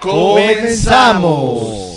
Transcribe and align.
¡Comenzamos! 0.00 1.91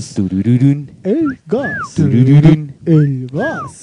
Gas. 0.00 0.90
El 1.04 1.38
gas. 1.46 1.94
El 2.86 3.26
gas. 3.26 3.82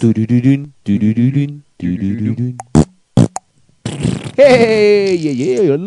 Hey, 4.40 5.18
yeah, 5.18 5.32
yeah. 5.32 5.78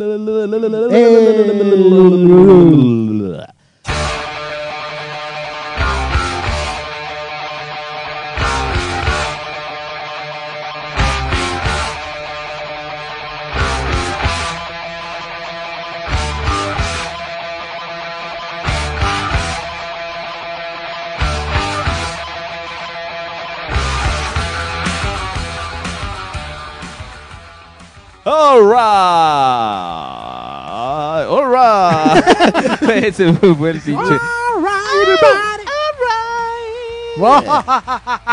All 28.50 28.62
right, 28.64 28.82
all 31.24 31.46
right. 31.46 32.20
Ese 32.82 33.30
fue 33.38 33.70
el 33.70 33.78
pinche. 33.78 34.18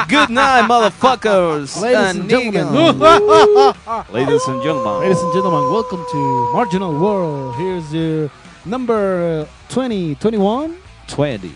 Good 0.10 0.30
night, 0.32 0.66
motherfuckers. 0.68 1.80
Ladies 1.80 2.16
and 2.16 2.20
and 2.22 2.30
gentlemen. 2.32 2.74
Ladies 4.12 4.48
and 4.48 4.64
gentlemen. 4.64 5.02
Ladies 5.02 5.22
and 5.22 5.34
gentlemen, 5.34 5.72
welcome 5.72 6.04
to 6.12 6.50
Marginal 6.52 7.00
World. 7.00 7.56
Here's 7.58 7.92
the 7.92 8.32
number 8.66 9.46
uh, 9.46 9.72
20, 9.72 10.16
21. 10.16 10.78
20. 11.10 11.54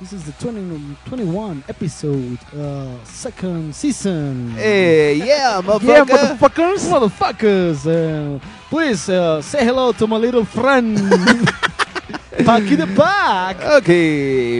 This 0.00 0.12
is 0.12 0.24
the 0.24 0.32
20, 0.32 0.96
21 1.06 1.64
episode, 1.68 2.38
uh, 2.58 2.88
second 3.04 3.72
season. 3.74 4.50
Hey, 4.56 5.14
yeah, 5.18 5.24
Yeah, 5.80 6.04
motherfucker. 6.04 6.36
motherfuckers, 6.36 6.88
motherfuckers. 6.90 7.86
Uh, 7.86 8.38
please 8.68 9.08
uh, 9.08 9.40
say 9.40 9.64
hello 9.64 9.92
to 9.92 10.06
my 10.06 10.16
little 10.16 10.44
friend, 10.44 10.98
Packy 12.44 12.74
the 12.76 12.88
Pack. 12.96 13.56
Ok, 13.78 13.88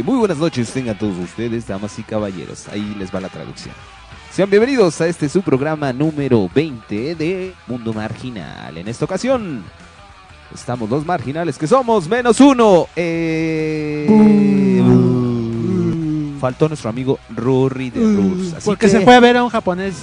muy 0.06 0.19
buenas 0.19 0.39
noches 0.39 0.71
tengan 0.73 0.97
todos 0.97 1.19
ustedes, 1.19 1.67
damas 1.67 1.99
y 1.99 2.05
caballeros. 2.05 2.69
Ahí 2.69 2.94
les 2.97 3.12
va 3.12 3.21
la 3.21 3.28
traducción. 3.28 3.75
Sean 4.31 4.49
bienvenidos 4.49 5.00
a 5.00 5.09
este 5.09 5.28
su 5.28 5.43
programa 5.43 5.93
número 5.93 6.49
20 6.55 7.15
de 7.17 7.55
Mundo 7.67 7.93
Marginal. 7.93 8.78
En 8.78 8.87
esta 8.89 9.05
ocasión 9.05 9.65
estamos 10.53 10.91
los 10.91 11.06
marginales 11.06 11.56
que 11.59 11.66
somos 11.66 12.09
menos 12.09 12.41
uno. 12.41 12.87
Eh, 12.97 14.06
Faltó 16.41 16.69
nuestro 16.69 16.91
amigo 16.91 17.19
Rory 17.34 17.91
de 17.91 18.00
Rus. 18.00 18.53
Así 18.55 18.65
Porque 18.66 18.87
que- 18.87 18.93
se 18.93 19.00
fue 19.00 19.15
a 19.15 19.21
ver 19.21 19.37
a 19.38 19.44
un 19.44 19.50
japonés. 19.50 19.94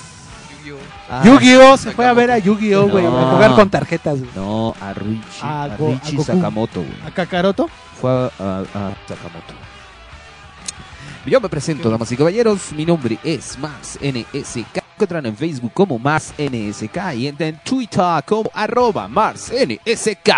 Ah, 1.09 1.21
Yu-Gi-Oh! 1.25 1.75
Se 1.77 1.91
fue 1.91 2.05
a 2.07 2.13
ver 2.13 2.31
a 2.31 2.37
Yu-Gi-Oh, 2.39 2.87
güey. 2.89 3.03
No. 3.03 3.19
A 3.19 3.31
jugar 3.33 3.53
con 3.55 3.69
tarjetas, 3.69 4.17
güey. 4.19 4.31
No, 4.35 4.73
a 4.79 4.93
Richie, 4.93 5.21
A 5.41 5.61
a 5.61 5.63
a 5.65 5.67
Richie 5.77 6.15
Goku. 6.17 6.23
Sakamoto. 6.23 6.79
güey. 6.81 6.93
A 7.05 7.11
Kakaroto. 7.11 7.69
fue 7.99 8.09
a, 8.09 8.31
a- 8.39 8.59
a 8.59 8.95
Sakamoto. 9.07 9.53
Yo 11.25 11.39
me 11.41 11.49
presento, 11.49 11.89
damas 11.91 12.11
y 12.11 12.17
caballeros. 12.17 12.71
Mi 12.71 12.85
nombre 12.85 13.19
es 13.23 13.59
Mars 13.59 13.99
NSK. 14.01 14.80
Encuentran 15.01 15.25
en 15.25 15.35
Facebook 15.35 15.71
como 15.73 15.97
Mars 15.97 16.31
NSK 16.37 17.15
y 17.15 17.25
en, 17.27 17.35
Twitter 17.65 18.23
como 18.23 18.51
arroba 18.53 19.07
Mars 19.07 19.51
NSK. 19.51 20.29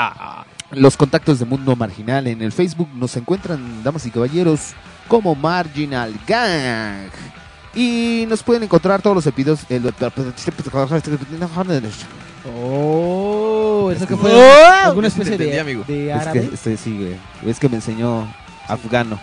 Los 0.71 0.95
contactos 0.95 1.39
de 1.39 1.43
Mundo 1.43 1.75
Marginal 1.75 2.27
en 2.27 2.41
el 2.41 2.53
Facebook 2.53 2.87
nos 2.95 3.13
encuentran, 3.17 3.83
damas 3.83 4.05
y 4.05 4.09
caballeros, 4.09 4.69
como 5.09 5.35
Marginal 5.35 6.13
Gang. 6.25 7.09
Y 7.75 8.23
nos 8.29 8.41
pueden 8.41 8.63
encontrar 8.63 9.01
todos 9.01 9.17
los 9.17 9.27
episodios. 9.27 9.65
el- 9.69 9.83
Oh, 12.55 13.91
eso 13.93 14.07
que 14.07 14.13
Oh. 14.13 14.17
fue 14.17 14.31
alguna 14.85 15.07
especie 15.09 15.33
entendí, 15.33 15.51
de, 15.55 15.59
amigo. 15.59 15.83
de 15.85 16.09
Es 16.09 16.15
árabe. 16.21 16.39
que, 16.47 16.55
este, 16.55 16.77
sí, 16.77 16.97
güey. 16.97 17.51
Es 17.51 17.59
que 17.59 17.67
me 17.67 17.75
enseñó 17.75 18.33
afgano. 18.69 19.19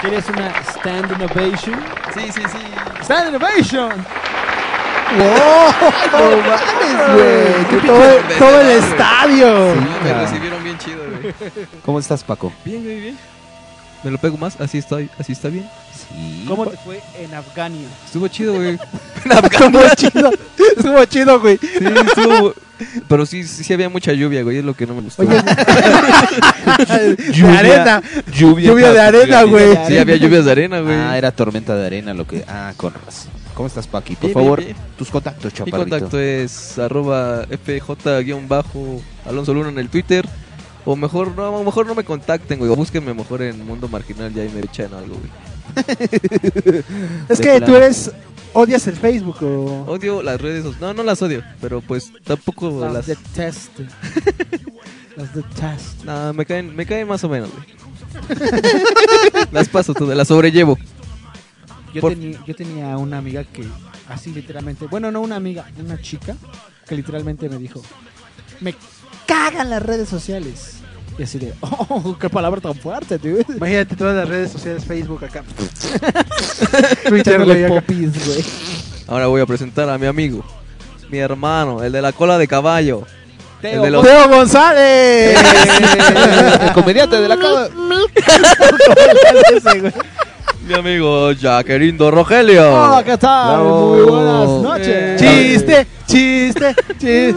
¿Quieres 0.00 0.28
una 0.28 0.52
stand 0.76 1.10
innovation? 1.12 1.80
Sí, 2.14 2.20
sí, 2.32 2.42
sí. 2.42 2.58
¡Stand 3.02 3.28
innovation! 3.28 4.04
¡No 5.16 6.36
mames, 6.46 7.14
güey! 7.14 7.66
¡Qué 7.80 7.86
Todo, 7.86 8.38
todo 8.38 8.60
el 8.60 8.70
estadio. 8.70 9.74
Me 10.04 10.12
recibieron 10.14 10.62
bien 10.62 10.78
chido, 10.78 10.98
güey. 11.20 11.34
¿Cómo 11.84 11.98
estás, 11.98 12.22
Paco? 12.24 12.52
Bien, 12.64 12.82
güey, 12.82 13.00
bien. 13.00 13.18
¿Me 14.02 14.10
lo 14.10 14.18
pego 14.18 14.36
más? 14.36 14.60
Así 14.60 14.78
está, 14.78 14.96
así 15.18 15.32
está 15.32 15.48
bien. 15.48 15.68
Sí. 16.10 16.44
¿Cómo 16.48 16.66
te 16.66 16.76
fue 16.78 17.00
en 17.18 17.34
Afgania? 17.34 17.86
Estuvo 18.04 18.28
chido, 18.28 18.54
güey. 18.54 18.74
Estuvo 19.24 19.80
chido. 19.96 20.30
Estuvo 20.76 21.04
chido, 21.06 21.40
güey. 21.40 21.58
Sí, 21.58 21.68
estuvo... 22.06 22.54
Pero 23.08 23.26
sí, 23.26 23.44
sí, 23.44 23.62
sí 23.62 23.72
había 23.74 23.90
mucha 23.90 24.12
lluvia, 24.14 24.42
güey. 24.42 24.56
Es 24.58 24.64
lo 24.64 24.72
que 24.74 24.86
no 24.86 24.94
me 24.94 25.02
gustó. 25.02 25.22
Oye, 25.22 25.34
de 27.16 27.32
Lluvia. 27.32 27.58
arena. 27.58 28.02
Lluvia, 28.32 28.70
Lluvia 28.70 28.92
de 28.92 29.00
arena, 29.00 29.42
güey. 29.42 29.78
sí, 29.86 29.98
había 29.98 30.16
lluvias 30.16 30.46
de 30.46 30.50
arena, 30.50 30.80
güey. 30.80 30.96
Ah, 30.96 31.18
era 31.18 31.30
tormenta 31.30 31.76
de 31.76 31.86
arena 31.86 32.14
lo 32.14 32.26
que... 32.26 32.42
Ah, 32.48 32.72
con 32.78 32.94
razón. 32.94 33.30
¿Cómo 33.54 33.66
estás, 33.66 33.86
Paqui? 33.86 34.14
Por 34.14 34.30
Bien, 34.30 34.34
favor, 34.34 34.58
bien, 34.60 34.72
bien. 34.74 34.86
tus 34.96 35.10
contactos, 35.10 35.52
Mi 35.52 35.58
chaparrito. 35.58 35.78
contacto 35.90 36.18
es 36.18 36.78
arroba 36.78 37.44
fj-alonso 37.50 39.52
Luna 39.54 39.68
en 39.68 39.78
el 39.78 39.90
Twitter. 39.90 40.26
O 40.86 40.96
mejor 40.96 41.36
no, 41.36 41.48
a 41.48 41.58
lo 41.58 41.64
mejor 41.64 41.86
no 41.86 41.94
me 41.94 42.04
contacten, 42.04 42.58
güey. 42.58 42.70
O 42.70 42.76
búsquenme 42.76 43.12
mejor 43.12 43.42
en 43.42 43.66
Mundo 43.66 43.88
Marginal 43.88 44.32
y 44.34 44.40
ahí 44.40 44.48
me 44.54 44.60
echan 44.60 44.94
algo, 44.94 45.16
güey. 45.16 45.30
Es 47.28 47.38
De 47.38 47.44
que 47.44 47.60
tú 47.60 47.74
eres. 47.76 48.10
¿Odias 48.52 48.86
el 48.88 48.96
Facebook 48.96 49.36
o.? 49.42 49.84
Odio 49.86 50.22
las 50.22 50.40
redes 50.40 50.64
sociales. 50.64 50.80
No, 50.80 50.92
no 50.94 51.02
las 51.04 51.22
odio. 51.22 51.42
Pero 51.60 51.80
pues 51.80 52.12
tampoco 52.24 52.80
Las 52.80 52.92
las... 52.92 53.06
detest. 53.06 53.70
Las 55.16 55.34
detest. 55.34 56.04
No, 56.04 56.32
me 56.32 56.44
caen, 56.46 56.74
me 56.74 56.86
caen 56.86 57.06
más 57.06 57.22
o 57.24 57.28
menos, 57.28 57.50
las 59.52 59.68
paso 59.68 59.92
todas, 59.92 60.16
las 60.16 60.28
sobrellevo. 60.28 60.78
Yo, 61.92 62.00
Por- 62.00 62.12
tenía, 62.14 62.38
yo 62.46 62.54
tenía 62.54 62.96
una 62.96 63.18
amiga 63.18 63.44
que, 63.44 63.66
así 64.08 64.30
literalmente, 64.32 64.86
bueno, 64.86 65.10
no 65.10 65.20
una 65.20 65.36
amiga, 65.36 65.66
una 65.78 66.00
chica, 66.00 66.36
que 66.88 66.94
literalmente 66.96 67.48
me 67.48 67.58
dijo, 67.58 67.82
me 68.60 68.74
cagan 69.26 69.68
las 69.70 69.82
redes 69.82 70.08
sociales. 70.08 70.76
Y 71.20 71.24
así 71.24 71.38
de, 71.38 71.52
oh, 71.60 72.16
qué 72.18 72.30
palabra 72.30 72.62
tan 72.62 72.74
fuerte, 72.74 73.18
tío. 73.18 73.36
Imagínate 73.54 73.94
todas 73.94 74.16
las 74.16 74.26
redes 74.26 74.52
sociales, 74.52 74.82
Facebook 74.86 75.22
acá. 75.22 75.42
Twitter, 77.08 77.44
güey, 77.44 77.68
popis, 77.68 78.26
güey. 78.26 78.42
Ahora 79.06 79.26
voy 79.26 79.42
a 79.42 79.44
presentar 79.46 79.90
a 79.90 79.98
mi 79.98 80.06
amigo, 80.06 80.42
mi 81.10 81.18
hermano, 81.18 81.82
el 81.84 81.92
de 81.92 82.00
la 82.00 82.12
cola 82.12 82.38
de 82.38 82.48
caballo. 82.48 83.02
Teo, 83.60 83.72
El 83.74 83.82
de 83.82 83.90
los- 83.90 84.02
¡Teo 84.02 84.28
González! 84.30 85.38
el 86.62 86.72
comediante 86.72 87.20
de 87.20 87.28
la 87.28 87.36
ese, 89.54 89.80
güey. 89.80 89.92
Mi 90.66 90.72
amigo 90.72 91.32
Jaquerindo 91.38 92.10
Rogelio. 92.10 92.62
Hola, 92.72 93.04
¿qué 93.04 93.18
tal? 93.18 93.60
Bravo. 93.60 93.94
Muy 93.94 94.02
buenas 94.06 94.48
noches. 94.62 95.20
Chiste, 95.20 95.86
chiste, 96.06 96.74
chiste. 96.98 97.34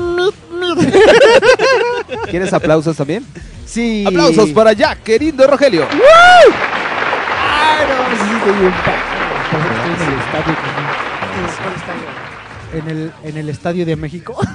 ¿Quieres 2.30 2.54
aplausos 2.54 2.96
también? 2.98 3.26
Sí. 3.66 4.04
Aplausos 4.08 4.50
para 4.50 4.74
Jack, 4.74 5.04
querido 5.04 5.48
Rogelio. 5.48 5.88
Ay, 5.92 6.00
no, 7.88 7.96
sí, 8.10 8.18
sí, 8.18 8.36
estoy 8.36 8.54
bien 8.60 8.74
en 10.04 10.10
el 10.10 10.20
estadio. 10.20 10.54
En 12.74 12.90
el, 12.90 13.12
en 13.24 13.38
el 13.38 13.50
estadio 13.50 13.86
de 13.86 13.96
México. 13.96 14.36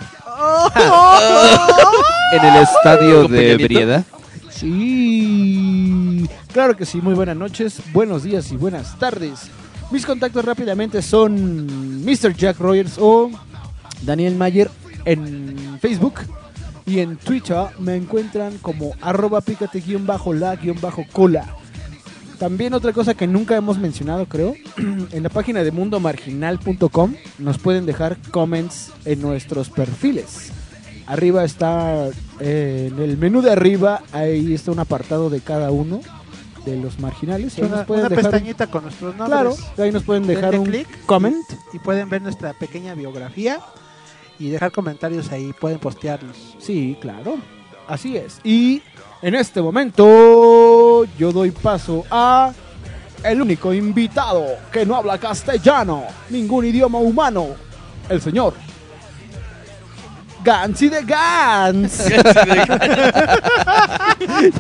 En 2.31 2.45
el 2.45 2.57
estadio 2.63 3.23
¿Con 3.23 3.33
de? 3.33 3.57
Brieda. 3.57 4.05
Sí, 4.51 6.29
claro 6.53 6.77
que 6.77 6.85
sí. 6.85 7.01
Muy 7.01 7.15
buenas 7.15 7.37
noches, 7.37 7.81
buenos 7.93 8.23
días 8.23 8.53
y 8.53 8.57
buenas 8.57 8.99
tardes. 8.99 9.51
Mis 9.91 10.05
contactos 10.05 10.45
rápidamente 10.45 11.01
son 11.01 12.05
Mr. 12.05 12.35
Jack 12.37 12.59
Rogers 12.59 12.97
o 12.99 13.31
Daniel 14.03 14.35
Mayer 14.37 14.71
en 15.07 15.79
Facebook 15.81 16.21
y 16.89 17.01
en 17.01 17.17
Twitter 17.17 17.67
me 17.79 17.95
encuentran 17.97 18.57
como 18.59 18.93
arroba 19.03 19.41
pícate 19.43 19.81
guion 19.81 20.07
bajo 20.07 20.33
la 20.33 20.57
guion 20.57 20.81
bajo 20.81 21.05
cola. 21.13 21.47
También 22.39 22.73
otra 22.73 22.93
cosa 22.93 23.15
que 23.15 23.27
nunca 23.27 23.57
hemos 23.57 23.79
mencionado, 23.79 24.27
creo, 24.27 24.55
en 25.13 25.23
la 25.23 25.29
página 25.29 25.63
de 25.63 25.71
mundomarginal.com 25.73 27.15
nos 27.39 27.59
pueden 27.59 27.85
dejar 27.85 28.17
comments 28.31 28.93
en 29.05 29.21
nuestros 29.21 29.71
perfiles. 29.71 30.51
Arriba 31.07 31.45
está, 31.45 32.09
eh, 32.41 32.91
en 32.93 33.03
el 33.03 33.17
menú 33.19 33.43
de 33.43 33.51
arriba, 33.51 34.03
ahí 34.13 34.55
está 34.55 34.71
un 34.73 34.79
apartado 34.79 35.31
de 35.31 35.41
cada 35.41 35.71
uno 35.71 36.01
de 36.65 36.77
los 36.77 37.01
marginales. 37.01 37.57
ahí 37.59 37.65
Una, 37.65 37.77
nos 37.79 37.87
pueden 37.87 38.07
una 38.07 38.09
dejar 38.15 38.25
un- 38.27 38.31
pestañita 38.33 38.67
con 38.69 38.83
nuestros 38.85 39.17
nombres. 39.17 39.41
Claro, 39.41 39.57
ahí 39.79 39.91
nos 39.93 40.05
pueden 40.05 40.27
dejar 40.27 40.53
Denle 40.53 40.81
un 40.81 41.07
comment. 41.07 41.45
Y 41.73 41.79
pueden 41.79 42.09
ver 42.09 42.23
nuestra 42.23 42.53
pequeña 42.53 42.95
biografía 42.95 43.59
y 44.39 44.51
dejar 44.51 44.73
comentarios 44.73 45.31
ahí. 45.33 45.53
Pueden 45.53 45.79
postearlos. 45.79 46.57
Sí, 46.59 46.97
claro. 47.01 47.39
Así 47.87 48.17
es. 48.17 48.41
Y 48.45 48.83
en 49.23 49.35
este 49.35 49.63
momento 49.63 51.05
yo 51.19 51.33
doy 51.33 51.51
paso 51.51 52.05
a 52.11 52.53
el 53.25 53.43
único 53.43 53.73
invitado 53.73 54.47
que 54.71 54.87
no 54.87 54.95
habla 54.95 55.19
castellano, 55.19 56.05
ningún 56.31 56.65
idioma 56.67 56.99
humano, 56.99 57.49
el 58.09 58.21
señor 58.21 58.55
Gansy 60.45 60.89
de 60.89 61.03
Gans. 61.03 62.05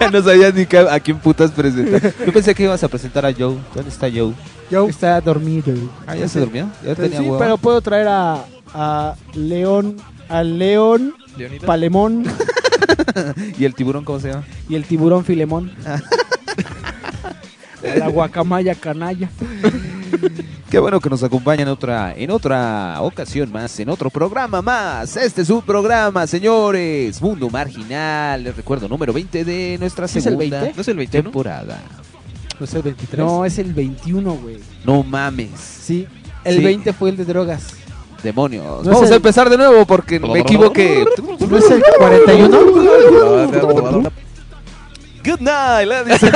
ya 0.01 0.11
no 0.11 0.23
sabías 0.23 0.53
ni 0.55 0.67
a 0.77 1.01
quién 1.01 1.19
putas 1.19 1.51
presentar. 1.51 2.13
Yo 2.27 2.33
pensé 2.33 2.55
que 2.55 2.65
ibas 2.65 2.85
a 2.85 2.89
presentar 2.89 3.25
a 3.25 3.33
Joe. 3.33 3.57
¿Dónde 3.75 3.89
está 3.89 4.09
Joe? 4.11 4.35
Está 4.89 5.21
dormido. 5.21 5.73
Ah, 6.07 6.15
ya 6.15 6.29
se 6.29 6.41
durmió. 6.41 6.67
Ya 6.85 6.95
Pero 6.95 6.97
tenía 6.97 7.19
sí, 7.21 7.25
hueva. 7.25 7.39
pero 7.39 7.57
puedo 7.57 7.81
traer 7.81 8.09
a, 8.09 8.45
a 8.75 9.15
León, 9.35 9.97
a 10.29 10.43
León 10.43 11.15
Leonita. 11.37 11.67
Palemón 11.67 12.25
¿Y 13.59 13.65
el 13.65 13.75
tiburón 13.75 14.05
cómo 14.05 14.21
se 14.21 14.29
llama? 14.29 14.45
y 14.69 14.75
el 14.75 14.85
tiburón 14.85 15.25
Filemón. 15.25 15.73
la 17.83 18.09
guacamaya 18.09 18.75
canalla. 18.75 19.31
Qué 20.71 20.79
bueno 20.79 21.01
que 21.01 21.09
nos 21.09 21.23
acompaña 21.23 21.63
en 21.63 21.69
otra, 21.69 22.15
en 22.15 22.31
otra 22.31 22.97
ocasión 23.01 23.51
más, 23.51 23.79
en 23.81 23.89
otro 23.89 24.11
programa 24.11 24.61
más. 24.61 25.17
Este 25.17 25.43
es 25.43 25.49
su 25.49 25.63
programa, 25.63 26.27
señores. 26.27 27.23
Mundo 27.23 27.49
Marginal. 27.49 28.45
Les 28.45 28.55
recuerdo, 28.55 28.87
número 28.89 29.13
20 29.15 29.45
de 29.45 29.77
nuestra 29.79 30.05
¿Es 30.07 30.17
el 30.17 30.23
segunda 30.23 30.61
20? 30.61 30.77
¿No 30.77 30.81
es 30.83 30.89
el 30.89 30.97
21? 30.97 31.23
temporada. 31.23 31.81
No 32.61 32.67
sé, 32.67 32.77
el 32.79 32.83
23. 32.83 33.19
No, 33.19 33.45
es 33.47 33.59
el 33.59 33.73
21, 33.73 34.35
güey. 34.35 34.59
No 34.85 35.03
mames. 35.03 35.51
Sí, 35.59 36.07
el 36.45 36.59
Sí. 36.59 36.65
20 36.65 36.93
fue 36.93 37.11
el 37.11 37.17
de 37.17 37.25
drogas. 37.25 37.69
Demonios. 38.23 38.85
No 38.85 38.91
Vamos 38.93 39.07
el- 39.09 39.13
a 39.13 39.17
empezar 39.17 39.49
de 39.49 39.57
nuevo 39.57 39.85
porque 39.87 40.19
me 40.19 40.41
equivoqué. 40.41 41.05
¿No 41.49 41.57
es 41.57 41.71
el 41.71 41.83
41? 41.99 42.59
Good 45.25 45.41
night, 45.41 45.87
ladies 45.87 46.23
and 46.23 46.33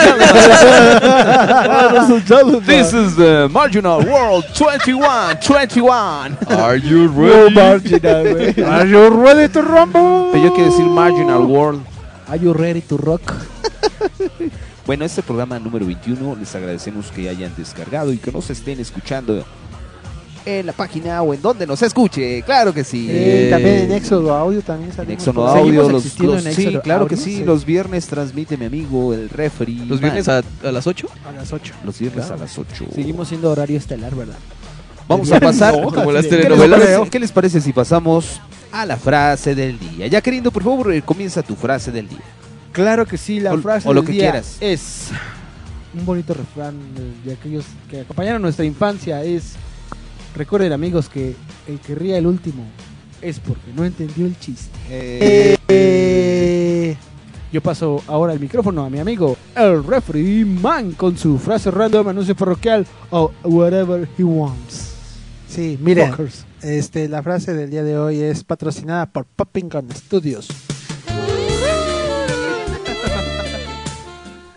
gentlemen. 2.26 2.64
This 2.66 2.92
is 2.92 3.16
the 3.16 3.48
Marginal 3.50 4.00
World 4.04 4.44
21, 4.54 5.38
21. 5.40 6.36
Are 6.50 6.76
you 6.76 7.08
ready? 7.08 7.54
marginal. 7.54 8.26
Are 8.70 8.86
you 8.86 9.08
ready 9.24 9.48
to 9.52 9.62
rumble? 9.62 10.28
Pero 10.32 10.44
yo 10.44 10.52
quiero 10.54 10.70
decir 10.70 10.84
Marginal 10.86 11.44
World. 11.46 11.80
Are 12.28 12.38
you 12.38 12.52
ready 12.52 12.80
to 12.82 12.96
rock? 12.96 13.22
Bueno, 14.86 15.04
este 15.04 15.22
programa 15.22 15.58
número 15.58 15.86
21 15.86 16.36
les 16.38 16.54
agradecemos 16.54 17.10
que 17.12 17.28
hayan 17.28 17.52
descargado 17.56 18.12
y 18.12 18.18
que 18.18 18.30
nos 18.32 18.50
estén 18.50 18.80
escuchando 18.80 19.44
en 20.44 20.66
la 20.66 20.72
página 20.72 21.22
o 21.22 21.32
en 21.34 21.40
donde 21.42 21.66
nos 21.66 21.82
escuche. 21.82 22.42
Claro 22.42 22.72
que 22.74 22.84
sí. 22.84 23.06
Eh, 23.10 23.46
Eh, 23.46 23.50
también 23.50 23.76
en 23.78 23.92
Éxodo 23.92 24.34
Audio 24.34 24.60
también 24.62 24.90
En 24.90 24.96
salimos. 24.96 25.22
Exono 25.22 25.46
por- 25.46 25.58
Audio, 25.58 25.88
los, 25.88 26.04
existiendo 26.04 26.34
los- 26.36 26.46
en 26.46 26.54
sí, 26.54 26.62
Éxodo 26.64 26.82
claro 26.82 27.06
que 27.06 27.16
sí, 27.16 27.44
los 27.44 27.64
viernes 27.64 28.06
transmite 28.06 28.56
mi 28.56 28.66
amigo 28.66 29.14
el 29.14 29.28
referee. 29.28 29.84
Los 29.86 30.00
viernes 30.00 30.28
a, 30.28 30.38
a 30.64 30.72
las 30.72 30.86
8. 30.86 31.08
a 31.28 31.32
las 31.32 31.52
8. 31.52 31.74
Los 31.84 31.98
viernes 31.98 32.26
Claro. 32.26 32.40
a 32.42 32.44
las 32.44 32.58
8. 32.58 32.86
Seguimos 32.94 33.28
siendo 33.28 33.50
horario 33.50 33.76
estelar, 33.78 34.14
¿verdad? 34.14 34.36
Vamos 35.08 35.30
a 35.32 35.40
pasar. 35.40 35.76
No, 35.78 35.90
como 35.92 36.12
las 36.12 36.26
así 36.26 36.30
de- 36.30 36.42
¿Qué 36.42 36.48
les, 36.48 36.58
telenovelas. 36.58 36.80
parece, 36.90 37.10
qué 37.10 37.18
les 37.20 37.32
parece 37.32 37.60
si 37.60 37.72
pasamos 37.72 38.40
a 38.72 38.86
la 38.86 38.96
frase 38.96 39.54
del 39.54 39.78
día? 39.78 40.06
Ya 40.06 40.20
queriendo, 40.20 40.50
por 40.50 40.62
favor, 40.62 40.92
eh, 40.92 41.02
comienza 41.02 41.42
tu 41.42 41.54
frase 41.56 41.90
del 41.92 42.08
día. 42.08 42.18
Claro 42.72 43.04
que 43.06 43.18
sí, 43.18 43.38
la 43.40 43.52
O- 43.52 43.58
frase 43.58 43.88
o 43.88 43.92
lo 43.92 44.00
del 44.00 44.06
que 44.06 44.12
día 44.12 44.30
quieras. 44.30 44.56
es 44.60 45.08
un 45.94 46.06
bonito 46.06 46.32
refrán 46.32 46.74
de 47.24 47.34
aquellos 47.34 47.64
que 47.90 48.00
acompañaron 48.00 48.40
nuestra 48.40 48.64
infancia. 48.64 49.22
Es, 49.22 49.52
recuerden 50.36 50.72
amigos 50.72 51.08
que 51.08 51.34
el 51.66 51.78
que 51.80 51.94
ría 51.94 52.18
el 52.18 52.26
último 52.26 52.64
es 53.20 53.38
porque 53.38 53.72
no 53.74 53.84
entendió 53.84 54.26
el 54.26 54.38
chiste. 54.38 54.70
Eh, 55.68 56.96
Yo 57.52 57.60
paso 57.60 58.02
ahora 58.06 58.32
el 58.32 58.40
micrófono 58.40 58.84
a 58.84 58.90
mi 58.90 58.98
amigo, 58.98 59.36
el 59.54 59.84
referee 59.84 60.44
man, 60.44 60.92
con 60.92 61.16
su 61.18 61.38
frase 61.38 61.70
random, 61.70 62.08
anuncio 62.08 62.34
parroquial 62.34 62.86
o 63.10 63.30
whatever 63.44 64.08
he 64.18 64.24
wants. 64.24 64.90
sí, 65.48 65.78
miren, 65.80 66.10
Fuckers. 66.10 66.44
este, 66.62 67.08
la 67.08 67.22
frase 67.22 67.52
del 67.54 67.70
día 67.70 67.84
de 67.84 67.96
hoy 67.98 68.20
es 68.20 68.42
patrocinada 68.42 69.06
por 69.06 69.26
Popping 69.26 69.68
Gun 69.68 69.88
Studios. 69.94 70.48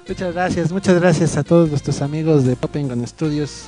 Muchas 0.08 0.34
gracias, 0.34 0.72
muchas 0.72 1.00
gracias 1.02 1.36
a 1.36 1.44
todos 1.44 1.70
nuestros 1.70 2.02
amigos 2.02 2.46
de 2.46 2.56
Popping 2.56 2.88
Gun 2.88 3.06
Studios 3.08 3.66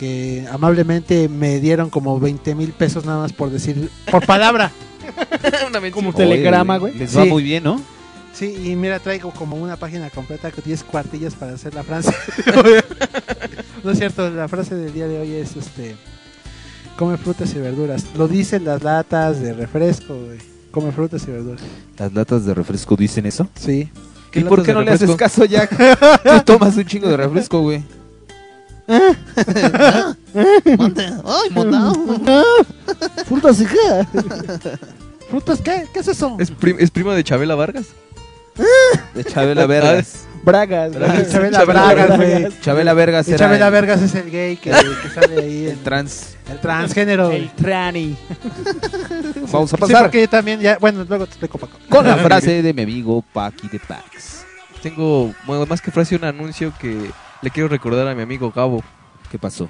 que 0.00 0.46
amablemente 0.50 1.28
me 1.28 1.60
dieron 1.60 1.90
como 1.90 2.18
20 2.18 2.54
mil 2.54 2.72
pesos 2.72 3.04
nada 3.04 3.18
más 3.18 3.34
por 3.34 3.50
decir, 3.50 3.90
por 4.10 4.24
palabra. 4.24 4.72
Como 5.92 6.14
telegrama, 6.14 6.78
güey. 6.78 6.94
Les 6.94 7.14
va 7.14 7.24
Sí. 7.24 7.28
muy 7.28 7.42
bien, 7.42 7.64
¿no? 7.64 7.82
Sí, 8.32 8.56
y 8.64 8.76
mira, 8.76 8.98
traigo 8.98 9.30
como 9.32 9.56
una 9.56 9.76
página 9.76 10.08
completa 10.08 10.50
con 10.52 10.64
10 10.64 10.84
cuartillas 10.84 11.34
para 11.34 11.52
hacer 11.52 11.74
la 11.74 11.82
frase. 11.82 12.14
no 13.84 13.90
es 13.90 13.98
cierto, 13.98 14.30
la 14.30 14.48
frase 14.48 14.74
del 14.74 14.94
día 14.94 15.06
de 15.06 15.18
hoy 15.18 15.34
es 15.34 15.54
este 15.56 15.96
come 16.96 17.18
frutas 17.18 17.52
y 17.54 17.58
verduras. 17.58 18.06
Lo 18.16 18.26
dicen 18.26 18.64
las 18.64 18.82
latas 18.82 19.40
de 19.42 19.52
refresco, 19.52 20.14
güey. 20.14 20.38
Come 20.70 20.92
frutas 20.92 21.24
y 21.28 21.30
verduras. 21.30 21.60
Las 21.98 22.14
latas 22.14 22.46
de 22.46 22.54
refresco 22.54 22.96
dicen 22.96 23.26
eso. 23.26 23.46
Sí. 23.54 23.90
¿Y 24.32 24.44
por 24.44 24.62
qué 24.62 24.72
no 24.72 24.80
le 24.80 24.92
haces 24.92 25.14
caso, 25.16 25.44
Jack? 25.44 25.76
Tú 26.24 26.40
tomas 26.46 26.74
un 26.76 26.86
chingo 26.86 27.08
de 27.08 27.18
refresco, 27.18 27.60
güey. 27.60 27.82
Frutas 33.26 33.60
y 33.60 33.66
qué? 33.66 34.06
¿Frutas 35.30 35.60
qué? 35.60 35.86
¿Qué 35.92 36.00
es 36.00 36.08
eso? 36.08 36.36
¿Es, 36.38 36.50
prim- 36.50 36.76
es 36.80 36.90
primo 36.90 37.12
de 37.12 37.22
Chabela 37.24 37.54
Vargas? 37.54 37.86
De 39.14 39.24
Chabela 39.24 39.66
Vergas. 39.66 40.26
Bragas. 40.42 40.94
Bragas. 40.94 41.30
Chabela 41.30 41.58
Chabela 41.58 41.84
Bragas, 41.94 42.16
güey. 42.16 42.48
Chabela 42.62 42.94
Vergas 42.94 43.28
era 43.28 43.38
Chabela 43.38 43.66
el- 43.66 43.72
Vergas 43.72 44.02
es 44.02 44.14
el 44.14 44.30
gay 44.30 44.56
que, 44.56 44.70
que 44.70 45.10
sale 45.14 45.38
ahí. 45.40 45.64
el 45.64 45.70
El, 45.72 45.78
trans. 45.80 46.34
el 46.50 46.58
transgénero. 46.60 47.30
El 47.30 47.50
trani. 47.50 48.16
Vamos 49.52 49.72
a 49.72 49.76
Sí, 49.76 49.80
pasar 49.80 50.02
porque 50.04 50.22
yo 50.22 50.28
también 50.28 50.60
ya. 50.60 50.78
Bueno, 50.78 51.04
luego 51.08 51.26
te 51.26 51.32
explico, 51.32 51.58
Paco. 51.58 51.78
con 51.88 52.06
la 52.06 52.16
frase 52.16 52.62
de 52.62 52.72
mi 52.74 52.82
amigo 52.82 53.22
Paki 53.32 53.68
de 53.68 53.78
Pax. 53.80 54.44
Tengo, 54.82 55.32
bueno, 55.46 55.66
más 55.66 55.80
que 55.82 55.90
frase, 55.90 56.16
un 56.16 56.24
anuncio 56.24 56.72
que 56.80 57.10
le 57.42 57.50
quiero 57.50 57.68
recordar 57.68 58.06
a 58.08 58.14
mi 58.14 58.22
amigo 58.22 58.52
Gabo. 58.54 58.82
¿Qué 59.30 59.38
pasó? 59.38 59.68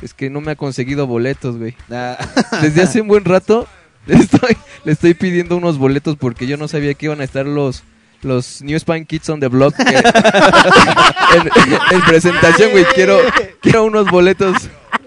Es 0.00 0.14
que 0.14 0.30
no 0.30 0.40
me 0.40 0.52
ha 0.52 0.56
conseguido 0.56 1.06
boletos, 1.06 1.58
güey. 1.58 1.74
Ah, 1.90 2.16
Desde 2.60 2.82
hace 2.82 3.00
un 3.00 3.08
buen 3.08 3.24
rato 3.24 3.66
le 4.06 4.16
estoy, 4.16 4.56
le 4.84 4.92
estoy 4.92 5.14
pidiendo 5.14 5.56
unos 5.56 5.78
boletos 5.78 6.16
porque 6.16 6.46
yo 6.46 6.56
no 6.56 6.68
sabía 6.68 6.94
que 6.94 7.06
iban 7.06 7.20
a 7.20 7.24
estar 7.24 7.46
los 7.46 7.82
los 8.22 8.62
New 8.62 8.78
Spine 8.78 9.04
Kids 9.04 9.28
on 9.30 9.40
the 9.40 9.48
Block 9.48 9.74
que- 9.74 9.82
en, 9.96 11.96
en 11.96 12.02
presentación, 12.06 12.70
güey. 12.70 12.84
Quiero, 12.94 13.18
quiero 13.60 13.84
unos 13.84 14.08
boletos 14.10 14.54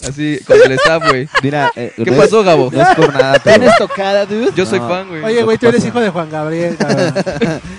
así 0.08 0.38
con 0.46 0.58
el 0.66 0.72
staff, 0.74 1.04
güey. 1.10 1.28
mira, 1.42 1.72
eh, 1.78 1.94
¿Qué 1.96 2.12
no 2.12 2.18
pasó, 2.18 2.44
Gabo? 2.44 2.70
No 2.74 2.82
es 2.82 2.90
por 2.96 3.14
nada, 3.14 3.40
pero 3.44 3.58
¿Tienes 3.60 3.78
tocada, 3.78 4.26
dude? 4.26 4.50
Yo 4.56 4.66
soy 4.66 4.80
fan, 4.80 5.08
güey. 5.08 5.24
Oye, 5.24 5.44
güey, 5.44 5.58
tú 5.58 5.68
eres 5.68 5.86
hijo 5.86 6.00
de 6.02 6.10
Juan 6.10 6.30
Gabriel, 6.30 6.76
cabrón. 6.78 7.14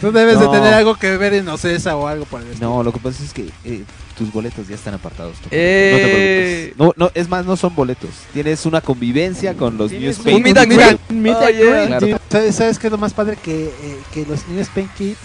Tú 0.01 0.11
debes 0.11 0.39
No. 0.39 0.51
de 0.51 0.59
tener 0.59 0.73
algo 0.75 0.95
que 0.97 1.17
ver 1.19 1.35
en 1.35 1.47
Ocesa 1.49 1.97
o 1.97 2.07
algo 2.07 2.25
por 2.25 2.41
el 2.41 2.49
estilo. 2.49 2.71
no, 2.71 2.83
lo 2.83 2.93
que 2.93 2.99
pasa 3.01 3.23
es 3.23 3.33
que 3.35 3.49
eh, 3.65 3.85
tus 4.17 4.33
boletos 4.33 4.67
ya 4.69 4.75
están 4.75 4.95
apartados. 4.95 5.37
Eh. 5.51 5.91
No 5.93 5.99
te 5.99 6.85
preocupes. 6.85 6.97
No, 6.99 7.05
no, 7.07 7.11
es 7.15 7.29
más, 7.29 7.45
no 7.45 7.57
son 7.57 7.75
boletos. 7.75 8.11
Tienes 8.33 8.65
una 8.67 8.81
convivencia 8.81 9.55
con 9.55 9.77
los 9.77 9.91
greet. 9.93 10.17
Un 10.27 10.43
meet 10.43 10.57
Oh, 10.59 11.49
yeah. 11.51 11.87
Claro. 11.87 12.21
¿Sabes, 12.31 12.55
¿Sabes 12.55 12.79
qué 12.79 12.87
es 12.87 12.91
lo 12.91 12.99
más 12.99 13.13
padre? 13.13 13.37
Que, 13.43 13.67
eh, 13.67 13.99
que 14.13 14.25
los 14.27 14.47
New 14.49 14.61
Spain 14.61 14.89
Kids... 14.97 15.19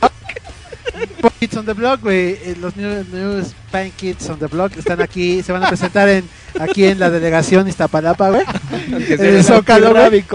Kids 1.40 1.56
on 1.56 1.64
the 1.66 1.72
Block, 1.72 2.00
güey. 2.02 2.32
eh, 2.42 2.56
Los 2.60 2.76
New, 2.76 3.04
New 3.12 3.38
Spain 3.40 3.92
Kids 3.96 4.28
on 4.28 4.38
the 4.38 4.46
Block 4.46 4.76
están 4.76 5.00
aquí, 5.00 5.42
se 5.42 5.52
van 5.52 5.64
a 5.64 5.68
presentar 5.68 6.08
en 6.08 6.24
aquí 6.60 6.84
en 6.84 6.98
la 6.98 7.10
delegación 7.10 7.66
Iztapalapa, 7.68 8.30
güey. 8.30 8.44
En 9.08 9.24
el 9.24 9.44
Zócalo, 9.44 9.92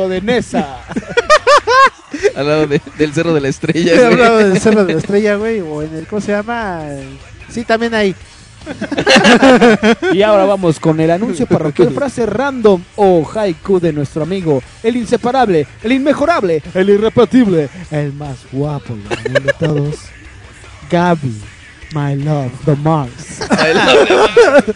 de 0.10 0.22
Nesa. 0.22 0.80
al 2.36 2.48
lado 2.48 2.68
de- 2.68 2.82
del 2.98 3.13
Cerro 3.13 3.34
de 3.34 3.42
la 3.42 3.48
Estrella, 3.50 4.08
hablado 4.08 4.38
del 4.39 4.60
Cerro 4.60 4.84
de 4.86 4.94
la 4.94 5.00
Estrella, 5.00 5.36
güey, 5.36 5.62
o 5.62 5.82
en 5.84 5.96
el, 5.96 6.08
¿cómo 6.08 6.22
se 6.22 6.32
llama? 6.32 6.82
El- 6.89 7.18
Sí, 7.50 7.63
también 7.63 7.94
ahí. 7.94 8.15
Y 10.13 10.22
ahora 10.22 10.46
vamos 10.46 10.79
con 10.79 11.00
el 11.00 11.10
anuncio 11.12 11.46
parroquial, 11.48 11.91
frase 11.91 12.25
random 12.25 12.82
o 12.98 13.27
haiku 13.34 13.79
de 13.79 13.94
nuestro 13.94 14.24
amigo, 14.24 14.62
el 14.84 14.98
inseparable, 14.98 15.65
el 15.84 15.91
inmejorable, 15.94 16.62
el 16.74 16.89
irrepetible, 16.89 17.70
el 17.89 18.13
más 18.13 18.38
guapo 18.51 18.96
de 18.96 19.53
todos, 19.58 19.96
Gaby, 20.91 21.41
my 21.94 22.15
love, 22.15 22.51
the 22.65 22.75
Mars. 22.75 23.39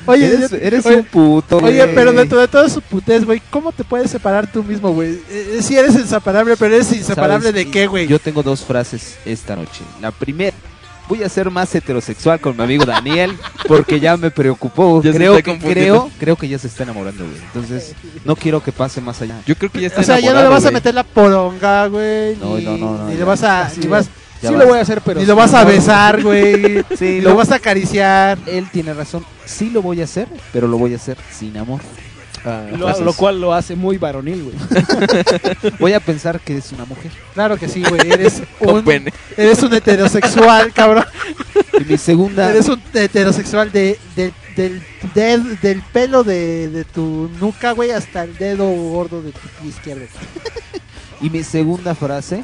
Oye, 0.05 0.47
Eres, 0.61 0.85
oye, 0.85 0.97
un 0.97 1.05
puto. 1.05 1.57
Oye, 1.57 1.83
güey. 1.83 1.95
pero 1.95 2.13
dentro 2.13 2.39
de 2.39 2.47
todo 2.47 2.67
su 2.69 2.81
putez, 2.81 3.25
güey, 3.25 3.41
¿cómo 3.49 3.71
te 3.71 3.83
puedes 3.83 4.09
separar 4.09 4.51
tú 4.51 4.63
mismo, 4.63 4.91
güey? 4.91 5.19
Eh, 5.29 5.59
si 5.61 5.75
eres 5.75 5.95
inseparable, 5.95 6.55
pero 6.57 6.75
eres 6.75 6.91
inseparable 6.91 7.49
¿Sabes? 7.49 7.65
de 7.65 7.71
qué, 7.71 7.87
güey? 7.87 8.07
Yo 8.07 8.19
tengo 8.19 8.41
dos 8.43 8.63
frases 8.63 9.17
esta 9.25 9.55
noche. 9.55 9.83
La 10.01 10.11
primera, 10.11 10.55
voy 11.13 11.23
a 11.23 11.29
ser 11.29 11.51
más 11.51 11.73
heterosexual 11.75 12.39
con 12.39 12.57
mi 12.57 12.63
amigo 12.63 12.85
Daniel 12.85 13.37
porque 13.67 13.99
ya 13.99 14.17
me 14.17 14.31
preocupó. 14.31 14.99
Ya 15.03 15.11
creo, 15.11 15.35
que, 15.43 15.59
creo, 15.59 16.09
creo 16.19 16.35
que 16.35 16.47
ya 16.47 16.57
se 16.57 16.65
está 16.65 16.81
enamorando, 16.83 17.23
güey. 17.23 17.37
Entonces, 17.37 17.93
no 18.25 18.35
quiero 18.35 18.63
que 18.63 18.71
pase 18.71 18.99
más 18.99 19.21
allá. 19.21 19.39
Yo 19.45 19.55
creo 19.55 19.71
que 19.71 19.81
ya 19.81 19.87
está 19.87 20.01
O 20.01 20.03
sea, 20.03 20.19
ya 20.19 20.33
no 20.33 20.41
le 20.41 20.47
vas 20.47 20.65
a 20.65 20.71
meter 20.71 20.95
la 20.95 21.03
poronga, 21.03 21.85
güey. 21.87 22.35
No, 22.37 22.57
ni, 22.57 22.63
no, 22.65 22.77
no, 22.77 22.97
no, 22.97 23.05
ni 23.05 23.13
ya. 23.13 23.19
le 23.19 23.23
vas 23.25 23.43
a, 23.43 23.61
Así 23.67 23.81
ni 23.81 23.85
es. 23.85 23.91
vas, 23.91 24.05
Ya 24.41 24.49
sí 24.49 24.55
vas. 24.55 24.63
lo 24.63 24.69
voy 24.69 24.79
a 24.79 24.81
hacer, 24.81 25.01
pero 25.05 25.19
ni 25.19 25.25
lo 25.27 25.35
vas 25.35 25.53
a 25.53 25.63
besar, 25.65 26.23
güey. 26.23 26.83
Sí, 26.97 27.21
lo 27.21 27.35
vas 27.35 27.51
a 27.51 27.55
acariciar. 27.55 28.39
Él 28.47 28.65
tiene 28.73 28.91
razón. 28.95 29.23
Sí 29.45 29.69
lo 29.69 29.83
voy 29.83 30.01
a 30.01 30.05
hacer, 30.05 30.27
pero 30.51 30.67
lo 30.67 30.79
voy 30.79 30.93
a 30.93 30.95
hacer 30.95 31.17
sin 31.31 31.55
amor. 31.57 31.79
Ah, 32.45 32.65
Lo, 32.77 32.99
lo 32.99 33.13
cual 33.13 33.39
lo 33.39 33.53
hace 33.53 33.75
muy 33.75 33.97
varonil, 33.97 34.43
güey. 34.43 34.55
Voy 35.79 35.93
a 35.93 35.99
pensar 36.01 36.39
que 36.41 36.57
es 36.57 36.71
una 36.73 36.83
mujer. 36.85 37.11
Claro 37.33 37.57
que 37.57 37.69
sí, 37.69 37.83
güey. 37.87 38.11
Eres 38.11 38.41
un, 38.59 38.83
eres 39.37 39.63
un 39.63 39.73
heterosexual, 39.73 40.73
cabrón. 40.75 41.05
Y 41.79 41.83
mi 41.85 41.97
segunda, 41.97 42.49
Eres 42.49 42.67
un 42.67 42.81
heterosexual 42.93 43.71
de, 43.71 43.97
de- 44.15 44.33
del, 44.57 44.83
del, 45.15 45.59
del 45.61 45.81
pelo 45.81 46.23
de, 46.23 46.69
de 46.69 46.83
tu 46.85 47.29
nuca, 47.39 47.71
güey, 47.71 47.91
hasta 47.91 48.23
el 48.23 48.37
dedo 48.37 48.67
gordo 48.69 49.21
de 49.23 49.31
tu 49.31 49.39
pie 49.59 49.69
izquierdo. 49.69 50.05
y 51.21 51.29
mi 51.31 51.43
segunda 51.43 51.95
frase, 51.95 52.43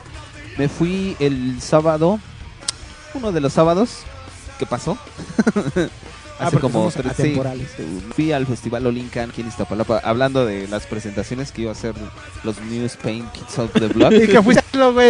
me 0.57 0.67
fui 0.69 1.15
el 1.19 1.61
sábado, 1.61 2.19
uno 3.13 3.31
de 3.31 3.41
los 3.41 3.53
sábados, 3.53 3.99
¿qué 4.57 4.65
pasó? 4.65 4.97
Ah, 6.39 6.47
Hace 6.47 6.59
como 6.59 6.89
tres, 6.89 7.05
sí, 7.17 7.21
atemporales. 7.23 7.67
fui 8.15 8.31
al 8.31 8.45
festival 8.47 8.85
Olincan 8.87 9.29
aquí 9.29 9.41
en 9.41 9.47
Iztapalapa 9.49 9.99
hablando 10.03 10.45
de 10.45 10.67
las 10.69 10.85
presentaciones 10.85 11.51
que 11.51 11.63
iba 11.63 11.71
a 11.71 11.73
hacer 11.73 11.93
los 12.45 12.59
New 12.61 12.85
Spain 12.85 13.25
Kids 13.33 13.59
of 13.59 13.71
the 13.73 13.87
Block. 13.87 14.13
Y 14.23 14.27
que 14.27 14.41
fuiste, 14.41 14.63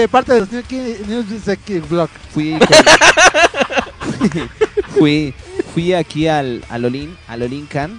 parte 0.10 0.34
de 0.34 0.40
los 0.42 0.52
New 0.52 0.64
Kid- 0.64 1.06
New 1.08 1.24
Kid 1.66 1.84
Block. 1.90 2.10
fui 2.34 2.58
con- 2.60 2.68
fui 4.98 5.34
fui 5.74 5.94
aquí 5.94 6.28
al 6.28 6.64
al 6.70 6.86
Olin 6.86 7.16
al 7.28 7.44
Olincan 7.44 7.92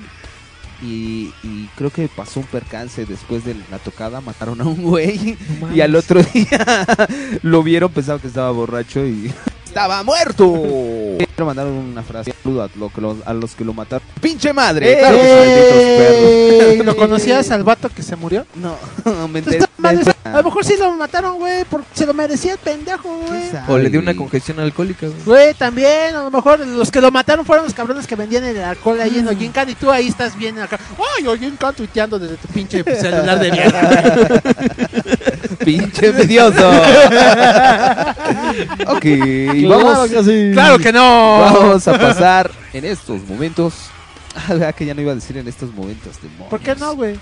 y, 0.83 1.33
y 1.43 1.69
creo 1.77 1.91
que 1.91 2.09
pasó 2.09 2.41
un 2.41 2.47
percance 2.47 3.05
después 3.05 3.45
de 3.45 3.55
la 3.71 3.79
tocada 3.79 4.21
mataron 4.21 4.61
a 4.61 4.65
un 4.65 4.83
güey 4.83 5.37
y 5.75 5.81
al 5.83 5.95
otro 5.95 6.23
día 6.35 6.87
lo 7.43 7.63
vieron 7.63 7.93
pensaban 7.93 8.21
que 8.21 8.29
estaba 8.29 8.51
borracho 8.51 9.05
y 9.07 9.31
estaba 9.71 10.03
muerto 10.03 10.53
Quiero 11.17 11.47
mandar 11.47 11.67
una 11.69 12.03
frase. 12.03 12.35
Saludo 12.43 12.65
a, 12.65 12.69
lo 12.77 12.89
que 12.91 13.01
lo- 13.01 13.17
a 13.25 13.33
los 13.33 13.55
que 13.55 13.65
lo 13.65 13.73
mataron. 13.73 14.07
¡Pinche 14.21 14.53
madre! 14.53 14.93
¡Eh! 14.93 14.99
¡Claro 14.99 15.17
que 15.19 16.77
perros! 16.77 16.87
¿Lo 16.87 16.97
conocías 16.97 17.51
al 17.51 17.63
vato 17.63 17.89
que 17.89 18.03
se 18.03 18.17
murió? 18.17 18.47
No, 18.57 18.77
me 19.29 19.39
Esta 19.39 19.57
enteré. 19.57 19.67
Madre- 20.25 20.35
a 20.35 20.37
lo 20.39 20.45
mejor 20.45 20.65
sí 20.65 20.75
lo 20.79 20.91
mataron, 20.93 21.39
güey, 21.39 21.65
porque 21.65 21.87
se 21.95 22.07
lo 22.07 22.15
merecía 22.15 22.53
el 22.53 22.59
pendejo, 22.59 23.09
güey. 23.27 23.43
O 23.69 23.79
le 23.79 23.89
dio 23.91 24.01
una 24.01 24.15
congestión 24.15 24.61
alcohólica, 24.61 25.07
güey. 25.07 25.23
Güey, 25.25 25.55
también, 25.55 26.15
a 26.15 26.23
lo 26.25 26.31
mejor 26.31 26.61
los 26.67 26.91
que 26.91 27.01
lo 27.01 27.11
mataron 27.11 27.45
fueron 27.47 27.65
los 27.65 27.75
cabrones 27.75 28.07
que 28.07 28.17
vendían 28.17 28.45
el 28.45 28.61
alcohol 28.63 29.01
ahí 29.01 29.19
en 29.19 29.29
Ojinkan 29.29 29.69
y 29.71 29.75
tú 29.75 29.91
ahí 29.91 30.09
estás 30.09 30.37
bien 30.37 30.59
acá. 30.59 30.79
¡Ay, 31.19 31.27
Ojinkan 31.27 31.75
tuiteando 31.75 32.19
desde 32.19 32.37
tu 32.37 32.49
pinche 32.49 32.85
celular 33.01 33.39
de 33.39 33.51
mierda! 33.53 34.41
¡Pinche 35.65 36.07
envidioso! 36.09 36.71
ok, 38.87 39.05
Claro 39.61 39.85
vamos, 39.85 40.11
que 40.11 40.25
sí. 40.25 40.51
¡Claro 40.53 40.79
que 40.79 40.93
no! 40.93 41.41
vamos 41.41 41.89
a 41.89 41.99
pasar 41.99 42.51
en 42.73 42.85
estos 42.85 43.23
momentos. 43.29 43.75
Ah, 44.49 44.73
que 44.73 44.87
ya 44.87 44.95
no 44.95 45.01
iba 45.03 45.13
a 45.13 45.17
decir 45.17 45.37
en 45.37 45.49
estos 45.49 45.75
momentos, 45.75 46.17
demonios. 46.23 46.49
¿Por 46.49 46.61
qué 46.61 46.75
no, 46.77 46.95
güey? 46.95 47.19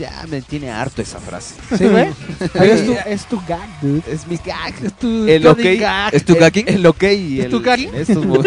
Ya 0.00 0.24
me 0.30 0.40
tiene 0.40 0.70
harto 0.70 1.02
esa 1.02 1.20
frase. 1.20 1.56
¿Sí, 1.76 1.84
güey? 1.86 2.08
Pero 2.54 2.64
es 2.64 2.86
tu, 2.86 2.96
es 3.04 3.26
tu 3.26 3.38
gag, 3.46 3.80
dude. 3.82 4.02
Es 4.10 4.26
mi 4.26 4.38
gag. 4.38 4.72
Es 4.82 4.94
tu 4.94 5.28
El 5.28 5.42
Johnny 5.42 5.74
ok. 5.74 5.80
Gag. 5.80 6.14
¿Es 6.14 6.24
tu 6.24 6.34
gagging? 6.36 6.68
El 6.68 6.86
ok 6.86 7.02
y 7.02 7.40
¿Es 7.40 7.44
el, 7.44 7.50
tu 7.50 7.60
gagging? 7.60 7.94
estos. 7.94 8.24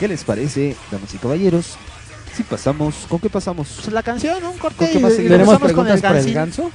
¿Qué 0.00 0.08
les 0.08 0.24
parece, 0.24 0.74
damas 0.90 1.14
y 1.14 1.18
caballeros? 1.18 1.76
Si 2.36 2.42
pasamos, 2.42 3.06
¿con 3.08 3.20
qué 3.20 3.30
pasamos? 3.30 3.68
Pues 3.76 3.92
la 3.92 4.02
canción, 4.02 4.44
un 4.44 4.58
corte 4.58 4.78
¿Con 4.78 4.88
qué 4.88 4.98
y, 4.98 5.28
con 5.28 5.40
el 5.40 5.58
preguntas 5.60 6.00
para 6.00 6.18
el 6.18 6.34
ganso? 6.34 6.72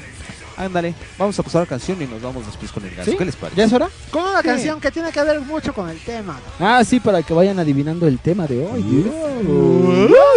Ándale, 0.57 0.95
vamos 1.19 1.37
a 1.37 1.43
pasar 1.43 1.61
la 1.61 1.67
canción 1.67 2.01
y 2.01 2.07
nos 2.07 2.19
vamos 2.21 2.45
después 2.45 2.71
con 2.71 2.83
el 2.83 2.95
ganso. 2.95 3.11
¿Sí? 3.11 3.17
¿Qué 3.17 3.25
les 3.25 3.35
parece? 3.35 3.57
¿Ya 3.59 3.65
es 3.65 3.73
hora? 3.73 3.89
Con 4.09 4.23
una 4.23 4.41
Sí. 4.41 4.47
canción 4.47 4.81
que 4.81 4.89
tiene 4.91 5.11
que 5.11 5.21
ver 5.23 5.39
mucho 5.41 5.71
con 5.73 5.87
el 5.89 5.99
tema. 5.99 6.39
Ah, 6.59 6.83
sí, 6.83 6.99
para 6.99 7.21
que 7.21 7.33
vayan 7.33 7.59
adivinando 7.59 8.07
el 8.07 8.17
tema 8.19 8.47
de 8.47 8.65
hoy. 8.65 8.81
dude. 8.81 9.11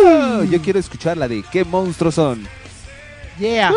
Oh, 0.04 0.42
yo 0.44 0.60
quiero 0.60 0.78
escuchar 0.78 1.16
la 1.16 1.26
de 1.26 1.42
¿Qué 1.50 1.64
monstruos 1.64 2.14
son? 2.16 2.46
Yeah. 3.38 3.72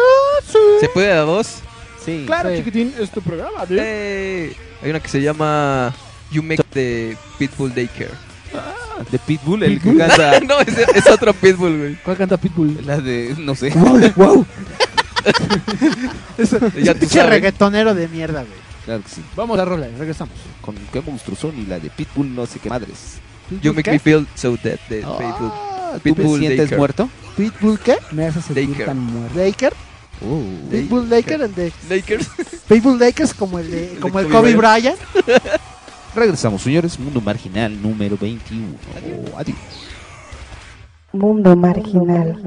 ¿Se 0.82 0.90
puede 0.90 1.12
a 1.14 1.22
dos? 1.22 1.60
Sí. 2.04 2.24
Claro, 2.26 2.50
Sí. 2.50 2.58
chiquitín, 2.58 2.94
es 3.00 3.10
tu 3.10 3.22
programa, 3.22 3.66
dude. 3.66 3.80
Eh, 3.82 4.58
hay 4.82 4.90
una 4.90 5.00
que 5.00 5.08
se 5.08 5.22
llama 5.22 5.94
You 6.32 6.44
Make 6.44 6.64
de 6.74 7.18
Pitbull 7.40 7.74
Daycare. 7.74 8.12
De 9.10 9.18
Pitbull, 9.20 9.64
el 9.64 9.82
que 9.82 9.96
canta 9.98 10.40
no, 10.48 10.60
es, 10.60 10.78
es 10.78 11.08
otro 11.10 11.34
Pitbull, 11.34 11.78
güey. 11.78 11.96
¿Cuál 12.04 12.18
canta 12.18 12.36
Pitbull? 12.38 12.86
la 12.86 13.00
de, 13.00 13.34
no 13.40 13.56
sé. 13.56 13.70
wow, 13.72 14.00
wow. 14.18 14.46
Ya 16.84 16.94
tú 16.94 17.00
Pinche 17.02 17.20
sabes. 17.20 17.30
reggaetonero 17.30 17.94
de 17.94 18.08
mierda, 18.08 18.42
güey. 18.42 18.60
Claro 18.86 19.04
que 19.04 19.10
sí. 19.10 19.22
Vamos 19.36 19.58
a 19.60 19.66
rola, 19.66 19.88
regresamos. 19.98 20.36
Con 20.62 20.76
¿Qué 20.92 21.02
monstruos 21.02 21.40
son? 21.40 21.58
Y 21.58 21.66
la 21.66 21.80
de 21.80 21.90
Pitbull, 21.90 22.36
no 22.36 22.46
sé 22.46 22.60
qué 22.60 22.70
madres. 22.70 23.20
You 23.62 23.74
Make 23.74 23.84
¿Qué? 23.84 23.92
Me 23.92 24.00
Feel 24.00 24.28
So 24.36 24.58
Dead 24.62 24.80
de 24.90 24.98
Pitbull. 24.98 25.52
Ah, 25.54 25.92
¿Tú 25.96 26.00
Pitbull 26.02 26.26
me 26.26 26.38
sientes 26.40 26.58
Daycare. 26.58 26.78
muerto? 26.78 27.10
¿Pitbull 27.38 27.80
qué? 27.80 27.98
Me 28.12 28.26
hace 28.26 28.42
sentir 28.42 28.70
Daker. 28.70 28.86
tan 28.86 29.00
muerto. 29.00 29.38
¿Daker? 29.38 29.74
Oh. 30.26 30.70
¿Pitbull 30.70 31.10
Daker? 31.10 31.42
El 31.42 31.56
de... 31.56 31.72
Lakers. 31.90 32.30
Pitbull 32.68 33.02
es 33.02 33.34
como 33.34 33.60
el 33.60 33.70
de... 33.72 33.98
Como 34.00 34.20
el 34.20 34.28
Kobe 34.28 34.54
Kobe 34.54 34.56
Bryant. 34.56 35.00
Regresamos, 36.16 36.62
señores. 36.62 37.00
Mundo 37.00 37.22
Marginal 37.22 37.82
número 37.82 38.18
21. 38.18 38.68
Adiós. 39.36 39.58
Mundo 41.14 41.56
marginal. 41.56 42.42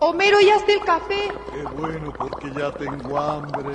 Homero, 0.00 0.38
¿ya 0.40 0.54
está 0.54 0.72
el 0.72 0.80
café? 0.84 1.32
Qué 1.52 1.62
bueno, 1.76 2.12
porque 2.16 2.52
ya 2.56 2.70
tengo 2.72 3.18
hambre. 3.18 3.74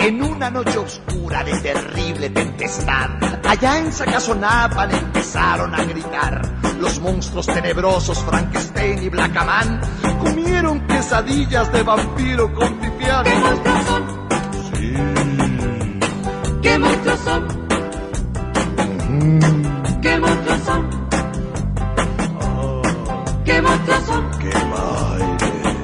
En 0.00 0.22
una 0.22 0.50
noche 0.50 0.76
oscura 0.76 1.44
de 1.44 1.52
terrible 1.60 2.30
tempestad, 2.30 3.10
allá 3.46 3.78
en 3.78 3.92
Sacazonapan 3.92 4.92
empezaron 4.92 5.72
a 5.72 5.84
gritar. 5.84 6.42
Los 6.80 7.00
monstruos 7.00 7.46
tenebrosos 7.46 8.18
Frankenstein 8.24 9.04
y 9.04 9.08
Blackaman 9.08 9.80
comieron 10.18 10.84
quesadillas 10.88 11.72
de 11.72 11.82
vampiro 11.84 12.52
con 12.52 12.74
pipián. 12.80 13.24
¿Qué 13.24 13.34
monstruos 13.36 13.84
son? 13.86 14.13
¿Qué 16.64 16.78
monstruos 16.78 17.20
son? 17.20 17.46
¿Qué 20.00 20.18
monstruos 20.18 20.60
son? 20.64 20.88
¿Qué 23.44 23.60
monstruos 23.60 24.02
son? 24.06 24.30
¡Qué 24.38 24.50
baile! 24.72 25.76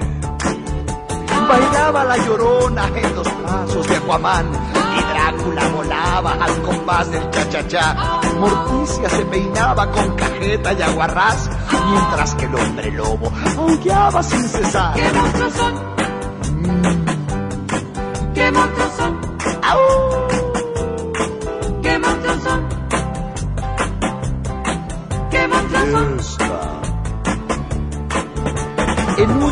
Bailaba 1.47 2.05
la 2.05 2.17
llorona 2.17 2.89
en 2.97 3.15
los 3.15 3.43
brazos 3.43 3.89
de 3.89 3.97
Aquaman 3.97 4.47
y 4.97 5.03
Drácula 5.03 5.69
volaba 5.69 6.33
al 6.33 6.63
compás 6.63 7.11
del 7.11 7.31
cha-cha-cha. 7.31 8.21
Morticia 8.39 9.11
se 9.11 9.25
peinaba 9.27 9.91
con 9.91 10.17
cajeta 10.17 10.73
y 10.73 10.81
aguarrás, 10.81 11.51
mientras 11.91 12.35
que 12.37 12.47
el 12.47 12.55
hombre 12.55 12.91
lobo 12.93 13.31
aullaba 13.59 14.23
sin 14.23 14.49
cesar. 14.49 14.95
¿Qué 14.95 15.13
monstruos 15.13 15.53
son? 15.53 15.75
¿Qué 18.33 18.51
monstruos 18.51 18.93
son? 18.97 19.21
¡Au! 19.63 20.30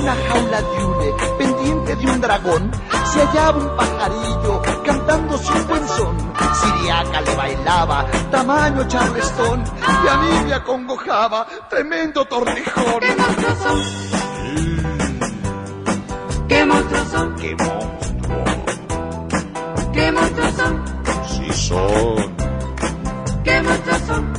Una 0.09 0.17
jaula 0.29 0.63
de 0.63 0.85
hule, 0.85 1.15
pendiente 1.37 1.97
de 1.97 2.11
un 2.11 2.21
dragón, 2.21 2.71
se 3.13 3.21
hallaba 3.27 3.59
un 3.59 3.77
pajarillo 3.77 4.63
cantándose 4.83 5.53
un 5.53 5.67
buen 5.67 5.87
son. 5.87 6.17
Siriaca 6.55 7.21
le 7.21 7.35
bailaba, 7.35 8.07
tamaño 8.31 8.89
charlestón, 8.89 9.65
y 10.05 10.09
a 10.09 10.17
mí 10.17 10.45
me 10.47 10.55
acongojaba, 10.55 11.47
tremendo 11.69 12.25
tortijón. 12.25 13.01
¿Qué 13.01 13.15
monstruos 13.17 13.59
son? 13.59 13.83
¿Qué 16.49 16.65
monstruos 16.65 17.09
son? 17.09 17.37
¡Qué 17.37 17.57
monstruo! 17.57 18.45
¿Qué 19.93 20.13
monstruos 20.13 20.55
son? 20.55 20.85
Sí 21.29 21.53
son. 21.53 22.37
¿Qué 23.45 23.63
monstruos 23.63 24.03
son? 24.07 24.33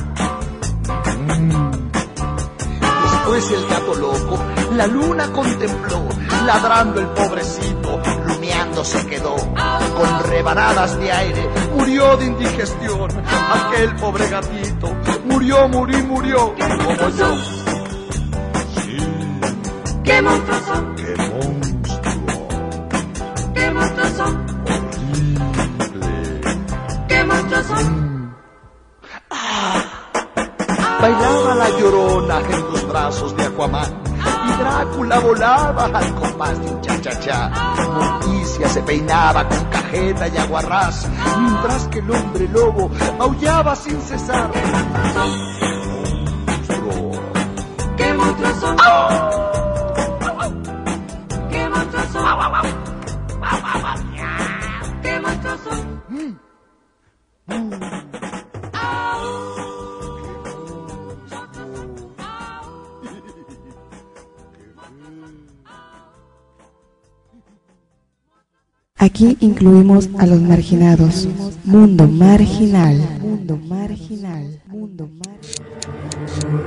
Después 3.02 3.50
el 3.52 3.66
gato 3.68 3.94
loco, 3.94 4.38
la 4.76 4.86
luna 4.86 5.30
contempló, 5.32 6.08
ladrando 6.46 7.00
el 7.00 7.06
pobrecito, 7.08 8.00
lumeando 8.26 8.84
se 8.84 9.06
quedó. 9.06 9.36
Con 9.36 10.22
rebanadas 10.30 10.98
de 10.98 11.12
aire, 11.12 11.48
murió 11.74 12.16
de 12.16 12.26
indigestión. 12.26 13.10
Aquel 13.52 13.94
pobre 13.96 14.28
gatito, 14.28 14.92
murió, 15.24 15.68
murió, 15.68 15.98
murió, 16.04 16.54
como 16.84 17.08
yo. 17.10 17.36
Sí. 18.76 18.96
¿Qué 20.04 20.22
monstruos 20.22 20.62
son? 20.62 20.96
¡Qué 20.96 21.16
monstruo! 21.16 22.00
¿Qué 23.54 23.70
monstruos 23.70 24.12
son? 24.16 24.46
Horrible. 25.48 26.40
¿Qué 27.08 27.24
monstruos 27.24 27.66
son? 27.66 28.10
Bailaba 31.00 31.54
la 31.54 31.68
llorona 31.78 32.40
en 32.40 32.72
los 32.72 32.88
brazos 32.88 33.36
de 33.36 33.44
Aquaman. 33.44 34.09
Drácula 34.60 35.18
volaba 35.20 35.84
al 35.86 36.14
compás 36.14 36.60
de 36.60 36.70
un 36.70 36.80
cha-cha-cha. 36.82 37.50
Morticia 37.94 38.68
se 38.68 38.82
peinaba 38.82 39.48
con 39.48 39.64
cajeta 39.64 40.28
y 40.28 40.36
aguarrás. 40.36 41.08
Mientras 41.38 41.88
que 41.88 41.98
el 42.00 42.10
hombre 42.10 42.46
lobo 42.48 42.90
aullaba 43.18 43.74
sin 43.74 43.98
cesar. 44.02 44.50
Monstruo. 46.46 47.10
¿Qué 47.96 48.12
monstruos 48.12 48.56
son? 48.60 48.76
¿Qué 51.50 51.68
monstruos 51.68 52.06
son? 52.12 52.24
¿Qué 55.02 55.20
monstruos 55.20 55.60
son? 55.64 56.00
Aquí 69.02 69.38
incluimos 69.40 70.10
a 70.18 70.26
los 70.26 70.42
marginados. 70.42 71.26
Mundo 71.64 72.06
marginal. 72.06 72.98
Mundo 73.22 73.56
marginal. 73.56 74.60
Mundo 74.66 75.08
marginal. 75.08 76.60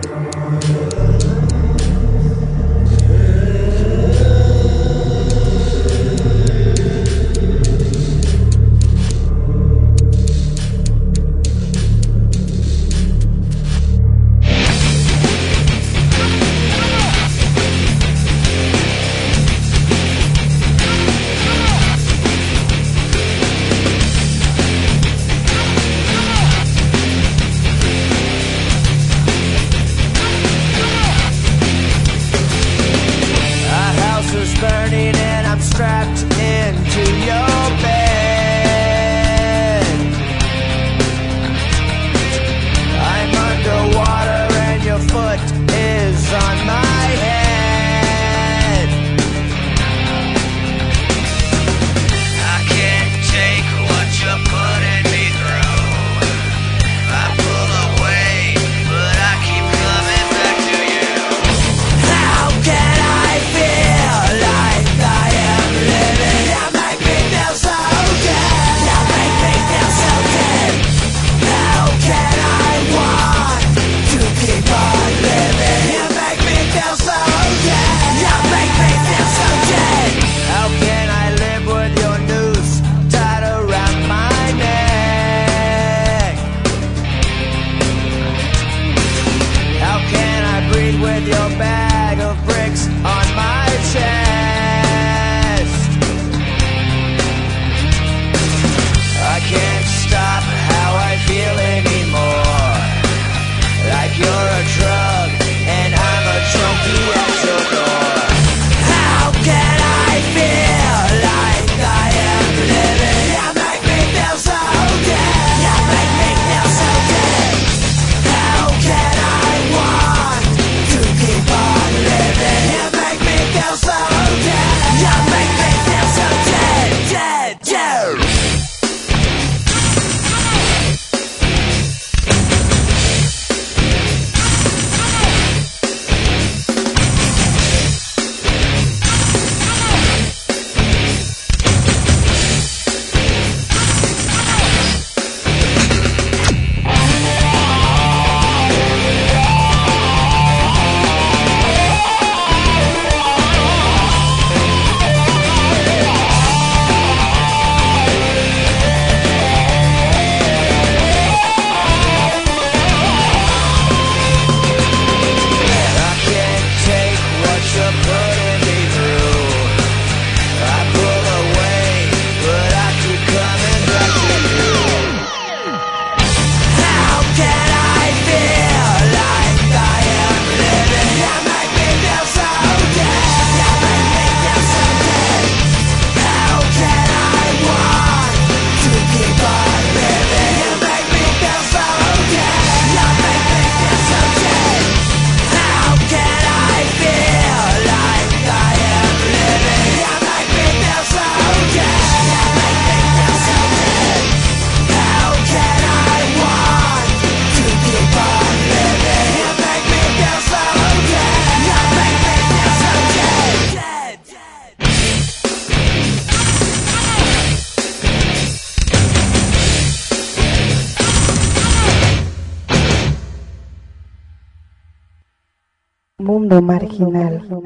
Marginal. 226.62 227.63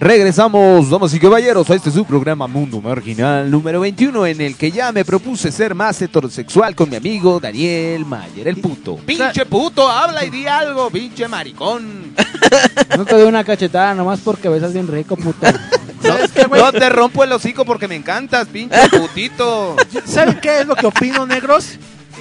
Regresamos, 0.00 0.90
damas 0.90 1.12
y 1.12 1.18
caballeros, 1.18 1.68
a 1.68 1.74
este 1.74 1.90
su 1.90 2.04
programa 2.04 2.46
Mundo 2.46 2.80
Marginal 2.80 3.50
número 3.50 3.80
21, 3.80 4.26
en 4.26 4.40
el 4.40 4.54
que 4.56 4.70
ya 4.70 4.92
me 4.92 5.04
propuse 5.04 5.50
ser 5.50 5.74
más 5.74 6.00
heterosexual 6.00 6.76
con 6.76 6.88
mi 6.88 6.94
amigo 6.94 7.40
Daniel 7.40 8.04
Mayer, 8.06 8.46
el 8.46 8.58
puto. 8.58 8.96
Pinche 8.98 9.44
puto, 9.44 9.90
habla 9.90 10.24
y 10.24 10.30
di 10.30 10.46
algo, 10.46 10.88
pinche 10.90 11.26
maricón. 11.26 12.14
No 12.96 13.04
te 13.04 13.14
doy 13.16 13.24
una 13.24 13.44
cachetada 13.44 13.92
nomás 13.94 14.20
porque 14.20 14.48
besas 14.48 14.72
bien 14.72 14.86
rico, 14.86 15.16
puto. 15.16 15.46
No 16.50 16.72
te 16.72 16.88
rompo 16.88 17.24
el 17.24 17.32
hocico 17.32 17.64
porque 17.64 17.88
me 17.88 17.96
encantas, 17.96 18.46
pinche 18.46 18.88
putito. 18.90 19.76
¿Saben 20.06 20.38
qué 20.40 20.60
es 20.60 20.66
lo 20.66 20.76
que 20.76 20.86
opino, 20.86 21.26
negros? 21.26 21.72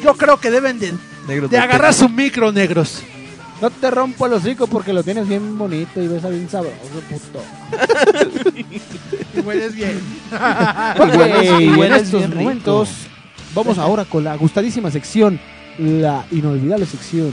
Yo 0.03 0.15
creo 0.15 0.39
que 0.39 0.49
deben 0.49 0.79
de, 0.79 0.93
de 1.47 1.57
agarrar 1.57 1.93
su 1.93 2.09
micro, 2.09 2.51
negros. 2.51 3.03
No 3.61 3.69
te 3.71 3.89
rompo 3.91 4.25
el 4.27 4.33
hocico 4.33 4.67
porque 4.67 4.93
lo 4.93 5.03
tienes 5.03 5.27
bien 5.27 5.57
bonito 5.57 6.01
y 6.01 6.07
besas 6.07 6.29
bien 6.31 6.47
sabroso, 6.49 6.75
puto. 7.09 7.41
Y 9.35 9.39
hueles 9.39 9.73
bien. 9.75 9.99
Hueles- 10.31 11.85
en 11.85 11.93
estos 11.93 12.11
bien 12.19 12.31
rico. 12.31 12.43
momentos 12.43 12.89
vamos 13.55 13.77
ahora 13.77 14.05
con 14.05 14.23
la 14.23 14.35
gustadísima 14.37 14.91
sección, 14.91 15.39
la 15.79 16.25
inolvidable 16.31 16.85
sección 16.85 17.31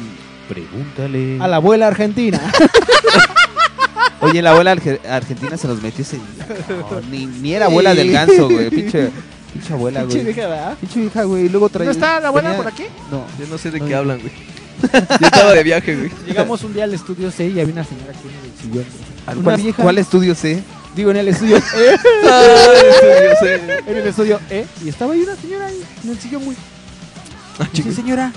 Pregúntale. 0.49 1.39
a 1.43 1.49
la 1.49 1.57
abuela 1.57 1.89
argentina. 1.89 2.41
Oye, 4.21 4.41
la 4.41 4.53
abuela 4.53 4.75
arge- 4.75 5.01
argentina 5.07 5.57
se 5.59 5.69
nos 5.69 5.83
metió 5.83 6.03
ese 6.03 6.17
día. 6.17 6.47
No, 6.91 7.01
ni, 7.11 7.27
ni 7.27 7.53
era 7.53 7.67
abuela 7.67 7.95
del 7.95 8.11
ganso, 8.11 8.49
güey. 8.49 8.71
Pinche, 8.71 9.11
pinche 9.53 9.73
abuela, 9.75 10.01
Pinche 10.01 10.23
güey. 10.23 10.33
vieja, 10.33 10.49
¿verdad? 10.49 10.77
Pinche 10.81 11.01
vieja, 11.01 11.23
güey. 11.25 11.45
y 11.45 11.49
Luego 11.51 11.69
traía. 11.69 11.87
¿No 11.87 11.93
está 11.93 12.21
la 12.21 12.29
abuela 12.29 12.49
tenía- 12.51 12.63
por 12.65 12.73
aquí? 12.73 12.85
No. 13.11 13.25
Yo 13.39 13.47
no 13.51 13.59
sé 13.59 13.71
de 13.71 13.81
qué 13.83 13.95
hablan, 13.95 14.21
güey. 14.21 14.33
Yo 14.83 15.27
estaba 15.27 15.53
de 15.53 15.63
viaje, 15.63 15.97
güey. 15.97 16.11
Llegamos 16.27 16.63
un 16.65 16.75
día 16.75 16.85
al 16.85 16.95
estudio 16.95 17.31
C 17.31 17.49
y 17.49 17.61
había 17.61 17.73
una 17.73 17.85
señora 17.85 18.11
aquí 18.11 18.29
en 18.29 18.35
el 18.45 18.53
sillón. 18.61 18.85
Una 19.27 19.43
¿Cuál, 19.43 19.61
vieja. 19.61 19.83
¿Cuál 19.83 19.99
estudio 19.99 20.35
sé? 20.35 20.63
Digo, 20.95 21.11
en 21.11 21.17
el 21.17 21.29
estudio 21.29 21.57
E. 21.57 21.61
Yo 21.61 23.37
sé. 23.41 23.55
en 23.87 23.97
el 23.97 24.07
estudio 24.07 24.41
E. 24.51 24.67
Y 24.85 24.89
estaba 24.89 25.15
ahí 25.15 25.23
una 25.23 25.37
señora 25.37 25.67
ahí 25.67 25.83
en 26.05 26.11
el 26.11 26.19
sillón 26.19 26.45
muy. 26.45 26.57
Sí, 27.73 27.93
señora. 27.93 28.33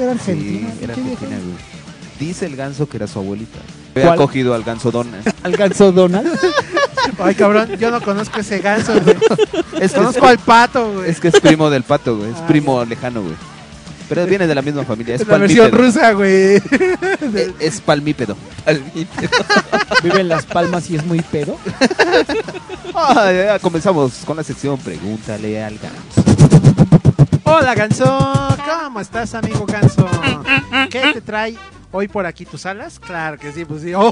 Era 0.00 0.10
argentina. 0.12 0.70
Sí, 0.70 0.84
era 0.84 0.94
argentina, 0.94 1.36
güey. 1.36 1.71
Dice 2.22 2.46
el 2.46 2.54
ganso 2.54 2.88
que 2.88 2.98
era 2.98 3.08
su 3.08 3.18
abuelita. 3.18 3.58
¿Cuál? 3.94 4.06
Había 4.06 4.16
cogido 4.16 4.54
al 4.54 4.62
ganso 4.62 4.92
Donna. 4.92 5.18
Al 5.42 5.56
ganso 5.56 5.90
Donald. 5.90 6.28
Ay, 7.18 7.34
cabrón, 7.34 7.68
yo 7.80 7.90
no 7.90 8.00
conozco 8.00 8.38
ese 8.38 8.60
ganso, 8.60 8.92
güey. 9.00 9.16
Es 9.80 9.90
que 9.90 9.98
Conozco 9.98 10.24
al 10.26 10.38
pato, 10.38 10.92
güey. 10.92 11.10
Es 11.10 11.18
que 11.18 11.28
es 11.28 11.40
primo 11.40 11.68
del 11.68 11.82
pato, 11.82 12.16
güey. 12.16 12.30
Es 12.30 12.36
Ah, 12.36 12.46
primo 12.46 12.84
lejano, 12.84 13.22
güey. 13.22 13.34
Pero 14.08 14.24
viene 14.26 14.46
de 14.46 14.54
la 14.54 14.62
misma 14.62 14.84
familia. 14.84 15.16
Es 15.16 15.22
Es 15.22 15.26
la 15.26 15.36
versión 15.36 15.68
palmípedo. 15.68 15.84
rusa, 16.00 16.12
güey. 16.12 16.56
Es, 16.56 16.62
es 17.58 17.80
palmípedo. 17.80 18.36
Vive 20.04 20.20
en 20.20 20.28
Las 20.28 20.44
Palmas 20.46 20.88
y 20.90 20.94
es 20.96 21.04
muy 21.04 21.20
pedo. 21.22 21.56
Ah, 22.94 23.32
ya 23.32 23.58
comenzamos 23.58 24.12
con 24.24 24.36
la 24.36 24.44
sección 24.44 24.78
Pregúntale 24.78 25.60
al 25.64 25.76
ganso. 25.78 26.22
Hola, 27.42 27.74
ganso. 27.74 28.56
¿Cómo 28.84 29.00
estás, 29.00 29.34
amigo 29.34 29.66
ganso? 29.66 30.06
¿Qué 30.88 31.00
te 31.14 31.20
trae 31.20 31.56
hoy 31.92 32.08
por 32.08 32.26
aquí 32.26 32.44
tus 32.44 32.66
alas? 32.66 32.98
Claro 32.98 33.38
que 33.38 33.52
sí, 33.52 33.64
pues 33.64 33.82
sí. 33.82 33.92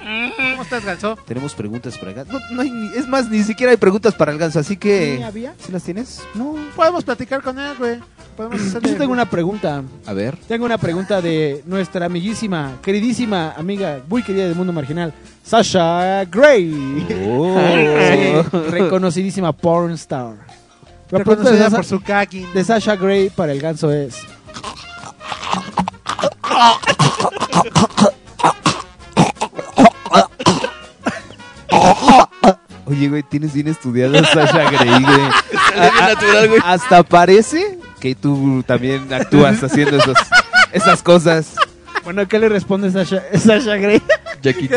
Oh. 0.00 0.36
¿Cómo 0.36 0.62
estás, 0.62 0.84
ganso? 0.84 1.18
Tenemos 1.26 1.54
preguntas 1.54 1.96
para 1.98 2.10
el 2.10 2.16
ganso. 2.16 2.32
No, 2.32 2.40
no 2.56 2.62
hay 2.62 2.70
ni- 2.70 2.88
es 2.96 3.06
más, 3.06 3.28
ni 3.28 3.42
siquiera 3.42 3.70
hay 3.72 3.76
preguntas 3.76 4.14
para 4.14 4.32
el 4.32 4.38
ganso, 4.38 4.58
así 4.58 4.70
¿Sí 4.70 4.76
que... 4.78 5.22
había? 5.22 5.54
¿Sí 5.58 5.70
las 5.70 5.82
tienes? 5.82 6.22
No, 6.34 6.56
podemos 6.74 7.04
platicar 7.04 7.42
con 7.42 7.58
él, 7.58 7.74
güey. 7.78 7.98
Podemos 8.36 8.60
hacerle... 8.60 8.92
Yo 8.92 8.96
tengo 8.96 9.12
una 9.12 9.28
pregunta. 9.28 9.82
A 10.06 10.12
ver. 10.14 10.36
Tengo 10.48 10.64
una 10.64 10.78
pregunta 10.78 11.20
de 11.20 11.62
nuestra 11.66 12.06
amiguísima, 12.06 12.76
queridísima 12.82 13.52
amiga, 13.52 14.00
muy 14.08 14.22
querida 14.22 14.44
del 14.44 14.54
mundo 14.54 14.72
marginal, 14.72 15.12
Sasha 15.44 16.24
Gray. 16.24 17.06
Oh. 17.28 17.60
Sí, 18.50 18.58
reconocidísima 18.70 19.52
porn 19.52 19.92
star. 19.92 20.36
La 21.10 21.18
pregunta 21.24 21.50
de 21.50 21.56
Reconocida 21.58 21.64
Sasha, 21.64 21.76
por 21.76 21.84
su 21.84 22.00
kaki. 22.00 22.46
de 22.54 22.64
Sasha 22.64 22.96
Gray 22.96 23.28
para 23.30 23.52
el 23.52 23.60
ganso 23.60 23.90
es... 23.92 24.16
Oye, 32.86 33.08
güey, 33.08 33.22
tienes 33.22 33.52
bien 33.52 33.68
estudiado 33.68 34.18
a 34.18 34.24
Sasha 34.24 34.70
Grey, 34.70 34.88
güey. 34.88 35.30
Sale 35.68 35.90
bien 35.90 36.04
natural, 36.08 36.48
güey. 36.48 36.60
Hasta 36.64 37.02
parece 37.02 37.78
que 38.00 38.14
tú 38.14 38.64
también 38.66 39.12
actúas 39.12 39.62
haciendo 39.62 39.98
esos, 39.98 40.16
esas 40.72 41.02
cosas. 41.02 41.54
Bueno, 42.04 42.26
¿qué 42.26 42.38
le 42.38 42.48
responde 42.48 42.90
Sasha, 42.90 43.22
Sasha 43.38 43.76
Gray? 43.76 44.02
Jackie 44.40 44.68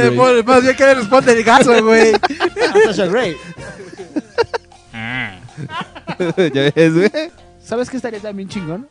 Más 0.45 0.63
bien 0.63 0.75
que 0.75 0.85
le 0.85 0.95
responde 0.95 1.31
el 1.31 1.43
ganso, 1.43 1.83
güey. 1.83 2.13
A 2.13 2.83
Sasha 2.87 3.05
Gray. 3.05 3.37
¿Ya 6.53 6.71
ves, 6.75 6.93
güey? 6.93 7.11
¿Sabes 7.63 7.89
qué 7.89 7.97
estaría 7.97 8.19
también 8.19 8.49
chingón? 8.49 8.87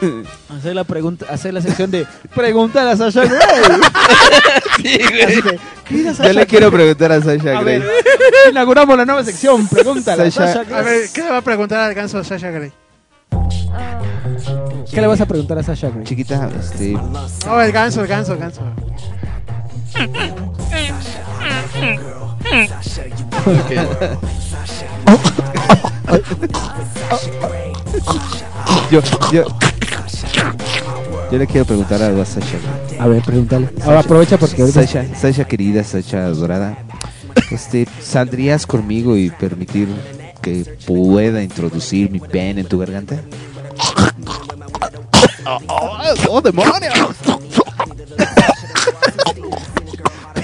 hacer 0.58 0.74
la 0.74 0.84
pregunta, 0.84 1.26
hacer 1.30 1.54
la 1.54 1.60
sección 1.60 1.90
de 1.90 2.06
pregunta 2.34 2.90
a 2.90 2.96
Sasha 2.96 3.24
Gray. 3.24 3.38
Sí, 4.82 4.98
güey. 5.10 5.42
Sasha 6.14 6.28
Yo 6.28 6.32
le 6.34 6.46
quiero 6.46 6.70
preguntar 6.70 7.10
a 7.12 7.20
Sasha 7.20 7.58
A 7.58 7.62
Grey. 7.62 7.80
ver, 7.80 7.90
inauguramos 8.50 8.96
la 8.96 9.04
nueva 9.04 9.24
sección, 9.24 9.66
pregúntale 9.66 10.22
a 10.22 10.30
Sasha- 10.30 10.52
Sasha 10.64 10.78
A 10.78 10.82
ver, 10.82 11.08
¿qué 11.12 11.22
le 11.22 11.30
va 11.30 11.38
a 11.38 11.42
preguntar 11.42 11.80
al 11.80 11.94
ganso 11.94 12.18
a 12.18 12.24
Sasha 12.24 12.50
Grey? 12.50 12.72
¿Qué 14.90 15.00
le 15.00 15.06
vas 15.06 15.20
a 15.20 15.26
preguntar 15.26 15.58
a 15.58 15.62
Sasha 15.64 15.90
Gray? 15.90 16.04
Chiquita, 16.04 16.48
este... 16.58 16.96
Oh, 17.48 17.60
el 17.60 17.72
ganso, 17.72 18.02
el 18.02 18.06
ganso, 18.06 18.34
el 18.34 18.38
ganso. 18.38 18.62
Yo, 28.90 29.00
yo... 29.32 29.44
Yo 31.30 31.38
le 31.38 31.46
quiero 31.46 31.66
preguntar 31.66 32.02
algo 32.02 32.22
a 32.22 32.24
Sasha. 32.24 32.58
A 32.98 33.06
ver, 33.06 33.22
pregúntale. 33.22 33.68
Ahora 33.84 34.00
aprovecha 34.00 34.38
porque 34.38 34.62
ahorita... 34.62 34.86
Sasha, 34.86 35.14
Sasha 35.14 35.44
querida, 35.44 35.84
Sasha 35.84 36.28
dorada. 36.30 36.78
Este, 37.50 37.86
¿saldrías 38.00 38.66
conmigo 38.66 39.16
y 39.16 39.30
permitir 39.30 39.88
que 40.40 40.64
pueda 40.86 41.42
introducir 41.42 42.10
mi 42.10 42.20
pene 42.20 42.62
en 42.62 42.66
tu 42.66 42.78
garganta? 42.78 43.20
¡Oh, 46.28 46.40
demonios! 46.40 47.16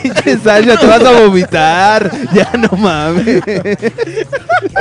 Pinche 0.13 0.39
Sasha, 0.39 0.79
te 0.79 0.87
vas 0.87 1.03
a 1.03 1.13
vomitar. 1.13 2.11
Ya 2.35 2.53
no 2.59 2.77
mames. 2.77 3.43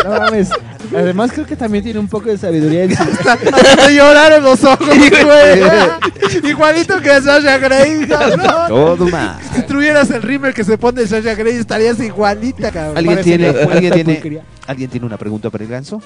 No 0.04 0.10
mames. 0.10 0.50
Además 0.94 1.32
creo 1.32 1.46
que 1.46 1.56
también 1.56 1.84
tiene 1.84 2.00
un 2.00 2.08
poco 2.08 2.30
de 2.30 2.38
sabiduría 2.38 2.84
en 2.84 2.96
su... 2.96 3.04
Me 3.88 3.96
lloraron 3.96 4.44
los 4.44 4.64
ojos, 4.64 4.88
güey. 4.88 6.50
Igualito 6.50 7.00
que 7.00 7.22
Sasha 7.22 7.58
Grey, 7.58 8.08
cabrón. 8.08 8.42
Todo 8.68 9.08
mal. 9.08 9.38
Si 9.56 9.62
tuvieras 9.64 10.10
el 10.10 10.22
rímel 10.24 10.54
que 10.54 10.64
se 10.64 10.78
pone 10.78 11.06
Sasha 11.08 11.36
Grey, 11.36 11.58
estarías 11.58 12.00
igualita, 12.00 12.72
cabrón. 12.72 12.98
¿Alguien 12.98 13.22
tiene, 13.22 13.48
¿alguien, 13.50 13.94
tiene. 13.94 14.42
¿Alguien 14.68 14.90
tiene 14.90 15.06
una 15.06 15.18
pregunta 15.18 15.50
para 15.50 15.64
el 15.64 15.70
ganso? 15.70 16.02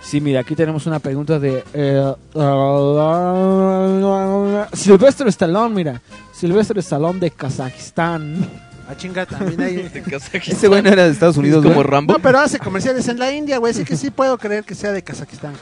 Sí, 0.00 0.20
mira, 0.20 0.40
aquí 0.40 0.54
tenemos 0.54 0.86
una 0.86 0.98
pregunta 0.98 1.38
de 1.38 1.64
eh, 1.72 2.14
Silvestre 4.72 5.28
Stallone, 5.30 5.74
mira. 5.74 6.00
Silvestre 6.32 6.80
Stallone 6.80 7.18
de 7.18 7.30
Kazajistán. 7.30 8.48
Ah, 8.88 8.94
chinga, 8.96 9.26
también 9.26 9.60
hay... 9.60 9.90
Ese 10.46 10.68
güey 10.68 10.80
no 10.82 10.90
era 10.90 11.04
de 11.04 11.10
Estados 11.10 11.36
Unidos, 11.36 11.64
como. 11.64 11.82
Rambo. 11.82 12.12
No, 12.12 12.18
pero 12.20 12.38
hace 12.38 12.58
comerciales 12.58 13.08
en 13.08 13.18
la 13.18 13.32
India, 13.32 13.58
güey. 13.58 13.72
Así 13.72 13.84
que 13.84 13.96
sí 13.96 14.10
puedo 14.10 14.38
creer 14.38 14.64
que 14.64 14.76
sea 14.76 14.92
de 14.92 15.02
Kazajistán. 15.02 15.54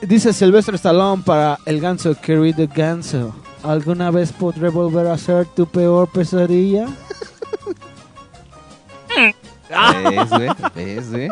Dice 0.00 0.32
Silvestre 0.32 0.74
Stallone 0.74 1.22
para 1.24 1.58
el 1.64 1.80
ganso, 1.80 2.14
querido 2.20 2.66
ganso. 2.74 3.34
¿Alguna 3.62 4.10
vez 4.10 4.32
podré 4.32 4.68
volver 4.68 5.06
a 5.06 5.16
ser 5.16 5.46
tu 5.46 5.66
peor 5.66 6.08
pesadilla? 6.08 6.88
¿Ves, 10.10 10.28
güey? 10.30 10.48
¿Ves, 10.74 11.10
güey? 11.10 11.28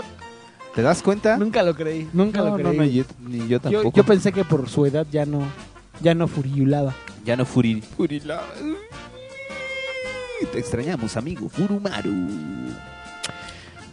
¿Te 0.75 0.83
das 0.83 1.03
cuenta? 1.03 1.37
Nunca 1.37 1.63
lo 1.63 1.75
creí, 1.75 2.09
nunca 2.13 2.39
No, 2.39 2.45
lo 2.45 2.51
no, 2.59 2.71
creí. 2.71 2.77
no, 2.79 2.85
yo- 2.85 3.05
ni 3.21 3.39
yo 3.41 3.47
yo, 3.47 3.61
tampoco. 3.61 3.93
yo 3.97 4.05
pensé 4.05 4.33
que 4.33 4.45
por 4.45 4.69
su 4.69 4.87
edad 4.87 5.07
ya 5.11 5.27
no, 5.27 5.43
ya 6.01 6.15
no 6.15 6.29
furiulaba. 6.29 6.95
Ya 7.25 7.37
no 7.37 7.45
Furi. 7.45 7.83
Furilaba. 7.83 8.45
Te 10.53 10.59
extrañamos, 10.59 11.17
amigo. 11.17 11.49
Furumaru. 11.51 12.11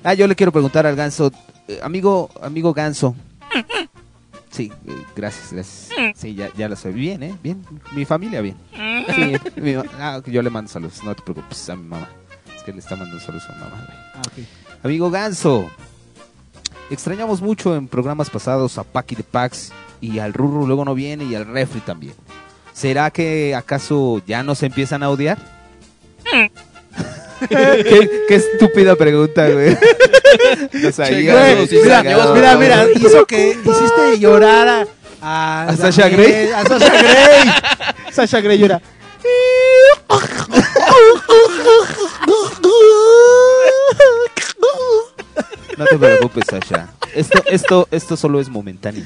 Ah, 0.04 0.14
yo 0.14 0.28
le 0.28 0.36
quiero 0.36 0.52
preguntar 0.52 0.86
al 0.88 0.96
ganso. 0.96 1.32
eh, 1.68 1.80
amigo, 1.84 2.30
amigo 2.42 2.74
Ganso. 2.74 3.16
Sí, 4.50 4.72
eh, 4.88 4.92
gracias, 5.16 5.52
gracias. 5.52 5.90
Sí, 6.16 6.34
ya, 6.36 6.50
ya 6.56 6.70
lo 6.70 6.76
sé. 6.78 6.92
Bien, 6.92 7.22
¿eh? 7.22 7.36
Bien. 7.44 7.62
Mi 7.94 8.06
familia, 8.06 8.40
bien. 8.42 8.56
Sí, 9.14 9.34
mi 9.62 9.74
ma- 9.76 9.84
ah, 10.00 10.22
yo 10.26 10.42
le 10.42 10.50
mando 10.50 10.72
saludos, 10.72 11.04
no 11.04 11.14
te 11.14 11.22
preocupes, 11.22 11.70
a 11.70 11.76
mi 11.76 11.84
mamá. 11.84 12.08
Es 12.56 12.64
que 12.64 12.72
le 12.72 12.80
está 12.80 12.96
mandando 12.96 13.20
saludos 13.24 13.44
a 13.50 13.54
mi 13.54 13.60
mamá, 13.60 13.86
güey. 13.86 13.98
Ah, 14.16 14.22
ok. 14.26 14.86
Amigo 14.86 15.12
Ganso, 15.12 15.70
extrañamos 16.90 17.42
mucho 17.42 17.76
en 17.76 17.88
programas 17.88 18.30
pasados 18.30 18.78
a 18.78 18.84
Paki 18.84 19.16
de 19.16 19.24
Pax 19.24 19.72
y 20.02 20.20
al 20.20 20.34
Ruru 20.34 20.68
luego 20.68 20.84
no 20.86 20.94
viene 20.96 21.26
y 21.26 21.36
al 21.36 21.46
Refri 21.46 21.82
también. 21.82 22.14
¿Será 22.74 23.12
que 23.12 23.56
acaso 23.56 24.22
ya 24.28 24.44
nos 24.44 24.62
empiezan 24.64 25.04
a 25.04 25.10
odiar? 25.10 25.38
qué, 27.50 28.26
qué 28.28 28.36
estúpida 28.36 28.96
pregunta, 28.96 29.50
güey. 29.50 29.78
Mira, 30.74 32.04
mira, 32.34 32.58
mira, 32.58 32.86
hizo 32.96 33.26
que 33.26 33.52
hiciste 33.52 34.20
llorar 34.20 34.68
a, 34.68 34.86
a, 35.22 35.68
¿A 35.70 35.78
Sasha 35.78 36.10
Grey? 36.10 36.50
A 36.50 36.66
Sasha 36.66 36.90
Grey. 36.90 37.54
Sasha 38.12 38.42
Grey 38.42 38.58
llora. 38.58 38.82
No 45.78 45.86
te 45.86 45.98
preocupes, 45.98 46.44
Sasha. 46.50 46.90
Esto, 47.14 47.44
esto, 47.48 47.88
esto 47.92 48.18
solo 48.18 48.40
es 48.40 48.50
momentáneo. 48.50 49.04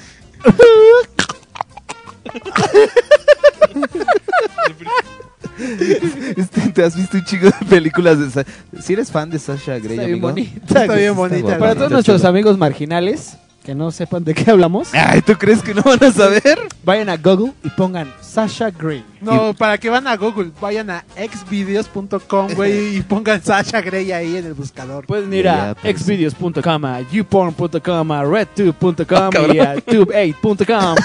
Este, 6.38 6.62
¿Te 6.74 6.84
has 6.84 6.96
visto 6.96 7.18
un 7.18 7.26
chico 7.26 7.46
de 7.46 7.66
películas 7.70 8.20
de 8.20 8.30
Sasha? 8.30 8.50
Si 8.82 8.94
eres 8.94 9.12
fan 9.12 9.30
de 9.30 9.38
Sasha 9.40 9.78
Grey, 9.80 9.92
Está 9.98 10.06
bien 10.06 10.14
amigo? 10.14 10.28
bonita. 10.30 10.82
Está 10.82 10.96
bien 10.96 11.16
bonita, 11.16 11.58
Para 11.58 11.76
todos 11.76 11.92
nuestros 11.92 12.24
amigos 12.26 12.58
marginales 12.58 13.38
que 13.64 13.76
no 13.76 13.92
sepan 13.92 14.24
de 14.24 14.34
qué 14.34 14.50
hablamos, 14.52 14.90
Ay, 14.94 15.22
¿tú 15.22 15.34
crees 15.38 15.62
que 15.62 15.74
no 15.74 15.82
van 15.84 16.04
a 16.04 16.12
saber? 16.12 16.58
vayan 16.84 17.10
a 17.10 17.18
Google 17.18 17.54
y 17.64 17.70
pongan 17.70 18.12
Sasha 18.22 18.72
Grey. 18.72 19.04
No, 19.22 19.54
para 19.54 19.78
que 19.78 19.90
van 19.90 20.08
a 20.08 20.16
Google, 20.18 20.52
vayan 20.60 20.90
a 20.90 21.04
xvideos.com, 21.16 22.48
güey, 22.56 22.98
y 22.98 23.02
pongan 23.02 23.42
Sasha 23.44 23.82
Grey 23.82 24.12
ahí 24.12 24.38
en 24.38 24.46
el 24.46 24.54
buscador. 24.56 25.06
Pueden 25.06 25.32
ir 25.34 25.44
Ya, 25.46 25.72
a 25.72 25.76
pues. 25.76 26.02
xvideos.com, 26.02 26.86
a 26.86 27.02
youporn.com, 27.02 28.12
a 28.12 28.24
redtube.com 28.24 29.54
y 29.54 29.60
a 29.60 29.76
tube8.com 29.76 30.96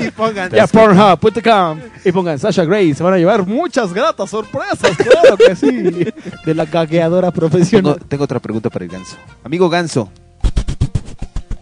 y 0.06 0.10
pongan 0.10 0.54
y 0.54 0.58
a 0.58 0.66
pornhub.com 0.66 1.78
y 2.04 2.12
pongan 2.12 2.38
Sasha 2.38 2.64
Grey. 2.64 2.94
Se 2.94 3.02
van 3.02 3.14
a 3.14 3.18
llevar 3.18 3.46
muchas 3.46 3.92
gratas 3.92 4.30
sorpresas, 4.30 4.96
claro 4.96 5.36
que 5.36 5.54
sí. 5.54 6.06
De 6.44 6.54
la 6.54 6.66
cagueadora 6.66 7.30
Tengo, 7.30 7.48
profesional. 7.48 7.98
tengo 8.08 8.24
otra 8.24 8.40
pregunta 8.40 8.68
para 8.70 8.84
el 8.84 8.90
ganso. 8.90 9.16
Amigo 9.44 9.68
ganso. 9.68 10.10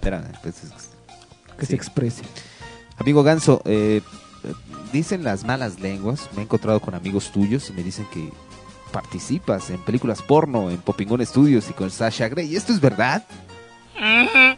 Espera, 0.00 0.22
pues, 0.42 0.64
es- 0.64 0.70
Que 1.58 1.66
sí. 1.66 1.70
se 1.70 1.76
exprese. 1.76 2.22
Amigo 2.96 3.22
ganso, 3.22 3.60
eh, 3.66 4.00
dicen 4.92 5.24
las 5.24 5.44
malas 5.44 5.78
lenguas. 5.80 6.28
Me 6.34 6.40
he 6.40 6.44
encontrado 6.44 6.80
con 6.80 6.94
amigos 6.94 7.30
tuyos 7.32 7.68
y 7.68 7.74
me 7.74 7.82
dicen 7.82 8.06
que 8.12 8.30
participas 8.92 9.68
en 9.70 9.78
películas 9.84 10.22
porno, 10.22 10.70
en 10.70 10.78
Popingón 10.78 11.24
Studios 11.24 11.68
y 11.68 11.74
con 11.74 11.90
Sasha 11.90 12.28
Grey. 12.28 12.56
¿Esto 12.56 12.72
es 12.72 12.80
verdad? 12.80 13.24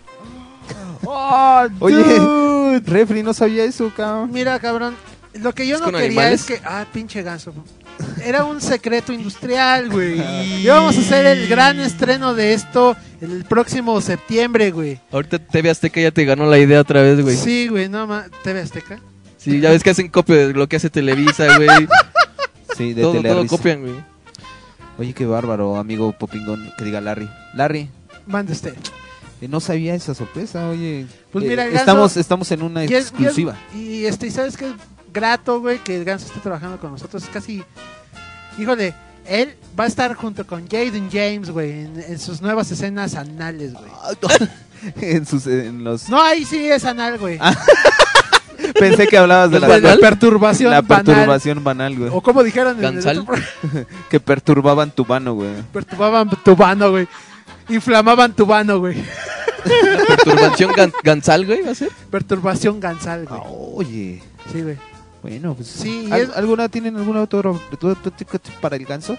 Oh, 1.04 1.66
Oye, 1.80 2.80
refri, 2.86 3.24
no 3.24 3.34
sabía 3.34 3.64
eso, 3.64 3.90
cabrón. 3.96 4.30
Mira, 4.32 4.60
cabrón, 4.60 4.94
lo 5.34 5.52
que 5.52 5.66
yo 5.66 5.74
¿Es 5.76 5.80
no 5.80 5.86
quería 5.90 6.06
animales? 6.06 6.40
es 6.42 6.46
que... 6.46 6.60
Ah, 6.64 6.86
pinche 6.92 7.22
ganso. 7.22 7.52
Era 8.24 8.44
un 8.44 8.60
secreto 8.60 9.12
industrial, 9.12 9.90
güey. 9.90 10.20
Y 10.62 10.66
vamos 10.66 10.96
a 10.96 11.00
hacer 11.00 11.26
el 11.26 11.48
gran 11.48 11.80
estreno 11.80 12.34
de 12.34 12.54
esto 12.54 12.96
el 13.20 13.44
próximo 13.44 14.00
septiembre, 14.00 14.70
güey. 14.70 15.00
Ahorita 15.10 15.38
TV 15.38 15.70
Azteca 15.70 16.00
ya 16.00 16.10
te 16.10 16.24
ganó 16.24 16.46
la 16.46 16.58
idea 16.58 16.80
otra 16.80 17.02
vez, 17.02 17.20
güey. 17.20 17.36
Sí, 17.36 17.42
Sí, 17.44 17.68
güey, 17.68 17.88
no 17.88 18.06
más. 18.06 18.26
TV 18.44 18.60
Azteca. 18.60 19.00
ya 19.44 19.70
ves 19.70 19.82
que 19.82 19.90
hacen 19.90 20.08
copia 20.08 20.36
de 20.48 20.52
lo 20.52 20.68
que 20.68 20.76
hace 20.76 20.90
Televisa, 20.90 21.56
güey. 21.56 21.68
Sí, 22.76 22.94
de 22.94 23.02
todo, 23.02 23.12
todo 23.12 23.22
Telerisa. 23.22 23.48
copian, 23.56 23.80
güey. 23.82 23.94
Oye, 24.98 25.12
qué 25.12 25.26
bárbaro, 25.26 25.76
amigo 25.76 26.12
Popingón, 26.12 26.72
que 26.78 26.84
diga 26.84 27.00
Larry. 27.02 27.28
Larry, 27.54 27.90
Mande 28.26 28.52
usted. 28.52 28.74
eh, 29.42 29.48
no 29.48 29.60
sabía 29.60 29.94
esa 29.94 30.14
sorpresa, 30.14 30.68
oye. 30.68 31.06
Pues 31.32 31.44
Eh, 31.44 31.48
mira, 31.48 31.66
estamos, 31.66 32.16
estamos 32.16 32.50
en 32.50 32.62
una 32.62 32.84
Y 32.84 32.86
es- 32.86 32.90
y 32.92 32.94
es- 32.94 33.06
exclusiva. 33.08 33.56
Y, 33.74 34.04
este, 34.06 34.26
¿y 34.28 34.30
¿sabes 34.30 34.56
qué? 34.56 34.72
Grato, 35.12 35.60
güey, 35.60 35.78
que 35.78 35.96
el 35.96 36.04
ganso 36.04 36.26
esté 36.26 36.40
trabajando 36.40 36.78
con 36.78 36.92
nosotros. 36.92 37.22
Es 37.22 37.28
casi. 37.28 37.62
Híjole, 38.58 38.94
él 39.26 39.54
va 39.78 39.84
a 39.84 39.86
estar 39.86 40.14
junto 40.14 40.46
con 40.46 40.66
Jaden 40.68 41.10
James, 41.10 41.50
güey, 41.50 41.70
en, 41.70 42.04
en 42.06 42.18
sus 42.18 42.40
nuevas 42.42 42.70
escenas 42.70 43.14
anales, 43.14 43.72
güey. 43.74 43.90
en, 45.00 45.24
sus, 45.26 45.46
en 45.46 45.84
los... 45.84 46.08
No, 46.08 46.20
ahí 46.22 46.44
sí 46.44 46.68
es 46.68 46.84
anal, 46.84 47.18
güey. 47.18 47.38
Pensé 48.78 49.06
que 49.08 49.18
hablabas 49.18 49.50
de 49.50 49.58
La, 49.60 49.68
la, 49.68 49.78
la 49.78 49.96
perturbación 49.96 50.70
la 50.70 50.82
banal. 50.82 51.04
perturbación 51.04 51.64
banal, 51.64 51.96
güey. 51.98 52.10
O 52.12 52.20
como 52.22 52.42
dijeron 52.42 52.78
en 52.78 52.84
el 52.84 52.92
Gansal. 52.92 53.18
otro 53.20 53.34
Que 54.10 54.20
perturbaban 54.20 54.90
tu 54.90 55.04
mano, 55.04 55.34
güey. 55.34 55.50
perturbaban 55.72 56.30
tu 56.44 56.54
vano, 56.56 56.90
güey. 56.90 57.08
Inflamaban 57.68 58.32
tu 58.34 58.46
vano, 58.46 58.78
güey. 58.78 59.02
Perturbación 60.08 60.72
gan- 60.72 60.92
gansal, 61.02 61.46
güey, 61.46 61.62
va 61.62 61.70
a 61.72 61.74
ser. 61.74 61.90
Perturbación 62.10 62.80
gansal, 62.80 63.26
güey. 63.26 63.40
Ah, 63.40 63.48
Oye, 63.48 64.22
Sí, 64.52 64.62
güey. 64.62 64.76
Bueno, 65.22 65.54
pues... 65.54 65.68
Sí, 65.68 66.08
¿al- 66.10 66.20
es- 66.22 66.36
¿Alguna 66.36 66.68
tienen 66.68 66.96
alguna 66.96 67.22
otra 67.22 67.52
para 68.60 68.76
el 68.76 68.84
ganso? 68.84 69.16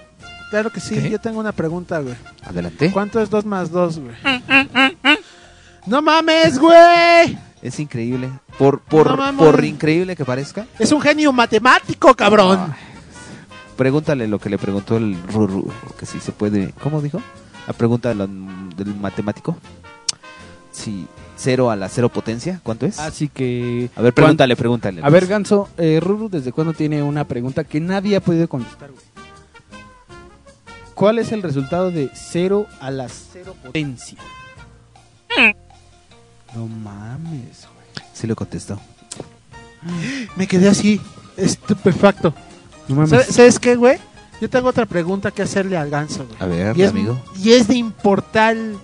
Claro 0.49 0.69
que 0.71 0.79
sí. 0.79 0.95
¿Qué? 0.95 1.09
Yo 1.09 1.19
tengo 1.19 1.39
una 1.39 1.51
pregunta, 1.51 1.99
güey. 1.99 2.15
Adelante. 2.43 2.91
¿Cuánto 2.91 3.19
es 3.19 3.29
2 3.29 3.45
más 3.45 3.71
2, 3.71 3.99
güey? 3.99 4.15
¡No 5.87 6.01
mames, 6.01 6.59
güey! 6.59 7.37
Es 7.61 7.79
increíble. 7.79 8.29
Por, 8.57 8.81
por, 8.81 9.17
No 9.17 9.37
por 9.37 9.63
increíble 9.63 10.15
que 10.15 10.25
parezca, 10.25 10.65
Es 10.79 10.91
un 10.91 11.01
genio 11.01 11.31
matemático, 11.33 12.13
cabrón. 12.13 12.73
pregúntale 13.77 14.27
lo 14.27 14.37
que 14.39 14.49
le 14.49 14.57
preguntó 14.57 14.97
el 14.97 15.17
Ruru, 15.31 15.71
que 15.99 16.05
si 16.05 16.19
se 16.19 16.31
puede... 16.31 16.71
¿Cómo 16.83 17.01
dijo? 17.01 17.21
La 17.65 17.73
pregunta 17.73 18.09
del 18.13 18.95
matemático. 18.99 19.57
Si 20.83 21.07
cero 21.37 21.71
a 21.71 21.75
la 21.75 21.87
cero 21.89 22.09
potencia, 22.09 22.59
¿cuánto 22.63 22.85
es? 22.85 22.99
Así 22.99 23.29
que. 23.29 23.89
A 23.95 24.01
ver, 24.01 24.13
pregúntale, 24.13 24.55
pregúntale. 24.55 25.01
A 25.03 25.09
ver, 25.09 25.27
Ganso, 25.27 25.69
eh, 25.77 25.99
Ruru, 26.01 26.29
¿desde 26.29 26.51
cuándo 26.51 26.73
tiene 26.73 27.01
una 27.01 27.23
pregunta 27.25 27.63
que 27.63 27.79
nadie 27.79 28.15
ha 28.17 28.19
podido 28.21 28.47
contestar, 28.49 28.91
güey? 28.91 29.03
¿Cuál 30.93 31.19
es 31.19 31.31
el 31.31 31.41
resultado 31.41 31.89
de 31.89 32.09
0 32.13 32.67
a 32.79 32.91
la 32.91 33.07
0 33.09 33.55
potencia? 33.63 34.17
No 36.55 36.67
mames, 36.67 37.67
güey. 37.73 38.07
Sí 38.13 38.27
lo 38.27 38.35
contestó. 38.35 38.79
Me 40.35 40.47
quedé 40.47 40.69
así, 40.69 41.01
estupefacto. 41.35 42.33
No 42.87 42.95
mames. 42.95 43.09
¿Sabes, 43.09 43.27
sabes 43.27 43.59
qué, 43.59 43.75
güey? 43.75 43.97
Yo 44.39 44.49
tengo 44.49 44.69
otra 44.69 44.85
pregunta 44.85 45.31
que 45.31 45.41
hacerle 45.41 45.77
al 45.77 45.89
ganso, 45.89 46.25
güey. 46.27 46.37
A 46.39 46.45
ver, 46.45 46.77
Y 46.77 46.83
es, 46.83 46.89
amigo. 46.91 47.19
y 47.41 47.53
es 47.53 47.67
de 47.67 47.75
importal, 47.75 48.77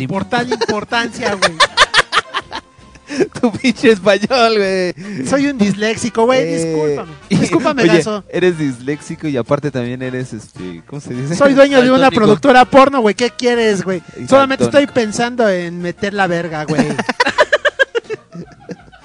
De 0.00 0.04
imp- 0.04 0.10
importal 0.10 0.52
importancia, 0.52 1.34
güey. 1.34 1.52
tu 3.40 3.50
pinche 3.52 3.90
español, 3.92 4.54
güey. 4.56 5.26
Soy 5.26 5.46
un 5.46 5.58
disléxico, 5.58 6.24
güey. 6.26 6.40
Eh, 6.40 6.56
Discúlpame. 6.56 7.12
Discúlpame, 7.28 7.82
oye, 7.82 7.92
ganso. 7.94 8.24
Eres 8.28 8.58
disléxico 8.58 9.26
y 9.28 9.36
aparte 9.36 9.70
también 9.70 10.00
eres, 10.02 10.32
este, 10.32 10.82
¿cómo 10.86 11.00
se 11.00 11.14
dice? 11.14 11.34
Soy 11.34 11.54
dueño 11.54 11.82
de 11.82 11.90
una 11.90 12.10
productora 12.10 12.64
porno, 12.64 13.00
güey. 13.00 13.14
¿Qué 13.14 13.30
quieres, 13.30 13.82
güey? 13.82 14.02
Solamente 14.28 14.64
estoy 14.64 14.86
pensando 14.86 15.48
en 15.48 15.80
meter 15.82 16.14
la 16.14 16.26
verga, 16.26 16.64
güey. 16.64 16.86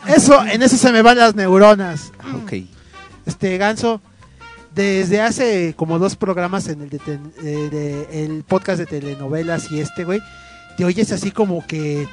Eso, 0.08 0.39
en 0.45 0.62
eso 0.62 0.77
se 0.77 0.91
me 0.91 1.01
van 1.01 1.17
las 1.17 1.34
neuronas. 1.36 2.12
Ok. 2.43 2.53
Este 3.25 3.58
ganso, 3.58 4.01
desde 4.75 5.19
hace 5.19 5.73
como 5.75 5.97
dos 5.97 6.15
programas 6.15 6.67
en 6.67 6.81
el, 6.84 6.89
de 6.91 6.99
ten- 6.99 7.34
eh, 7.43 7.69
de- 7.71 8.23
el 8.23 8.43
podcast 8.43 8.77
de 8.77 8.86
telenovelas 8.86 9.71
y 9.71 9.79
este, 9.79 10.03
güey, 10.03 10.21
te 10.78 10.86
oyes 10.86 11.12
así 11.12 11.32
como 11.32 11.66
que, 11.66 12.08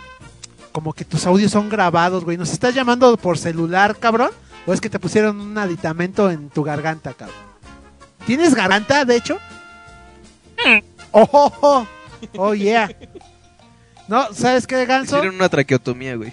como 0.72 0.92
que 0.92 1.04
tus 1.04 1.26
audios 1.26 1.52
son 1.52 1.68
grabados, 1.68 2.24
güey. 2.24 2.36
¿Nos 2.36 2.52
estás 2.52 2.74
llamando 2.74 3.16
por 3.16 3.38
celular, 3.38 3.96
cabrón? 3.98 4.30
¿O 4.66 4.72
es 4.72 4.80
que 4.80 4.90
te 4.90 4.98
pusieron 4.98 5.40
un 5.40 5.58
aditamento 5.58 6.30
en 6.30 6.48
tu 6.48 6.62
garganta, 6.62 7.14
cabrón? 7.14 7.36
¿Tienes 8.26 8.54
garganta, 8.54 9.04
de 9.04 9.16
hecho? 9.16 9.38
Oh, 11.10 11.28
oh, 11.32 11.52
oh, 11.60 11.86
oh 12.36 12.54
yeah. 12.54 12.88
No, 14.08 14.32
¿sabes 14.32 14.66
qué, 14.66 14.84
ganso? 14.86 15.16
Hicieron 15.16 15.36
una 15.36 15.48
traqueotomía, 15.48 16.16
güey. 16.16 16.32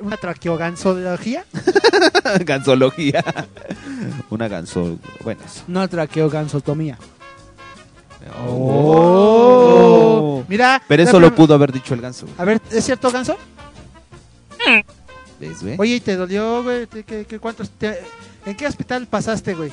Una 0.00 0.16
traqueogansología. 0.16 1.44
Gansología. 2.44 3.24
Una 4.28 4.46
ganso. 4.46 4.98
Bueno, 5.24 5.40
eso. 5.44 5.64
No 5.66 5.88
traqueo 5.88 6.28
Oh. 8.40 10.44
Mira. 10.48 10.82
Pero 10.88 11.02
eso 11.02 11.20
lo 11.20 11.34
pudo 11.34 11.54
haber 11.54 11.72
dicho 11.72 11.94
el 11.94 12.00
ganso. 12.00 12.26
güey. 12.26 12.36
A 12.38 12.44
ver, 12.44 12.60
¿es 12.70 12.84
cierto, 12.84 13.10
ganso? 13.10 13.36
¿Ves, 15.40 15.62
güey? 15.62 15.76
Oye, 15.78 15.94
¿y 15.96 16.00
te 16.00 16.16
dolió, 16.16 16.62
güey? 16.62 16.86
¿Te- 16.86 17.04
qué- 17.04 17.24
qué- 17.26 17.38
cuántos 17.38 17.70
te- 17.70 18.00
¿En 18.44 18.56
qué 18.56 18.66
hospital 18.66 19.06
pasaste, 19.06 19.54
güey? 19.54 19.72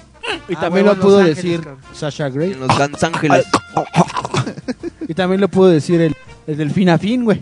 Y 0.49 0.55
Ah, 0.55 0.59
también 0.61 0.85
lo 0.85 0.95
pudo 0.99 1.19
Ángeles, 1.19 1.37
decir 1.37 1.59
cabrón. 1.61 1.79
Sasha 1.93 2.29
Grey. 2.29 2.51
En 2.53 2.59
los 2.59 2.77
Gans 2.77 3.03
Ángeles. 3.03 3.45
Y 5.07 5.13
también 5.13 5.39
lo 5.39 5.47
pudo 5.47 5.67
decir 5.69 6.01
el, 6.01 6.15
el 6.47 6.57
delfín 6.57 6.89
afín, 6.89 7.25
güey. 7.25 7.39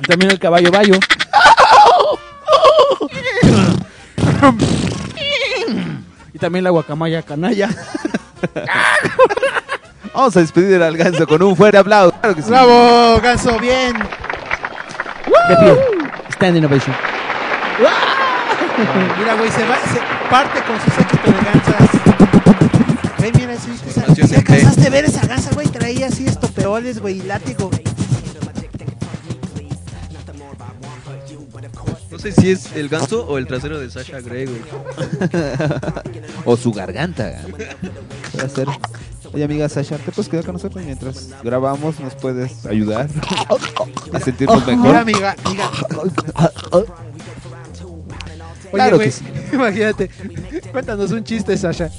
Y 0.00 0.06
también 0.06 0.30
el 0.30 0.38
caballo 0.38 0.70
bayo. 0.70 0.94
y 6.32 6.38
también 6.38 6.64
la 6.64 6.70
guacamaya 6.70 7.22
canalla. 7.22 7.68
Vamos 10.14 10.36
a 10.36 10.40
despedir 10.40 10.82
al 10.82 10.96
ganso 10.96 11.26
con 11.26 11.42
un 11.42 11.54
fuerte 11.56 11.78
aplauso. 11.78 12.14
Claro 12.20 12.34
que 12.34 12.42
sí. 12.42 12.48
¡Bravo, 12.50 13.20
Ganso! 13.22 13.58
¡Bien! 13.58 13.92
De 15.48 15.56
pie. 15.56 15.78
Standing 16.32 16.64
ovation. 16.64 16.94
Mira, 19.18 19.34
güey, 19.34 19.50
se, 19.50 19.66
va, 19.66 19.76
se 19.76 20.00
parte 20.30 20.60
con 20.62 20.80
su 20.80 20.90
séquito 20.90 21.30
de 21.30 21.44
gansas. 21.44 21.90
Güey, 23.18 23.32
mira, 23.32 23.56
¿sí, 23.56 23.70
viste 23.70 23.90
esa- 23.90 24.00
Formación 24.02 24.28
¿sí 24.28 24.34
en 24.34 24.44
T. 24.44 24.52
alcanzaste 24.52 24.86
a 24.86 24.90
ver 24.90 25.04
esa 25.04 25.26
gansa, 25.26 25.50
güey? 25.54 25.66
Traía 25.68 26.06
así 26.06 26.26
estoperoles, 26.26 27.00
güey, 27.00 27.18
y 27.18 27.22
látigo. 27.22 27.70
No 32.18 32.22
sé 32.22 32.32
si 32.32 32.50
es 32.50 32.72
el 32.74 32.88
ganso 32.88 33.24
o 33.28 33.38
el 33.38 33.46
trasero 33.46 33.78
de 33.78 33.88
Sasha 33.88 34.20
Grey, 34.20 34.46
güey. 34.46 34.60
o 36.44 36.56
su 36.56 36.72
garganta. 36.72 37.42
Puede 38.32 38.48
ser. 38.48 38.66
Oye, 39.32 39.44
amiga 39.44 39.68
Sasha, 39.68 39.98
¿te 39.98 40.10
puedes 40.10 40.28
quedar 40.28 40.44
con 40.44 40.54
nosotros 40.54 40.84
mientras 40.84 41.28
grabamos? 41.44 42.00
¿Nos 42.00 42.16
puedes 42.16 42.66
ayudar 42.66 43.08
a 44.12 44.18
sentirnos 44.18 44.66
Mira, 44.66 44.76
mejor? 44.78 44.96
amiga, 44.96 45.36
amiga. 45.44 45.70
Oye, 46.72 46.86
Claro 48.72 48.96
güey, 48.96 49.06
que 49.06 49.12
sí. 49.12 49.24
imagínate. 49.52 50.10
Cuéntanos 50.72 51.12
un 51.12 51.22
chiste, 51.22 51.56
Sasha. 51.56 51.88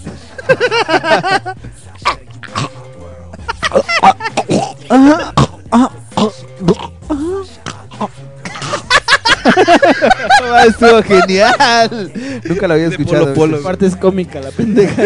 Estuvo 10.67 11.03
genial. 11.03 12.11
Nunca 12.43 12.67
lo 12.67 12.73
había 12.73 12.89
De 12.89 12.95
escuchado. 12.95 13.33
Polo 13.33 13.35
Polo. 13.35 13.57
Aparte 13.57 13.85
es 13.85 13.95
cómica 13.95 14.39
la 14.39 14.51
pendeja. 14.51 15.03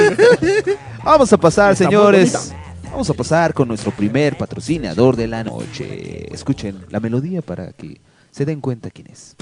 Vamos 1.03 1.31
a 1.34 1.38
pasar, 1.38 1.73
Está 1.73 1.86
señores. 1.86 2.53
Vamos 2.91 3.09
a 3.09 3.13
pasar 3.13 3.53
con 3.53 3.67
nuestro 3.67 3.91
primer 3.91 4.38
patrocinador 4.38 5.15
de 5.15 5.27
la 5.27 5.43
noche. 5.43 6.34
Escuchen 6.34 6.86
la 6.89 6.99
melodía 6.99 7.41
para 7.41 7.73
que 7.73 7.99
se 8.31 8.45
den 8.45 8.61
cuenta 8.61 8.91
quién 8.91 9.07
es. 9.07 9.36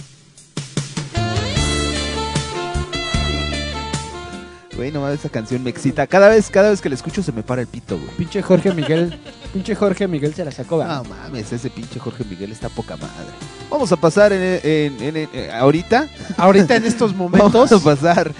Güey, 4.76 4.92
nomás 4.92 5.14
esa 5.20 5.30
canción 5.30 5.64
me 5.64 5.70
excita. 5.70 6.08
Cada 6.08 6.30
vez, 6.30 6.50
cada 6.50 6.70
vez 6.70 6.82
que 6.82 6.90
la 6.90 6.96
escucho 6.96 7.22
se 7.22 7.32
me 7.32 7.44
para 7.44 7.62
el 7.62 7.68
pito, 7.68 7.98
güey. 7.98 8.10
Pinche 8.18 8.42
Jorge 8.42 8.74
Miguel. 8.74 9.20
Pinche 9.54 9.76
Jorge 9.76 10.08
Miguel 10.08 10.34
se 10.34 10.46
la 10.46 10.52
sacó, 10.52 10.84
No 10.84 11.04
mames, 11.04 11.52
ese 11.52 11.70
pinche 11.70 12.00
Jorge 12.00 12.24
Miguel 12.24 12.52
está 12.54 12.70
poca 12.70 12.96
madre. 12.96 13.32
Vamos 13.70 13.92
a 13.92 13.98
pasar 13.98 14.32
en, 14.32 14.60
en- 14.64 15.02
en- 15.18 15.30
en- 15.34 15.52
ahorita. 15.52 16.08
Ahorita 16.38 16.76
en 16.78 16.86
estos 16.86 17.14
momentos. 17.14 17.52
Vamos 17.52 17.72
a 17.72 17.80
pasar. 17.80 18.32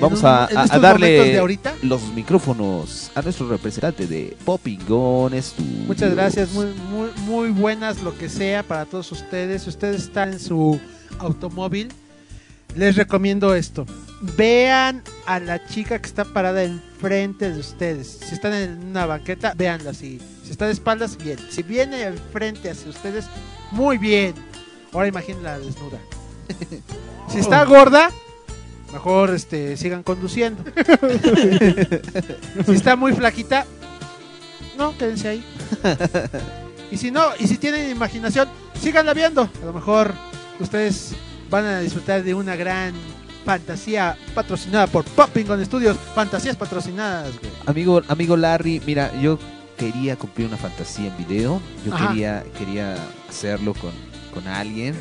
Vamos 0.00 0.20
un- 0.20 0.26
a, 0.26 0.48
darle 0.80 1.08
de 1.32 1.38
ahorita. 1.38 1.74
los 1.82 2.02
micrófonos 2.14 3.10
a 3.14 3.22
nuestro 3.22 3.46
representante 3.48 4.06
de 4.06 4.36
Poppingón 4.44 5.40
Studios. 5.40 5.86
Muchas 5.86 6.14
gracias, 6.14 6.50
muy, 6.52 6.66
muy, 6.90 7.10
muy 7.26 7.48
buenas 7.50 8.02
lo 8.02 8.16
que 8.16 8.28
sea 8.28 8.62
para 8.62 8.86
todos 8.86 9.12
ustedes. 9.12 9.62
Si 9.62 9.68
ustedes 9.68 10.02
están 10.02 10.32
en 10.32 10.40
su 10.40 10.80
automóvil, 11.18 11.92
les 12.74 12.96
recomiendo 12.96 13.54
esto. 13.54 13.86
Vean 14.36 15.02
a 15.26 15.38
la 15.38 15.64
chica 15.66 16.00
que 16.00 16.06
está 16.08 16.24
parada 16.24 16.64
enfrente 16.64 17.52
de 17.52 17.60
ustedes. 17.60 18.18
Si 18.26 18.34
están 18.34 18.54
en 18.54 18.82
una 18.88 19.06
banqueta, 19.06 19.52
véanla 19.54 19.90
así. 19.90 20.20
Si 20.44 20.50
está 20.50 20.66
de 20.66 20.72
espaldas, 20.72 21.16
bien. 21.16 21.38
Si 21.50 21.62
viene 21.62 22.02
enfrente 22.02 22.70
hacia 22.70 22.90
ustedes, 22.90 23.26
muy 23.70 23.98
bien. 23.98 24.34
Ahora 24.92 25.08
imagínenla 25.08 25.58
desnuda. 25.58 25.98
Si 27.26 27.38
está 27.38 27.64
gorda, 27.64 28.10
mejor 28.92 29.30
este, 29.30 29.78
sigan 29.78 30.02
conduciendo. 30.02 30.62
si 32.66 32.72
está 32.72 32.96
muy 32.96 33.14
flaquita, 33.14 33.64
no, 34.76 34.96
quédense 34.96 35.28
ahí. 35.28 35.44
Y 36.90 36.96
si 36.96 37.10
no, 37.10 37.30
y 37.40 37.48
si 37.48 37.56
tienen 37.56 37.90
imaginación, 37.90 38.48
síganla 38.80 39.14
viendo. 39.14 39.48
A 39.62 39.64
lo 39.64 39.72
mejor 39.72 40.12
ustedes 40.60 41.12
van 41.50 41.64
a 41.64 41.80
disfrutar 41.80 42.22
de 42.22 42.34
una 42.34 42.54
gran 42.54 42.92
fantasía 43.44 44.16
patrocinada 44.32 44.86
por 44.86 45.04
Popping 45.04 45.50
on 45.50 45.64
Studios. 45.64 45.96
Fantasías 46.14 46.54
patrocinadas, 46.54 47.32
güey. 47.40 47.50
Amigo, 47.66 48.00
amigo 48.06 48.36
Larry, 48.36 48.80
mira, 48.86 49.10
yo 49.20 49.40
quería 49.92 50.16
cumplir 50.16 50.46
una 50.48 50.56
fantasía 50.56 51.08
en 51.08 51.16
video. 51.16 51.60
Yo 51.84 51.94
Ajá. 51.94 52.08
quería, 52.08 52.44
quería 52.58 52.96
hacerlo 53.28 53.74
con, 53.74 53.92
con 54.32 54.46
alguien. 54.48 54.94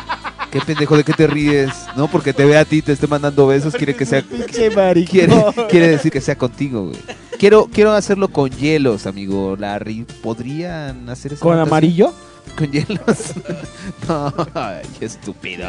¿Qué 0.50 0.60
pendejo 0.60 0.96
de 0.96 1.04
qué 1.04 1.12
te 1.12 1.26
ríes? 1.26 1.70
No, 1.96 2.08
porque 2.08 2.32
te 2.32 2.44
ve 2.44 2.56
a 2.56 2.64
ti, 2.64 2.80
te 2.80 2.92
esté 2.92 3.06
mandando 3.08 3.46
besos, 3.46 3.74
quiere 3.74 3.96
que 3.96 4.06
sea. 4.06 4.22
Quiere, 4.22 5.34
quiere 5.68 5.88
decir 5.88 6.12
que 6.12 6.20
sea 6.20 6.36
contigo, 6.36 6.88
güey. 6.88 7.00
Quiero, 7.38 7.66
quiero 7.72 7.92
hacerlo 7.92 8.28
con 8.28 8.50
hielos, 8.50 9.06
amigo 9.06 9.56
Larry. 9.58 10.06
¿Podrían 10.22 11.08
hacer 11.10 11.32
eso? 11.32 11.42
¿Con 11.42 11.58
amarillo? 11.58 12.14
Con 12.56 12.70
hielos. 12.70 13.34
no, 14.08 14.32
ay, 14.54 14.82
qué 14.98 15.06
estúpido. 15.06 15.68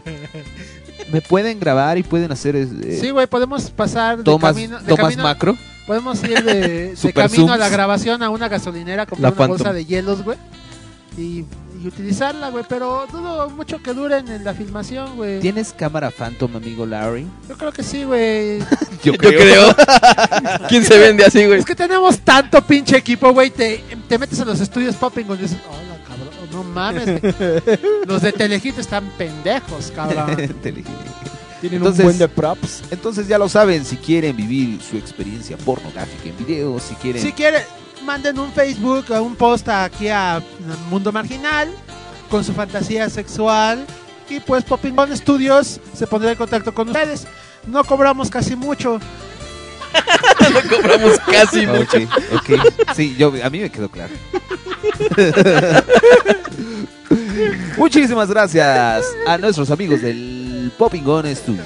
¿Me 1.12 1.22
pueden 1.22 1.58
grabar 1.58 1.96
y 1.96 2.02
pueden 2.02 2.30
hacer 2.32 2.56
eh, 2.56 2.98
Sí, 3.00 3.10
güey, 3.10 3.26
podemos 3.26 3.70
pasar 3.70 4.18
de 4.18 4.24
tomas, 4.24 4.52
camino. 4.52 4.78
De 4.78 4.86
tomas 4.88 5.04
camino- 5.04 5.22
macro? 5.22 5.56
Podemos 5.90 6.22
ir 6.22 6.44
de, 6.44 6.94
camino 7.12 7.52
a 7.52 7.56
la 7.56 7.68
grabación 7.68 8.22
a 8.22 8.30
una 8.30 8.48
gasolinera, 8.48 9.06
comprar 9.06 9.32
La 9.32 9.34
una 9.34 9.36
Phantom. 9.36 9.56
bolsa 9.58 9.72
de 9.72 9.84
hielos, 9.84 10.22
güey. 10.22 10.38
Y, 11.18 11.44
y 11.82 11.88
utilizarla, 11.88 12.50
güey. 12.50 12.64
Pero 12.68 13.08
dudo 13.10 13.50
mucho 13.50 13.82
que 13.82 13.92
duren 13.92 14.28
en 14.28 14.44
la 14.44 14.54
filmación, 14.54 15.16
güey. 15.16 15.40
¿Tienes 15.40 15.72
cámara 15.72 16.12
Phantom, 16.12 16.54
amigo 16.54 16.86
Larry? 16.86 17.26
Yo 17.48 17.56
creo 17.58 17.72
que 17.72 17.82
sí, 17.82 18.04
güey. 18.04 18.60
Yo 19.02 19.12
Yo 19.14 19.18
creo. 19.18 19.74
¿Quién 20.68 20.84
se 20.84 20.96
vende 20.96 21.24
así, 21.24 21.44
güey? 21.44 21.58
Es 21.58 21.64
que 21.64 21.74
tenemos 21.74 22.20
tanto 22.20 22.62
pinche 22.62 22.96
equipo, 22.96 23.32
güey. 23.32 23.50
Te, 23.50 23.82
te 24.08 24.16
metes 24.16 24.38
a 24.38 24.44
los 24.44 24.60
estudios 24.60 24.94
Popping 24.94 25.26
y 25.28 25.36
dices, 25.38 25.58
hola, 25.68 26.04
cabrón. 26.06 26.28
No 26.52 26.62
mames. 26.62 27.20
güey. 27.20 27.80
los 28.06 28.22
de 28.22 28.30
Telehit 28.30 28.78
están 28.78 29.10
pendejos, 29.18 29.90
cabrón. 29.92 30.36
Telehit. 30.62 30.86
Tienen 31.60 31.78
Entonces- 31.78 32.00
un 32.00 32.06
buen 32.06 32.18
de 32.18 32.28
props. 32.28 32.82
Entonces 32.90 33.28
ya 33.28 33.38
lo 33.38 33.48
saben, 33.48 33.84
si 33.84 33.96
quieren 33.96 34.36
vivir 34.36 34.80
su 34.82 34.96
experiencia 34.96 35.56
pornográfica 35.58 36.28
en 36.28 36.36
video, 36.38 36.78
si 36.78 36.94
quieren... 36.94 37.22
Si 37.22 37.32
quieren, 37.32 37.62
manden 38.04 38.38
un 38.38 38.50
Facebook 38.52 39.04
o 39.10 39.22
un 39.22 39.36
post 39.36 39.68
aquí 39.68 40.08
a 40.08 40.42
Mundo 40.88 41.12
Marginal 41.12 41.68
con 42.30 42.42
su 42.44 42.52
fantasía 42.52 43.10
sexual. 43.10 43.84
Y 44.28 44.38
pues 44.40 44.64
Popping 44.64 44.96
On 44.98 45.16
Studios 45.16 45.80
se 45.94 46.06
pondrá 46.06 46.30
en 46.30 46.36
contacto 46.38 46.72
con 46.72 46.88
ustedes. 46.88 47.26
No 47.66 47.82
cobramos 47.84 48.30
casi 48.30 48.56
mucho. 48.56 48.98
No 50.52 50.60
cobramos 50.68 51.18
casi 51.30 51.66
mucho. 51.66 51.98
Ok, 52.32 52.50
ok. 52.50 52.94
Sí, 52.96 53.14
yo, 53.18 53.32
a 53.42 53.50
mí 53.50 53.58
me 53.60 53.70
quedó 53.70 53.88
claro. 53.88 54.12
Muchísimas 57.76 58.28
gracias 58.28 59.04
a 59.26 59.38
nuestros 59.38 59.70
amigos 59.70 60.00
del 60.02 60.49
Popping 60.78 61.06
On 61.06 61.24
Studios. 61.34 61.64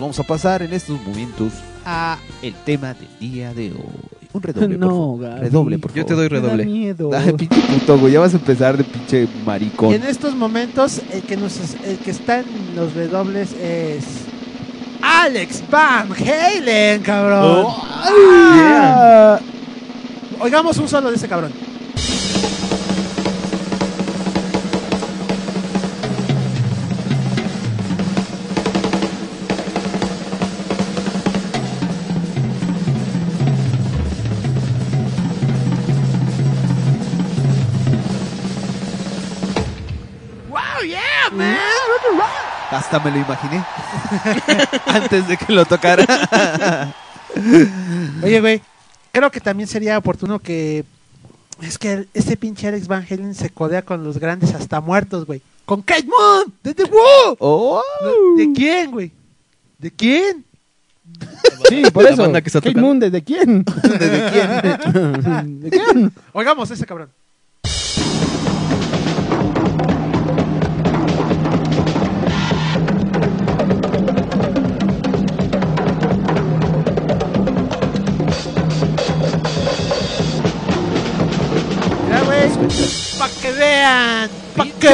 Vamos 0.00 0.18
a 0.18 0.22
pasar 0.22 0.62
en 0.62 0.72
estos 0.72 1.00
momentos 1.02 1.52
a 1.84 2.16
el 2.40 2.54
tema 2.54 2.94
del 2.94 3.08
día 3.20 3.52
de 3.52 3.72
hoy. 3.72 3.78
Un 4.32 4.42
redoble, 4.42 4.78
por 4.78 4.86
No, 4.86 4.88
favor. 4.88 5.20
Gaby. 5.20 5.40
Redoble, 5.40 5.78
por 5.78 5.92
Yo 5.92 6.06
te 6.06 6.14
favor. 6.14 6.28
doy 6.30 6.30
Me 6.30 6.40
da 6.40 6.42
redoble. 6.54 6.64
miedo. 6.64 7.10
Ay, 7.14 7.32
pinche 7.34 7.60
puto, 7.60 7.98
güey. 7.98 8.12
Ya 8.14 8.20
vas 8.20 8.32
a 8.32 8.38
empezar 8.38 8.76
de 8.78 8.84
pinche 8.84 9.24
Y 9.24 9.28
maricón. 9.44 9.92
en 9.92 10.02
estos 10.04 10.34
momentos, 10.34 11.02
el 11.12 11.22
que, 11.22 11.36
nos, 11.36 11.58
el 11.84 11.98
que 11.98 12.10
está 12.10 12.38
en 12.40 12.46
los 12.74 12.94
redobles 12.94 13.52
es. 13.52 14.04
Alex 15.02 15.62
Van 15.70 16.08
Halen, 16.12 17.02
cabrón. 17.02 17.66
Oh, 17.66 17.84
Ah. 17.84 19.38
Oigamos 20.40 20.78
un 20.78 20.88
solo 20.88 21.10
de 21.10 21.16
ese 21.16 21.28
cabrón. 21.28 21.52
Hasta 42.92 43.08
me 43.08 43.16
lo 43.16 43.24
imaginé. 43.24 43.64
Antes 44.86 45.26
de 45.26 45.38
que 45.38 45.50
lo 45.50 45.64
tocara. 45.64 46.04
Oye, 48.22 48.40
güey, 48.42 48.60
creo 49.12 49.30
que 49.30 49.40
también 49.40 49.66
sería 49.66 49.96
oportuno 49.96 50.38
que. 50.40 50.84
Es 51.62 51.78
que 51.78 52.06
ese 52.12 52.36
pinche 52.36 52.68
Alex 52.68 52.88
Van 52.88 53.06
Halen 53.08 53.34
se 53.34 53.48
codea 53.48 53.80
con 53.80 54.04
los 54.04 54.18
grandes 54.18 54.52
hasta 54.54 54.82
muertos, 54.82 55.24
güey. 55.24 55.40
Con 55.64 55.80
Kate 55.80 56.04
Moon, 56.04 56.52
de 56.62 56.74
The 56.74 56.82
Who. 56.84 57.36
Oh. 57.38 57.82
¿De 58.36 58.52
quién, 58.52 58.90
güey? 58.90 59.10
¿De 59.78 59.90
quién? 59.90 60.44
Sí, 61.70 61.84
por 61.94 62.04
eso. 62.10 62.20
banda 62.20 62.42
que 62.42 62.50
está 62.50 62.60
Kate 62.60 62.74
tocando. 62.74 62.86
Moon, 62.88 62.98
¿de 63.00 63.22
quién? 63.24 63.64
¿De 63.64 64.30
quién? 64.32 65.60
¿De 65.60 65.70
quién? 65.70 66.12
Oigamos 66.34 66.70
ese 66.70 66.84
cabrón. 66.84 67.08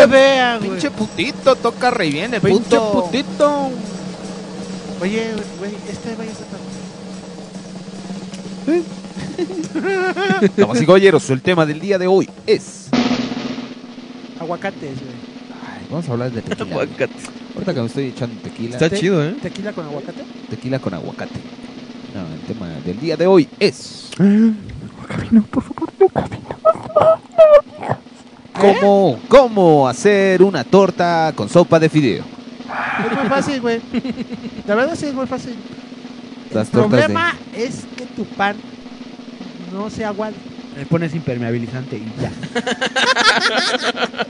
Vean, 0.07 0.59
güey. 0.59 0.71
Pinche 0.71 0.91
putito, 0.91 1.57
toca 1.57 1.91
re 1.91 2.09
bien 2.11 2.35
el 2.35 2.41
Pinche 2.41 2.77
puto. 2.79 3.05
putito. 3.05 3.71
Oye, 5.01 5.33
güey, 5.59 5.75
este 5.89 6.11
está 6.13 6.45
tan... 6.51 6.59
Damas 10.57 10.83
y 10.83 10.87
caballeros, 10.87 11.31
el 11.31 11.41
tema 11.41 11.65
del 11.65 11.81
día 11.81 11.99
de 11.99 12.07
hoy 12.07 12.29
es. 12.47 12.89
Aguacates, 14.41 14.81
güey. 14.81 15.15
Ay, 15.79 15.87
vamos 15.91 16.09
a 16.09 16.13
hablar 16.13 16.31
de 16.33 16.43
tequila. 16.43 16.71
Aguacate. 16.71 17.13
Ahorita 17.55 17.75
que 17.75 17.81
me 17.81 17.87
estoy 17.87 18.05
echando 18.07 18.41
tequila. 18.43 18.75
Está 18.75 18.91
Te- 18.91 18.99
chido, 18.99 19.25
¿eh? 19.25 19.37
¿Tequila 19.43 19.73
con 19.73 19.87
aguacate? 19.87 20.23
Tequila 20.51 20.79
con 20.79 20.95
aguacate. 20.95 21.41
No, 22.15 22.27
el 22.35 22.41
tema 22.43 22.69
del 22.85 23.01
día 23.01 23.17
de 23.17 23.27
hoy 23.27 23.49
es. 23.59 24.11
¿Cómo, 28.61 29.21
¿Cómo 29.29 29.89
hacer 29.89 30.43
una 30.43 30.65
torta 30.65 31.33
con 31.35 31.49
sopa 31.49 31.79
de 31.79 31.89
fideo? 31.89 32.25
Es 33.11 33.19
muy 33.19 33.29
fácil, 33.29 33.61
güey. 33.61 33.81
La 34.67 34.75
verdad 34.75 34.95
sí 34.97 35.07
es 35.07 35.15
muy 35.15 35.27
fácil. 35.27 35.55
Las 36.53 36.67
El 36.69 36.73
de- 36.73 36.79
problema 36.79 37.35
es 37.57 37.85
que 37.97 38.05
tu 38.07 38.25
pan 38.25 38.57
no 39.73 39.89
se 39.91 40.05
aguade. 40.05 40.35
Le 40.77 40.87
pones 40.87 41.15
impermeabilizante 41.15 41.97
y 41.97 42.07
ya. 42.21 42.31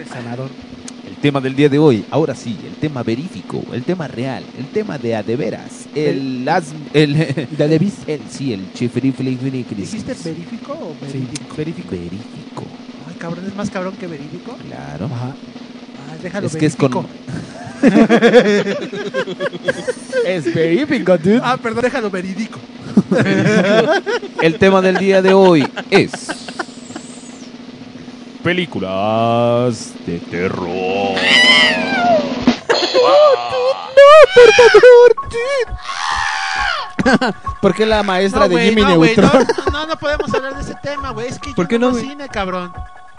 Es 0.00 0.08
sanador. 0.08 0.50
Tema 1.24 1.40
del 1.40 1.56
día 1.56 1.70
de 1.70 1.78
hoy, 1.78 2.04
ahora 2.10 2.34
sí, 2.34 2.54
el 2.66 2.74
tema 2.74 3.02
verífico, 3.02 3.64
el 3.72 3.82
tema 3.82 4.06
real, 4.06 4.44
el 4.58 4.66
tema 4.66 4.98
de 4.98 5.16
a 5.16 5.22
de 5.22 5.36
veras, 5.36 5.86
el 5.94 6.44
las 6.44 6.74
el 6.92 7.14
¿De 7.14 7.48
el 8.06 8.20
sí, 8.28 8.52
el 8.52 8.60
¿Dijiste 8.74 9.00
verífico 10.22 10.74
o 10.74 10.94
verídico? 11.00 11.56
verífico. 11.56 11.90
Verífico, 11.92 12.64
Ay, 13.08 13.14
cabrón, 13.16 13.46
es 13.48 13.56
más 13.56 13.70
cabrón 13.70 13.94
que 13.98 14.06
verídico. 14.06 14.54
claro. 14.68 15.06
Ajá. 15.06 15.34
Ay, 16.12 16.18
déjalo 16.22 16.46
Es 16.46 16.56
que 16.56 16.66
es 16.66 16.76
con. 16.76 17.06
Es 20.26 20.54
verífico, 20.54 21.16
dude. 21.16 21.40
Ah, 21.42 21.56
perdón, 21.56 21.84
déjalo 21.84 22.10
verídico. 22.10 22.58
El 24.42 24.58
tema 24.58 24.82
del 24.82 24.98
día 24.98 25.22
de 25.22 25.32
hoy 25.32 25.66
es 25.90 26.43
películas 28.44 29.92
de 30.06 30.18
terror. 30.20 31.18
¿Por 37.60 37.74
qué 37.74 37.84
la 37.86 38.02
maestra 38.02 38.40
No, 38.40 38.48
de 38.48 38.54
güey, 38.54 38.68
Jimmy 38.70 38.82
no, 38.82 38.96
güey, 38.96 39.16
Neutron? 39.16 39.46
no, 39.66 39.70
no, 39.72 39.86
no 39.86 39.96
podemos 39.98 40.32
hablar 40.34 40.54
de 40.54 40.62
ese 40.62 40.74
tema, 40.82 41.10
güey. 41.10 41.28
Es 41.28 41.38
que 41.38 41.52
¿Por 41.52 41.66
yo 41.66 41.68
qué 41.68 41.78
no, 41.78 41.90
güey? 41.90 42.02
cine, 42.08 42.28
cabrón. 42.28 42.72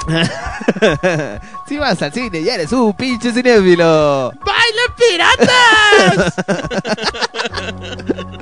si 1.68 1.78
vas 1.80 2.00
al 2.02 2.14
cine 2.14 2.44
ya 2.44 2.56
eres 2.56 2.72
un 2.72 2.94
pinche 2.94 3.32
cinéfilo. 3.32 4.32
¡Baile 4.46 4.82
piratas! 4.98 6.36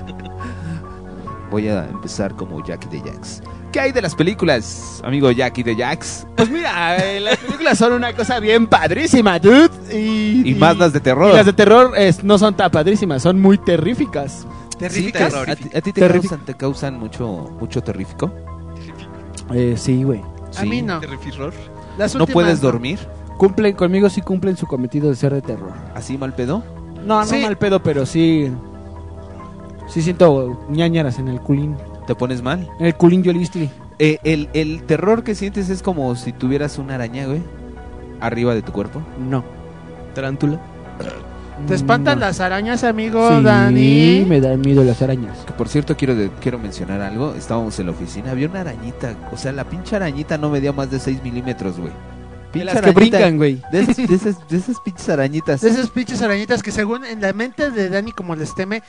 Voy 1.54 1.68
a 1.68 1.86
empezar 1.88 2.36
como 2.36 2.66
Jackie 2.66 2.90
de 2.90 3.12
Jax. 3.12 3.44
¿Qué 3.72 3.80
hay 3.80 3.92
de 3.92 4.02
las 4.02 4.16
películas, 4.16 5.00
amigo 5.06 5.30
Jackie 5.30 5.62
de 5.62 5.76
Jax? 5.76 6.26
Pues 6.36 6.50
mira, 6.50 6.98
eh, 6.98 7.20
las 7.20 7.38
películas 7.38 7.78
son 7.78 7.94
una 7.94 8.12
cosa 8.12 8.40
bien 8.40 8.66
padrísima, 8.66 9.38
dude. 9.38 9.70
Y, 9.96 10.50
Y 10.50 10.56
más 10.56 10.76
las 10.80 10.94
de 10.94 11.00
terror. 11.00 11.32
y 11.32 11.36
las 11.36 11.46
de 11.46 11.54
terror 11.54 11.92
es- 11.96 12.24
no 12.24 12.40
son 12.40 12.56
tan 12.58 12.72
padrísimas, 12.72 13.22
son 13.22 13.40
muy 13.40 13.60
terríficas. 13.60 14.48
Sí, 14.72 14.78
Terríficas. 14.80 15.32
¿A 15.36 15.56
ti, 15.56 15.70
a 15.78 15.82
ti 15.82 15.94
te, 15.94 16.02
causan, 16.10 16.40
te 16.44 16.56
causan 16.56 16.98
mucho, 17.00 17.56
mucho 17.60 17.82
terrífico? 17.84 18.34
Eh, 19.54 19.76
sí, 19.78 20.04
güey. 20.04 20.22
A 20.58 20.64
mí 20.64 20.82
no. 20.82 21.02
Las 22.00 22.16
¿No 22.16 22.26
puedes 22.26 22.62
dormir? 22.62 22.98
Cumplen 23.38 23.76
conmigo, 23.76 24.10
sí 24.10 24.22
cumplen 24.22 24.58
su 24.58 24.66
cometido 24.66 25.08
de 25.10 25.16
ser 25.16 25.32
de 25.36 25.44
terror. 25.44 25.74
¿Así 25.94 26.18
mal 26.18 26.34
pedo? 26.34 26.64
No, 27.06 27.20
no 27.20 27.26
Sí. 27.28 27.44
mal 27.44 27.60
pedo, 27.60 27.84
pero 27.84 28.08
sí. 28.08 28.52
Sí 29.88 30.02
siento 30.02 30.66
ñañaras 30.70 31.20
en 31.20 31.28
el 31.28 31.40
culín. 31.42 31.76
¿Te 32.08 32.16
pones 32.16 32.42
mal? 32.42 32.70
En 32.80 32.86
el 32.88 32.96
culín 32.96 33.24
Yolistli. 33.24 33.70
Eh, 34.00 34.18
el, 34.24 34.50
el 34.54 34.84
terror 34.84 35.24
que 35.24 35.36
sientes 35.36 35.70
es 35.70 35.82
como 35.84 36.16
si 36.16 36.32
tuvieras 36.34 36.78
una 36.78 36.96
araña, 36.96 37.26
güey, 37.28 37.42
arriba 38.20 38.54
de 38.56 38.62
tu 38.62 38.72
cuerpo. 38.72 39.02
No. 39.30 39.44
Tarántula. 40.16 40.60
¿Te 41.68 41.76
espantan 41.76 42.20
No. 42.20 42.26
las 42.26 42.40
arañas, 42.40 42.84
amigo 42.84 43.30
Sí, 43.38 43.44
Dani? 43.44 44.26
me 44.28 44.42
dan 44.42 44.60
miedo 44.62 44.84
las 44.84 45.02
arañas. 45.02 45.38
Que 45.46 45.54
por 45.54 45.70
cierto, 45.70 45.96
quiero, 45.96 46.16
de- 46.16 46.32
quiero 46.42 46.58
mencionar 46.58 47.00
algo. 47.02 47.36
Estábamos 47.36 47.78
en 47.80 47.86
la 47.86 47.92
oficina, 47.92 48.32
había 48.32 48.50
una 48.50 48.62
arañita. 48.62 49.16
O 49.32 49.38
sea, 49.38 49.52
la 49.52 49.64
pinche 49.64 49.96
arañita 49.96 50.38
no 50.38 50.50
medía 50.50 50.74
más 50.74 50.90
de 50.90 51.00
6 51.00 51.22
milímetros, 51.24 51.78
güey. 51.80 51.92
De 51.92 52.60
Pinche 52.60 52.66
las 52.66 52.74
que 52.74 52.80
arañita. 52.90 53.18
brincan, 53.18 53.38
güey. 53.38 53.62
De 53.72 53.82
esas, 53.82 53.98
de 53.98 54.16
esas- 54.16 54.48
de 54.50 54.58
esas 54.58 54.80
pinches 54.84 55.08
arañitas. 55.10 55.62
De 55.62 55.70
esas 55.70 55.90
pinches 55.90 56.22
arañitas 56.22 56.64
que 56.64 56.72
según 56.72 57.06
en 57.06 57.22
la 57.22 57.32
mente 57.34 57.70
de 57.70 57.90
Dani 57.90 58.12
como 58.12 58.36
les 58.36 58.54
teme, 58.56 58.82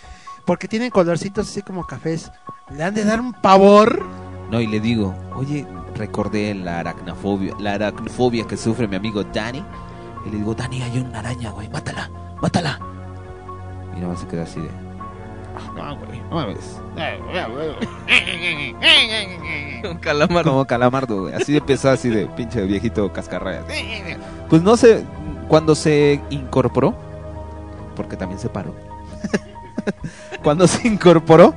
porque 0.46 0.68
tienen 0.68 0.90
colorcitos 0.90 1.48
así 1.48 1.62
como 1.62 1.84
cafés, 1.86 2.30
le 2.70 2.82
han 2.84 2.94
de 2.94 3.04
dar 3.04 3.20
un 3.20 3.32
pavor. 3.32 4.02
No, 4.50 4.60
y 4.60 4.66
le 4.66 4.80
digo, 4.80 5.14
oye, 5.34 5.66
recordé 5.94 6.54
la 6.54 6.80
aracnofobia, 6.80 7.54
la 7.58 7.74
aracnofobia 7.74 8.46
que 8.46 8.56
sufre 8.56 8.86
mi 8.88 8.96
amigo 8.96 9.24
Danny. 9.24 9.64
Y 10.26 10.30
le 10.30 10.38
digo, 10.38 10.54
Danny, 10.54 10.82
hay 10.82 10.98
una 10.98 11.18
araña, 11.20 11.50
güey, 11.50 11.68
mátala, 11.68 12.10
mátala. 12.40 12.78
Y 13.96 14.00
nada 14.00 14.12
más 14.12 14.20
se 14.20 14.26
queda 14.26 14.42
así 14.42 14.60
de. 14.60 14.68
"Ah, 15.56 15.72
No, 15.76 15.96
güey, 16.06 16.20
no 16.30 16.36
mames. 16.36 16.80
Un 19.90 19.98
calamar. 19.98 20.44
Como 20.44 20.64
calamardo, 20.66 21.22
güey. 21.22 21.34
Así 21.34 21.56
empezó, 21.56 21.90
así 21.90 22.08
de 22.08 22.26
pinche 22.26 22.62
viejito 22.64 23.12
cascarrayas. 23.12 23.64
Pues 24.48 24.62
no 24.62 24.76
sé, 24.76 25.04
cuando 25.48 25.74
se 25.74 26.20
incorporó, 26.30 26.94
porque 27.96 28.16
también 28.16 28.38
se 28.40 28.48
paró. 28.48 28.74
cuando 30.44 30.68
se 30.68 30.86
incorporó 30.86 31.52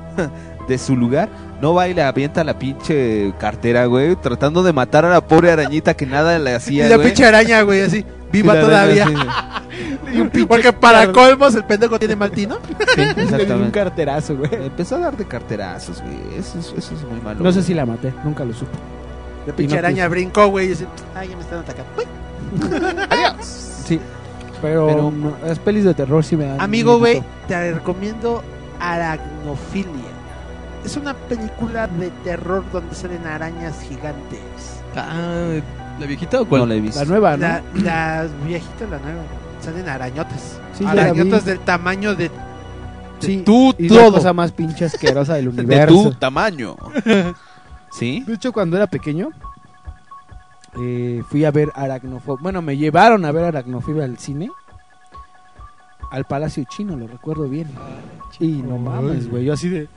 de 0.67 0.77
su 0.79 0.95
lugar, 0.95 1.29
no 1.61 1.73
va 1.75 1.87
y 1.87 1.93
le 1.93 2.01
avienta 2.01 2.43
la 2.43 2.57
pinche 2.57 3.33
cartera, 3.39 3.85
güey, 3.85 4.15
tratando 4.15 4.63
de 4.63 4.73
matar 4.73 5.05
a 5.05 5.09
la 5.09 5.21
pobre 5.21 5.51
arañita 5.51 5.93
que 5.93 6.05
nada 6.07 6.39
le 6.39 6.51
Y 6.51 6.53
hacía, 6.55 6.89
la 6.89 6.95
güey. 6.95 7.07
pinche 7.09 7.25
araña, 7.25 7.61
güey, 7.61 7.81
así, 7.81 8.03
Y 8.33 8.41
viva 8.41 8.59
todavía. 8.59 9.03
araña 9.05 9.51
Porque 10.47 10.73
para 10.73 11.11
colmos 11.11 11.55
el 11.55 11.63
pendejo 11.63 11.97
tiene 11.99 12.15
mal 12.15 12.31
tino. 12.31 12.57
Sí, 12.95 13.01
un 13.53 13.71
carterazo, 13.71 14.35
güey. 14.35 14.49
Empezó 14.53 14.95
a 14.95 14.99
dar 14.99 15.15
de 15.17 15.25
carterazos, 15.25 16.01
güey. 16.01 16.39
Eso, 16.39 16.59
es- 16.59 16.73
eso 16.77 16.95
es 16.95 17.03
muy 17.03 17.21
malo. 17.21 17.43
No 17.43 17.51
sé 17.51 17.59
güey. 17.59 17.67
si 17.67 17.73
la 17.73 17.85
maté, 17.85 18.13
nunca 18.23 18.43
lo 18.43 18.53
supe. 18.53 18.71
La 19.45 19.53
pinche 19.53 19.75
no 19.75 19.79
araña 19.79 20.07
brincó, 20.09 20.47
güey, 20.47 20.65
y 20.65 20.69
dice, 20.69 20.85
ay, 21.15 21.29
ya 21.29 21.35
me 21.37 21.41
están 21.43 21.59
atacando. 21.59 22.03
Adiós. 23.09 23.45
Sí. 23.85 23.99
Pero, 24.61 24.87
Pero- 24.87 25.13
las 25.47 25.59
pelis 25.59 25.83
de 25.85 25.93
terror 25.93 26.23
sí 26.23 26.35
me 26.35 26.45
dan. 26.47 26.59
Amigo, 26.59 26.97
güey, 26.97 27.23
te 27.47 27.73
recomiendo 27.73 28.43
Aragnofilia. 28.79 30.11
Es 30.85 30.95
una 30.97 31.13
película 31.13 31.87
de 31.87 32.09
terror 32.23 32.63
donde 32.71 32.95
salen 32.95 33.25
arañas 33.25 33.81
gigantes. 33.81 34.81
Ah, 34.95 35.59
¿la 35.99 36.05
viejita 36.05 36.41
o 36.41 36.45
cuál? 36.47 36.61
No 36.61 36.67
la 36.67 36.75
he 36.75 36.79
visto. 36.81 36.99
La 36.99 37.05
nueva, 37.05 37.31
¿no? 37.37 37.37
La, 37.47 37.61
la 37.75 38.27
viejita, 38.45 38.85
la 38.85 38.99
nueva. 38.99 39.21
Salen 39.61 39.89
arañotas. 39.89 40.59
Sí, 40.77 40.83
la 40.83 40.91
arañotas 40.91 41.43
del 41.45 41.59
tamaño 41.59 42.15
de, 42.15 42.29
de 42.29 42.31
Sí, 43.19 43.41
tú, 43.45 43.73
y 43.77 43.89
la 43.89 44.01
todo. 44.03 44.13
cosa 44.13 44.31
más 44.33 44.51
pinche 44.51 44.85
asquerosa 44.85 45.33
del 45.33 45.45
De 45.55 45.61
universo. 45.61 46.03
tu 46.03 46.13
tamaño. 46.13 46.75
¿Sí? 47.91 48.23
De 48.25 48.35
hecho, 48.35 48.53
cuando 48.53 48.77
era 48.77 48.87
pequeño, 48.87 49.29
eh, 50.79 51.23
fui 51.29 51.43
a 51.45 51.51
ver 51.51 51.69
Aracnofobia. 51.75 52.41
Bueno, 52.41 52.61
me 52.61 52.77
llevaron 52.77 53.25
a 53.25 53.31
ver 53.31 53.45
Aracnofobia 53.45 54.03
al 54.05 54.17
cine. 54.19 54.49
Al 56.11 56.25
Palacio 56.25 56.63
Chino, 56.69 56.95
lo 56.95 57.07
recuerdo 57.07 57.47
bien. 57.49 57.67
y 58.39 58.47
no 58.47 58.77
mames, 58.77 59.29
güey, 59.29 59.45
yo 59.45 59.53
así 59.53 59.69
de... 59.69 59.87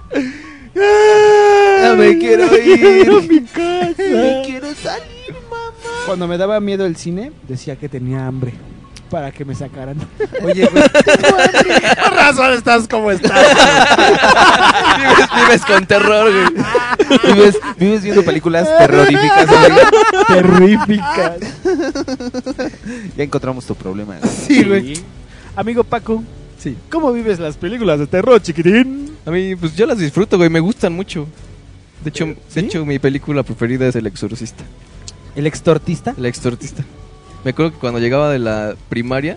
Ya 0.74 1.94
me 1.96 2.18
quiero 2.18 2.56
ir. 2.56 3.10
a 3.10 3.20
mi 3.22 3.40
casa. 3.52 3.94
Me 3.98 4.42
quiero 4.46 4.68
salir. 4.74 5.34
Cuando 6.06 6.26
me 6.28 6.36
daba 6.38 6.60
miedo 6.60 6.84
el 6.86 6.96
cine, 6.96 7.32
decía 7.48 7.76
que 7.76 7.88
tenía 7.88 8.26
hambre. 8.26 8.52
Para 9.10 9.32
que 9.32 9.44
me 9.44 9.54
sacaran. 9.56 9.96
Oye, 10.44 10.68
güey. 10.70 10.84
Por 10.88 12.12
razón 12.14 12.52
estás 12.52 12.86
como 12.86 13.10
estás. 13.10 13.44
vives, 14.96 15.28
vives 15.34 15.64
con 15.64 15.86
terror, 15.86 16.30
güey. 16.32 16.64
¿Vives, 17.34 17.58
vives 17.76 18.02
viendo 18.04 18.22
películas 18.24 18.68
terroríficas. 18.78 19.48
amigo? 19.48 19.80
Terríficas. 20.28 21.38
Ya 23.16 23.24
encontramos 23.24 23.64
tu 23.66 23.74
problema. 23.74 24.16
güey. 24.20 24.30
Sí, 24.46 24.62
güey. 24.64 24.94
Amigo 25.60 25.84
Paco, 25.84 26.24
Sí. 26.58 26.74
¿cómo 26.90 27.12
vives 27.12 27.38
las 27.38 27.56
películas 27.58 27.98
de 27.98 28.06
terror, 28.06 28.40
chiquitín? 28.40 29.10
A 29.26 29.30
mí, 29.30 29.54
pues 29.56 29.76
yo 29.76 29.84
las 29.86 29.98
disfruto, 29.98 30.38
güey. 30.38 30.48
Me 30.48 30.60
gustan 30.60 30.94
mucho. 30.94 31.26
De 32.02 32.08
hecho, 32.08 32.24
¿Sí? 32.48 32.60
de 32.62 32.66
hecho 32.66 32.86
mi 32.86 32.98
película 32.98 33.42
preferida 33.42 33.86
es 33.86 33.94
El 33.94 34.06
Exorcista. 34.06 34.64
¿El 35.36 35.46
extortista? 35.46 36.14
El 36.16 36.24
Exorcista. 36.24 36.82
Me 37.44 37.50
acuerdo 37.50 37.72
que 37.72 37.78
cuando 37.78 37.98
llegaba 37.98 38.30
de 38.30 38.38
la 38.38 38.74
primaria, 38.88 39.36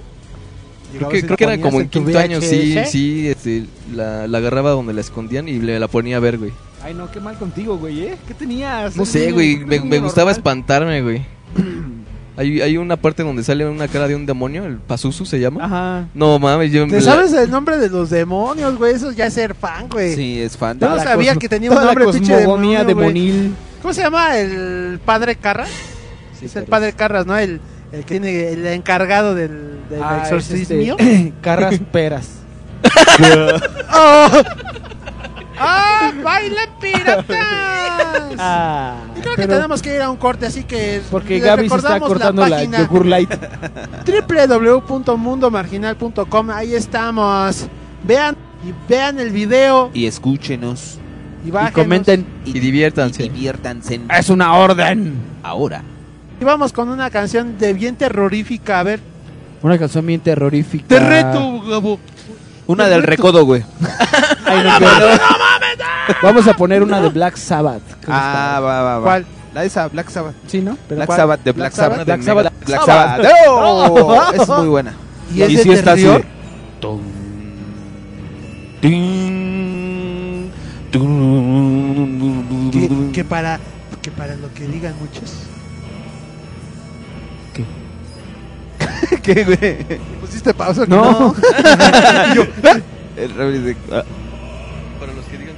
creo 0.97 1.09
que, 1.09 1.25
creo 1.25 1.49
era 1.51 1.61
como 1.61 1.81
en 1.81 1.89
quinto 1.89 2.17
año, 2.17 2.39
sí, 2.39 2.75
sí, 2.89 3.27
este, 3.27 3.65
la, 3.93 4.25
la 4.27 4.37
agarraba 4.37 4.71
donde 4.71 4.93
la 4.93 5.01
escondían 5.01 5.49
y 5.49 5.59
le 5.59 5.77
la 5.77 5.89
ponía 5.89 6.17
a 6.17 6.19
ver, 6.21 6.37
güey. 6.37 6.53
Ay, 6.81 6.93
no, 6.93 7.11
qué 7.11 7.19
mal 7.19 7.37
contigo, 7.37 7.77
güey, 7.77 8.01
¿eh? 8.01 8.17
¿Qué 8.27 8.33
tenías? 8.33 8.95
No 8.95 9.05
sé, 9.05 9.31
güey, 9.33 9.57
me, 9.57 9.81
me 9.81 9.99
gustaba 9.99 10.31
espantarme, 10.31 11.01
güey. 11.01 11.21
Hay, 12.35 12.61
hay 12.61 12.77
una 12.77 12.97
parte 12.97 13.21
donde 13.21 13.43
sale 13.43 13.65
una 13.67 13.87
cara 13.87 14.07
de 14.07 14.15
un 14.15 14.25
demonio, 14.25 14.65
el 14.65 14.77
Pazuzu 14.77 15.23
se 15.25 15.39
llama. 15.39 15.65
Ajá. 15.65 16.07
No 16.15 16.39
mames, 16.39 16.71
yo 16.71 16.87
¿Te 16.87 16.95
la- 16.95 17.01
sabes 17.01 17.31
el 17.33 17.51
nombre 17.51 17.77
de 17.77 17.89
los 17.89 18.09
demonios, 18.09 18.75
güey? 18.77 18.95
Eso 18.95 19.11
ya 19.11 19.27
es 19.27 19.33
ser 19.35 19.53
fan, 19.53 19.87
güey. 19.87 20.15
Sí, 20.15 20.41
es 20.41 20.57
fan. 20.57 20.79
Yo 20.79 20.89
no 20.89 20.95
la 20.95 21.03
sabía 21.03 21.31
cosmo- 21.33 21.39
que 21.41 21.49
tenía 21.49 21.69
un 21.69 21.75
toda 21.75 21.85
la 21.87 21.93
nombre 21.93 22.11
pinche 22.13 22.33
cosmogonía 22.33 22.83
demonio, 22.83 22.95
güey. 22.95 23.13
demonil. 23.13 23.55
¿Cómo 23.81 23.93
se 23.93 24.01
llama 24.01 24.37
el 24.37 24.99
padre 25.05 25.35
Carras? 25.35 25.69
Sí, 26.39 26.45
es 26.47 26.55
el 26.55 26.63
padre 26.65 26.93
Carras, 26.93 27.25
¿no? 27.27 27.37
El, 27.37 27.61
el 27.91 27.99
que 28.05 28.19
tiene 28.19 28.49
el 28.49 28.65
encargado 28.65 29.35
del, 29.35 29.51
del 29.89 30.01
Ah, 30.01 30.21
es 30.23 30.31
exorcismo. 30.31 30.95
este, 30.97 31.33
Carras 31.41 31.75
peras. 31.91 32.29
¡Oh! 33.93 34.27
¡Ah! 35.59 36.11
¡Bailen 36.23 36.69
piratas! 36.79 37.37
Ah, 38.39 38.95
Y 39.15 39.19
creo 39.21 39.35
que 39.35 39.41
pero- 39.43 39.53
tenemos 39.55 39.79
que 39.81 39.95
ir 39.95 40.01
a 40.01 40.09
un 40.09 40.17
corte, 40.17 40.47
así 40.47 40.63
que 40.63 41.01
Porque 41.11 41.35
les 41.35 41.43
Gaby 41.43 41.69
se 41.69 41.75
está 41.75 41.77
recordamos 41.99 42.07
cortando 42.09 42.41
la, 42.47 42.49
página 42.57 42.79
yogur 42.79 43.05
light. 43.05 43.29
www.mundomarginal.com. 45.07 46.49
Ahí 46.49 46.73
estamos. 46.73 47.67
Vean 48.03 48.35
y 48.67 48.73
vean 48.91 49.19
el 49.19 49.29
video 49.29 49.91
Y 49.93 50.05
escúchenos. 50.07 50.97
y 51.45 51.49
Y 51.49 51.71
comenten. 51.71 52.25
Y 52.45 52.59
diviértanse. 52.59 53.25
Y 53.25 53.29
diviértanse. 53.29 54.01
Es 54.17 54.29
una 54.29 54.53
orden. 54.55 55.13
Ahora. 55.43 55.83
Y 56.41 56.43
vamos 56.43 56.73
con 56.73 56.89
una 56.89 57.09
canción 57.11 57.57
de 57.57 57.73
bien 57.73 57.95
terrorífica. 57.95 58.79
A 58.79 58.83
ver, 58.83 58.99
Una 59.61 59.77
canción 59.77 60.05
bien 60.05 60.19
terrorífica. 60.21 60.87
te 60.87 60.99
reto, 60.99 61.61
Gabo. 61.61 61.99
Una 62.67 62.87
del 62.87 63.03
recodo, 63.03 63.45
güey. 63.45 63.63
Ay, 64.45 64.63
no, 64.63 64.71
pero- 64.79 65.07
Vamos 66.21 66.47
a 66.47 66.53
poner 66.53 66.81
una 66.83 66.99
de 67.01 67.09
Black 67.09 67.35
Sabbath. 67.37 67.81
¿Qué 68.01 68.07
les 68.07 68.09
Ah, 68.09 68.59
va, 68.61 68.81
va, 68.83 68.99
va. 68.99 69.03
¿Cuál? 69.03 69.25
La 69.53 69.61
de 69.61 69.67
esa, 69.67 69.87
Black 69.87 70.09
Sabbath. 70.09 70.35
Sí, 70.47 70.61
¿no? 70.61 70.77
Pero 70.87 70.97
Black 70.97 71.07
¿cuál? 71.07 71.17
Sabbath, 71.19 71.43
de 71.43 71.51
Black, 71.51 71.73
Black 71.73 71.73
Sabbath. 71.73 72.05
Black 72.05 72.19
de 72.19 72.25
Sabbath. 72.25 72.53
Black 72.65 72.85
Sabbath. 72.85 73.21
Sabbath. 73.23 73.35
¡Oh! 73.49 74.21
Es 74.33 74.47
muy 74.49 74.67
buena. 74.67 74.93
¿Y 75.33 75.41
es 75.43 75.49
Y 75.51 75.55
de 75.57 75.63
sí 75.63 75.71
está 75.71 75.91
así. 75.93 76.03
terror? 76.03 76.25
Tum, 76.81 77.01
tin, 79.23 80.51
tum, 80.91 82.71
Que, 82.71 82.89
que 83.13 83.23
para 83.23 83.59
que 84.01 84.11
para 84.11 84.35
lo 84.35 84.53
que 84.53 84.67
digan 84.67 84.93
muchos. 84.99 85.31
¿Qué, 89.23 89.43
güey? 89.45 89.99
¿Pusiste 90.19 90.53
pausa? 90.53 90.85
No. 90.85 91.33
El 93.15 93.33
Rebel 93.35 93.65
dice, 93.65 93.77
ah, 93.91 94.03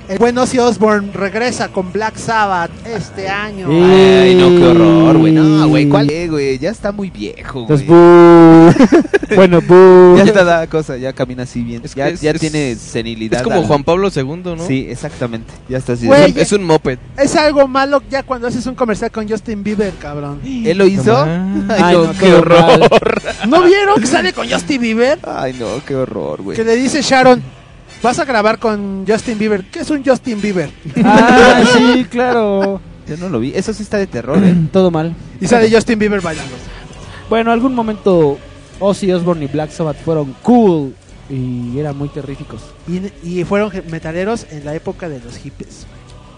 El 0.08 0.20
buen 0.20 0.38
Ozzy 0.38 0.60
Osbourne 0.60 1.10
regresa 1.14 1.70
con 1.70 1.92
Black 1.92 2.16
Sabbath 2.18 2.70
este 2.86 3.28
año. 3.28 3.68
Ay, 3.70 4.36
no, 4.36 4.50
qué 4.50 4.64
horror, 4.68 5.18
güey. 5.18 5.34
No, 5.34 5.68
güey, 5.68 5.90
¿cuál 5.90 6.10
es, 6.12 6.30
güey? 6.30 6.60
Ya 6.60 6.70
está 6.70 6.92
muy 6.92 7.10
viejo, 7.10 7.64
güey. 7.66 7.86
Bueno, 9.36 9.60
boo. 9.62 10.16
Ya 10.18 10.26
te 10.32 10.44
da 10.44 10.68
cosa, 10.68 10.98
ya 10.98 11.12
camina 11.12 11.44
así 11.44 11.62
bien. 11.64 11.82
Es 11.84 11.96
que 11.96 12.00
ya 12.00 12.08
es- 12.10 12.22
ya 12.22 12.32
es- 12.32 12.40
tiene 12.40 12.76
senilidad. 12.76 13.40
Es 13.40 13.44
como 13.44 13.64
Juan 13.64 13.84
Pablo 13.84 14.10
II, 14.16 14.24
¿no? 14.56 14.68
Sí, 14.68 14.86
exactamente. 14.88 15.52
Ya 15.68 15.80
está 15.80 15.94
así. 15.94 16.06
Güey, 16.06 16.34
Es 16.38 16.52
un- 16.52 16.64
moped. 16.64 17.00
Es 17.18 17.36
algo 17.36 17.68
malo 17.68 18.04
ya 18.10 18.22
cuando 18.22 18.48
haces 18.48 18.66
un 18.68 18.76
comercial 18.76 19.10
con 19.12 19.28
Justin 19.28 19.64
Bieber, 19.64 19.94
cabrón. 20.00 20.40
¿Él 20.46 20.78
lo 20.78 20.86
hizo? 20.86 21.18
Ay, 21.24 21.82
Ay, 21.84 21.96
no, 21.96 22.04
no, 22.06 22.14
qué 22.20 22.34
horror. 22.34 22.80
mal. 22.80 22.90
¿No 23.50 23.64
vieron 23.64 24.00
que 24.00 24.08
sale 24.08 24.32
con 24.32 24.48
Justin 24.50 24.80
Bieber? 24.82 25.20
Ay, 25.24 25.56
no, 25.60 25.84
qué 25.86 25.96
horror, 25.96 26.44
güey. 26.44 26.56
Que 26.56 26.64
le 26.64 26.76
dice 26.76 27.02
Sharon, 27.02 27.42
vas 28.06 28.20
a 28.20 28.26
grabar 28.26 28.60
con 28.60 29.04
Justin 29.08 29.40
Bieber. 29.40 29.66
¿Qué 29.66 29.80
es 29.80 29.90
un 29.90 30.06
Justin 30.06 30.40
Bieber? 30.40 30.70
Ah, 31.04 31.64
sí, 31.74 32.06
claro. 32.06 32.80
Yo 33.08 33.18
no 33.18 33.30
lo 33.30 33.40
vi. 33.40 33.52
Eso 33.56 33.74
sí 33.74 33.82
está 33.82 33.98
de 33.98 34.06
terror, 34.06 34.42
¿eh? 34.44 34.56
Todo 34.72 34.92
mal. 34.92 35.16
Y 35.42 35.48
sale 35.48 35.74
Justin 35.74 35.98
Bieber 35.98 36.22
bailando. 36.22 36.56
Bueno, 37.30 37.52
algún 37.52 37.74
momento 37.74 38.38
Ozzy 38.80 39.12
Osbourne 39.12 39.46
y 39.46 39.48
Black 39.48 39.72
Sabbath 39.72 39.98
fueron 40.06 40.36
cool 40.44 40.94
y 41.30 41.80
eran 41.80 41.98
muy 41.98 42.10
terríficos. 42.10 42.62
Y, 42.88 43.12
y 43.28 43.44
fueron 43.44 43.72
metaleros 43.90 44.46
en 44.52 44.66
la 44.66 44.76
época 44.76 45.10
de 45.10 45.20
los 45.20 45.38
hippies. 45.38 45.88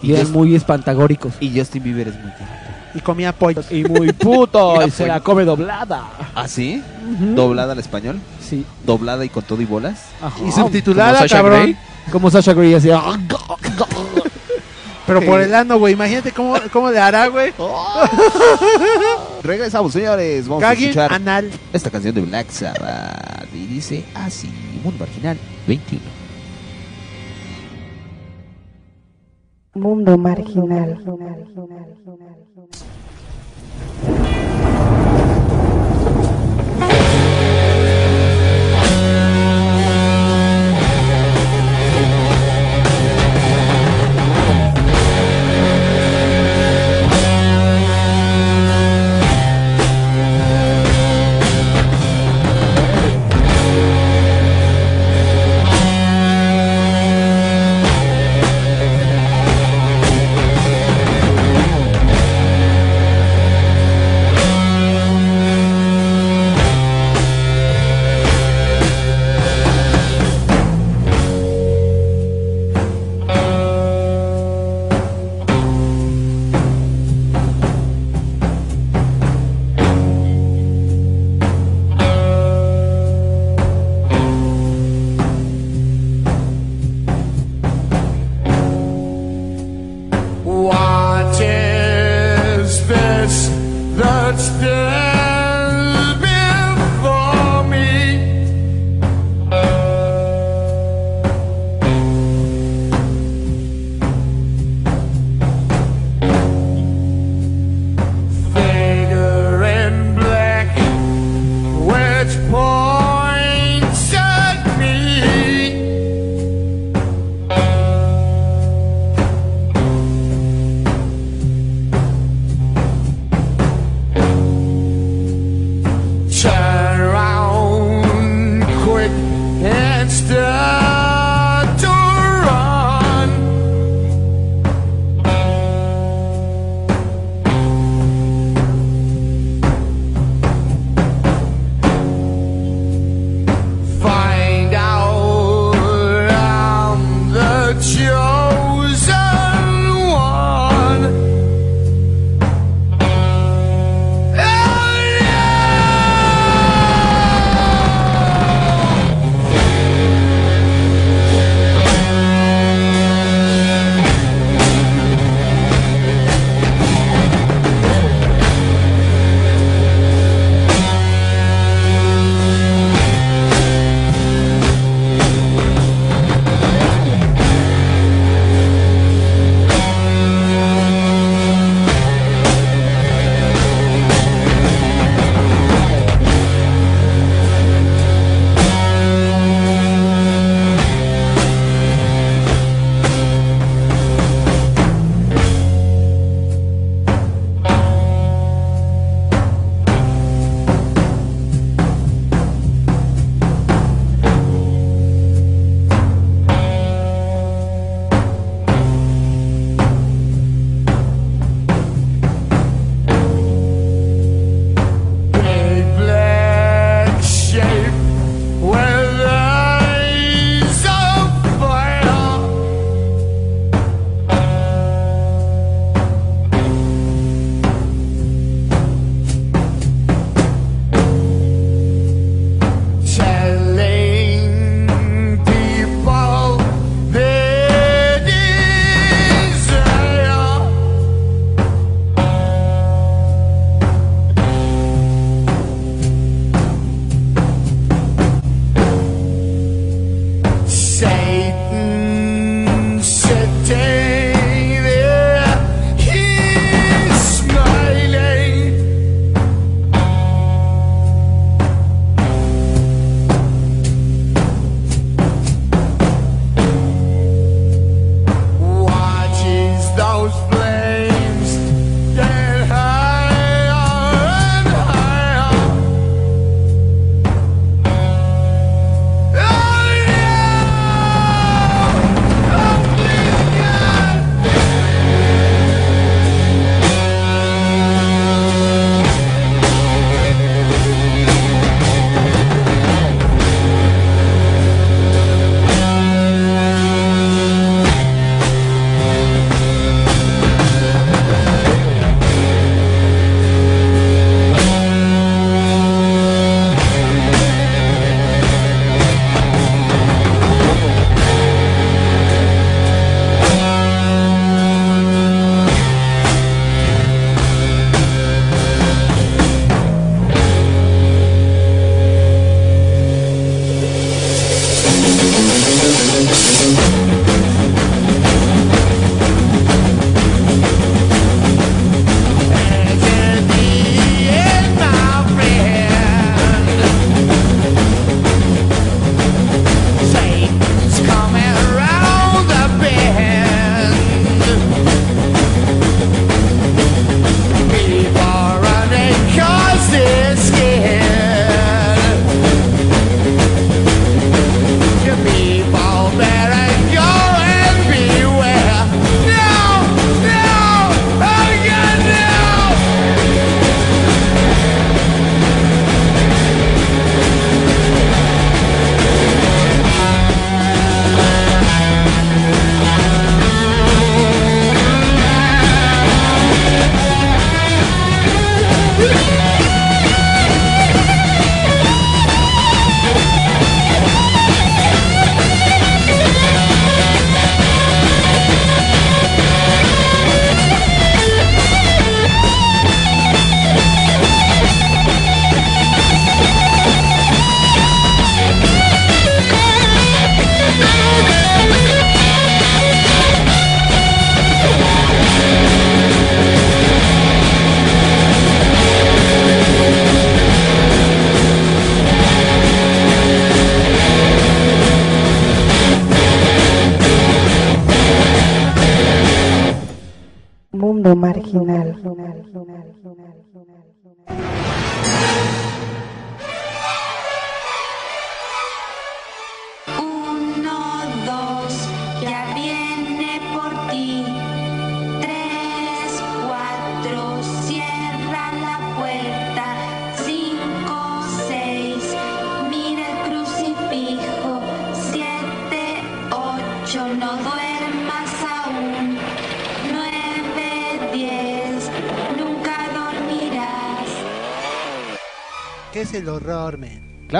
Y 0.02 0.14
eran 0.14 0.32
muy 0.32 0.56
espantagóricos. 0.56 1.34
Y 1.42 1.58
Justin 1.58 1.84
Bieber 1.84 2.08
es 2.08 2.16
muy 2.16 2.32
guapo. 2.32 2.67
Y 2.94 3.00
comía 3.02 3.34
pollos. 3.34 3.72
Y 3.72 3.84
muy 3.84 4.12
puto. 4.14 4.82
Y 4.88 4.92
se 4.92 5.08
la 5.08 5.20
come 5.20 5.44
doblada. 5.46 6.10
¿Ah, 6.36 6.48
sí? 6.48 6.82
¿Doblada 7.36 7.74
al 7.74 7.80
español? 7.80 8.20
Sí. 8.40 8.66
¿Doblada 8.86 9.26
y 9.26 9.30
con 9.30 9.44
todo 9.44 9.62
y 9.62 9.66
bolas? 9.66 10.06
Ajá. 10.22 10.40
Y 10.46 10.52
subtitulada, 10.52 11.12
Como 11.12 11.22
Sasha 11.22 11.38
cabrón. 11.38 11.62
Grey. 11.62 11.78
Como 12.12 12.32
Sasha 12.32 12.54
Grey 12.54 12.74
hacía. 12.74 13.02
Pero 15.06 15.22
por 15.22 15.40
el 15.42 15.56
ano, 15.56 15.80
güey. 15.80 15.94
Imagínate 15.94 16.32
cómo, 16.32 16.56
cómo 16.72 16.92
le 16.92 17.00
hará, 17.00 17.28
güey. 17.28 17.54
Regresamos, 19.44 19.94
señores. 19.94 20.48
Vamos 20.48 20.64
a 20.64 20.74
escuchar 20.74 21.14
anal. 21.14 21.50
esta 21.72 21.90
canción 21.90 22.14
de 22.14 22.22
Black 22.22 22.50
Sabbath. 22.50 23.48
Y 23.54 23.66
dice 23.68 24.04
así: 24.14 24.50
Mundo 24.84 25.06
Marginal 25.06 25.38
21. 25.66 26.28
Mundo 29.78 30.18
marginal. 30.18 31.00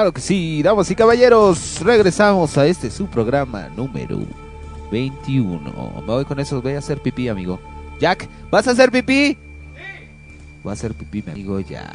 Claro 0.08 0.14
que 0.14 0.22
sí, 0.22 0.64
damas 0.64 0.90
y 0.90 0.96
caballeros, 0.96 1.82
regresamos 1.82 2.58
a 2.58 2.66
este 2.66 2.90
su 2.90 3.08
programa 3.08 3.68
número 3.76 4.22
21. 4.90 5.60
Me 6.00 6.06
voy 6.06 6.24
con 6.24 6.40
eso, 6.40 6.62
voy 6.62 6.76
a 6.76 6.78
hacer 6.78 7.02
pipí, 7.02 7.28
amigo. 7.28 7.60
Jack, 8.00 8.30
¿vas 8.50 8.70
a 8.70 8.72
hacer 8.72 8.90
pipí? 8.90 9.38
Va 10.66 10.72
a 10.72 10.74
hacer 10.76 10.94
pipí, 10.94 11.22
mi 11.24 11.34
amigo, 11.34 11.60
ya. 11.60 11.94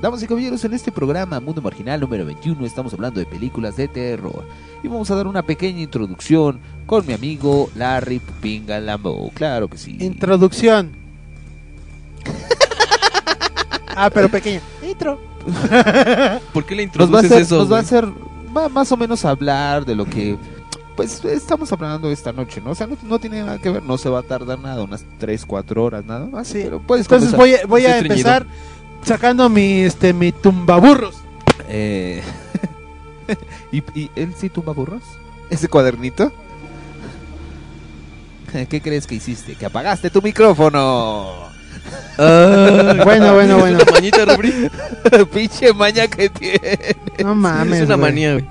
Damas 0.00 0.22
y 0.22 0.26
caballeros, 0.26 0.64
en 0.64 0.72
este 0.72 0.90
programa 0.90 1.38
Mundo 1.38 1.60
Marginal 1.60 2.00
número 2.00 2.24
21 2.24 2.64
estamos 2.64 2.94
hablando 2.94 3.20
de 3.20 3.26
películas 3.26 3.76
de 3.76 3.88
terror. 3.88 4.46
Y 4.82 4.88
vamos 4.88 5.10
a 5.10 5.14
dar 5.14 5.26
una 5.26 5.42
pequeña 5.42 5.82
introducción 5.82 6.60
con 6.86 7.06
mi 7.06 7.12
amigo 7.12 7.68
Larry 7.74 8.20
Pupinga 8.20 8.80
Lambo. 8.80 9.30
Claro 9.34 9.68
que 9.68 9.76
sí. 9.76 9.98
Introducción. 10.00 10.92
ah, 13.88 14.08
pero 14.08 14.30
pequeña. 14.30 14.62
¿Por 16.52 16.64
qué 16.64 16.74
le 16.74 16.86
Nos 16.86 16.96
va 16.96 17.20
a 17.20 17.22
introduces 17.22 17.32
hacer, 17.32 17.42
eso? 17.42 17.58
nos 17.58 17.72
va 17.72 17.76
a 17.78 17.80
hacer 17.80 18.06
va 18.56 18.68
más 18.68 18.90
o 18.92 18.96
menos 18.96 19.24
hablar 19.24 19.84
de 19.84 19.94
lo 19.94 20.04
que 20.04 20.36
pues 20.96 21.24
estamos 21.24 21.70
hablando 21.72 22.10
esta 22.10 22.32
noche, 22.32 22.60
¿no? 22.60 22.72
O 22.72 22.74
sea, 22.74 22.88
no, 22.88 22.96
no 23.04 23.20
tiene 23.20 23.40
nada 23.40 23.58
que 23.58 23.70
ver, 23.70 23.82
no 23.84 23.96
se 23.98 24.08
va 24.08 24.18
a 24.18 24.22
tardar 24.24 24.58
nada, 24.58 24.82
unas 24.82 25.04
3, 25.18 25.44
4 25.46 25.84
horas 25.84 26.04
nada 26.04 26.26
más. 26.26 26.48
Sí. 26.48 26.60
Pero 26.64 26.80
puedes 26.80 27.06
Entonces 27.06 27.30
comenzar. 27.30 27.66
voy 27.68 27.84
a, 27.84 27.88
voy 27.88 27.98
empezar 27.98 28.46
sacando 29.04 29.48
mi 29.48 29.82
este 29.82 30.12
mi 30.12 30.32
tumbaburros. 30.32 31.16
Eh, 31.68 32.20
¿y, 33.72 33.78
¿Y 33.98 34.10
él 34.16 34.34
sí 34.36 34.48
tumba 34.48 34.72
burros? 34.72 35.02
¿Ese 35.50 35.68
cuadernito? 35.68 36.32
¿Qué 38.68 38.80
crees 38.80 39.06
que 39.06 39.14
hiciste? 39.14 39.54
Que 39.54 39.66
apagaste 39.66 40.10
tu 40.10 40.20
micrófono. 40.22 41.57
Ah, 42.18 42.94
Bueno, 43.04 43.34
bueno, 43.34 43.54
¿Es 43.56 43.60
bueno. 43.60 43.78
una 43.82 43.92
mañita, 43.92 44.24
Rubri? 44.24 44.70
Pinche 45.32 45.72
maña 45.72 46.06
que 46.08 46.28
tiene. 46.28 46.96
No 47.22 47.34
mames. 47.34 47.80
es 47.80 47.86
una 47.86 47.96
güey. 47.96 48.10
manía, 48.10 48.32
güey. 48.32 48.44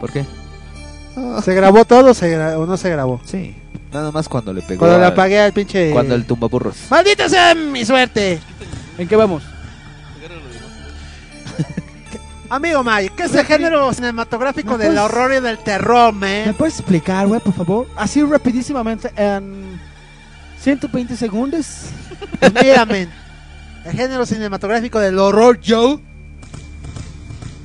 ¿Por 0.00 0.12
qué? 0.12 0.24
¿Se 1.44 1.54
grabó 1.54 1.84
todo 1.84 2.10
o, 2.10 2.14
se 2.14 2.34
gra- 2.36 2.56
o 2.56 2.66
no 2.66 2.76
se 2.76 2.88
grabó? 2.88 3.20
Sí, 3.24 3.54
nada 3.92 4.10
más 4.12 4.28
cuando 4.28 4.52
le 4.52 4.62
pegó. 4.62 4.78
Cuando 4.80 4.98
le 4.98 5.04
al- 5.06 5.12
apagué 5.12 5.40
al 5.40 5.52
pinche. 5.52 5.90
Cuando 5.90 6.14
el 6.14 6.24
tumba 6.24 6.48
burros. 6.48 6.76
¡Maldita 6.90 7.28
sea 7.28 7.54
mi 7.54 7.84
suerte! 7.84 8.38
¿En 8.96 9.06
qué 9.08 9.16
vamos? 9.16 9.42
Amigo 12.48 12.82
May, 12.82 13.10
¿qué 13.10 13.24
es 13.24 13.34
el 13.34 13.44
género 13.46 13.92
cinematográfico 13.92 14.72
¿Me 14.76 14.78
del 14.84 14.94
puedes- 14.94 15.04
horror 15.04 15.32
y 15.34 15.40
del 15.40 15.58
terror, 15.58 16.12
¿Me 16.12 16.46
man? 16.46 16.54
puedes 16.54 16.78
explicar, 16.80 17.26
güey, 17.28 17.40
por 17.40 17.52
favor? 17.54 17.86
Así 17.96 18.22
rapidísimamente 18.24 19.12
en 19.16 19.78
120 20.60 21.16
segundos. 21.16 21.66
Pues 22.38 22.52
mira, 22.54 22.86
men, 22.86 23.10
el 23.84 23.92
género 23.92 24.24
cinematográfico 24.24 24.98
del 24.98 25.18
horror, 25.18 25.58
Joe, 25.66 25.98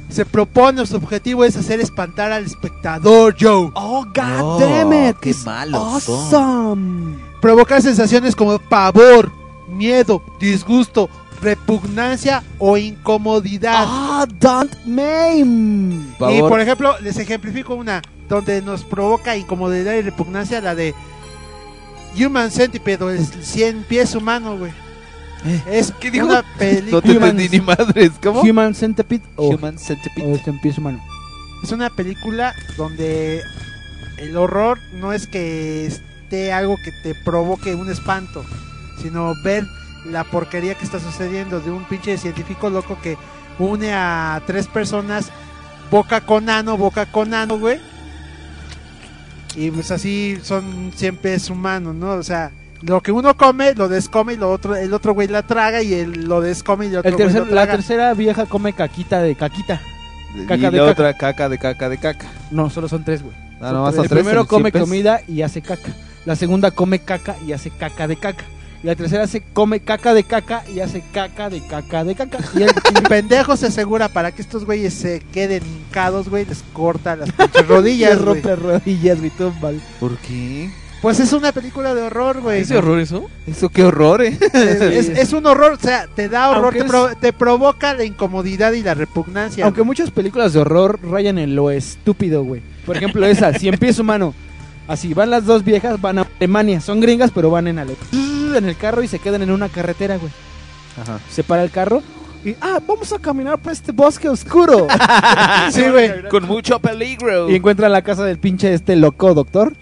se 0.09 0.25
propone, 0.25 0.85
su 0.85 0.95
objetivo 0.97 1.43
es 1.45 1.55
hacer 1.57 1.79
espantar 1.79 2.31
al 2.31 2.45
espectador, 2.45 3.35
Joe. 3.39 3.71
Oh, 3.73 4.03
god 4.05 4.39
No, 4.39 4.59
damn 4.59 5.09
it. 5.09 5.17
qué 5.21 5.29
it's 5.31 5.43
son. 5.43 5.73
awesome. 5.75 7.15
Provocar 7.41 7.81
sensaciones 7.81 8.35
como 8.35 8.59
pavor, 8.59 9.31
miedo, 9.69 10.21
disgusto, 10.39 11.09
repugnancia 11.41 12.43
o 12.59 12.77
incomodidad. 12.77 13.85
Ah, 13.87 14.25
don't 14.39 14.73
maim. 14.85 16.01
Y 16.29 16.39
por 16.39 16.59
ejemplo, 16.59 16.95
les 17.01 17.17
ejemplifico 17.17 17.75
una 17.75 18.01
donde 18.29 18.61
nos 18.61 18.83
provoca 18.83 19.35
incomodidad 19.37 19.93
y 19.93 20.01
repugnancia, 20.01 20.61
la 20.61 20.75
de 20.75 20.95
Human 22.17 22.51
Centipede 22.51 23.03
o 23.03 23.09
el 23.09 23.25
100 23.25 23.83
pies 23.83 24.15
humano, 24.15 24.57
güey. 24.57 24.71
Es 25.69 25.91
¿Qué 25.99 26.09
dijo? 26.11 26.25
una 26.25 26.41
No 26.53 26.57
película. 26.57 27.01
te 27.01 27.11
entendí 27.11 27.49
ni 27.49 27.61
madres, 27.61 28.11
¿cómo? 28.21 28.41
Human 28.41 28.73
Centipede 28.73 29.21
o, 29.35 29.49
Human 29.49 29.77
Centipede. 29.77 30.31
o 30.31 30.35
este 30.35 30.49
empieza 30.49 30.81
humano. 30.81 31.03
Es 31.63 31.71
una 31.71 31.89
película 31.89 32.53
donde 32.77 33.41
el 34.17 34.37
horror 34.37 34.79
no 34.93 35.13
es 35.13 35.27
que 35.27 35.85
esté 35.85 36.51
algo 36.53 36.77
que 36.83 36.91
te 37.03 37.13
provoque 37.23 37.75
un 37.75 37.89
espanto, 37.89 38.43
sino 39.01 39.33
ver 39.43 39.65
la 40.05 40.23
porquería 40.23 40.75
que 40.75 40.85
está 40.85 40.99
sucediendo 40.99 41.59
de 41.59 41.71
un 41.71 41.85
pinche 41.85 42.17
científico 42.17 42.69
loco 42.69 42.97
que 43.01 43.17
une 43.59 43.93
a 43.93 44.41
tres 44.45 44.67
personas 44.67 45.31
boca 45.91 46.21
con 46.21 46.49
ano, 46.49 46.77
boca 46.77 47.05
con 47.07 47.33
ano, 47.33 47.57
güey. 47.59 47.79
Y 49.55 49.71
pues 49.71 49.91
así 49.91 50.37
son 50.43 50.91
siempre 50.95 51.33
es 51.35 51.49
humano, 51.49 51.93
¿no? 51.93 52.11
O 52.11 52.23
sea, 52.23 52.51
lo 52.81 53.01
que 53.01 53.11
uno 53.11 53.35
come, 53.37 53.73
lo 53.73 53.87
descome 53.87 54.33
y 54.33 54.37
lo 54.37 54.51
otro, 54.51 54.75
el 54.75 54.93
otro 54.93 55.13
güey 55.13 55.27
la 55.27 55.43
traga 55.43 55.81
y 55.81 55.93
el, 55.93 56.25
lo 56.27 56.41
descome 56.41 56.87
y 56.87 56.89
el 56.89 56.97
otro 56.97 57.09
El 57.09 57.15
güey 57.15 57.33
lo 57.33 57.45
la 57.45 57.51
traga. 57.51 57.71
tercera 57.73 58.13
vieja 58.13 58.45
come 58.45 58.73
caquita 58.73 59.21
de 59.21 59.35
caquita. 59.35 59.81
Caca 60.47 60.55
y 60.55 60.59
de 60.59 60.71
la 60.71 60.77
caca. 60.79 60.91
otra 60.91 61.13
caca 61.17 61.49
de 61.49 61.57
caca 61.57 61.89
de 61.89 61.97
caca. 61.97 62.27
No, 62.51 62.69
solo 62.69 62.89
son 62.89 63.05
tres, 63.05 63.23
güey. 63.23 63.33
Ah, 63.61 63.69
son 63.71 64.03
el 64.03 64.09
tres, 64.09 64.21
primero 64.21 64.41
el 64.41 64.47
come 64.47 64.63
siempre 64.63 64.81
es- 64.81 64.85
comida 64.85 65.21
y 65.27 65.41
hace 65.41 65.61
caca. 65.61 65.93
La 66.25 66.35
segunda 66.35 66.71
come 66.71 66.99
caca 66.99 67.35
y 67.47 67.53
hace 67.53 67.69
caca 67.69 68.07
de 68.07 68.17
caca. 68.17 68.43
Y 68.85 68.87
la 68.87 68.95
tercera 68.95 69.25
se 69.25 69.41
come 69.41 69.79
caca 69.79 70.13
de 70.13 70.23
caca 70.23 70.63
y 70.71 70.79
hace 70.79 71.03
caca 71.11 71.49
de 71.49 71.59
caca 71.65 72.03
de 72.03 72.13
caca. 72.13 72.37
Y 72.55 72.61
el, 72.61 72.69
el 72.69 73.01
pendejo 73.09 73.57
se 73.57 73.65
asegura 73.65 74.09
para 74.09 74.31
que 74.31 74.43
estos 74.43 74.63
güeyes 74.63 74.93
se 74.93 75.21
queden 75.33 75.63
hincados, 75.65 76.29
güey, 76.29 76.45
les 76.45 76.61
corta 76.71 77.15
las 77.15 77.31
pinches 77.31 77.67
rodillas, 77.67 78.21
güey. 78.21 78.41
rompe 78.43 78.55
rodillas, 78.55 79.17
güey, 79.17 79.31
todo 79.31 79.51
mal. 79.59 79.81
¿Por 79.99 80.15
qué? 80.19 80.69
Pues 81.01 81.19
es 81.19 81.33
una 81.33 81.51
película 81.51 81.95
de 81.95 82.03
horror, 82.03 82.41
güey. 82.41 82.61
¿Ese 82.61 82.77
horror 82.77 82.99
eso? 82.99 83.27
Eso 83.47 83.69
qué 83.69 83.83
horror, 83.85 84.21
eh. 84.21 84.37
Es, 84.53 85.09
es 85.09 85.33
un 85.33 85.47
horror, 85.47 85.73
o 85.73 85.79
sea, 85.79 86.05
te 86.15 86.29
da 86.29 86.51
horror, 86.51 86.73
te, 86.73 86.79
es- 86.79 86.85
pro- 86.85 87.15
te 87.19 87.33
provoca 87.33 87.95
la 87.95 88.03
incomodidad 88.03 88.71
y 88.73 88.83
la 88.83 88.93
repugnancia. 88.93 89.65
Aunque 89.65 89.81
muchas 89.81 90.11
películas 90.11 90.53
de 90.53 90.59
horror 90.59 90.99
rayan 91.03 91.39
en 91.39 91.55
lo 91.55 91.71
estúpido, 91.71 92.43
güey. 92.43 92.61
Por 92.85 92.97
ejemplo, 92.97 93.25
esa, 93.25 93.51
Si 93.57 93.67
empieza 93.67 94.03
humano. 94.03 94.35
Así, 94.87 95.13
van 95.13 95.31
las 95.31 95.45
dos 95.45 95.63
viejas, 95.63 95.99
van 95.99 96.19
a 96.19 96.27
Alemania. 96.37 96.79
Son 96.79 96.99
gringas, 96.99 97.31
pero 97.31 97.49
van 97.49 97.67
en 97.67 97.79
Ale 97.79 97.95
en 98.55 98.65
el 98.65 98.77
carro 98.77 99.03
y 99.03 99.07
se 99.07 99.19
quedan 99.19 99.41
en 99.41 99.51
una 99.51 99.69
carretera, 99.69 100.17
güey. 100.17 100.31
Ajá. 101.01 101.19
Se 101.29 101.43
para 101.43 101.63
el 101.63 101.71
carro 101.71 102.01
y, 102.45 102.55
ah, 102.61 102.79
vamos 102.85 103.11
a 103.11 103.17
caminar 103.17 103.57
por 103.57 103.71
este 103.71 103.91
bosque 103.91 104.29
oscuro. 104.29 104.87
sí, 105.71 105.81
güey. 105.89 106.29
Con 106.29 106.45
mucho 106.45 106.79
peligro. 106.79 107.49
y 107.49 107.55
encuentran 107.55 107.91
la 107.91 108.03
casa 108.03 108.23
del 108.23 108.37
pinche 108.37 108.73
este 108.73 108.95
loco 108.95 109.33
doctor. 109.33 109.73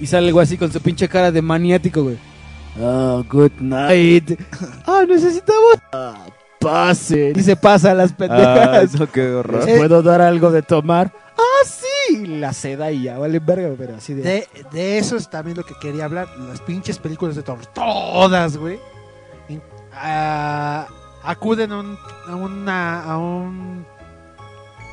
Y 0.00 0.06
sale 0.06 0.28
algo 0.28 0.40
así 0.40 0.58
con 0.58 0.70
su 0.70 0.80
pinche 0.80 1.08
cara 1.08 1.32
de 1.32 1.40
maniático, 1.40 2.02
güey. 2.02 2.18
Oh, 2.80 3.24
good 3.28 3.52
night. 3.60 4.38
Ah, 4.86 5.04
necesitamos. 5.08 5.78
Ah, 6.66 6.86
pase. 6.88 7.32
Y 7.36 7.42
se 7.42 7.56
pasa 7.56 7.90
a 7.92 7.94
las 7.94 8.12
Ah, 8.12 8.16
pendejas. 8.16 8.94
eso 8.94 9.10
qué 9.10 9.30
horror. 9.32 9.64
¿Les 9.64 9.78
puedo 9.78 10.02
dar 10.02 10.20
algo 10.20 10.50
de 10.50 10.62
tomar? 10.62 11.12
Ah, 11.36 11.64
sí. 11.66 11.86
Y 12.22 12.26
La 12.26 12.52
seda 12.52 12.90
y 12.92 13.02
ya, 13.04 13.18
vale 13.18 13.38
verga, 13.38 13.70
pero 13.78 13.96
así 13.96 14.14
de... 14.14 14.22
De, 14.22 14.48
de 14.72 14.98
eso 14.98 15.16
es 15.16 15.28
también 15.30 15.56
lo 15.56 15.64
que 15.64 15.74
quería 15.80 16.04
hablar. 16.04 16.28
Las 16.38 16.60
pinches 16.60 16.98
películas 16.98 17.36
de 17.36 17.42
terror, 17.42 17.64
todas, 17.66 18.56
güey. 18.56 18.78
ah, 19.94 20.86
acuden 21.22 21.72
a, 21.72 21.78
un, 21.80 21.98
a 22.28 22.34
una 22.34 23.02
a 23.04 23.16
un 23.18 23.86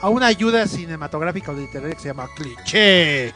a 0.01 0.09
una 0.09 0.27
ayuda 0.27 0.65
cinematográfica 0.67 1.51
o 1.51 1.55
literaria 1.55 1.95
que 1.95 2.01
se 2.01 2.07
llama 2.09 2.27
cliché, 2.35 3.33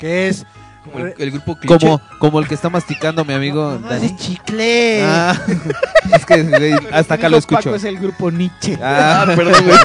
que 0.00 0.28
es 0.28 0.44
Como 0.84 0.98
el, 1.06 1.14
el 1.18 1.30
grupo 1.30 1.56
cliché. 1.56 1.78
Como, 1.78 2.00
como 2.18 2.38
el 2.40 2.48
que 2.48 2.54
está 2.54 2.68
masticando 2.68 3.24
mi 3.24 3.34
amigo 3.34 3.78
no, 3.80 3.88
Dani. 3.88 4.06
es 4.06 4.16
chicle. 4.16 5.02
Ah, 5.04 5.40
es 6.14 6.26
que 6.26 6.42
güey, 6.42 6.72
hasta 6.92 7.14
acá 7.14 7.28
lo 7.28 7.36
Dijo 7.36 7.48
Paco 7.48 7.60
escucho. 7.60 7.74
es 7.76 7.84
el 7.84 7.98
grupo 7.98 8.30
Nietzsche. 8.30 8.78
Ah, 8.82 9.24
perdón, 9.36 9.64
güey. 9.64 9.78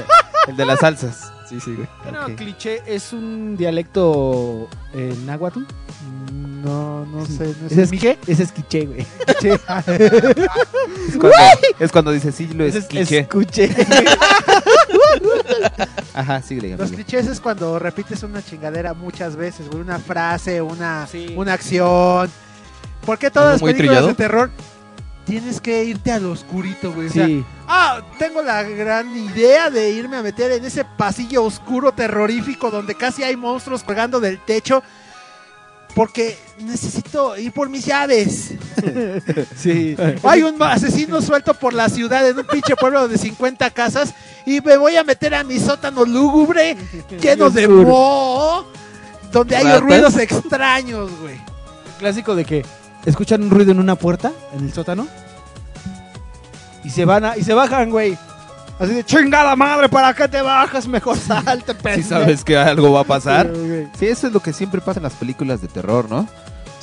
El 0.48 0.58
de 0.58 0.66
las 0.66 0.80
salsas. 0.80 1.32
Sí, 1.48 1.60
sí, 1.62 1.76
güey. 1.76 1.88
No, 2.12 2.26
ok. 2.26 2.36
cliché 2.36 2.82
es 2.88 3.14
un 3.14 3.56
dialecto 3.56 4.68
eh, 4.94 5.16
náhuatl. 5.26 5.62
No, 6.64 7.06
no 7.06 7.26
sé, 7.26 7.54
no 7.62 7.68
Ese 7.68 7.84
es, 7.84 7.92
¿Mique? 7.92 8.18
ese 8.28 8.44
es 8.44 8.52
quiché, 8.52 8.86
güey. 8.86 9.06
Es 11.08 11.18
cuando, 11.18 11.38
es 11.80 11.92
cuando 11.92 12.12
dice 12.12 12.32
sí, 12.32 12.48
lo 12.54 12.66
Ese 12.66 12.80
es 12.80 12.84
escuché. 12.86 13.20
escuché. 13.20 13.70
Ajá, 16.14 16.42
síguele. 16.42 16.78
Los 16.78 16.92
clichés 16.92 17.28
es 17.28 17.40
cuando 17.40 17.78
repites 17.80 18.24
una 18.24 18.44
chingadera 18.44 18.94
muchas 18.94 19.36
veces, 19.36 19.68
güey, 19.70 19.82
una 19.82 20.00
frase, 20.00 20.62
una, 20.62 21.08
Sí. 21.08 21.34
una 21.38 21.54
acción. 21.54 22.30
¿Por 23.06 23.18
qué 23.18 23.30
todas 23.32 23.54
las 23.54 23.62
¿Muy 23.62 23.72
películas 23.74 23.98
trillado? 24.00 24.08
de 24.08 24.14
terror 24.16 24.52
tienes 25.26 25.60
que 25.62 25.84
irte 25.84 26.12
al 26.12 26.26
oscurito, 26.26 26.92
güey? 26.94 27.08
O 27.08 27.12
sea, 27.12 27.26
Sí. 27.26 27.46
ah, 27.68 28.02
tengo 28.18 28.42
la 28.42 28.64
gran 28.64 29.16
idea 29.16 29.70
de 29.70 29.90
irme 29.92 30.18
a 30.18 30.22
meter 30.24 30.52
en 30.52 30.66
ese 30.66 30.84
pasillo 30.86 31.44
oscuro 31.44 31.92
terrorífico 31.92 32.72
donde 32.72 32.96
casi 32.96 33.24
hay 33.24 33.36
monstruos 33.36 33.84
colgando 33.84 34.20
del 34.20 34.40
techo 34.40 34.84
porque 35.98 36.38
necesito 36.60 37.36
ir 37.38 37.52
por 37.52 37.70
mis 37.70 37.86
llaves. 37.86 38.54
Sí. 39.58 39.98
Hay 40.24 40.44
un 40.44 40.62
asesino 40.62 41.20
suelto 41.20 41.56
por 41.56 41.74
la 41.74 41.90
ciudad 41.90 42.28
en 42.30 42.38
un 42.38 42.46
pinche 42.46 42.76
pueblo 42.76 43.08
de 43.08 43.18
50 43.18 43.72
casas 43.72 44.14
y 44.46 44.62
me 44.62 44.78
voy 44.78 44.96
a 44.96 45.04
meter 45.04 45.34
a 45.34 45.44
mi 45.44 45.60
sótano 45.60 46.06
lúgubre 46.06 46.78
lleno 47.20 47.50
de 47.50 47.68
moho 47.68 48.68
donde 49.32 49.56
hay 49.56 49.64
¿Ratas? 49.64 49.82
ruidos 49.82 50.18
extraños, 50.18 51.10
güey. 51.20 51.36
Clásico 51.98 52.36
de 52.36 52.46
que 52.46 52.64
escuchan 53.06 53.42
un 53.42 53.50
ruido 53.50 53.72
en 53.72 53.80
una 53.80 53.96
puerta, 53.96 54.32
en 54.54 54.66
el 54.66 54.74
sótano, 54.74 55.08
y 56.84 56.92
se 56.92 57.04
van 57.06 57.26
a, 57.26 57.38
y 57.38 57.44
se 57.44 57.54
bajan, 57.56 57.90
güey. 57.90 58.16
Así 58.80 58.94
de 58.94 59.04
chingada 59.04 59.56
madre, 59.56 59.90
¿para 59.90 60.14
qué 60.14 60.28
te 60.28 60.42
bajas? 60.42 60.88
Mejor 60.88 61.18
salte, 61.18 61.74
Si 61.74 61.82
pendejo. 61.82 62.10
sabes 62.10 62.44
que 62.44 62.56
algo 62.58 62.92
va 62.92 63.02
a 63.02 63.04
pasar. 63.06 63.52
Sí, 63.98 64.06
eso 64.06 64.28
es 64.28 64.34
lo 64.34 64.40
que 64.40 64.54
siempre 64.54 64.82
pasa 64.82 65.00
en 65.00 65.04
las 65.04 65.14
películas 65.14 65.62
de 65.62 65.68
terror, 65.68 66.08
¿no? 66.10 66.28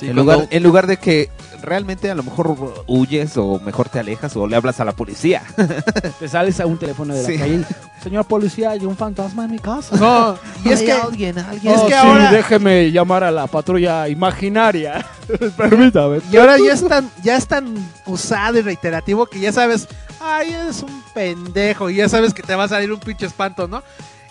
Sí, 0.01 0.07
en, 0.09 0.14
cuando- 0.14 0.32
lugar, 0.34 0.49
en 0.51 0.62
lugar 0.64 0.86
de 0.88 0.97
que 0.97 1.30
realmente 1.64 2.10
a 2.10 2.14
lo 2.14 2.22
mejor 2.22 2.84
huyes 2.86 3.36
o 3.36 3.58
mejor 3.60 3.88
te 3.88 3.98
alejas 3.98 4.36
o 4.36 4.46
le 4.46 4.56
hablas 4.56 4.80
a 4.80 4.84
la 4.84 4.92
policía. 4.92 5.42
Te 6.18 6.28
sales 6.28 6.60
a 6.60 6.66
un 6.66 6.78
teléfono 6.78 7.14
de 7.14 7.22
la 7.22 7.28
Sí. 7.28 7.38
calle 7.38 7.64
señor 8.02 8.26
policía, 8.26 8.70
hay 8.72 8.84
un 8.84 8.96
fantasma 8.96 9.44
en 9.46 9.52
mi 9.52 9.58
casa. 9.58 9.96
No, 9.96 10.36
y 10.64 10.70
es 10.72 10.80
Hay 10.80 10.86
que 10.86 10.92
alguien, 10.92 11.38
alguien. 11.38 11.74
es 11.74 11.80
que 11.80 11.86
sí, 11.88 11.92
ahora 11.94 12.30
déjeme 12.30 12.90
llamar 12.92 13.24
a 13.24 13.30
la 13.30 13.46
patrulla 13.46 14.08
imaginaria. 14.08 15.04
Permítame. 15.56 16.20
y 16.30 16.36
ahora 16.36 16.56
ya 16.58 16.72
es 16.74 16.86
tan 16.86 17.10
ya 17.22 17.36
es 17.36 17.46
tan 17.46 17.74
usado 18.06 18.58
y 18.58 18.62
reiterativo 18.62 19.26
que 19.26 19.40
ya 19.40 19.52
sabes, 19.52 19.88
ay, 20.20 20.52
eres 20.52 20.82
un 20.82 21.02
pendejo 21.14 21.88
y 21.90 21.96
ya 21.96 22.08
sabes 22.08 22.34
que 22.34 22.42
te 22.42 22.54
va 22.54 22.64
a 22.64 22.68
salir 22.68 22.92
un 22.92 23.00
pinche 23.00 23.26
espanto, 23.26 23.68
¿no? 23.68 23.82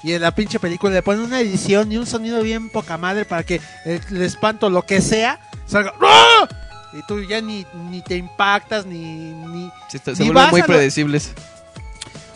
Y 0.03 0.11
en 0.11 0.21
la 0.21 0.35
pinche 0.35 0.59
película 0.59 0.93
le 0.93 1.01
ponen 1.01 1.23
una 1.23 1.39
edición 1.39 1.89
y 1.91 1.97
un 1.97 2.05
sonido 2.05 2.41
bien 2.43 2.69
poca 2.69 2.97
madre 2.97 3.23
para 3.25 3.43
que 3.43 3.61
el, 3.85 4.01
el 4.11 4.21
espanto, 4.21 4.69
lo 4.69 4.81
que 4.83 4.99
sea, 5.01 5.39
salga. 5.65 5.93
¡Ah! 6.01 6.47
Y 6.93 7.01
tú 7.07 7.21
ya 7.23 7.41
ni, 7.41 7.65
ni 7.89 8.01
te 8.01 8.17
impactas, 8.17 8.85
ni, 8.85 8.99
ni, 9.33 9.71
Se, 9.89 9.97
está- 9.97 10.11
Ni 10.11 10.17
se 10.17 10.23
vuelven 10.25 10.49
muy 10.51 10.61
a 10.61 10.63
lo- 10.63 10.67
predecibles. 10.67 11.33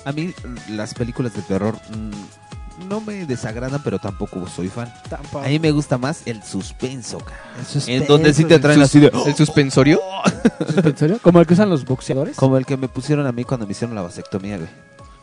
A 0.06 0.12
mí 0.12 0.34
las 0.70 0.94
películas 0.94 1.34
de 1.34 1.42
terror 1.42 1.76
mm, 1.90 2.88
no 2.88 3.02
me 3.02 3.26
desagradan, 3.26 3.82
pero 3.84 4.00
tampoco 4.00 4.48
soy 4.48 4.70
fan. 4.70 4.92
tampoco. 5.10 5.44
A 5.46 5.48
mí 5.50 5.60
me 5.60 5.72
gusta 5.72 5.98
más 5.98 6.22
el 6.26 6.42
suspenso, 6.44 7.18
cara. 7.20 7.38
El 7.60 7.66
suspenso, 7.66 8.04
En 8.04 8.08
donde 8.08 8.34
sí 8.34 8.46
te 8.46 8.56
el 8.56 8.62
traen 8.62 8.82
así 8.82 9.00
de... 9.00 9.12
¿El 9.26 9.36
suspensorio? 9.36 10.00
¿En 10.84 10.98
serio? 10.98 11.20
¿Como 11.22 11.40
el 11.42 11.46
que 11.48 11.54
usan 11.56 11.70
los 11.70 11.84
boxeadores? 11.86 12.36
Como 12.38 12.58
el 12.58 12.66
que 12.66 12.78
me 12.78 12.88
pusieron 12.88 13.28
a 13.28 13.32
mí 13.32 13.44
cuando 13.44 13.66
me 13.66 13.74
hicieron 13.74 13.96
la 13.96 14.02
vasectomía, 14.02 14.58
güey. 14.58 14.70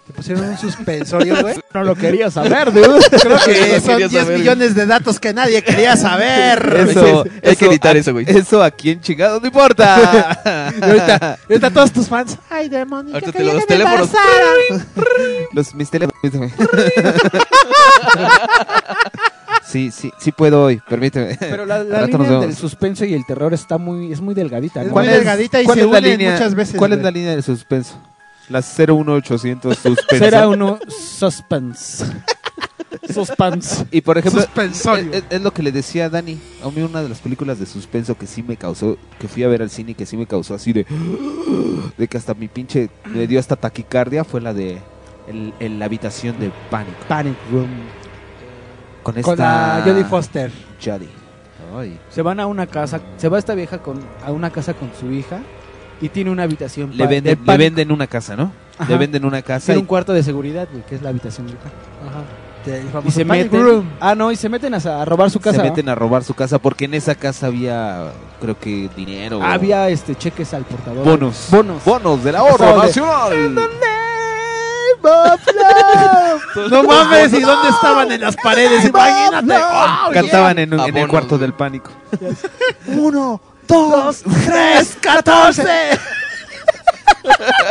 Te 0.07 0.13
pusieron 0.13 0.45
un 0.45 0.59
suspensorio, 0.59 1.41
güey. 1.41 1.55
No 1.75 1.83
lo 1.83 1.95
quería 1.97 2.31
saber, 2.31 2.73
dude. 2.73 3.01
Creo 3.21 3.39
que 3.45 3.81
son 3.81 3.95
quería 3.95 4.09
10 4.09 4.23
saber. 4.23 4.39
millones 4.39 4.75
de 4.77 4.87
datos 4.87 5.19
que 5.19 5.33
nadie 5.35 5.61
quería 5.63 5.97
saber. 5.97 6.87
Eso, 6.91 7.25
Hay 7.43 7.57
que 7.57 7.67
editar 7.67 7.97
a- 7.97 7.99
eso, 7.99 8.13
güey. 8.13 8.25
Eso 8.29 8.63
a 8.63 8.71
quién 8.71 9.01
chingado 9.01 9.41
no 9.41 9.47
importa. 9.47 10.41
Y 10.81 10.85
ahorita, 10.85 11.39
ahorita 11.49 11.71
todos 11.71 11.93
tus 11.93 12.07
fans. 12.09 12.37
Ay, 12.51 12.69
demonio. 12.69 13.15
Ahorita 13.15 13.33
te 13.33 13.43
los 13.45 13.67
teléfonos. 13.67 14.09
embarazaran". 14.09 14.87
Los 15.53 15.75
mis 15.75 15.91
teléfonos. 15.91 16.53
Sí, 19.67 19.91
sí, 19.91 20.13
sí 20.21 20.31
puedo 20.31 20.63
hoy, 20.65 20.81
permíteme. 20.89 21.37
Pero 21.41 21.67
la, 21.67 21.83
la 21.83 22.07
línea 22.07 22.39
del 22.41 22.55
suspenso 22.55 23.05
y 23.05 23.15
el 23.15 23.25
terror 23.27 23.53
está 23.55 23.79
muy, 23.79 24.13
es 24.13 24.21
muy 24.21 24.35
delgadita. 24.35 24.83
Es 24.83 24.89
¿no? 24.89 24.93
muy 24.95 25.07
delgadita 25.07 25.61
y 25.61 25.65
cuál 25.65 25.79
se 25.79 25.85
es 25.85 25.91
unen 25.91 26.05
línea, 26.05 26.33
muchas 26.33 26.55
veces. 26.55 26.77
¿Cuál 26.77 26.93
es 26.93 27.03
la 27.03 27.11
línea 27.11 27.31
del 27.33 27.43
suspenso? 27.43 28.01
La 28.49 28.61
01800 28.61 29.77
suspenso. 29.77 30.25
Será 30.25 30.49
uno 30.49 30.79
suspense. 30.89 32.05
suspense. 33.13 33.87
Y 33.91 34.01
por 34.01 34.19
ejemplo. 34.19 34.43
Es, 34.43 35.25
es 35.31 35.41
lo 35.41 35.53
que 35.53 35.63
le 35.63 35.73
decía 35.73 36.07
a 36.07 36.09
Dani. 36.11 36.39
A 36.63 36.69
mí 36.71 36.83
una 36.83 37.03
de 37.03 37.09
las 37.09 37.21
películas 37.21 37.59
de 37.59 37.67
suspenso 37.67 38.17
que 38.17 38.27
sí 38.27 38.43
me 38.43 38.57
causó, 38.57 38.97
que 39.19 39.29
fui 39.29 39.43
a 39.45 39.49
ver 39.49 39.63
al 39.63 39.71
cine 39.71 39.93
y 39.93 39.95
que 39.95 40.07
sí 40.07 40.17
me 40.17 40.27
causó 40.27 40.55
así 40.55 40.73
de... 40.73 40.87
De 41.97 42.09
que 42.09 42.17
hasta 42.19 42.35
mi 42.35 42.49
pinche 42.49 42.91
me 43.07 43.27
dio 43.27 43.39
hasta 43.41 43.57
taquicardia 43.57 44.25
fue 44.25 44.41
la 44.41 44.53
de 44.53 44.79
el, 45.29 45.55
el- 45.61 45.79
la 45.79 45.87
habitación 45.87 46.39
de 46.39 46.51
pánico. 46.71 46.97
Panic 47.09 47.37
Room. 47.51 47.69
Con 49.03 49.17
esta... 49.19 49.31
Con 49.31 49.39
la 49.39 49.83
Jodie 49.85 50.05
Foster. 50.05 50.51
Jodie. 50.85 51.09
Ay. 51.77 51.99
Se 52.11 52.23
van 52.23 52.41
a 52.41 52.47
una 52.47 52.67
casa, 52.67 53.01
se 53.17 53.29
va 53.29 53.39
esta 53.39 53.55
vieja 53.55 53.79
con, 53.79 54.01
a 54.25 54.33
una 54.33 54.51
casa 54.51 54.75
con 54.75 54.91
su 54.99 55.11
hija 55.13 55.41
y 56.01 56.09
tiene 56.09 56.31
una 56.31 56.43
habitación 56.45 56.91
Le 56.97 57.07
venden, 57.07 57.39
le 57.45 57.57
venden 57.57 57.93
una 57.93 58.07
casa, 58.07 58.37
¿no? 58.37 58.53
Ajá. 58.79 58.91
Le 58.91 58.99
venden 58.99 59.25
una 59.25 59.41
casa 59.43 59.67
Tiene 59.67 59.79
y 59.79 59.83
un 59.83 59.87
cuarto 59.87 60.13
de 60.13 60.23
seguridad, 60.23 60.67
güey, 60.71 60.85
que 60.85 60.95
es 60.97 61.03
la 61.03 61.11
habitación 61.11 61.47
del 61.47 61.57
pánico. 61.57 61.79
Del 62.67 62.87
Y 63.07 63.11
se 63.11 63.27
Panic 63.27 63.45
meten. 63.53 63.63
Room. 63.63 63.91
Ah, 64.01 64.15
no, 64.15 64.33
y 64.33 64.37
se 64.37 64.49
meten 64.49 64.73
a, 64.75 64.79
a 64.79 65.05
robar 65.05 65.31
su 65.31 65.39
casa. 65.39 65.57
se 65.59 65.63
¿no? 65.63 65.69
meten 65.69 65.89
a 65.91 65.95
robar 65.95 66.25
su 66.25 66.33
casa 66.35 66.59
porque 66.59 66.87
en 66.87 66.95
esa 66.95 67.15
casa 67.15 67.47
había, 67.49 68.11
creo 68.41 68.59
que 68.59 68.89
dinero. 68.97 69.39
o 69.39 69.43
Había 69.43 69.89
este 69.91 70.15
cheques 70.15 70.53
al 70.55 70.65
portador. 70.65 71.05
bonos. 71.05 71.49
Bonos. 71.51 71.85
Bonos 71.85 72.25
del 72.25 72.37
ahorro 72.37 72.83
nacional. 72.83 73.55
No 76.71 76.83
mames, 76.85 77.33
¿y 77.33 77.41
dónde 77.41 77.69
estaban 77.69 78.11
en 78.13 78.21
las 78.21 78.37
paredes? 78.37 78.85
Imagínate. 78.87 79.55
Oh, 79.63 80.11
Cantaban 80.13 80.59
en, 80.59 80.73
un- 80.75 80.81
en 80.81 80.97
el 80.97 81.09
cuarto 81.09 81.37
del 81.37 81.53
pánico. 81.53 81.91
Uno, 82.87 83.41
dos, 83.69 84.23
tres, 84.47 84.97
catorce. 85.01 85.63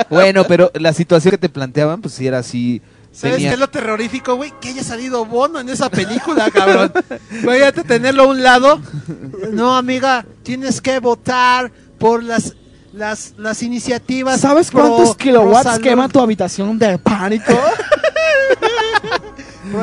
Bueno, 0.10 0.46
pero 0.48 0.72
la 0.74 0.94
situación 0.94 1.32
que 1.32 1.38
te 1.38 1.50
planteaban, 1.50 2.02
pues 2.02 2.16
sí 2.16 2.26
era 2.26 2.40
así. 2.40 2.82
¿Sabes 3.12 3.36
tenía- 3.36 3.50
qué 3.50 3.54
es 3.54 3.60
lo 3.60 3.70
terrorífico, 3.70 4.36
güey? 4.36 4.52
Que 4.60 4.70
haya 4.70 4.84
salido 4.84 5.26
Bono 5.26 5.60
en 5.60 5.70
esa 5.70 5.90
película, 5.92 6.50
cabrón. 6.50 6.92
Imagínate 7.44 7.84
tenerlo 7.84 8.24
a 8.24 8.28
un 8.28 8.42
lado. 8.42 8.82
No, 9.52 9.78
amiga, 9.78 10.26
tienes 10.42 10.82
que 10.82 11.00
votar 11.00 11.72
por 12.00 12.24
las 12.24 12.56
las, 12.94 13.34
las 13.38 13.62
iniciativas. 13.64 14.42
¿Sabes 14.42 14.72
cuántos 14.72 15.10
pro 15.10 15.18
kilowatts 15.18 15.80
quema 15.80 16.08
tu 16.10 16.20
habitación 16.20 16.78
de 16.80 16.98
pánico? 16.98 17.54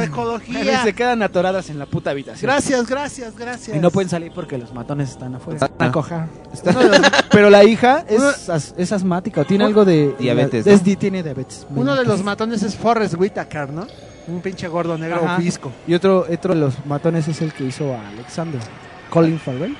Ecología. 0.00 0.82
se 0.82 0.92
quedan 0.94 1.22
atoradas 1.22 1.70
en 1.70 1.78
la 1.78 1.86
puta 1.86 2.10
habitación. 2.10 2.50
Gracias, 2.50 2.86
gracias, 2.86 3.36
gracias. 3.36 3.76
Y 3.76 3.80
no 3.80 3.90
pueden 3.90 4.08
salir 4.10 4.30
porque 4.32 4.58
los 4.58 4.72
matones 4.74 5.10
están 5.10 5.34
afuera. 5.34 5.58
Ah. 5.78 5.90
A 5.90 6.82
los, 6.82 7.00
Pero 7.30 7.50
la 7.50 7.64
hija 7.64 8.04
es, 8.08 8.18
Uno- 8.18 8.28
as- 8.54 8.74
es 8.76 8.92
asmática 8.92 9.40
o 9.40 9.44
tiene 9.44 9.64
algo 9.64 9.84
de... 9.84 10.14
Diabetes, 10.18 10.66
es 10.66 10.86
¿no? 10.86 10.96
tiene 10.96 11.22
diabetes. 11.22 11.66
uno 11.74 11.94
de 11.96 12.04
los 12.04 12.22
matones 12.22 12.62
es 12.62 12.76
Forrest 12.76 13.14
Whitaker, 13.18 13.70
¿no? 13.70 13.86
Un 14.28 14.40
pinche 14.40 14.68
gordo 14.68 14.96
negro 14.98 15.22
Ajá. 15.24 15.36
obisco. 15.36 15.72
Y 15.86 15.94
otro, 15.94 16.26
otro 16.32 16.54
de 16.54 16.60
los 16.60 16.84
matones 16.86 17.26
es 17.28 17.40
el 17.42 17.52
que 17.52 17.64
hizo 17.64 17.92
a 17.94 18.08
Alexander. 18.08 18.60
Colin 19.08 19.38
Farrell. 19.40 19.76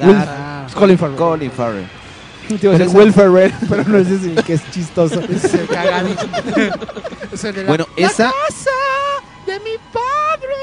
Ah, 0.00 0.64
Es 0.66 0.74
Colin 0.74 0.98
Farrell. 0.98 1.16
Colin 1.16 1.50
Farrell. 1.50 1.86
Te 2.48 2.54
iba 2.66 2.74
a 2.74 2.78
decir 2.78 2.94
Will 2.94 3.12
Ferrell, 3.12 3.52
pero 3.70 3.84
no 3.84 3.96
es 3.96 4.08
ese 4.08 4.34
que 4.42 4.54
es 4.54 4.70
chistoso. 4.70 5.20
Es 5.30 5.54
el 5.54 5.66
cagadito. 5.66 6.26
Es 7.32 7.44
el 7.44 7.54
de 7.54 7.62
la- 7.62 7.68
Bueno, 7.68 7.86
¡La 7.96 8.06
esa- 8.06 8.30
casa 8.46 8.70
de 9.46 9.58
mi 9.60 9.76
padre. 9.92 10.54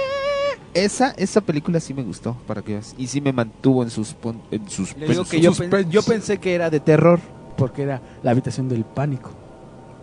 Esa, 0.74 1.12
esa 1.18 1.42
película 1.42 1.80
sí 1.80 1.94
me 1.94 2.04
gustó, 2.04 2.36
para 2.48 2.62
que 2.62 2.74
veas. 2.74 2.96
Y 2.98 3.08
sí 3.08 3.20
me 3.22 3.34
mantuvo 3.34 3.84
en 3.84 3.90
sus 3.90 4.16
en 4.52 4.70
sus 4.70 4.96
Le 4.96 5.08
digo 5.08 5.26
que 5.26 5.42
yo, 5.42 5.54
pen- 5.54 5.90
yo 5.92 6.02
pensé 6.04 6.38
que 6.40 6.54
era 6.56 6.70
de 6.70 6.80
terror, 6.80 7.20
porque 7.58 7.84
era 7.84 8.02
la 8.24 8.32
habitación 8.32 8.70
del 8.70 8.86
pánico. 8.86 9.32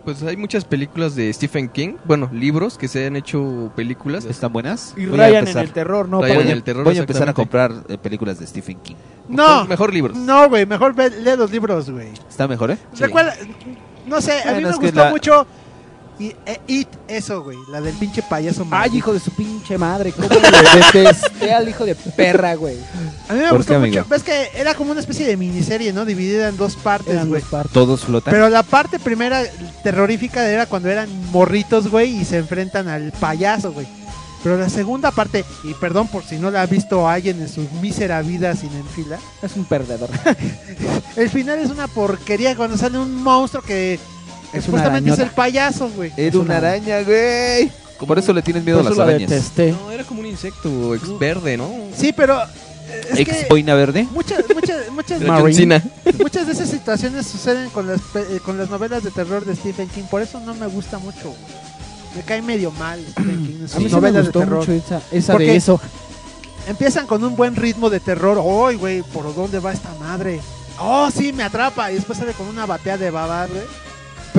Pues 0.05 0.23
hay 0.23 0.37
muchas 0.37 0.63
películas 0.65 1.15
de 1.15 1.31
Stephen 1.33 1.67
King, 1.69 1.95
bueno, 2.05 2.29
libros 2.31 2.77
que 2.77 2.87
se 2.87 3.05
han 3.05 3.15
hecho 3.15 3.71
películas. 3.75 4.25
¿Están 4.25 4.53
buenas? 4.53 4.93
Y 4.95 5.05
Voy 5.05 5.15
a 5.19 5.23
rayan 5.23 5.33
en 5.33 5.39
empezar. 5.39 5.63
el 5.65 5.71
terror, 5.73 6.07
¿no? 6.07 6.21
Rayan 6.21 6.37
Para- 6.37 6.49
en 6.49 6.55
el 6.55 6.63
terror, 6.63 6.83
Voy 6.85 6.97
a 6.97 6.99
empezar 7.01 7.27
a 7.27 7.31
exactamente. 7.31 7.73
comprar 7.75 7.93
eh, 7.93 7.97
películas 7.97 8.39
de 8.39 8.47
Stephen 8.47 8.79
King. 8.79 8.95
No, 9.27 9.43
Mejor, 9.47 9.69
mejor 9.69 9.93
libros. 9.93 10.17
no, 10.17 10.49
güey, 10.49 10.65
mejor 10.65 10.93
ve- 10.95 11.09
lee 11.11 11.35
los 11.37 11.51
libros, 11.51 11.89
güey. 11.89 12.09
¿Está 12.29 12.47
mejor, 12.47 12.71
eh? 12.71 12.77
Recuerda, 12.97 13.35
no 14.07 14.21
sé, 14.21 14.33
a 14.41 14.45
mí 14.45 14.51
Bueno, 14.53 14.67
me 14.69 14.73
es 14.73 14.79
que 14.79 14.85
gustó 14.87 15.03
la- 15.03 15.09
mucho 15.11 15.47
y, 16.19 16.35
e- 16.45 16.59
It, 16.67 16.87
eso, 17.07 17.41
güey, 17.43 17.57
la 17.71 17.79
del 17.81 17.95
pinche 17.95 18.21
payaso. 18.21 18.67
Ay, 18.71 18.97
hijo 18.97 19.13
de 19.13 19.19
su 19.19 19.31
pinche 19.31 19.77
madre, 19.77 20.11
cómo 20.11 20.27
le 20.27 20.41
detesté 20.91 21.53
al 21.53 21.67
hijo 21.69 21.85
de 21.85 21.95
perra, 21.95 22.55
güey. 22.55 22.77
A 23.29 23.33
mí 23.33 23.39
me 23.39 23.47
¿Por 23.49 23.57
gustó 23.59 23.73
qué, 23.73 23.79
mucho. 23.79 23.99
amigo? 23.99 24.05
Ves 24.09 24.23
que 24.23 24.49
era 24.55 24.73
como 24.75 24.91
una 24.91 24.99
especie 24.99 25.25
de 25.25 25.37
miniserie, 25.37 25.93
¿no? 25.93 26.03
Dividida 26.05 26.49
en 26.49 26.57
dos 26.57 26.75
partes, 26.75 27.13
Eran 27.13 27.29
güey. 27.29 27.41
dos 27.41 27.49
partes. 27.49 27.71
Todos 27.71 28.01
flotan. 28.05 28.31
Pero 28.33 28.49
la 28.49 28.63
parte 28.63 28.99
primera 28.99 29.41
terrorífica 29.83 30.47
era 30.47 30.65
cuando 30.65 30.89
eran 30.89 31.09
morritos, 31.31 31.87
güey, 31.89 32.17
y 32.21 32.25
se 32.25 32.37
enfrentan 32.37 32.87
al 32.89 33.11
payaso, 33.13 33.71
güey. 33.71 33.87
Pero 34.43 34.57
la 34.57 34.69
segunda 34.69 35.11
parte, 35.11 35.43
y 35.65 35.73
perdón 35.73 36.07
por 36.07 36.23
si 36.23 36.37
no 36.37 36.49
la 36.49 36.61
ha 36.61 36.65
visto 36.65 37.09
alguien 37.09 37.41
en 37.41 37.49
su 37.49 37.61
mísera 37.81 38.21
vida 38.21 38.55
sin 38.55 38.69
fila, 38.95 39.17
Es 39.41 39.55
un 39.57 39.65
perdedor. 39.65 40.09
el 41.17 41.29
final 41.29 41.59
es 41.59 41.69
una 41.69 41.87
porquería 41.87 42.55
cuando 42.55 42.77
sale 42.77 42.97
un 42.99 43.15
monstruo 43.21 43.61
que 43.61 43.99
Es 44.53 44.65
supuestamente 44.65 45.11
es 45.11 45.19
el 45.19 45.29
payaso, 45.29 45.89
güey. 45.95 46.11
Era 46.17 46.39
una 46.39 46.57
araña, 46.57 47.01
güey. 47.03 47.71
Por 48.05 48.17
eso 48.17 48.33
le 48.33 48.41
tienes 48.41 48.63
miedo 48.63 48.79
a 48.79 48.83
las 48.83 48.95
la 48.97 49.03
arañas. 49.03 49.29
detesté. 49.29 49.71
No, 49.71 49.91
era 49.91 50.03
como 50.03 50.21
un 50.21 50.25
insecto 50.25 50.95
ex 50.95 51.19
verde, 51.19 51.57
¿no? 51.57 51.69
Sí, 51.95 52.13
pero 52.13 52.39
Es 53.11 53.19
Ex 53.19 53.47
boina 53.49 53.75
verde. 53.75 54.07
muchas, 54.11 54.43
muchas, 54.55 54.89
muchas, 54.91 55.19
muchas 56.17 56.47
de 56.47 56.53
esas 56.53 56.69
situaciones 56.69 57.27
suceden 57.27 57.69
con 57.69 57.87
las, 57.87 57.99
eh, 58.15 58.39
con 58.43 58.57
las 58.57 58.69
novelas 58.69 59.03
de 59.03 59.11
terror 59.11 59.45
de 59.45 59.55
Stephen 59.55 59.87
King. 59.89 60.03
Por 60.09 60.21
eso 60.21 60.39
no 60.39 60.55
me 60.55 60.65
gusta 60.67 60.97
mucho. 60.97 61.23
güey. 61.25 61.35
Me 62.15 62.23
cae 62.23 62.41
medio 62.41 62.71
mal 62.71 62.99
Stephen 63.11 63.45
King 63.45 63.67
sí 63.67 63.83
me 63.83 63.89
novelas 63.89 64.25
de 64.25 64.31
terror. 64.31 64.59
mucho 64.67 64.71
esa, 65.11 65.37
de 65.37 65.55
eso. 65.55 65.79
Empiezan 66.67 67.05
con 67.05 67.23
un 67.23 67.35
buen 67.35 67.55
ritmo 67.55 67.89
de 67.89 67.99
terror. 67.99 68.41
¡Ay, 68.67 68.75
güey! 68.77 69.01
¿Por 69.01 69.33
dónde 69.35 69.59
va 69.59 69.71
esta 69.73 69.93
madre? 69.99 70.39
¡Oh, 70.79 71.09
sí! 71.11 71.33
Me 71.33 71.43
atrapa. 71.43 71.91
Y 71.91 71.95
después 71.95 72.17
sale 72.17 72.33
con 72.33 72.47
una 72.47 72.65
batea 72.65 72.97
de 72.97 73.11
babas, 73.11 73.49
güey. 73.49 73.63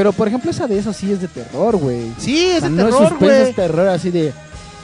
Pero 0.01 0.15
por 0.15 0.27
ejemplo, 0.29 0.51
esa 0.51 0.67
de 0.67 0.79
eso 0.79 0.95
sí 0.95 1.13
es 1.13 1.21
de 1.21 1.29
terror, 1.29 1.77
güey. 1.77 2.11
Sí, 2.17 2.47
es 2.47 2.57
O 2.57 2.61
sea, 2.61 2.69
de 2.71 2.75
no 2.77 2.89
es 2.89 2.95
terror, 2.95 3.09
suspenso, 3.11 3.35
güey. 3.35 3.49
es 3.51 3.55
terror 3.55 3.89
así 3.89 4.11
de. 4.11 4.33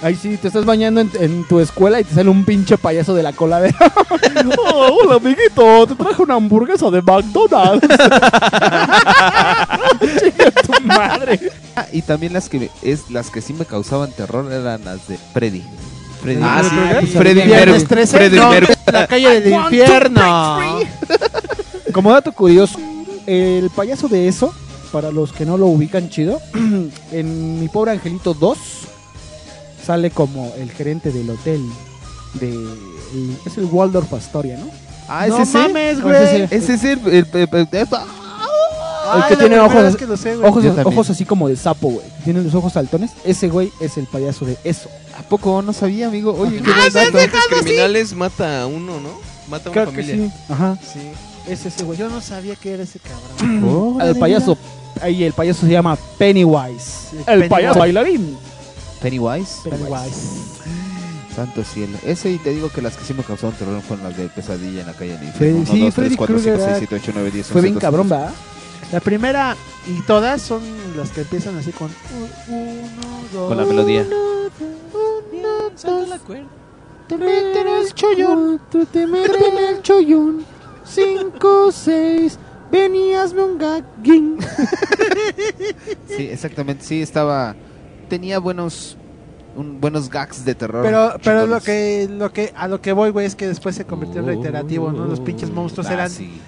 Ahí 0.02 0.14
sí, 0.14 0.36
te 0.36 0.48
estás 0.48 0.66
bañando 0.66 1.00
en, 1.00 1.10
en 1.18 1.42
tu 1.48 1.58
escuela 1.58 1.98
y 1.98 2.04
te 2.04 2.12
sale 2.14 2.28
un 2.28 2.44
pinche 2.44 2.76
payaso 2.76 3.14
de 3.14 3.22
la 3.22 3.32
coladera. 3.32 3.78
oh, 4.58 4.98
hola, 5.00 5.14
amiguito, 5.14 5.86
te 5.86 5.94
traje 5.94 6.22
una 6.22 6.34
hamburguesa 6.34 6.90
de 6.90 7.00
McDonald's. 7.00 7.88
Tu 10.66 10.82
madre. 10.84 11.40
Ah, 11.74 11.86
y 11.92 12.02
también 12.02 12.34
las 12.34 12.50
que 12.50 12.58
me- 12.58 12.70
es 12.82 13.08
las 13.10 13.30
que 13.30 13.40
sí 13.40 13.54
me 13.54 13.64
causaban 13.64 14.12
terror 14.12 14.52
eran 14.52 14.84
las 14.84 15.08
de 15.08 15.16
Freddy. 15.32 15.62
Freddy. 16.20 16.42
Ah, 16.44 16.60
sí, 16.62 16.68
Freddy 16.68 17.06
Freddy 17.16 17.34
Mercury. 17.36 17.54
Viernes 17.56 17.88
13, 17.88 18.16
Freddy 18.18 18.36
no, 18.36 18.50
Mercury. 18.50 18.74
la 18.92 19.06
calle 19.06 19.40
del 19.40 19.52
infierno. 19.54 20.58
Como 21.94 22.12
dato 22.12 22.32
curioso, 22.32 22.78
el 23.26 23.70
payaso 23.70 24.08
de 24.08 24.28
eso, 24.28 24.54
para 24.92 25.10
los 25.10 25.32
que 25.32 25.44
no 25.46 25.56
lo 25.58 25.66
ubican 25.66 26.08
chido, 26.10 26.40
en 27.12 27.60
Mi 27.60 27.68
Pobre 27.68 27.92
Angelito 27.92 28.34
2 28.34 28.58
sale 29.84 30.10
como 30.10 30.52
el 30.58 30.70
gerente 30.72 31.12
del 31.12 31.30
hotel 31.30 31.60
de 32.34 32.50
el- 32.52 33.36
es 33.46 33.56
el 33.58 33.66
Waldorf 33.66 34.12
Astoria, 34.14 34.56
¿no? 34.58 34.66
Ah, 35.08 35.26
No 35.28 35.36
ese 35.36 35.46
sí. 35.52 35.58
mames, 35.58 35.98
No, 35.98 36.04
güey. 36.08 36.42
ese 36.50 36.74
es 36.74 36.84
el. 36.84 36.98
el- 37.06 37.26
el- 37.32 37.48
que 39.28 39.36
tiene 39.36 39.60
ojos, 39.60 39.96
que 39.96 40.06
sé, 40.16 40.36
ojos, 40.36 41.10
así 41.10 41.24
como 41.24 41.48
de 41.48 41.54
sapo, 41.56 41.88
güey. 41.90 42.06
Tiene 42.24 42.42
los 42.42 42.52
ojos 42.56 42.72
saltones. 42.72 43.12
Ese 43.24 43.48
güey 43.48 43.70
es 43.80 43.96
el 43.98 44.06
payaso 44.06 44.44
de 44.44 44.58
eso. 44.64 44.88
¿A 45.16 45.22
poco 45.22 45.62
no 45.62 45.72
sabía, 45.72 46.08
amigo? 46.08 46.34
Oye, 46.36 46.60
qué 46.60 46.70
Ah, 46.70 46.74
buen 46.80 46.80
¿me 46.80 46.86
has 46.86 46.92
dato. 46.92 47.18
dejado 47.18 47.42
así? 47.52 47.64
criminales 47.64 48.14
mata 48.14 48.62
a 48.62 48.66
uno, 48.66 48.98
¿no? 49.00 49.10
Mata 49.48 49.68
a 49.68 49.72
una 49.72 49.82
Creo 49.84 49.94
que 49.94 50.02
familia. 50.02 50.28
sí. 50.48 50.52
Ajá. 50.52 50.76
Sí. 50.92 50.98
Es 51.48 51.64
ese 51.66 51.84
güey. 51.84 51.98
Yo 51.98 52.08
no 52.08 52.20
sabía 52.20 52.56
que 52.56 52.72
era 52.72 52.82
ese 52.82 52.98
cabrón. 52.98 54.00
El 54.00 54.16
payaso. 54.18 54.56
Ahí 55.00 55.24
el 55.24 55.32
payaso 55.32 55.66
se 55.66 55.72
llama 55.72 55.96
Pennywise. 56.18 57.08
El 57.12 57.24
Pennywise. 57.24 57.48
payaso 57.50 57.78
bailarín. 57.78 58.36
Pennywise. 59.00 59.68
Pennywise. 59.68 60.56
Santo 61.34 61.62
cielo. 61.64 61.98
Ese 62.04 62.30
y 62.30 62.38
te 62.38 62.50
digo 62.50 62.70
que 62.70 62.80
las 62.80 62.96
que 62.96 63.04
sí 63.04 63.12
me 63.12 63.22
causaron 63.22 63.54
terror 63.56 63.80
fueron 63.82 64.06
las 64.08 64.16
de 64.16 64.28
Pesadilla 64.28 64.80
en 64.80 64.86
la 64.86 64.94
calle 64.94 65.18
del 65.18 65.32
Freddy- 65.34 65.58
infierno. 65.58 65.66
sí, 65.66 65.72
1, 65.72 65.84
2, 65.84 65.94
3, 65.94 65.94
Freddy 65.94 66.16
4, 66.16 66.38
5, 66.38 66.42
Krueger 66.56 66.66
6, 66.66 66.88
7, 66.88 66.94
8, 66.96 67.12
9, 67.14 67.30
10, 67.30 67.46
Fue 67.46 67.54
11, 67.60 67.62
bien 67.62 67.74
12, 67.74 67.84
cabrón, 67.86 68.08
13. 68.08 68.24
¿va? 68.24 68.32
La 68.92 69.00
primera 69.00 69.56
y 69.86 70.00
todas 70.06 70.40
son 70.42 70.62
las 70.96 71.10
que 71.10 71.20
empiezan 71.22 71.56
así 71.58 71.72
con 71.72 71.90
uno, 72.48 72.88
dos. 73.34 73.48
Con 73.48 73.56
la 73.58 73.64
melodía. 73.66 74.06
Te 77.08 77.16
meten 77.16 77.68
el 77.68 77.92
chollón, 77.94 78.60
tú 78.70 78.84
te 78.86 79.06
meten 79.06 79.58
el 79.58 79.82
chollón. 79.82 80.44
5, 80.86 81.72
6, 81.72 82.38
ven 82.70 82.94
y 82.94 83.12
hazme 83.14 83.42
un 83.44 83.58
gagging. 83.58 84.38
Sí, 86.08 86.28
exactamente. 86.30 86.84
Sí, 86.84 87.02
estaba. 87.02 87.54
Tenía 88.08 88.38
buenos. 88.38 88.96
un- 89.56 89.80
buenos 89.80 90.08
gags 90.10 90.44
de 90.44 90.54
terror. 90.54 90.82
Pero, 90.84 91.14
pero 91.22 91.46
lo 91.46 91.60
que, 91.60 92.08
lo 92.10 92.32
que, 92.32 92.52
a 92.56 92.68
lo 92.68 92.80
que 92.80 92.92
voy, 92.92 93.10
güey, 93.10 93.26
es 93.26 93.34
que 93.34 93.46
después 93.48 93.74
se 93.74 93.84
convirtió 93.84 94.20
en 94.20 94.26
reiterativo, 94.26 94.92
¿no? 94.92 95.06
Los 95.06 95.20
pinches 95.20 95.50
monstruos 95.50 95.86
Ah, 95.88 95.94
eran, 95.94 96.10
sí. 96.10 96.40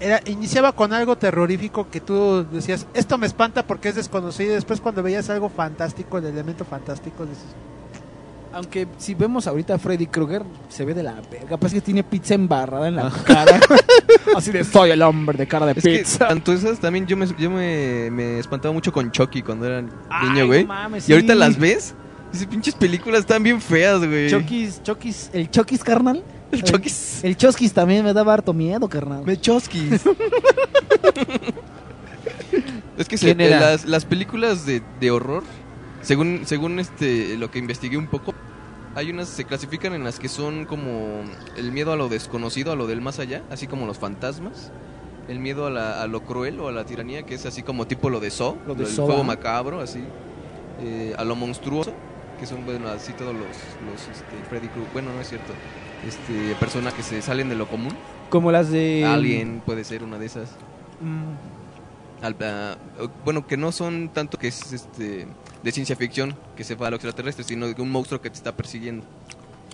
era, 0.00 0.20
iniciaba 0.26 0.72
con 0.72 0.92
algo 0.92 1.16
terrorífico 1.16 1.88
que 1.90 2.00
tú 2.00 2.44
decías, 2.50 2.86
esto 2.94 3.16
me 3.16 3.26
espanta 3.26 3.64
porque 3.66 3.88
es 3.90 3.94
desconocido, 3.94 4.50
y 4.50 4.54
después 4.54 4.80
cuando 4.80 5.02
veías 5.04 5.30
algo 5.30 5.48
fantástico, 5.48 6.18
el 6.18 6.26
elemento 6.26 6.64
fantástico, 6.64 7.24
dices, 7.26 7.44
Aunque 8.58 8.88
si 8.98 9.14
vemos 9.14 9.46
ahorita 9.46 9.74
a 9.74 9.78
Freddy 9.78 10.06
Krueger, 10.08 10.42
se 10.68 10.84
ve 10.84 10.92
de 10.92 11.04
la 11.04 11.14
verga. 11.30 11.56
Parece 11.56 11.76
que 11.76 11.80
tiene 11.80 12.02
pizza 12.02 12.34
embarrada 12.34 12.88
en 12.88 12.96
la 12.96 13.08
cara. 13.24 13.60
Así 14.36 14.50
de 14.50 14.64
soy 14.64 14.90
el 14.90 15.00
hombre 15.02 15.38
de 15.38 15.46
cara 15.46 15.64
de 15.66 15.72
Es 15.76 15.82
que 15.84 15.98
pizza. 15.98 16.26
tanto 16.26 16.52
esas 16.52 16.80
también 16.80 17.06
yo 17.06 17.16
me, 17.16 17.26
yo 17.38 17.50
me, 17.50 18.10
me 18.10 18.38
espantaba 18.40 18.74
mucho 18.74 18.92
con 18.92 19.12
Chucky 19.12 19.42
cuando 19.42 19.64
era 19.66 19.80
niño, 19.82 20.46
güey. 20.48 20.62
no 20.62 20.68
mames, 20.68 21.08
y 21.08 21.12
ahorita 21.12 21.36
las 21.36 21.56
ves, 21.56 21.94
esas 22.32 22.46
pinches 22.48 22.74
películas 22.74 23.20
están 23.20 23.44
bien 23.44 23.60
feas, 23.60 24.04
güey. 24.04 24.28
Chokis, 24.28 24.82
Chokis, 24.82 25.30
el 25.32 25.48
Chokis, 25.50 25.84
carnal. 25.84 26.24
El 26.50 26.64
Chokis. 26.64 27.22
El 27.22 27.36
Choskis 27.36 27.72
también 27.72 28.04
me 28.04 28.12
daba 28.12 28.34
harto 28.34 28.52
miedo, 28.52 28.88
carnal. 28.88 29.22
Me 29.24 29.36
chosquis. 29.40 30.00
es 32.98 33.06
que 33.08 33.16
se- 33.18 33.26
¿Quién 33.26 33.40
era? 33.40 33.60
las, 33.60 33.84
las 33.84 34.04
películas 34.04 34.66
de, 34.66 34.82
de 35.00 35.10
horror, 35.12 35.44
según, 36.02 36.42
según 36.44 36.78
este 36.78 37.36
lo 37.36 37.50
que 37.50 37.58
investigué 37.58 37.96
un 37.96 38.06
poco, 38.06 38.34
hay 38.94 39.10
unas 39.10 39.28
se 39.28 39.44
clasifican 39.44 39.92
en 39.94 40.04
las 40.04 40.18
que 40.18 40.28
son 40.28 40.64
como 40.64 41.22
el 41.56 41.72
miedo 41.72 41.92
a 41.92 41.96
lo 41.96 42.08
desconocido, 42.08 42.72
a 42.72 42.76
lo 42.76 42.86
del 42.86 43.00
más 43.00 43.18
allá, 43.18 43.42
así 43.50 43.66
como 43.66 43.86
los 43.86 43.98
fantasmas. 43.98 44.72
El 45.28 45.40
miedo 45.40 45.66
a, 45.66 45.70
la- 45.70 46.02
a 46.02 46.06
lo 46.06 46.22
cruel 46.22 46.58
o 46.58 46.68
a 46.68 46.72
la 46.72 46.86
tiranía, 46.86 47.22
que 47.24 47.34
es 47.34 47.44
así 47.44 47.62
como 47.62 47.86
tipo 47.86 48.08
lo 48.08 48.18
de 48.18 48.30
So, 48.30 48.56
Lo 48.66 48.74
de 48.74 48.84
del 48.84 48.92
Saw, 48.92 49.04
juego 49.06 49.20
ajá. 49.20 49.26
macabro, 49.26 49.80
así. 49.80 50.02
Eh, 50.80 51.14
a 51.18 51.24
lo 51.24 51.36
monstruoso, 51.36 51.92
que 52.40 52.46
son, 52.46 52.64
bueno, 52.64 52.88
así 52.88 53.12
todos 53.12 53.34
los, 53.34 53.42
los 53.44 54.00
este, 54.10 54.48
Freddy 54.48 54.68
Krueger. 54.68 54.92
Bueno, 54.94 55.12
no 55.12 55.20
es 55.20 55.28
cierto. 55.28 55.52
Este, 56.06 56.54
personas 56.58 56.94
que 56.94 57.02
se 57.02 57.20
salen 57.20 57.50
de 57.50 57.56
lo 57.56 57.66
común. 57.68 57.92
Como 58.30 58.50
las 58.52 58.70
de... 58.70 59.04
Alien 59.04 59.60
puede 59.66 59.84
ser 59.84 60.02
una 60.02 60.16
de 60.18 60.24
esas. 60.26 60.48
Mm, 61.02 62.24
Al- 62.24 62.36
ah, 62.40 62.76
bueno, 63.24 63.46
que 63.46 63.56
no 63.58 63.70
son 63.70 64.08
tanto 64.14 64.38
que 64.38 64.48
es 64.48 64.72
este 64.72 65.26
de 65.62 65.72
ciencia 65.72 65.96
ficción, 65.96 66.36
que 66.56 66.64
se 66.64 66.74
va 66.74 66.88
a 66.88 66.90
lo 66.90 66.96
extraterrestre, 66.96 67.44
sino 67.44 67.66
de 67.66 67.80
un 67.80 67.90
monstruo 67.90 68.20
que 68.20 68.30
te 68.30 68.36
está 68.36 68.56
persiguiendo, 68.56 69.04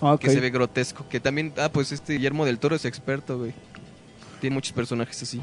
ok. 0.01 0.19
que 0.19 0.29
se 0.29 0.39
ve 0.39 0.49
grotesco. 0.49 1.07
Que 1.09 1.19
también, 1.19 1.53
ah, 1.57 1.69
pues 1.69 1.91
este 1.91 2.13
Guillermo 2.13 2.45
del 2.45 2.59
Toro 2.59 2.75
es 2.75 2.85
experto, 2.85 3.37
güey. 3.37 3.53
Tiene 4.41 4.53
muchos 4.53 4.73
personajes 4.73 5.21
así. 5.23 5.41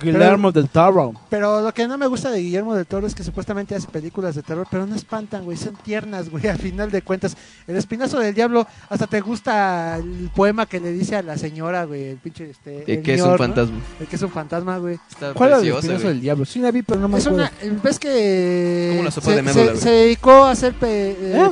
Guillermo 0.00 0.52
del 0.52 0.68
Toro. 0.68 1.12
Pero 1.30 1.60
lo 1.60 1.72
que 1.74 1.86
no 1.88 1.96
me 1.98 2.06
gusta 2.06 2.30
de 2.30 2.40
Guillermo 2.40 2.74
del 2.74 2.86
Toro 2.86 3.06
es 3.06 3.14
que 3.14 3.22
supuestamente 3.24 3.74
hace 3.74 3.88
películas 3.88 4.34
de 4.34 4.42
terror, 4.42 4.66
pero 4.70 4.86
no 4.86 4.94
espantan, 4.94 5.44
güey, 5.44 5.56
son 5.56 5.74
tiernas, 5.76 6.28
güey, 6.30 6.46
a 6.48 6.56
final 6.56 6.90
de 6.90 7.02
cuentas. 7.02 7.36
El 7.66 7.76
espinazo 7.76 8.18
del 8.18 8.34
diablo, 8.34 8.66
hasta 8.88 9.06
te 9.06 9.20
gusta 9.20 9.96
el 9.96 10.30
poema 10.34 10.66
que 10.66 10.80
le 10.80 10.92
dice 10.92 11.16
a 11.16 11.22
la 11.22 11.36
señora, 11.38 11.84
güey, 11.84 12.04
el 12.10 12.16
pinche 12.18 12.50
este... 12.50 12.78
Eh, 12.80 12.84
el 12.86 13.02
que 13.02 13.14
es 13.14 13.20
un 13.22 13.30
¿no? 13.32 13.38
fantasma. 13.38 13.78
El 14.00 14.06
que 14.06 14.16
es 14.16 14.22
un 14.22 14.30
fantasma, 14.30 14.78
güey. 14.78 14.98
Está 15.10 15.32
¿Cuál 15.34 15.50
era 15.50 15.58
el 15.60 15.66
espinazo 15.68 15.92
güey. 16.02 16.06
del 16.08 16.20
diablo? 16.20 16.44
Sí 16.44 16.58
la 16.60 16.70
vi, 16.70 16.82
pero 16.82 17.00
no 17.00 17.08
me 17.08 17.18
Es 17.18 17.26
acuerdo. 17.26 17.48
una... 17.62 17.80
¿Ves 17.82 17.98
que... 17.98 18.90
Como 18.92 19.04
la 19.04 19.10
sopa 19.10 19.26
se, 19.30 19.36
de 19.36 19.42
médula, 19.42 19.74
se- 19.74 19.80
se 19.80 19.90
dedicó 19.90 20.30
a 20.44 20.50
hacer... 20.52 20.74
pe- 20.74 21.16
eh, 21.20 21.50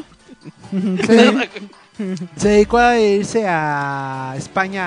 se, 1.06 1.48
se 2.36 2.48
dedicó 2.48 2.78
a 2.78 2.98
irse 2.98 3.44
a 3.46 4.34
España 4.36 4.82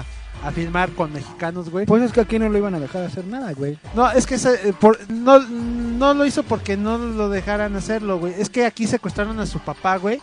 a, 0.00 0.04
a 0.42 0.50
filmar 0.50 0.90
con 0.90 1.12
mexicanos, 1.12 1.70
güey. 1.70 1.86
Pues 1.86 2.02
es 2.02 2.12
que 2.12 2.20
aquí 2.20 2.38
no 2.38 2.48
lo 2.48 2.56
iban 2.58 2.74
a 2.74 2.80
dejar 2.80 3.04
hacer 3.04 3.24
nada, 3.26 3.52
güey. 3.52 3.78
No, 3.94 4.10
es 4.10 4.26
que 4.26 4.38
se- 4.38 4.68
eh, 4.70 4.72
por- 4.78 4.98
no, 5.10 5.38
no 5.40 6.14
lo 6.14 6.24
hizo 6.26 6.42
porque 6.42 6.76
no 6.76 6.98
lo 6.98 7.28
dejaran 7.28 7.76
hacerlo, 7.76 8.18
güey. 8.18 8.34
Es 8.38 8.48
que 8.50 8.64
aquí 8.66 8.86
secuestraron 8.86 9.38
a 9.40 9.46
su 9.46 9.58
papá, 9.58 9.96
güey. 9.98 10.20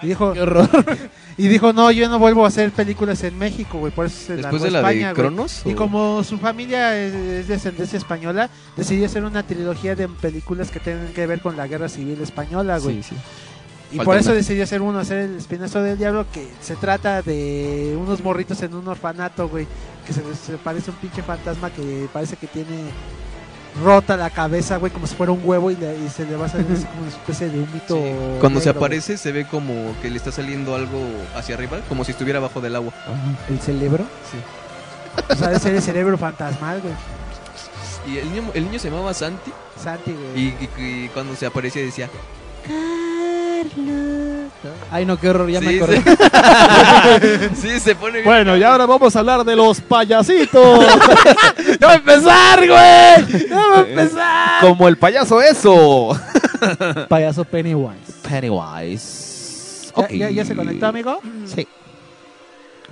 Y 0.00 0.06
dijo, 0.06 0.32
Qué 0.32 0.42
horror. 0.42 0.68
y 1.36 1.48
dijo, 1.48 1.72
no, 1.72 1.90
yo 1.90 2.08
no 2.08 2.20
vuelvo 2.20 2.44
a 2.44 2.48
hacer 2.48 2.70
películas 2.70 3.24
en 3.24 3.36
México, 3.36 3.78
güey. 3.78 3.92
Por 3.92 4.06
eso 4.06 4.16
se 4.28 4.36
Después 4.36 4.62
de 4.62 4.70
la 4.70 4.78
España, 4.78 5.08
de 5.08 5.14
güey. 5.14 5.26
Cronos. 5.26 5.62
Y 5.64 5.74
como 5.74 6.22
su 6.22 6.38
familia 6.38 6.96
es, 6.96 7.12
es 7.12 7.48
de 7.48 7.54
ascendencia 7.56 7.96
española, 7.98 8.48
decidió 8.76 9.06
hacer 9.06 9.24
una 9.24 9.42
trilogía 9.42 9.96
de 9.96 10.06
películas 10.06 10.70
que 10.70 10.78
tengan 10.78 11.08
que 11.12 11.26
ver 11.26 11.40
con 11.40 11.56
la 11.56 11.66
guerra 11.66 11.88
civil 11.88 12.20
española, 12.22 12.78
güey. 12.78 13.02
Sí, 13.02 13.10
sí. 13.10 13.16
Y 13.90 13.96
Falta 13.96 14.04
por 14.04 14.16
eso 14.18 14.28
una. 14.30 14.36
decidió 14.38 14.64
hacer 14.64 14.82
uno, 14.82 14.98
hacer 14.98 15.18
el 15.18 15.36
espinazo 15.36 15.82
del 15.82 15.96
diablo, 15.96 16.26
que 16.32 16.46
se 16.60 16.76
trata 16.76 17.22
de 17.22 17.96
unos 17.98 18.22
morritos 18.22 18.60
en 18.62 18.74
un 18.74 18.86
orfanato, 18.86 19.48
güey. 19.48 19.66
Que 20.06 20.12
se, 20.12 20.22
se 20.34 20.56
parece 20.58 20.90
a 20.90 20.94
un 20.94 21.00
pinche 21.00 21.22
fantasma 21.22 21.70
que 21.70 22.06
parece 22.12 22.36
que 22.36 22.46
tiene 22.46 22.90
rota 23.84 24.16
la 24.16 24.30
cabeza, 24.30 24.76
güey, 24.78 24.90
como 24.92 25.06
si 25.06 25.14
fuera 25.14 25.30
un 25.32 25.40
huevo 25.44 25.70
y, 25.70 25.76
le- 25.76 25.96
y 26.04 26.08
se 26.08 26.24
le 26.26 26.36
va 26.36 26.46
a 26.46 26.48
salir 26.48 26.66
así 26.72 26.84
como 26.84 27.00
una 27.02 27.10
especie 27.10 27.48
de 27.48 27.58
humito. 27.60 27.94
Sí. 27.96 28.12
Cuando 28.40 28.60
se 28.60 28.70
aparece 28.70 29.16
se 29.16 29.30
ve 29.32 29.46
como 29.46 29.94
que 30.02 30.10
le 30.10 30.16
está 30.16 30.32
saliendo 30.32 30.74
algo 30.74 30.98
hacia 31.36 31.54
arriba, 31.54 31.78
como 31.88 32.04
si 32.04 32.10
estuviera 32.12 32.38
abajo 32.40 32.60
del 32.60 32.74
agua. 32.76 32.92
¿El 33.48 33.60
cerebro? 33.60 34.04
Sí. 34.30 34.38
O 35.32 35.36
sea, 35.36 35.48
debe 35.48 35.60
ser 35.60 35.74
el 35.74 35.82
cerebro 35.82 36.18
fantasmal, 36.18 36.80
güey. 36.80 36.94
Y 38.14 38.18
el 38.18 38.32
niño, 38.32 38.50
el 38.54 38.64
niño 38.64 38.78
se 38.78 38.90
llamaba 38.90 39.12
Santi 39.14 39.52
Santi, 39.82 40.12
güey. 40.12 40.42
y, 40.42 40.68
y- 40.78 41.04
y 41.04 41.08
cuando 41.10 41.36
se 41.36 41.46
aparecía 41.46 41.82
decía, 41.82 42.08
Ay, 44.90 45.04
no, 45.04 45.18
qué 45.18 45.28
horror, 45.28 45.48
ya 45.50 45.60
me 45.60 45.76
acordé. 45.76 46.02
sí. 46.02 47.54
sí, 47.68 47.80
se 47.80 47.94
pone 47.94 48.14
bien. 48.14 48.24
Bueno, 48.24 48.56
y 48.56 48.62
ahora 48.62 48.86
vamos 48.86 49.14
a 49.14 49.18
hablar 49.20 49.44
de 49.44 49.54
los 49.56 49.80
payasitos. 49.80 50.86
¡Ya 51.80 51.86
va 51.86 51.92
a 51.92 51.96
empezar, 51.96 52.58
güey! 52.58 53.48
¡Ya 53.48 53.56
va 53.56 53.76
a 53.76 53.80
empezar! 53.88 54.60
Como 54.60 54.88
el 54.88 54.96
payaso 54.96 55.40
eso. 55.42 56.18
Payaso 57.08 57.44
Pennywise. 57.44 58.12
Pennywise. 58.28 59.92
¿Ya, 59.96 60.02
Ok. 60.04 60.10
ya- 60.12 60.30
ya 60.30 60.44
se 60.44 60.54
conectó, 60.56 60.86
amigo? 60.86 61.20
Sí. 61.46 61.66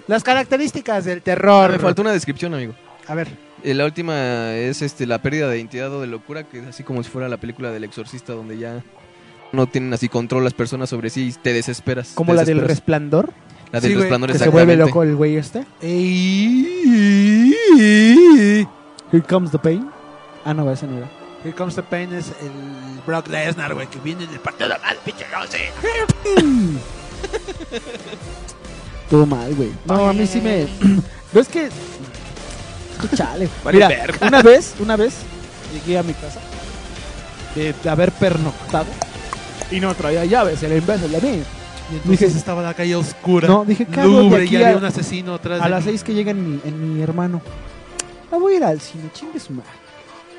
Las 0.07 0.23
características 0.23 1.05
del 1.05 1.23
terror. 1.23 1.73
Me 1.73 1.79
faltó 1.79 2.03
una 2.03 2.13
descripción, 2.13 2.55
amigo. 2.55 2.75
A 3.09 3.15
ver. 3.15 3.29
Eh, 3.65 3.75
la 3.75 3.85
última 3.85 4.53
es 4.55 4.83
este 4.83 5.07
la 5.07 5.19
pérdida 5.21 5.49
de 5.49 5.57
identidad 5.57 5.93
o 5.93 6.01
de 6.01 6.07
locura, 6.07 6.45
que 6.45 6.61
es 6.61 6.67
así 6.67 6.83
como 6.85 7.03
si 7.03 7.11
fuera 7.11 7.29
la 7.29 7.39
película 7.39 7.71
del 7.73 7.83
exorcista, 7.85 8.33
donde 8.35 8.59
ya 8.59 8.83
no 9.57 9.67
tienen 9.67 9.93
así 9.93 10.09
control 10.09 10.45
las 10.45 10.55
personas 10.55 10.89
sobre 10.91 11.11
sí 11.11 11.29
y 11.29 11.33
te 11.33 11.53
desesperas. 11.53 12.13
Como 12.15 12.35
la 12.35 12.45
del 12.45 12.61
resplandor. 12.61 13.33
La 13.73 13.81
del 13.81 13.93
Sí, 13.93 13.97
resplandor, 13.99 14.31
Que 14.31 14.39
se 14.39 14.49
vuelve 14.49 14.77
loco 14.77 15.03
el 15.03 15.17
güey 15.17 15.37
este. 15.37 15.67
Here 15.83 16.77
Here 19.13 19.23
comes 19.29 19.51
the 19.51 19.59
pain. 19.59 19.91
Ah, 20.45 20.55
no, 20.55 20.71
ese 20.71 20.87
no 20.87 20.99
era. 20.99 21.11
Comes 21.55 21.77
the 21.77 21.83
Pain 21.83 22.13
es 22.13 22.33
el 22.41 22.51
Brock 23.07 23.29
Lesnar, 23.29 23.73
güey, 23.75 23.87
que 23.87 24.01
viene 24.01 24.27
del 24.27 24.41
partido 24.41 24.69
más 24.71 24.95
pinche. 25.05 25.25
Todo 29.11 29.27
mal, 29.27 29.55
güey. 29.55 29.71
No, 29.85 30.09
a 30.09 30.13
mí 30.13 30.27
sí 30.27 30.41
me. 30.41 30.67
No 31.33 31.41
es 31.41 31.49
que. 31.49 31.69
Chale. 33.17 33.49
Mira, 33.73 33.91
una 34.23 34.43
vez, 34.43 34.75
una 34.81 34.97
vez 34.97 35.19
llegué 35.73 35.99
a 35.99 36.03
mi 36.03 36.15
casa 36.15 36.41
de 37.55 37.75
haber 37.89 38.11
pernoctado 38.13 38.87
y 39.71 39.81
no 39.81 39.95
traía 39.95 40.25
llaves, 40.25 40.63
el 40.63 40.77
imbécil 40.77 41.13
de 41.13 41.21
mí. 41.21 41.43
Y 41.91 41.95
entonces 41.97 42.21
Dije- 42.29 42.39
estaba 42.39 42.63
la 42.63 42.75
calle 42.75 42.97
oscura. 42.97 43.47
No, 43.49 43.65
dije, 43.65 43.87
¿qué 43.87 44.01
hago 44.01 44.19
de 44.19 44.25
Lubre, 44.25 44.45
aquí 44.45 44.55
y 44.55 44.57
había 44.57 44.75
a- 44.75 44.79
un 44.79 44.85
asesino 44.85 45.35
atrás 45.35 45.61
A 45.61 45.65
de 45.65 45.71
las 45.71 45.85
mí. 45.85 45.91
seis 45.91 46.03
que 46.03 46.15
llega 46.15 46.31
en 46.33 46.51
mi, 46.55 46.61
en 46.65 46.95
mi 46.97 47.03
hermano. 47.03 47.41
Ah, 48.33 48.37
voy 48.39 48.55
a 48.55 48.57
ir 48.57 48.65
al 48.65 48.81
cine, 48.81 49.05
chingue 49.15 49.39
su 49.39 49.53
madre. 49.53 49.71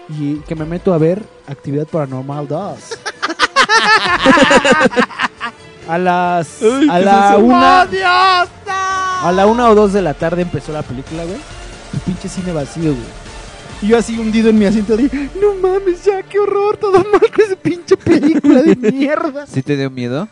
Y 0.09 0.35
que 0.47 0.55
me 0.55 0.65
meto 0.65 0.93
a 0.93 0.97
ver 0.97 1.21
Actividad 1.47 1.87
Paranormal 1.87 2.47
2. 2.47 2.77
a 5.87 5.97
las. 5.97 6.61
a 6.89 6.99
la 6.99 7.37
una. 7.37 7.87
A 9.23 9.31
la 9.31 9.45
una 9.47 9.69
o 9.69 9.75
dos 9.75 9.93
de 9.93 10.01
la 10.01 10.13
tarde 10.13 10.41
empezó 10.43 10.71
la 10.71 10.83
película, 10.83 11.23
güey. 11.23 11.37
Pinche 12.05 12.29
cine 12.29 12.51
vacío, 12.51 12.91
güey. 12.93 13.26
Y 13.81 13.87
yo 13.89 13.97
así 13.97 14.17
hundido 14.17 14.49
en 14.49 14.57
mi 14.57 14.65
asiento 14.65 14.97
de, 14.97 15.03
no 15.39 15.53
mames, 15.61 16.03
ya, 16.03 16.23
qué 16.23 16.39
horror, 16.39 16.77
todo 16.77 16.93
mal 16.93 17.21
con 17.33 17.45
esa 17.45 17.55
pinche 17.55 17.95
película 17.95 18.63
de 18.63 18.75
mierda. 18.75 19.45
¿Sí 19.45 19.61
te 19.61 19.77
dio 19.77 19.89
miedo? 19.91 20.27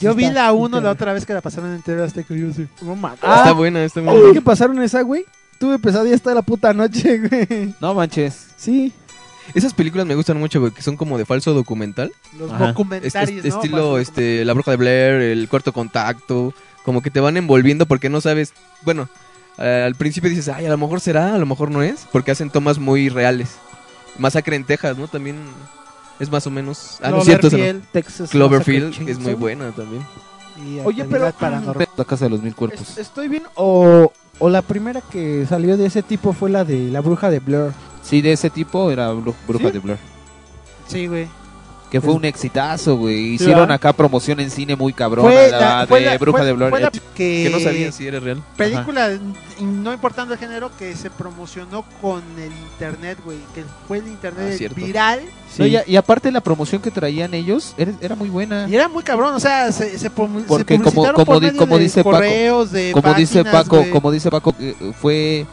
Yo 0.00 0.12
Sí 0.12 0.16
vi 0.16 0.24
está- 0.24 0.44
la 0.46 0.50
sí 0.50 0.56
1 0.56 0.66
está- 0.78 0.80
la 0.86 0.90
otra 0.92 1.12
vez 1.12 1.26
que 1.26 1.34
la 1.34 1.40
pasaron 1.42 1.74
en 1.74 1.82
TV 1.82 2.02
Azteca 2.02 2.32
y 2.34 2.40
yo 2.40 2.52
sí. 2.54 2.66
No 2.80 2.96
mames. 2.96 3.18
está 3.22 3.52
buena, 3.52 3.84
está 3.84 4.00
buena. 4.00 4.32
Que 4.32 4.40
pasaron 4.40 4.80
esa, 4.82 5.02
güey? 5.02 5.26
Tuve 5.58 5.78
pesadillas 5.78 6.22
toda 6.22 6.34
la 6.36 6.42
puta 6.42 6.72
noche, 6.72 7.18
güey. 7.18 7.74
No 7.80 7.92
manches. 7.92 8.46
Sí. 8.56 8.92
Esas 9.52 9.74
películas 9.74 10.06
me 10.06 10.14
gustan 10.14 10.38
mucho, 10.38 10.60
güey, 10.60 10.72
que 10.72 10.80
son 10.80 10.96
como 10.96 11.18
de 11.18 11.26
falso 11.26 11.52
documental. 11.52 12.12
Los 12.38 12.50
Ajá. 12.52 12.68
documentarios, 12.68 13.14
Este- 13.44 13.48
¿no? 13.50 13.54
estilo 13.56 13.98
este 13.98 14.44
La 14.46 14.54
Bruja 14.54 14.70
de 14.70 14.76
Blair, 14.78 15.14
El 15.20 15.48
Cuarto 15.50 15.72
Contacto, 15.74 16.54
como 16.84 17.02
que 17.02 17.10
te 17.10 17.20
van 17.20 17.36
envolviendo 17.36 17.84
porque 17.84 18.08
no 18.08 18.22
sabes, 18.22 18.54
bueno, 18.82 19.08
eh, 19.60 19.82
al 19.86 19.94
principio 19.94 20.28
dices, 20.30 20.48
ay, 20.48 20.66
a 20.66 20.70
lo 20.70 20.78
mejor 20.78 21.00
será, 21.00 21.34
a 21.34 21.38
lo 21.38 21.46
mejor 21.46 21.70
no 21.70 21.82
es, 21.82 22.06
porque 22.12 22.30
hacen 22.30 22.50
tomas 22.50 22.78
muy 22.78 23.08
reales. 23.08 23.56
Masacre 24.18 24.56
en 24.56 24.64
Texas, 24.64 24.96
¿no? 24.98 25.06
También 25.08 25.36
es 26.18 26.30
más 26.30 26.46
o 26.46 26.50
menos... 26.50 26.98
Ah, 27.02 27.10
no 27.10 27.18
es 27.18 27.24
cierto, 27.24 27.46
esa 27.46 27.56
no. 27.56 27.62
Cloverfield, 27.62 27.92
Texas 27.92 28.30
Cloverfield, 28.30 29.08
es 29.08 29.18
muy 29.18 29.34
buena 29.34 29.70
también. 29.72 30.02
y 30.64 30.80
Oye, 30.80 31.04
pero- 31.04 31.30
Paranormal. 31.32 31.88
La 31.96 32.04
casa 32.04 32.24
de 32.26 32.30
los 32.30 32.42
mil 32.42 32.54
cuerpos. 32.54 32.80
Es- 32.90 32.98
¿Estoy 32.98 33.28
bien? 33.28 33.44
O, 33.54 34.12
o 34.38 34.48
la 34.50 34.62
primera 34.62 35.00
que 35.00 35.46
salió 35.48 35.76
de 35.76 35.86
ese 35.86 36.02
tipo 36.02 36.32
fue 36.32 36.50
la 36.50 36.64
de 36.64 36.90
La 36.90 37.00
Bruja 37.00 37.30
de 37.30 37.38
Blur. 37.40 37.72
Sí, 38.02 38.20
de 38.22 38.32
ese 38.32 38.50
tipo 38.50 38.90
era 38.90 39.12
Bru- 39.12 39.34
Bruja 39.46 39.66
¿Sí? 39.66 39.72
de 39.72 39.78
Blur. 39.78 39.96
Sí, 40.88 41.06
güey. 41.06 41.28
Que 41.90 42.00
fue 42.00 42.14
un 42.14 42.24
exitazo, 42.24 42.96
güey. 42.96 43.34
Hicieron 43.34 43.60
¿verdad? 43.62 43.74
acá 43.74 43.92
promoción 43.92 44.38
en 44.38 44.50
cine 44.50 44.76
muy 44.76 44.92
cabrona. 44.92 45.28
Fue 45.28 45.50
la, 45.50 45.58
la- 45.58 45.86
de 45.98 46.04
la- 46.06 46.18
Bruja 46.18 46.38
fue- 46.38 46.46
de 46.46 46.52
fue 46.70 46.80
la 46.80 46.90
que, 46.90 47.00
Que 47.44 47.50
no 47.52 47.58
sabían 47.58 47.92
si 47.92 48.06
era 48.06 48.20
real. 48.20 48.42
Película, 48.56 49.10
no 49.60 49.92
importando 49.92 50.32
el 50.34 50.38
género, 50.38 50.70
que 50.78 50.94
se 50.94 51.10
promocionó 51.10 51.84
con 52.00 52.22
el 52.38 52.52
internet, 52.72 53.18
güey. 53.24 53.38
Que 53.54 53.64
fue 53.88 53.98
el 53.98 54.06
internet 54.06 54.60
Ah, 54.70 54.72
viral. 54.76 55.20
no, 55.58 55.66
y, 55.66 55.78
y 55.86 55.96
aparte 55.96 56.30
la 56.30 56.40
promoción 56.40 56.80
que 56.80 56.90
traían 56.92 57.34
ellos 57.34 57.74
era, 57.76 57.92
era 58.00 58.14
muy 58.14 58.28
buena. 58.28 58.68
Y 58.68 58.76
era 58.76 58.88
muy 58.88 59.02
cabrón, 59.02 59.34
o 59.34 59.40
sea, 59.40 59.72
se, 59.72 59.98
se, 59.98 60.10
como, 61.14 61.24
por 61.24 61.40
di- 61.40 61.46
medio 61.48 61.58
como 61.58 61.76
de 61.76 61.82
dice 61.82 62.02
correos, 62.04 62.70
de 62.72 62.92
Paco, 62.92 63.02
como 63.02 63.14
dice 63.16 63.44
Paco, 63.44 63.76
güey. 63.78 63.90
como 63.90 64.10
dice 64.12 64.30
Paco, 64.30 64.54
eh, 64.60 64.74
fue 65.00 65.46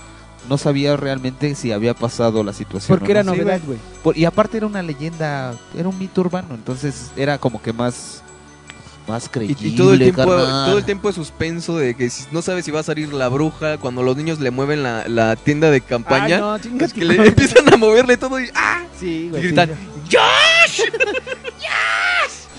no 0.50 0.58
sabía 0.58 0.96
realmente 0.98 1.54
si 1.56 1.72
había 1.72 1.94
pasado 1.94 2.44
la 2.44 2.54
situación. 2.54 2.98
Porque 2.98 3.14
no. 3.14 3.20
era 3.20 3.24
novedad, 3.24 3.62
güey. 3.66 3.80
Y 4.18 4.26
aparte 4.26 4.58
era 4.58 4.66
una 4.68 4.82
leyenda, 4.82 5.54
era 5.78 5.88
un 5.90 5.98
mito 5.98 6.22
urbano, 6.22 6.56
entonces 6.56 7.12
era 7.16 7.38
como 7.38 7.62
que 7.62 7.74
más 7.74 8.24
más 9.08 9.28
Y, 9.28 9.30
creíble. 9.30 9.56
y 9.70 9.76
todo 9.78 9.94
el 9.94 10.00
tiempo 10.00 10.18
carnal. 10.26 10.66
todo 10.66 10.78
el 10.78 10.84
tiempo 10.84 11.08
de 11.08 11.14
suspenso 11.14 11.78
de 11.78 11.96
que 11.96 12.10
si- 12.10 12.26
no 12.34 12.42
sabes 12.42 12.66
si 12.66 12.72
va 12.72 12.82
a 12.82 12.84
salir 12.84 13.14
la 13.14 13.30
bruja 13.30 13.78
cuando 13.78 14.04
los 14.04 14.18
niños 14.18 14.42
le 14.42 14.52
mueven 14.52 14.84
la, 14.84 15.08
la 15.08 15.38
tienda 15.38 15.72
de 15.72 15.80
campaña 15.80 16.36
Ay, 16.56 16.70
no, 16.74 16.84
es 16.86 16.92
que 16.92 17.06
le 17.06 17.26
empiezan 17.28 17.74
a 17.74 17.78
moverle 17.78 18.18
todo 18.18 18.38
y 18.38 18.50
¡ah! 18.54 18.84
Sí, 19.00 19.28
y 19.28 19.30
güey. 19.30 19.44
gritan 19.44 19.70
sí. 19.70 20.18
¡Josh! 20.18 20.82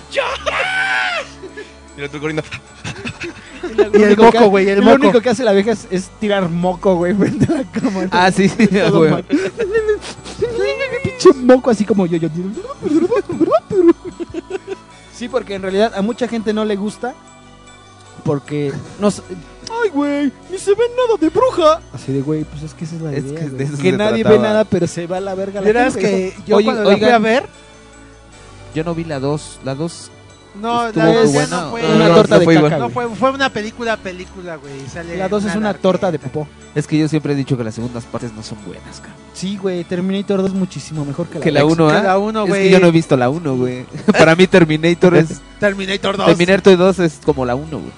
¡Josh! 0.09 0.17
¡Josh! 0.17 1.49
Y 1.95 1.99
el 1.99 2.05
otro 2.07 2.19
corriendo 2.19 2.41
Y 3.93 3.97
el 3.97 4.03
único 4.03 4.23
moco, 4.23 4.37
que- 4.39 4.45
güey, 4.47 4.69
el 4.69 4.79
Lo 4.79 4.85
moco. 4.85 4.95
único 4.95 5.21
que 5.21 5.29
hace 5.29 5.43
la 5.43 5.51
vieja 5.53 5.71
es, 5.71 5.87
es 5.91 6.09
tirar 6.19 6.49
moco, 6.49 6.95
güey, 6.95 7.13
frente 7.17 7.45
a 7.51 7.57
la 7.57 7.63
cama. 7.71 8.07
Ah, 8.11 8.31
sí, 8.31 8.47
sí, 8.49 8.67
güey. 8.91 9.23
Pinche 11.03 11.33
moco 11.35 11.69
así 11.69 11.85
como 11.85 12.05
yo, 12.05 12.17
yo. 12.17 12.29
Sí, 15.13 15.27
porque 15.27 15.55
en 15.55 15.61
realidad 15.61 15.93
a 15.95 16.01
mucha 16.01 16.27
gente 16.27 16.53
no 16.53 16.65
le 16.65 16.75
gusta. 16.75 17.13
Porque 18.23 18.71
no 18.99 19.07
Ay, 19.81 19.89
güey, 19.91 20.31
ni 20.51 20.57
se 20.57 20.71
ve 20.71 20.83
nada 20.95 21.17
de 21.19 21.29
bruja. 21.29 21.79
Así 21.93 22.11
de, 22.11 22.21
güey, 22.21 22.43
pues 22.43 22.63
es 22.63 22.73
que 22.73 22.85
esa 22.85 22.95
es 22.95 23.01
la 23.01 23.13
Es 23.13 23.23
idea. 23.23 23.39
que 23.39 23.45
de 23.45 23.49
güey. 23.51 23.63
eso 23.67 23.77
que 23.77 23.91
se 23.91 23.97
nadie 23.97 24.23
trataba. 24.23 24.41
ve 24.41 24.47
nada, 24.49 24.63
pero 24.65 24.87
se 24.87 25.07
va 25.07 25.17
a 25.17 25.21
la 25.21 25.35
verga 25.35 25.61
la 25.61 25.67
Verás 25.67 25.93
gente. 25.95 26.33
que 26.35 26.43
yo 26.45 26.57
Oye, 26.57 26.65
cuando 26.65 26.83
la 26.89 26.97
fui 26.97 27.05
a 27.07 27.19
ver, 27.19 27.45
Yo 28.75 28.83
no 28.83 28.93
vi 28.95 29.03
la 29.03 29.19
2, 29.19 29.59
la 29.63 29.75
2 29.75 30.11
no, 30.55 30.87
Estuvo 30.87 31.03
la 31.03 31.13
ya 31.13 31.21
buena. 31.31 31.61
no 31.61 31.69
fue, 31.71 31.81
No, 31.83 31.95
una 31.95 32.07
no, 32.09 32.15
torta 32.15 32.35
no 32.35 32.39
de 32.39 32.45
fue 32.45 32.53
caca, 32.55 32.65
igual. 32.67 32.79
no 32.81 32.89
fue, 32.89 33.09
fue 33.15 33.31
una 33.31 33.49
película, 33.53 33.97
película, 33.97 34.55
güey. 34.57 34.87
Sale 34.91 35.17
La 35.17 35.29
2 35.29 35.45
es 35.45 35.55
una 35.55 35.65
larguita. 35.67 35.81
torta 35.81 36.11
de 36.11 36.19
popó. 36.19 36.47
Es 36.75 36.85
que 36.87 36.97
yo 36.97 37.07
siempre 37.07 37.33
he 37.33 37.35
dicho 37.35 37.57
que 37.57 37.63
las 37.63 37.75
segundas 37.75 38.03
partes 38.05 38.33
no 38.33 38.43
son 38.43 38.57
buenas, 38.65 38.97
cabrón. 38.99 39.15
Sí, 39.33 39.57
güey, 39.57 39.83
Terminator 39.83 40.41
2 40.41 40.51
es 40.51 40.55
muchísimo 40.55 41.05
mejor 41.05 41.27
que 41.27 41.39
la 41.39 41.43
Que 41.43 41.51
la 41.51 41.61
dos. 41.61 41.73
1, 41.73 41.87
que 41.87 41.93
¿ah? 41.93 42.03
la 42.03 42.17
uno, 42.17 42.43
Es 42.43 42.49
güey. 42.49 42.63
que 42.63 42.69
yo 42.71 42.79
no 42.79 42.87
he 42.87 42.91
visto 42.91 43.15
la 43.17 43.29
1, 43.29 43.55
güey. 43.55 43.85
Para 44.17 44.35
mí 44.35 44.47
Terminator 44.47 45.15
es 45.15 45.41
Terminator 45.59 46.17
2. 46.17 46.25
Terminator 46.25 46.77
2 46.77 46.99
es 46.99 47.19
como 47.25 47.45
la 47.45 47.55
1, 47.55 47.69
güey. 47.69 47.91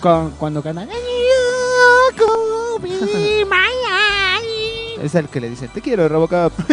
Con- 0.00 0.30
cuando 0.32 0.62
gana. 0.62 0.86
Es 5.02 5.14
el 5.14 5.28
que 5.28 5.40
le 5.40 5.48
dicen, 5.50 5.68
"Te 5.72 5.80
quiero, 5.80 6.08
Robocop." 6.08 6.52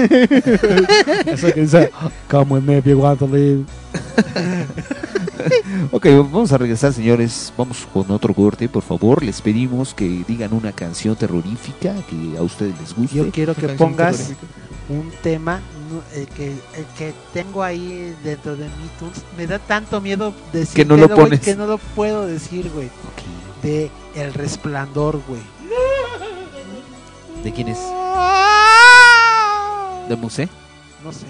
Eso 1.26 1.54
que 1.54 1.62
dice, 1.62 1.92
come 2.30 2.56
with 2.56 2.62
me 2.64 2.78
if 2.80 2.86
you 2.86 3.00
want 3.00 3.20
to 3.20 3.28
live. 3.28 3.64
Ok, 5.92 6.06
vamos 6.08 6.52
a 6.52 6.58
regresar, 6.58 6.92
señores. 6.94 7.54
Vamos 7.58 7.88
con 7.94 8.10
otro 8.12 8.34
corte, 8.34 8.68
por 8.68 8.84
favor. 8.84 9.24
Les 9.24 9.42
pedimos 9.42 9.94
que 9.94 10.24
digan 10.28 10.52
una 10.54 10.72
canción 10.74 11.16
terrorífica 11.16 11.94
que 12.10 12.38
a 12.38 12.42
ustedes 12.42 12.74
les 12.82 12.94
guste. 12.94 13.16
Yo 13.16 13.32
quiero 13.32 13.56
que 13.56 13.70
pongas 13.70 14.34
un 14.90 15.10
tema, 15.22 15.62
el 16.16 16.28
que, 16.28 16.48
el 16.48 16.86
que 16.98 17.14
tengo 17.34 17.64
ahí 17.64 18.14
dentro 18.24 18.56
de 18.58 18.66
mi 18.66 18.88
tunes. 19.00 19.24
Me 19.38 19.48
da 19.48 19.60
tanto 19.60 20.02
miedo 20.02 20.34
decir 20.52 20.76
Que 20.76 20.86
no 20.86 20.98
lo 20.98 21.08
pones. 21.08 21.40
que 21.40 21.56
no 21.56 21.66
lo 21.68 21.78
puedo 21.78 22.26
decir, 22.26 22.70
güey. 22.74 22.90
De 23.64 23.90
El 24.16 24.34
Resplandor, 24.34 25.22
güey. 25.28 25.42
¿De 27.48 27.54
quién 27.54 27.70
es? 27.70 27.80
¿De 30.10 30.18
Musé? 30.18 30.50
No 31.02 31.14
sé. 31.14 31.26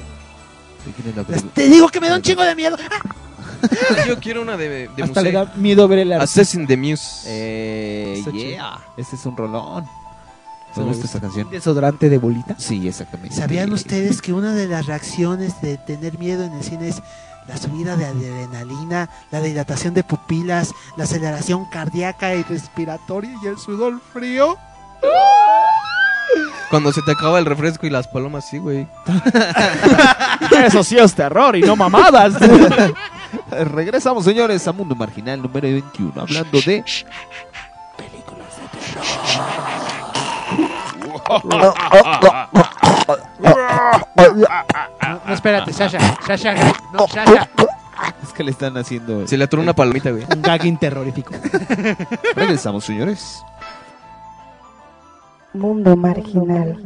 ¿De 0.83 0.91
quién 0.95 1.09
es 1.09 1.15
la 1.15 1.23
película? 1.23 1.51
Te 1.53 1.69
digo 1.69 1.89
que 1.89 2.01
me 2.01 2.09
da 2.09 2.15
un 2.15 2.23
chingo 2.23 2.41
de 2.41 2.55
miedo. 2.55 2.75
Yo 4.07 4.19
quiero 4.19 4.41
una 4.41 4.57
de, 4.57 4.87
de 4.87 5.03
Hasta 5.03 5.21
le 5.21 5.31
da 5.31 5.53
miedo 5.57 5.87
ver 5.87 5.99
el 5.99 6.13
arte. 6.13 6.23
Assassin 6.23 6.65
the 6.65 6.75
Muse. 6.75 7.21
Eh, 7.27 8.23
yeah. 8.33 8.79
Este 8.97 9.15
es 9.15 9.23
un 9.27 9.37
rolón. 9.37 9.85
¿Me 10.75 10.85
gusta 10.85 11.05
esta 11.05 11.21
canción? 11.21 11.51
Desodorante 11.51 12.09
de 12.09 12.17
bolita. 12.17 12.55
Sí, 12.57 12.87
exactamente. 12.87 13.35
¿Sabían 13.35 13.71
ustedes 13.71 14.19
que 14.19 14.33
una 14.33 14.55
de 14.55 14.67
las 14.67 14.87
reacciones 14.87 15.61
de 15.61 15.77
tener 15.77 16.17
miedo 16.17 16.45
en 16.45 16.53
el 16.53 16.63
cine 16.63 16.87
es 16.87 17.03
la 17.47 17.57
subida 17.57 17.95
de 17.95 18.07
adrenalina, 18.07 19.07
la 19.29 19.39
dilatación 19.39 19.93
de 19.93 20.03
pupilas, 20.03 20.73
la 20.95 21.03
aceleración 21.03 21.65
cardíaca 21.65 22.33
y 22.33 22.41
respiratoria 22.41 23.35
y 23.43 23.45
el 23.45 23.59
sudor 23.59 24.01
frío? 24.13 24.57
Cuando 26.69 26.91
se 26.91 27.01
te 27.01 27.11
acaba 27.11 27.39
el 27.39 27.45
refresco 27.45 27.85
y 27.85 27.89
las 27.89 28.07
palomas, 28.07 28.45
sí, 28.45 28.57
güey. 28.57 28.87
Eso 30.65 30.83
sí 30.83 30.97
es 30.97 31.15
terror 31.15 31.55
y 31.55 31.61
no 31.61 31.75
mamadas. 31.75 32.33
Regresamos, 33.51 34.25
señores, 34.25 34.67
a 34.67 34.73
Mundo 34.73 34.95
Marginal 34.95 35.41
número 35.41 35.67
21, 35.67 36.21
hablando 36.21 36.59
de 36.61 36.83
No, 41.29 41.73
no, 45.25 45.33
espérate, 45.33 45.73
Sasha, 45.73 45.99
Sasha, 46.25 46.55
no, 46.93 47.07
Sasha. 47.07 47.49
que 48.35 48.43
le 48.43 48.51
están 48.51 48.77
haciendo. 48.77 49.27
Se 49.27 49.37
le 49.37 49.43
atoró 49.43 49.61
una 49.61 49.73
palomita, 49.73 50.11
güey. 50.11 50.23
Un 50.33 50.41
gagging 50.41 50.77
terrorífico. 50.77 51.33
Regresamos, 52.35 52.85
señores. 52.85 53.43
Mundo 55.53 55.95
marginal. 55.97 56.77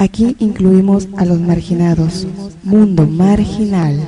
Aquí 0.00 0.36
incluimos 0.38 1.08
a 1.16 1.24
los 1.24 1.40
marginados. 1.40 2.24
Mundo 2.62 3.04
marginal. 3.04 3.98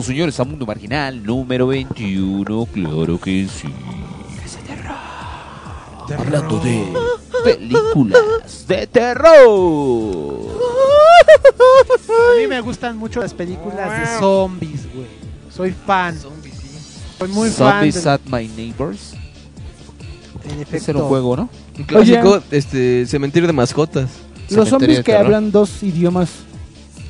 Regresamos 0.00 0.06
señores 0.06 0.40
a 0.40 0.44
Mundo 0.44 0.66
Marginal 0.66 1.22
número 1.24 1.66
21, 1.68 2.66
claro 2.72 3.20
que 3.20 3.46
sí. 3.48 3.68
Hablando 6.18 6.58
de 6.60 6.86
películas 7.44 8.64
de 8.66 8.86
terror. 8.88 10.40
A 12.08 12.40
mí 12.40 12.46
me 12.48 12.60
gustan 12.60 12.96
mucho 12.96 13.20
las 13.20 13.32
películas 13.32 14.00
de 14.00 14.18
zombies, 14.18 14.92
güey. 14.92 15.06
Soy 15.54 15.72
fan. 15.86 16.16
Soy 16.18 17.28
muy 17.28 17.50
Zombies 17.50 17.94
fan. 18.02 18.04
de- 18.04 18.10
at 18.10 18.20
My 18.40 18.48
Neighbors. 18.48 19.12
En 20.44 20.50
Ese 20.52 20.62
efecto. 20.62 20.90
era 20.92 21.00
un 21.00 21.08
juego, 21.08 21.36
¿no? 21.36 21.48
Un 21.78 21.84
clásico, 21.84 22.42
este, 22.50 23.06
cementerio 23.06 23.46
de 23.46 23.52
mascotas. 23.52 24.08
Los 24.48 24.68
Cementerio 24.68 24.70
zombies 24.70 24.98
que 24.98 25.12
terror. 25.12 25.26
hablan 25.26 25.52
dos 25.52 25.82
idiomas 25.82 26.30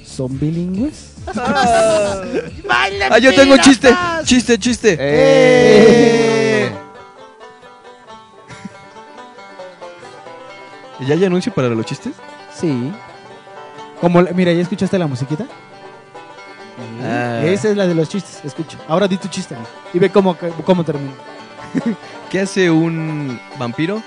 son 0.05 0.39
bilingües. 0.39 1.10
Ah, 1.39 3.19
yo 3.19 3.35
tengo 3.35 3.57
chiste, 3.59 3.95
chiste, 4.25 4.59
chiste. 4.59 4.97
Eh. 4.99 6.73
¿Ya 11.01 11.15
hay 11.15 11.25
anuncio 11.25 11.53
para 11.53 11.69
los 11.69 11.87
chistes? 11.87 12.13
Sí. 12.55 12.93
Como, 14.01 14.23
mira, 14.35 14.53
¿ya 14.53 14.63
escuchaste 14.63 14.99
la 14.99 15.07
musiquita? 15.07 15.47
Ah. 17.03 17.43
Esa 17.45 17.71
es 17.71 17.77
la 17.77 17.87
de 17.87 17.95
los 17.95 18.09
chistes, 18.09 18.41
escucha. 18.45 18.79
Ahora 18.89 19.09
di 19.09 19.17
tu 19.17 19.29
chiste 19.29 19.55
amigo, 19.55 19.71
y 19.93 19.99
ve 19.99 20.11
cómo, 20.11 20.37
cómo 20.65 20.85
termina. 20.85 21.13
¿Qué 22.31 22.41
hace 22.41 22.71
un 22.71 23.41
vampiro 23.59 24.03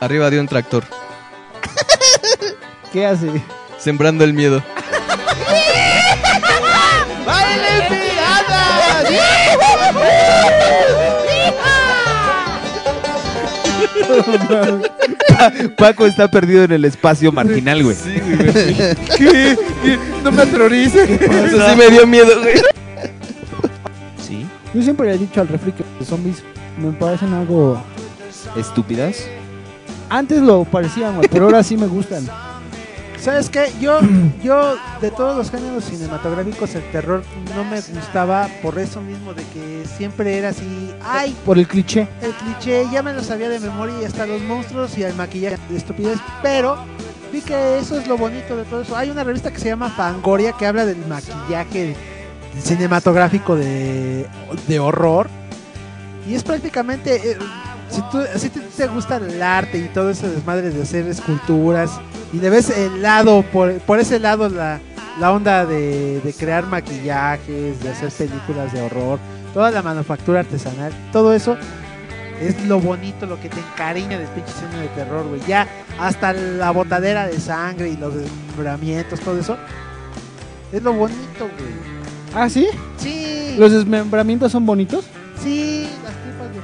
arriba 0.00 0.30
de 0.30 0.40
un 0.40 0.48
tractor? 0.48 0.84
¿Qué 2.92 3.06
hace? 3.06 3.30
Sembrando 3.78 4.24
el 4.24 4.32
miedo. 4.32 4.62
Pa- 15.28 15.52
Paco 15.76 16.06
está 16.06 16.28
perdido 16.28 16.64
en 16.64 16.72
el 16.72 16.84
espacio 16.84 17.32
marginal, 17.32 17.82
güey. 17.82 17.96
Sí, 17.96 18.20
güey. 18.20 18.94
¿Qué? 19.16 19.56
No 20.22 20.30
me 20.32 20.42
aterrorices. 20.42 21.08
Eso 21.20 21.68
sí 21.70 21.76
me 21.76 21.88
dio 21.90 22.06
miedo, 22.06 22.40
güey. 22.40 22.54
¿Sí? 24.26 24.46
Yo 24.74 24.82
siempre 24.82 25.08
le 25.08 25.14
he 25.14 25.18
dicho 25.18 25.40
al 25.40 25.48
refri 25.48 25.72
que 25.72 25.84
los 25.98 26.08
zombies 26.08 26.42
me 26.78 26.92
parecen 26.92 27.32
algo... 27.34 27.82
¿Estúpidas? 28.56 29.24
Antes 30.10 30.40
lo 30.42 30.64
parecían, 30.64 31.16
güey, 31.16 31.28
pero 31.30 31.46
ahora 31.46 31.62
sí 31.62 31.76
me 31.76 31.86
gustan. 31.86 32.28
¿Sabes 33.22 33.48
qué? 33.50 33.72
Yo, 33.80 34.00
yo, 34.42 34.76
de 35.00 35.10
todos 35.12 35.36
los 35.36 35.50
géneros 35.50 35.84
cinematográficos, 35.84 36.74
el 36.74 36.82
terror 36.90 37.22
no 37.54 37.64
me 37.64 37.80
gustaba 37.80 38.48
por 38.62 38.78
eso 38.78 39.00
mismo, 39.00 39.32
de 39.32 39.44
que 39.44 39.84
siempre 39.96 40.36
era 40.38 40.48
así, 40.48 40.92
ay, 41.04 41.36
Por 41.44 41.56
el 41.58 41.68
cliché. 41.68 42.08
el 42.20 42.32
cliché, 42.32 42.86
ya 42.90 43.02
me 43.02 43.12
lo 43.12 43.22
sabía 43.22 43.48
de 43.48 43.60
memoria 43.60 43.94
y 44.02 44.04
hasta 44.04 44.26
los 44.26 44.42
monstruos 44.42 44.98
y 44.98 45.04
el 45.04 45.14
maquillaje 45.14 45.56
de 45.68 45.76
estupidez, 45.76 46.18
pero 46.42 46.76
vi 47.32 47.40
que 47.40 47.78
eso 47.78 47.98
es 47.98 48.08
lo 48.08 48.18
bonito 48.18 48.56
de 48.56 48.64
todo 48.64 48.82
eso. 48.82 48.96
Hay 48.96 49.10
una 49.10 49.22
revista 49.22 49.52
que 49.52 49.58
se 49.60 49.68
llama 49.68 49.88
Fangoria 49.90 50.52
que 50.52 50.66
habla 50.66 50.84
del 50.84 50.98
maquillaje 51.06 51.94
cinematográfico 52.60 53.54
de, 53.56 54.26
de 54.66 54.80
horror 54.80 55.28
y 56.28 56.34
es 56.34 56.42
prácticamente... 56.42 57.16
eh, 57.32 57.38
si, 57.88 58.00
tú, 58.10 58.22
si 58.36 58.48
te, 58.48 58.60
te 58.60 58.86
gusta 58.86 59.16
el 59.16 59.42
arte 59.42 59.76
y 59.76 59.82
todo 59.88 60.08
ese 60.10 60.26
desmadre 60.30 60.70
de 60.70 60.82
hacer 60.82 61.06
esculturas 61.08 61.90
y 62.32 62.38
le 62.38 62.50
ves 62.50 62.70
el 62.70 63.02
lado, 63.02 63.42
por, 63.52 63.72
por 63.80 63.98
ese 64.00 64.18
lado 64.18 64.48
la, 64.48 64.80
la 65.20 65.32
onda 65.32 65.66
de, 65.66 66.20
de 66.20 66.32
crear 66.32 66.66
maquillajes, 66.66 67.82
de 67.82 67.88
hacer 67.90 68.10
películas 68.10 68.72
de 68.72 68.82
horror, 68.82 69.18
toda 69.52 69.70
la 69.70 69.82
manufactura 69.82 70.40
artesanal, 70.40 70.92
todo 71.12 71.32
eso 71.34 71.56
es 72.40 72.64
lo 72.66 72.80
bonito, 72.80 73.26
lo 73.26 73.38
que 73.40 73.48
te 73.48 73.60
encariña 73.60 74.18
del 74.18 74.28
pinche 74.28 74.52
cine 74.52 74.82
de 74.82 74.88
terror, 74.88 75.28
güey. 75.28 75.40
Ya 75.46 75.68
hasta 76.00 76.32
la 76.32 76.70
botadera 76.72 77.26
de 77.26 77.38
sangre 77.38 77.90
y 77.90 77.96
los 77.96 78.14
desmembramientos, 78.14 79.20
todo 79.20 79.38
eso, 79.38 79.56
es 80.72 80.82
lo 80.82 80.92
bonito, 80.92 81.20
güey. 81.40 81.92
¿Ah, 82.34 82.48
sí? 82.48 82.66
Sí, 82.96 83.54
¿Los 83.58 83.72
desmembramientos 83.72 84.50
son 84.50 84.64
bonitos? 84.64 85.04
sí, 85.40 85.86
las 86.02 86.14
tripas 86.14 86.48
de 86.54 86.60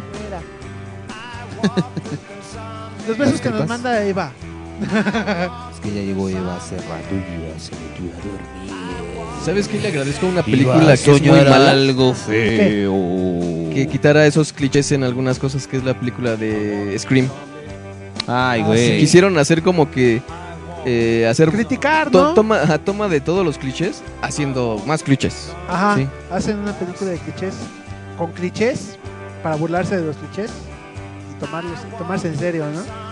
fuera. 1.69 1.87
los 3.09 3.19
besos 3.19 3.41
que 3.41 3.51
nos 3.51 3.69
manda 3.69 4.03
Eva. 4.03 4.33
Es 4.81 5.81
que 5.81 5.89
ya 5.95 6.01
llegó 6.03 6.29
Eva 6.29 6.57
hace 6.57 6.77
rato 6.77 7.13
y 7.13 7.53
ya 7.53 7.59
se 7.61 7.73
metió 7.73 8.13
a 8.13 8.17
dormir. 8.17 9.29
¿Sabes 9.45 9.69
qué 9.69 9.79
le 9.81 9.89
agradezco 9.89 10.27
a 10.27 10.29
una 10.31 10.43
película 10.43 10.97
que 10.97 11.11
es 11.17 11.23
muy 11.23 11.31
mala? 11.41 11.71
algo 11.71 12.15
feo. 12.27 13.71
Que 13.75 13.89
quitara 13.91 14.27
esos 14.27 14.53
clichés 14.53 14.93
en 14.93 15.05
algunas 15.05 15.39
cosas, 15.39 15.67
que 15.67 15.77
es 15.79 15.85
la 15.85 15.95
película 15.99 16.37
de 16.37 16.97
Scream. 16.99 17.29
Ay, 18.27 18.61
Ah, 18.63 18.67
güey. 18.67 18.99
Quisieron 18.99 19.39
hacer 19.39 19.63
como 19.63 19.91
que... 19.91 20.21
eh, 20.85 21.27
hacer 21.29 21.51
Criticar, 21.51 22.11
to- 22.11 22.35
¿no? 22.35 22.79
toma, 22.79 23.09
de 23.09 23.21
todos 23.21 23.45
los 23.45 23.57
clichés, 23.59 24.03
haciendo 24.23 24.83
más 24.87 25.03
clichés. 25.03 25.53
Ajá, 25.69 25.97
Sí. 25.97 26.07
hacen 26.31 26.59
una 26.59 26.73
película 26.73 27.11
de 27.11 27.19
clichés 27.19 27.55
con 28.19 28.33
clichés 28.33 28.99
para 29.43 29.57
burlarse 29.57 29.97
de 29.97 30.05
los 30.07 30.17
clichés 30.17 30.51
y 31.31 31.41
tomarlos, 31.41 31.79
tomarse 31.97 32.29
en 32.29 32.39
serio, 32.39 32.67
¿no? 32.75 33.08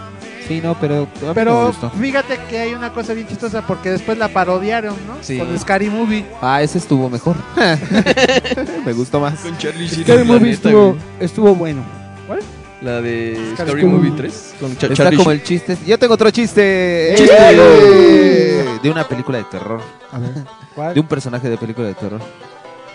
Sí, 0.46 0.60
no, 0.62 0.74
pero. 0.78 1.08
Pero 1.34 1.72
fíjate 1.98 2.38
que 2.48 2.58
hay 2.58 2.74
una 2.74 2.92
cosa 2.92 3.14
bien 3.14 3.26
chistosa 3.26 3.66
porque 3.66 3.90
después 3.90 4.16
la 4.18 4.28
parodiaron, 4.28 4.94
¿no? 5.06 5.16
Sí. 5.20 5.38
Con 5.38 5.58
Scary 5.58 5.90
Movie. 5.90 6.24
Ah, 6.40 6.62
ese 6.62 6.78
estuvo 6.78 7.08
mejor. 7.10 7.36
me 8.86 8.92
gustó 8.92 9.20
más. 9.20 9.40
Con 9.40 9.56
Charlie 9.58 9.88
Sheen, 9.88 10.04
Scary 10.04 10.24
Movie 10.24 10.50
neta, 10.50 10.68
estuvo, 10.68 10.96
estuvo 11.20 11.54
bueno. 11.54 11.82
La 12.82 13.00
de 13.00 13.34
Scary 13.54 13.70
Scary 13.70 13.84
Movie. 13.86 14.10
Movie 14.10 14.16
3. 14.16 14.54
Con 14.60 14.76
Cha- 14.76 14.86
Está 14.86 14.94
Charlie 15.04 15.16
como 15.16 15.30
el 15.30 15.42
chiste. 15.42 15.78
Yo 15.86 15.98
tengo 15.98 16.14
otro 16.14 16.30
chiste. 16.30 17.14
Chiste. 17.16 17.34
¡Eh! 17.38 18.78
De 18.82 18.90
una 18.90 19.08
película 19.08 19.38
de 19.38 19.44
terror. 19.44 19.80
A 20.12 20.18
ver. 20.18 20.30
¿Cuál? 20.74 20.92
De 20.94 21.00
un 21.00 21.06
personaje 21.06 21.48
de 21.48 21.56
película 21.56 21.88
de 21.88 21.94
terror. 21.94 22.20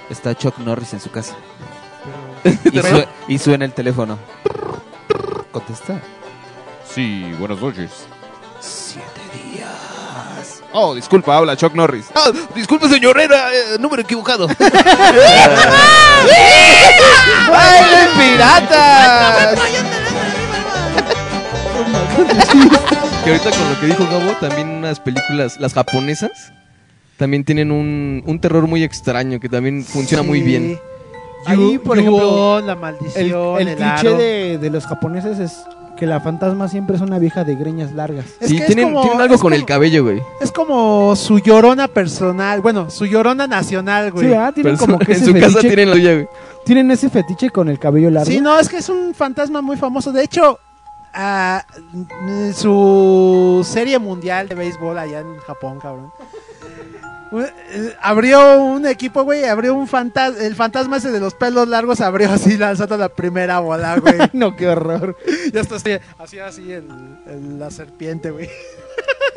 Está 0.10 0.36
Chuck 0.36 0.58
Norris 0.60 0.94
en 0.94 1.00
su 1.00 1.10
casa. 1.10 1.36
Y 3.28 3.38
suena 3.38 3.66
el 3.66 3.74
teléfono. 3.74 4.18
Contesta. 5.52 6.00
Sí, 6.94 7.32
buenas 7.40 7.60
noches. 7.62 7.90
Siete 8.60 9.06
días. 9.34 10.62
Oh, 10.74 10.94
disculpa, 10.96 11.36
habla 11.38 11.56
Chuck 11.58 11.74
Norris. 11.74 12.08
Ah, 12.16 12.32
disculpe, 12.56 12.88
señor, 12.90 13.20
era 13.20 13.54
eh, 13.54 13.78
número 13.80 14.02
equivocado. 14.02 14.48
¡Baile 17.50 18.08
piratas! 18.18 19.60
Que 23.24 23.30
ahorita 23.32 23.52
con 23.52 23.70
lo 23.74 23.80
que 23.80 23.86
dijo 23.88 24.04
Gabo, 24.06 24.32
también 24.40 24.70
unas 24.70 25.00
películas, 25.00 25.60
las 25.60 25.74
japonesas, 25.74 26.52
también 27.18 27.44
tienen 27.46 27.72
un, 27.72 28.24
un 28.26 28.40
terror 28.40 28.68
muy 28.68 28.84
extraño 28.84 29.40
que 29.40 29.48
también 29.50 29.84
funciona 29.86 30.24
muy 30.24 30.40
Sí. 30.40 30.46
bien. 30.46 30.80
Ahí, 31.46 31.80
por 31.80 31.98
ejemplo, 31.98 32.62
la 32.62 32.74
El, 32.74 32.80
maldición, 32.80 33.60
el 33.62 33.68
el, 33.70 33.76
cliché 33.76 34.08
aro. 34.08 34.18
de, 34.18 34.58
de 34.60 34.70
los 34.70 34.86
japoneses 34.86 35.40
es 35.40 35.64
que 36.02 36.08
la 36.08 36.20
fantasma 36.20 36.68
siempre 36.68 36.96
es 36.96 37.02
una 37.04 37.20
vieja 37.20 37.44
de 37.44 37.54
greñas 37.54 37.92
largas. 37.92 38.26
Es 38.40 38.50
sí, 38.50 38.56
que 38.56 38.62
es 38.64 38.66
tienen, 38.66 38.86
como- 38.86 39.02
tienen 39.04 39.22
algo 39.22 39.36
es 39.36 39.42
con 39.42 39.54
el 39.54 39.66
cabello, 39.66 40.04
güey. 40.04 40.20
Es 40.42 40.52
como 40.52 41.16
su 41.16 41.38
llorona 41.38 41.88
personal, 41.88 42.60
bueno, 42.60 42.90
su 42.90 43.06
llorona 43.06 43.46
nacional, 43.46 44.12
güey. 44.12 44.30
Sí, 44.30 44.34
ah, 44.34 44.52
tienen 44.52 44.74
Pero 44.76 44.84
como 44.84 44.98
que 44.98 45.12
en 45.12 45.18
ese 45.18 45.26
su 45.26 45.34
casa 45.34 45.46
fetiche, 45.50 45.68
tienen 45.68 45.90
la 45.92 45.96
suya, 45.96 46.14
güey. 46.16 46.28
tienen 46.66 46.90
ese 46.90 47.08
fetiche 47.12 47.52
con 47.52 47.70
el 47.70 47.78
cabello 47.78 48.10
largo. 48.10 48.32
Sí, 48.32 48.42
no, 48.42 48.58
es 48.60 48.68
que 48.68 48.78
es 48.78 48.90
un 48.90 49.14
fantasma 49.14 49.62
muy 49.62 49.78
famoso. 49.78 50.12
De 50.12 50.24
hecho, 50.24 50.58
ah, 51.14 51.64
su 52.56 53.62
serie 53.64 54.00
mundial 54.00 54.48
de 54.50 54.56
béisbol 54.56 54.98
allá 54.98 55.20
en 55.20 55.38
Japón, 55.46 55.78
cabrón. 55.80 56.12
Un- 57.32 57.44
eh, 57.44 57.96
Abrió 58.02 58.62
un 58.62 58.86
equipo, 58.86 59.24
güey, 59.24 59.46
abrió 59.46 59.74
un 59.74 59.88
fantasma, 59.88 60.42
el 60.44 60.56
fantasma 60.56 60.98
ese 60.98 61.12
de 61.12 61.20
los 61.20 61.34
pelos 61.34 61.68
largos 61.68 62.02
abrió 62.02 62.30
así 62.32 62.58
lanzando 62.58 62.98
la 62.98 63.10
primera 63.10 63.60
bola, 63.60 63.98
güey. 64.00 64.18
no, 64.34 64.56
qué 64.56 64.68
horror. 64.70 65.18
ya 65.54 65.62
está 65.62 65.76
así, 65.76 65.92
así, 66.20 66.40
así 66.40 66.72
el, 66.72 66.88
el- 67.28 67.60
la 67.60 67.72
serpiente, 67.72 68.32
güey. 68.32 68.50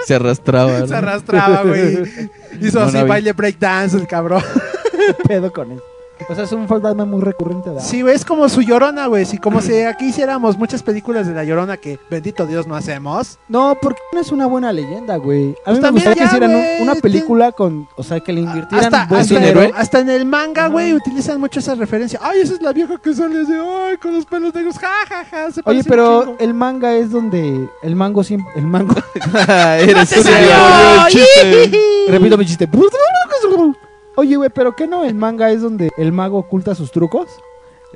Se 0.06 0.14
arrastraba. 0.16 0.78
¿no? 0.80 0.86
Se 0.86 0.94
arrastraba, 0.96 1.62
güey. 1.62 2.02
Hizo 2.60 2.80
No 2.80 2.86
así 2.86 2.98
vi. 3.02 3.08
baile 3.08 3.32
breakdance 3.32 3.96
el 3.96 4.06
cabrón. 4.06 4.42
¿Qué 4.92 5.14
pedo 5.28 5.52
con 5.52 5.72
él? 5.72 5.80
O 6.28 6.34
sea, 6.34 6.44
es 6.44 6.52
un 6.52 6.66
fantasma 6.68 7.04
muy 7.04 7.20
recurrente. 7.20 7.70
¿verdad? 7.70 7.84
Sí, 7.84 8.02
güey, 8.02 8.14
es 8.14 8.24
como 8.24 8.48
su 8.48 8.62
llorona, 8.62 9.06
güey. 9.06 9.24
Si 9.24 9.38
como 9.38 9.60
si 9.60 9.80
aquí 9.82 10.06
hiciéramos 10.06 10.56
muchas 10.58 10.82
películas 10.82 11.26
de 11.26 11.34
la 11.34 11.44
llorona 11.44 11.76
que 11.76 11.98
bendito 12.10 12.46
Dios 12.46 12.66
no 12.66 12.76
hacemos. 12.76 13.38
No, 13.48 13.76
porque 13.80 14.00
no 14.12 14.20
es 14.20 14.30
una 14.32 14.46
buena 14.46 14.72
leyenda, 14.72 15.16
güey. 15.16 15.54
A 15.66 15.72
mí 15.72 15.78
Pues 15.78 15.80
me 15.80 15.90
gustaría 15.90 16.14
que 16.22 16.24
hicieran 16.24 16.52
una 16.80 16.94
película 16.96 17.52
con, 17.52 17.88
o 17.96 18.02
sea, 18.02 18.20
que 18.20 18.32
le 18.32 18.40
invirtieran 18.42 18.86
Hasta, 18.86 19.06
buen 19.06 19.20
hasta, 19.22 19.34
dinero. 19.38 19.70
hasta 19.76 19.98
en 20.00 20.10
el 20.10 20.24
manga, 20.26 20.68
güey, 20.68 20.94
utilizan 20.94 21.40
mucho 21.40 21.60
esa 21.60 21.74
referencia. 21.74 22.18
Ay, 22.22 22.40
esa 22.40 22.54
es 22.54 22.62
la 22.62 22.72
vieja 22.72 22.96
que 22.98 23.14
sale 23.14 23.40
así, 23.42 23.52
ay, 23.52 23.96
con 23.96 24.14
los 24.14 24.24
pelos 24.26 24.54
negros, 24.54 24.78
ja, 24.78 24.88
ja, 25.08 25.24
ja. 25.24 25.50
se 25.52 25.60
Oye, 25.64 25.82
pero 25.84 26.22
chingo. 26.22 26.36
el 26.40 26.54
manga 26.54 26.94
es 26.94 27.10
donde 27.10 27.68
el 27.82 27.96
mango 27.96 28.22
siempre, 28.24 28.52
el 28.56 28.66
mango. 28.66 28.94
Eres 29.78 30.08
¡Se 30.08 30.20
un. 30.20 30.26
Repito 32.08 32.36
mi 32.38 32.46
chiste. 32.46 32.68
Oye, 34.16 34.36
güey, 34.36 34.50
pero 34.50 34.74
¿qué 34.76 34.86
no? 34.86 35.04
El 35.04 35.14
manga 35.14 35.50
es 35.50 35.62
donde 35.62 35.90
el 35.96 36.12
mago 36.12 36.38
oculta 36.38 36.74
sus 36.74 36.90
trucos. 36.92 37.28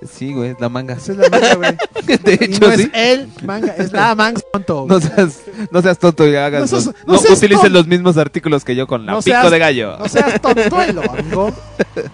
Sí, 0.08 0.32
güey, 0.32 0.50
es 0.50 0.60
la 0.60 0.68
manga. 0.68 0.94
Esa 0.94 1.12
es 1.12 1.18
la 1.18 1.28
manga, 1.28 1.54
güey. 1.56 1.76
De 2.22 2.38
Y 2.40 2.44
hecho, 2.44 2.68
no 2.68 2.76
sí. 2.76 2.82
es 2.82 2.90
el 2.94 3.28
manga, 3.44 3.74
es 3.76 3.92
la 3.92 4.14
manga 4.14 4.40
tonto. 4.52 4.86
No 4.88 5.00
seas, 5.00 5.40
no 5.72 5.82
seas 5.82 5.98
tonto 5.98 6.26
y 6.28 6.36
hagas 6.36 6.70
No 6.70 6.76
los- 6.76 6.86
no 6.86 6.92
no 7.06 7.14
utilices 7.18 7.48
tonto. 7.62 7.68
los 7.70 7.86
mismos 7.88 8.16
artículos 8.16 8.64
que 8.64 8.76
yo 8.76 8.86
con 8.86 9.04
la 9.06 9.12
No 9.12 9.18
pico 9.18 9.30
seas- 9.36 9.50
de 9.50 9.58
gallo. 9.58 9.98
No 9.98 10.08
seas 10.08 10.40
tontuelo, 10.40 11.02
amigo. 11.10 11.52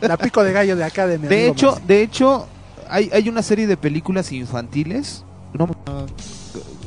La 0.01 0.17
pico 0.17 0.43
de 0.43 0.53
gallo 0.53 0.77
de 0.77 0.85
acá 0.85 1.07
de 1.07 1.19
mi 1.19 1.29
De 1.29 1.37
amigo 1.41 1.53
hecho, 1.53 1.81
de 1.87 2.03
hecho, 2.03 2.47
hay, 2.89 3.11
hay 3.13 3.29
una 3.29 3.43
serie 3.43 3.67
de 3.67 3.77
películas 3.77 4.33
infantiles. 4.33 5.25
No, 5.53 5.69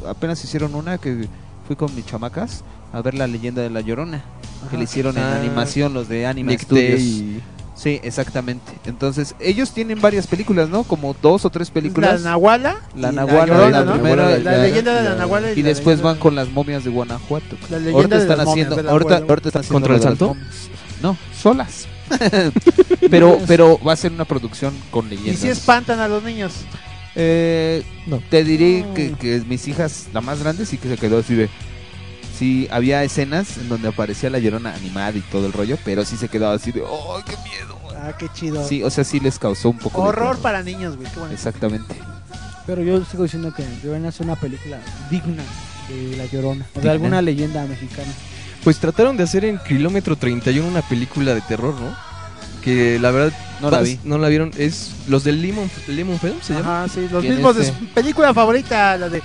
apenas 0.07 0.43
hicieron 0.43 0.73
una 0.75 0.97
que 0.97 1.27
fui 1.67 1.75
con 1.75 1.93
mis 1.95 2.05
chamacas 2.05 2.63
a 2.91 3.01
ver 3.01 3.13
la 3.13 3.27
leyenda 3.27 3.61
de 3.61 3.69
la 3.69 3.81
Llorona. 3.81 4.23
Que 4.69 4.77
le 4.77 4.83
hicieron 4.83 5.17
en 5.17 5.23
animación 5.23 5.93
los 5.93 6.07
de 6.09 6.25
Anima 6.25 6.51
Nick 6.51 6.61
Studios. 6.63 6.99
Day. 6.99 7.41
Sí, 7.75 7.99
exactamente. 8.03 8.71
Entonces, 8.85 9.35
ellos 9.39 9.71
tienen 9.71 10.01
varias 10.01 10.25
películas, 10.25 10.67
¿no? 10.67 10.83
Como 10.83 11.15
dos 11.21 11.45
o 11.45 11.49
tres 11.51 11.69
películas. 11.69 12.21
La 12.23 12.31
Nahuala. 12.31 12.77
La 12.95 13.11
y 13.11 13.15
Nahuala, 13.15 13.45
Llorona, 13.45 13.69
la 13.79 13.85
¿no? 13.85 13.93
primera, 13.93 14.29
La, 14.31 14.37
la- 14.39 14.57
leyenda 14.63 14.95
de 14.95 15.03
la 15.03 15.09
la- 15.11 15.15
Nahuala. 15.17 15.51
Y 15.53 15.61
la 15.61 15.69
después 15.69 16.01
van 16.01 16.17
con 16.17 16.33
las 16.33 16.49
momias 16.49 16.83
de 16.83 16.89
Guanajuato. 16.89 17.55
La 17.69 17.77
leyenda 17.77 17.97
Ahorita 17.97 18.15
de 18.15 18.21
están 18.23 18.37
las 18.39 18.45
momias, 18.47 18.65
haciendo, 18.67 18.75
¿verdad, 18.75 18.91
ahorita, 19.29 19.47
están 19.47 19.59
haciendo 19.61 19.73
¿Contra 19.73 19.95
el 19.95 20.01
salto? 20.01 20.27
momias. 20.29 20.69
No, 21.03 21.17
solas. 21.39 21.87
pero, 23.11 23.39
pero 23.47 23.79
va 23.85 23.93
a 23.93 23.95
ser 23.95 24.11
una 24.11 24.25
producción 24.25 24.73
con 24.91 25.05
Y 25.07 25.09
leyendas. 25.11 25.39
si 25.39 25.47
espantan 25.49 25.99
a 25.99 26.07
los 26.07 26.23
niños. 26.23 26.53
Eh, 27.15 27.83
No. 28.07 28.21
Te 28.29 28.43
diré 28.43 28.85
que, 28.95 29.11
que 29.13 29.43
mis 29.47 29.67
hijas, 29.67 30.07
la 30.13 30.21
más 30.21 30.39
grande, 30.41 30.65
sí 30.65 30.77
que 30.77 30.87
se 30.89 30.97
quedó 30.97 31.19
así 31.19 31.35
de. 31.35 31.49
Sí, 32.37 32.67
había 32.71 33.03
escenas 33.03 33.57
en 33.57 33.67
donde 33.67 33.87
aparecía 33.87 34.29
la 34.29 34.37
llorona 34.37 34.73
animada 34.73 35.17
y 35.17 35.21
todo 35.21 35.47
el 35.47 35.53
rollo, 35.53 35.77
pero 35.83 36.05
sí 36.05 36.17
se 36.17 36.29
quedaba 36.29 36.53
así 36.53 36.71
de. 36.71 36.83
¡Oh, 36.87 37.19
qué 37.25 37.35
miedo! 37.37 37.77
Ah, 37.95 38.15
qué 38.17 38.29
chido. 38.33 38.67
Sí, 38.67 38.83
o 38.83 38.89
sea, 38.91 39.03
sí 39.03 39.19
les 39.19 39.39
causó 39.39 39.69
un 39.71 39.79
poco 39.79 40.01
Horror 40.03 40.37
para 40.37 40.61
niños, 40.61 40.95
güey. 40.97 41.09
Qué 41.09 41.19
bonito. 41.19 41.33
Exactamente. 41.33 41.95
Pero 42.67 42.83
yo 42.83 43.03
sigo 43.05 43.23
diciendo 43.23 43.53
que 43.53 43.63
deben 43.81 44.05
hacer 44.05 44.25
una 44.25 44.35
película 44.35 44.77
digna 45.09 45.43
de 45.89 46.17
La 46.17 46.25
Llorona. 46.25 46.65
O 46.73 46.75
de 46.75 46.81
Digna. 46.81 46.91
alguna 46.91 47.21
leyenda 47.21 47.65
mexicana. 47.65 48.11
Pues 48.63 48.77
trataron 48.77 49.17
de 49.17 49.23
hacer 49.23 49.45
en 49.45 49.57
Kilómetro 49.59 50.15
31 50.15 50.67
una 50.67 50.81
película 50.81 51.33
de 51.33 51.41
terror, 51.41 51.73
¿no? 51.79 51.95
Que 52.61 52.99
la 52.99 53.11
verdad 53.11 53.37
No 53.61 53.71
la 53.71 53.81
vi. 53.81 53.99
No 54.03 54.17
la 54.17 54.27
vieron. 54.27 54.51
Es 54.57 54.91
los 55.07 55.23
del 55.23 55.41
Lemon, 55.41 55.71
Lemon 55.87 56.19
Film, 56.19 56.35
se 56.41 56.53
llama. 56.53 56.83
Ajá, 56.83 56.93
sí, 56.93 57.07
los 57.11 57.21
¿Quién 57.21 57.35
mismos 57.35 57.55
de 57.55 57.63
es, 57.63 57.69
su 57.69 57.85
película 57.93 58.33
favorita, 58.33 58.97
la 58.97 59.09
de 59.09 59.23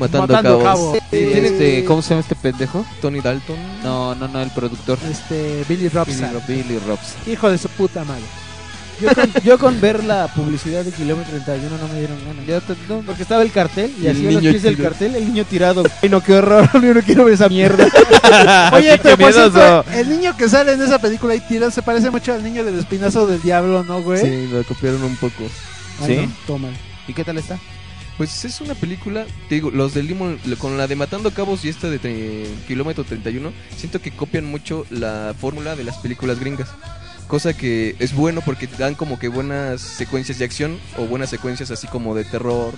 Matando, 0.00 0.26
Matando 0.26 0.58
Cabos. 0.64 0.64
Cabos. 0.64 0.98
Sí, 1.10 1.16
tiene 1.32 1.46
Este, 1.48 1.84
¿Cómo 1.84 2.02
se 2.02 2.10
llama 2.10 2.20
este 2.22 2.34
pendejo? 2.34 2.84
Tony 3.00 3.20
Dalton. 3.20 3.56
No, 3.82 4.14
no, 4.14 4.26
no, 4.28 4.40
el 4.40 4.50
productor. 4.50 4.98
este 5.10 5.64
Billy 5.68 5.88
Robson. 5.88 6.30
Billy, 6.48 6.62
Billy 6.62 6.78
Robson. 6.86 7.20
Hijo 7.32 7.50
de 7.50 7.58
su 7.58 7.68
puta 7.68 8.04
madre. 8.04 8.22
Yo 9.00 9.08
con, 9.14 9.32
yo 9.44 9.58
con 9.58 9.80
ver 9.80 10.04
la 10.04 10.28
publicidad 10.28 10.84
de 10.84 10.92
Kilómetro 10.92 11.30
31 11.32 11.78
no 11.78 11.88
me 11.88 11.98
dieron 12.00 12.18
ganas. 12.24 12.46
Ya 12.46 12.60
te- 12.60 12.76
no, 12.88 13.00
Porque 13.00 13.22
estaba 13.22 13.42
el 13.42 13.50
cartel 13.50 13.90
y 13.98 14.04
Y 14.04 14.08
así 14.08 14.30
los 14.30 14.42
pies 14.42 14.62
del 14.62 14.76
cartel, 14.76 15.14
el 15.16 15.24
niño 15.26 15.44
tirado. 15.44 15.84
Ay, 16.02 16.08
no, 16.10 16.22
qué 16.22 16.34
horror. 16.34 16.68
Yo 16.82 16.94
no 16.94 17.00
quiero 17.02 17.24
ver 17.24 17.34
esa 17.34 17.48
mierda. 17.48 17.86
Oye, 18.74 18.98
pero 19.02 19.16
por 19.16 19.32
cierto, 19.32 19.84
el 19.94 20.08
niño 20.10 20.36
que 20.36 20.48
sale 20.48 20.72
en 20.72 20.82
esa 20.82 20.98
película 20.98 21.32
ahí 21.32 21.40
tirado 21.40 21.70
se 21.70 21.82
parece 21.82 22.10
mucho 22.10 22.34
al 22.34 22.42
niño 22.42 22.62
del 22.64 22.78
espinazo 22.78 23.26
del 23.26 23.40
diablo, 23.40 23.84
¿no, 23.84 24.02
güey? 24.02 24.20
Sí, 24.20 24.48
lo 24.52 24.62
copiaron 24.64 25.02
un 25.02 25.16
poco. 25.16 25.44
Ay, 26.02 26.06
¿Sí? 26.06 26.26
no, 26.26 26.32
toma. 26.46 26.68
¿Y 27.08 27.14
qué 27.14 27.24
tal 27.24 27.38
está? 27.38 27.58
Pues 28.20 28.44
es 28.44 28.60
una 28.60 28.74
película, 28.74 29.24
te 29.48 29.54
digo, 29.54 29.70
los 29.70 29.94
del 29.94 30.06
Limón, 30.06 30.38
con 30.58 30.76
la 30.76 30.86
de 30.86 30.94
Matando 30.94 31.30
Cabos 31.30 31.64
y 31.64 31.70
esta 31.70 31.88
de 31.88 31.98
tre- 31.98 32.44
Kilómetro 32.68 33.02
31, 33.02 33.50
siento 33.74 33.98
que 34.02 34.10
copian 34.10 34.44
mucho 34.44 34.84
la 34.90 35.34
fórmula 35.40 35.74
de 35.74 35.84
las 35.84 35.96
películas 35.96 36.38
gringas. 36.38 36.68
Cosa 37.28 37.54
que 37.56 37.96
es 37.98 38.12
bueno 38.14 38.42
porque 38.44 38.66
dan 38.78 38.94
como 38.94 39.18
que 39.18 39.28
buenas 39.28 39.80
secuencias 39.80 40.38
de 40.38 40.44
acción 40.44 40.78
o 40.98 41.06
buenas 41.06 41.30
secuencias 41.30 41.70
así 41.70 41.86
como 41.86 42.14
de 42.14 42.24
terror. 42.24 42.74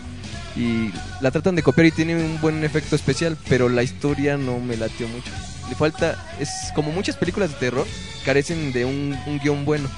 Y 0.54 0.92
la 1.20 1.32
tratan 1.32 1.56
de 1.56 1.64
copiar 1.64 1.86
y 1.86 1.90
tiene 1.90 2.14
un 2.14 2.40
buen 2.40 2.62
efecto 2.62 2.94
especial, 2.94 3.36
pero 3.48 3.68
la 3.68 3.82
historia 3.82 4.36
no 4.36 4.60
me 4.60 4.76
latió 4.76 5.08
mucho. 5.08 5.32
Le 5.68 5.74
falta, 5.74 6.24
es 6.38 6.50
como 6.72 6.92
muchas 6.92 7.16
películas 7.16 7.50
de 7.50 7.56
terror, 7.56 7.86
carecen 8.24 8.72
de 8.72 8.84
un, 8.84 9.18
un 9.26 9.40
guion 9.40 9.64
bueno 9.64 9.88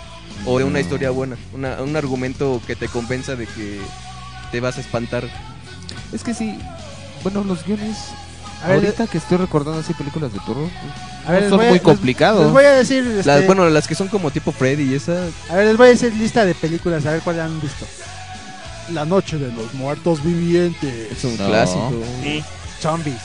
o 0.47 0.57
de 0.57 0.65
una 0.65 0.81
historia 0.81 1.11
buena, 1.11 1.37
una- 1.53 1.83
un 1.83 1.97
argumento 1.97 2.63
que 2.67 2.77
te 2.77 2.89
convenza 2.89 3.37
de 3.37 3.45
que 3.47 3.79
te 4.55 4.61
vas 4.61 4.79
a 4.79 4.83
espantar. 4.83 5.25
Es 6.13 6.23
que 6.23 6.33
sí. 6.33 6.57
Bueno, 7.25 7.43
los 7.43 7.67
guiones. 7.67 7.97
A 8.63 8.69
ver, 8.69 8.77
ahorita 8.77 9.09
que 9.09 9.19
estoy 9.19 9.37
recordando 9.39 9.81
así 9.81 9.93
películas 9.95 10.33
de 10.33 10.39
terror, 10.39 10.69
A 11.27 11.33
ver, 11.33 11.41
les 11.43 11.51
son 11.51 11.61
a- 11.61 11.69
muy 11.71 11.81
complicados. 11.81 12.45
Les 12.45 12.53
voy 12.53 12.65
a 12.65 12.71
decir, 12.71 13.05
este, 13.05 13.25
Las, 13.27 13.45
bueno, 13.47 13.69
las 13.69 13.89
que 13.89 13.97
son 13.97 14.07
como 14.07 14.31
tipo 14.31 14.53
Freddy 14.53 14.93
y 14.93 14.95
esa. 14.95 15.27
a 15.51 15.57
ver, 15.57 15.67
les 15.67 15.77
voy 15.77 15.89
a 15.89 15.91
decir 15.91 16.15
lista 16.15 16.45
de 16.45 16.55
películas, 16.55 17.05
a 17.05 17.11
ver 17.11 17.21
cuál 17.23 17.41
han 17.41 17.61
visto. 17.61 17.85
La 18.93 19.05
noche 19.05 19.39
de 19.39 19.51
los 19.51 19.75
muertos 19.75 20.23
vivientes. 20.23 21.11
Es 21.11 21.25
un 21.25 21.37
No. 21.37 21.49
clásico. 21.49 21.93
Zombies. 22.81 23.17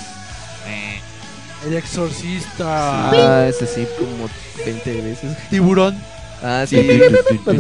El 1.68 1.76
exorcista. 1.76 3.12
Ah, 3.12 3.46
ese 3.48 3.68
sí. 3.68 3.86
Como 4.00 4.28
20 4.66 5.02
veces. 5.02 5.38
Tiburón. 5.52 5.96
Ah, 6.42 6.66
sí. 6.68 6.76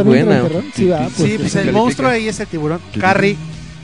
Buena. 0.04 0.41
Sí, 0.76 0.86
pues, 0.88 1.14
Sí, 1.16 1.36
pues 1.38 1.56
el 1.56 1.72
monstruo 1.72 2.10
ahí 2.10 2.28
es 2.30 2.40
el 2.40 2.48
tiburón. 2.48 2.82
Carrie. 3.00 3.38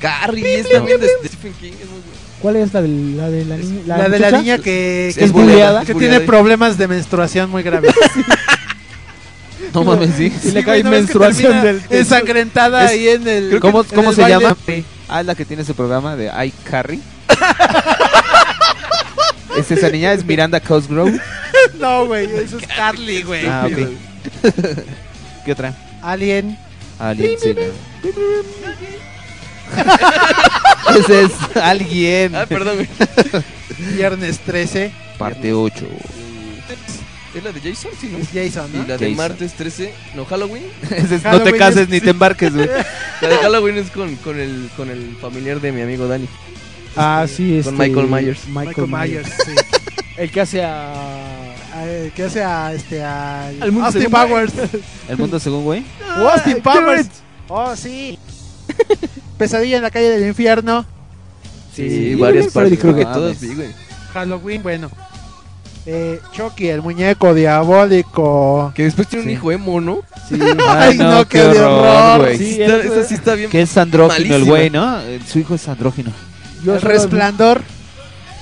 Carrie 0.06 0.60
es 0.60 0.70
también 0.70 1.00
de, 1.00 1.08
de 1.08 1.28
Stephen 1.28 1.54
King. 1.60 1.72
Es 1.74 1.90
muy 1.90 2.00
buena. 2.00 2.16
¿Cuál 2.42 2.56
es 2.58 2.74
la 2.74 2.82
de 2.82 2.88
la, 2.88 3.30
de 3.30 3.46
la 3.46 3.58
niña? 3.58 3.82
La, 3.86 4.10
de 4.10 4.20
la 4.20 4.32
niña 4.32 4.58
que, 4.60 5.10
Es 5.10 5.18
que, 5.18 5.28
buleada. 5.28 5.84
que 5.86 5.92
es 5.94 5.98
tiene 5.98 6.20
problemas 6.22 6.78
de 6.78 6.88
menstruación 6.88 7.50
muy 7.50 7.64
graves. 7.64 7.94
No 9.74 9.84
mames, 9.84 10.12
sí. 10.16 10.32
Y 10.44 10.52
le 10.52 10.60
Sí, 10.62 10.66
cae 10.66 10.74
güey, 10.82 10.84
¿no 10.84 10.90
ves 10.90 10.94
que 11.00 11.20
menstruación 11.20 11.62
del. 11.62 11.82
Ensangrentada 11.90 12.86
Es- 12.86 12.92
ahí 12.92 13.10
en 13.10 13.28
el. 13.28 13.60
¿Cómo, 13.60 13.82
en 13.82 13.88
cómo 13.88 14.10
el 14.12 14.16
se 14.16 14.22
baile. 14.22 14.40
llama? 14.40 14.56
Ah, 15.10 15.20
es 15.20 15.26
la 15.26 15.36
que 15.36 15.44
tiene 15.44 15.64
ese 15.64 15.74
programa 15.74 16.16
de 16.16 16.32
iCarry. 16.46 17.02
es 19.58 19.72
esa 19.72 19.90
niña, 19.90 20.14
es 20.14 20.24
Miranda 20.26 20.60
Cosgrove. 20.60 21.20
No, 21.80 22.06
güey, 22.06 22.26
eso 22.38 22.60
es 22.60 22.68
Carly, 22.68 23.24
güey. 23.24 23.48
Ah, 23.48 23.68
ok. 23.68 23.90
¿Qué 25.46 25.52
otra? 25.52 25.74
Alien. 26.04 26.58
Alien, 27.00 27.38
sí. 27.42 27.56
no. 27.56 27.62
Ese 31.00 31.24
es 31.24 31.32
alguien. 31.62 32.36
Ah, 32.36 32.46
perdón. 32.48 32.88
Viernes 33.96 34.40
13. 34.40 34.92
Parte 35.18 35.54
8. 35.54 35.86
Es 37.36 37.44
la 37.44 37.52
de 37.52 37.60
Jason, 37.60 37.92
sí, 38.00 38.08
¿no? 38.10 38.18
Es 38.18 38.30
Jason, 38.34 38.72
Y 38.74 38.88
la 38.88 38.98
de 38.98 39.10
martes 39.10 39.54
13, 39.54 39.94
no, 40.16 40.24
Halloween. 40.26 40.64
Ese 40.90 41.16
es, 41.16 41.24
no 41.24 41.32
Halloween 41.32 41.52
te 41.52 41.58
cases 41.60 41.82
es- 41.84 41.90
ni 41.90 42.00
te 42.00 42.12
embarques, 42.12 42.54
güey. 42.54 42.70
La 43.22 43.30
de 43.30 43.38
Halloween 43.38 43.78
es 43.78 43.90
con, 43.92 44.16
con, 44.18 44.40
el, 44.40 44.70
con 44.76 44.90
el 44.90 45.16
familiar 45.22 45.60
de 45.62 45.72
mi 45.72 45.82
amigo 45.82 46.08
Dani. 46.08 46.28
Ah, 46.98 47.26
sí, 47.28 47.62
Con 47.64 47.74
este, 47.74 47.90
Michael 47.90 48.08
Myers. 48.08 48.48
Michael 48.48 48.88
Myers, 48.88 49.30
sí. 49.46 49.52
El 50.18 50.32
que 50.32 50.42
hace 50.42 50.64
a... 50.64 50.94
Eh, 51.78 52.12
¿Qué 52.16 52.24
hace 52.24 52.42
a 52.44 52.74
este 52.74 53.04
a 53.04 53.48
Al 53.48 53.72
mundo 53.72 53.88
Austin 53.88 54.10
Powers? 54.10 54.54
El 55.10 55.18
mundo 55.18 55.40
según, 55.42 55.64
güey. 55.66 55.84
Oh, 56.20 56.30
Austin 56.30 56.62
Powers. 56.62 57.08
Oh, 57.50 57.76
sí. 57.76 58.18
Pesadilla 59.38 59.78
en 59.78 59.84
la 59.84 59.92
calle 59.92 60.10
del 60.10 60.28
infierno. 60.28 60.86
Sí, 61.74 61.90
Sí, 61.90 62.16
varias 62.16 62.54
partes. 62.54 62.80
Creo 62.80 62.96
que 62.96 63.04
todas 63.06 63.40
vi, 63.42 63.54
güey. 63.54 63.70
Halloween, 64.14 64.64
bueno. 64.64 64.90
Eh, 65.88 66.20
Chucky, 66.32 66.70
el 66.70 66.82
muñeco 66.82 67.34
diabólico. 67.34 68.72
Que 68.76 68.84
después 68.84 69.08
tiene 69.08 69.24
un 69.24 69.30
Sí. 69.30 69.34
hijo 69.36 69.52
emo, 69.52 69.80
¿no? 69.82 70.00
Sí. 70.28 70.36
Ay, 70.68 70.98
no, 70.98 71.28
qué 71.28 71.42
horror, 71.44 72.22
güey. 72.22 72.38
Sí, 72.38 72.62
Está- 72.62 72.78
eso 72.78 72.92
esa 72.94 73.02
es- 73.02 73.08
sí 73.08 73.14
está 73.16 73.36
bien. 73.36 73.50
Que 73.50 73.62
es 73.62 73.78
andrógino 73.78 74.36
el 74.36 74.46
güey, 74.46 74.70
¿no? 74.70 75.00
Su 75.28 75.40
hijo 75.40 75.56
es 75.56 75.68
andrógino. 75.68 76.12
Yo 76.64 76.76
el 76.76 76.82
resplandor. 76.82 77.62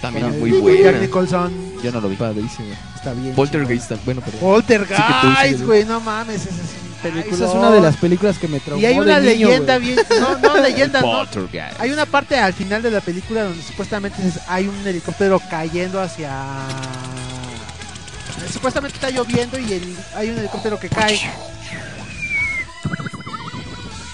También 0.01 0.27
Bueno, 0.39 0.39
muy 0.39 0.51
Jack 0.51 0.83
buena. 0.83 0.99
Nicholson. 0.99 1.53
Yo 1.83 1.91
no 1.91 2.01
lo 2.01 2.09
vi. 2.09 2.15
Padrísimo. 2.15 2.67
Está 2.95 3.13
bien. 3.13 3.33
Poltergeist, 3.35 3.91
bueno, 4.05 4.21
perdón. 4.21 4.39
Poltergeist, 4.39 5.01
Sí 5.43 5.57
sí 5.57 5.63
güey, 5.63 5.83
no 5.85 5.99
mames, 5.99 6.41
esa 6.45 6.49
es 6.49 6.82
película. 7.03 7.35
Esa 7.35 7.45
es 7.45 7.51
una 7.53 7.69
de 7.71 7.81
las 7.81 7.97
películas 7.97 8.37
que 8.39 8.47
me 8.47 8.59
traumó 8.59 8.81
Y 8.81 8.85
hay 8.85 8.97
una 8.97 9.19
de 9.19 9.33
niño, 9.35 9.47
leyenda 9.49 9.77
bien, 9.77 9.99
no, 10.19 10.37
no 10.39 10.57
leyenda, 10.57 11.01
no. 11.01 11.25
Hay 11.79 11.91
una 11.91 12.05
parte 12.07 12.37
al 12.37 12.53
final 12.53 12.81
de 12.81 12.89
la 12.91 13.01
película 13.01 13.43
donde 13.43 13.61
supuestamente 13.61 14.25
es- 14.27 14.39
hay 14.47 14.67
un 14.67 14.87
helicóptero 14.87 15.39
cayendo 15.49 16.01
hacia 16.01 16.31
supuestamente 18.51 18.95
está 18.95 19.09
lloviendo 19.09 19.57
y 19.59 19.73
el- 19.73 19.95
hay 20.15 20.29
un 20.29 20.37
helicóptero 20.39 20.79
que 20.79 20.89
cae. 20.89 21.19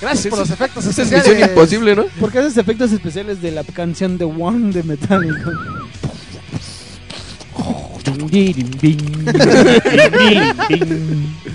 Gracias 0.01 0.27
por 0.27 0.39
los 0.39 0.49
efectos 0.49 0.85
Esa 0.85 1.01
es 1.01 1.07
especiales. 1.11 1.31
misión 1.33 1.49
imposible, 1.49 1.95
¿no? 1.95 2.05
Porque 2.19 2.39
haces 2.39 2.57
efectos 2.57 2.91
especiales 2.91 3.41
de 3.41 3.51
la 3.51 3.63
canción 3.65 4.17
de 4.17 4.25
One 4.25 4.71
de 4.71 4.83
Metallica. 4.83 5.51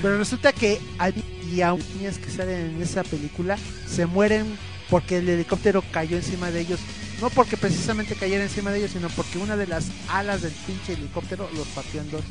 Pero 0.02 0.18
resulta 0.18 0.52
que 0.52 0.78
hay 0.98 1.12
y 1.55 1.60
a 1.60 1.72
niñas 1.97 2.18
que 2.18 2.31
salen 2.31 2.74
en 2.76 2.82
esa 2.82 3.02
película 3.05 3.56
se 3.89 4.06
mueren 4.06 4.44
porque 4.90 5.18
el 5.18 5.28
helicóptero 5.28 5.82
cayó 5.93 6.16
encima 6.16 6.51
de 6.51 6.60
ellos. 6.60 6.81
No 7.20 7.31
porque 7.31 7.56
precisamente 7.56 8.16
cayera 8.16 8.43
encima 8.43 8.70
de 8.72 8.78
ellos, 8.81 8.90
sino 8.90 9.09
porque 9.10 9.39
una 9.39 9.56
de 9.56 9.66
las 9.68 9.86
alas 10.09 10.43
del 10.43 10.51
pinche 10.66 10.94
helicóptero 10.94 11.48
los 11.56 11.66
partió 11.68 12.01
en 12.01 12.10
dos. 12.10 12.22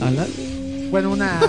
¿Alas? 0.00 0.28
Bueno, 0.90 1.10
una. 1.10 1.40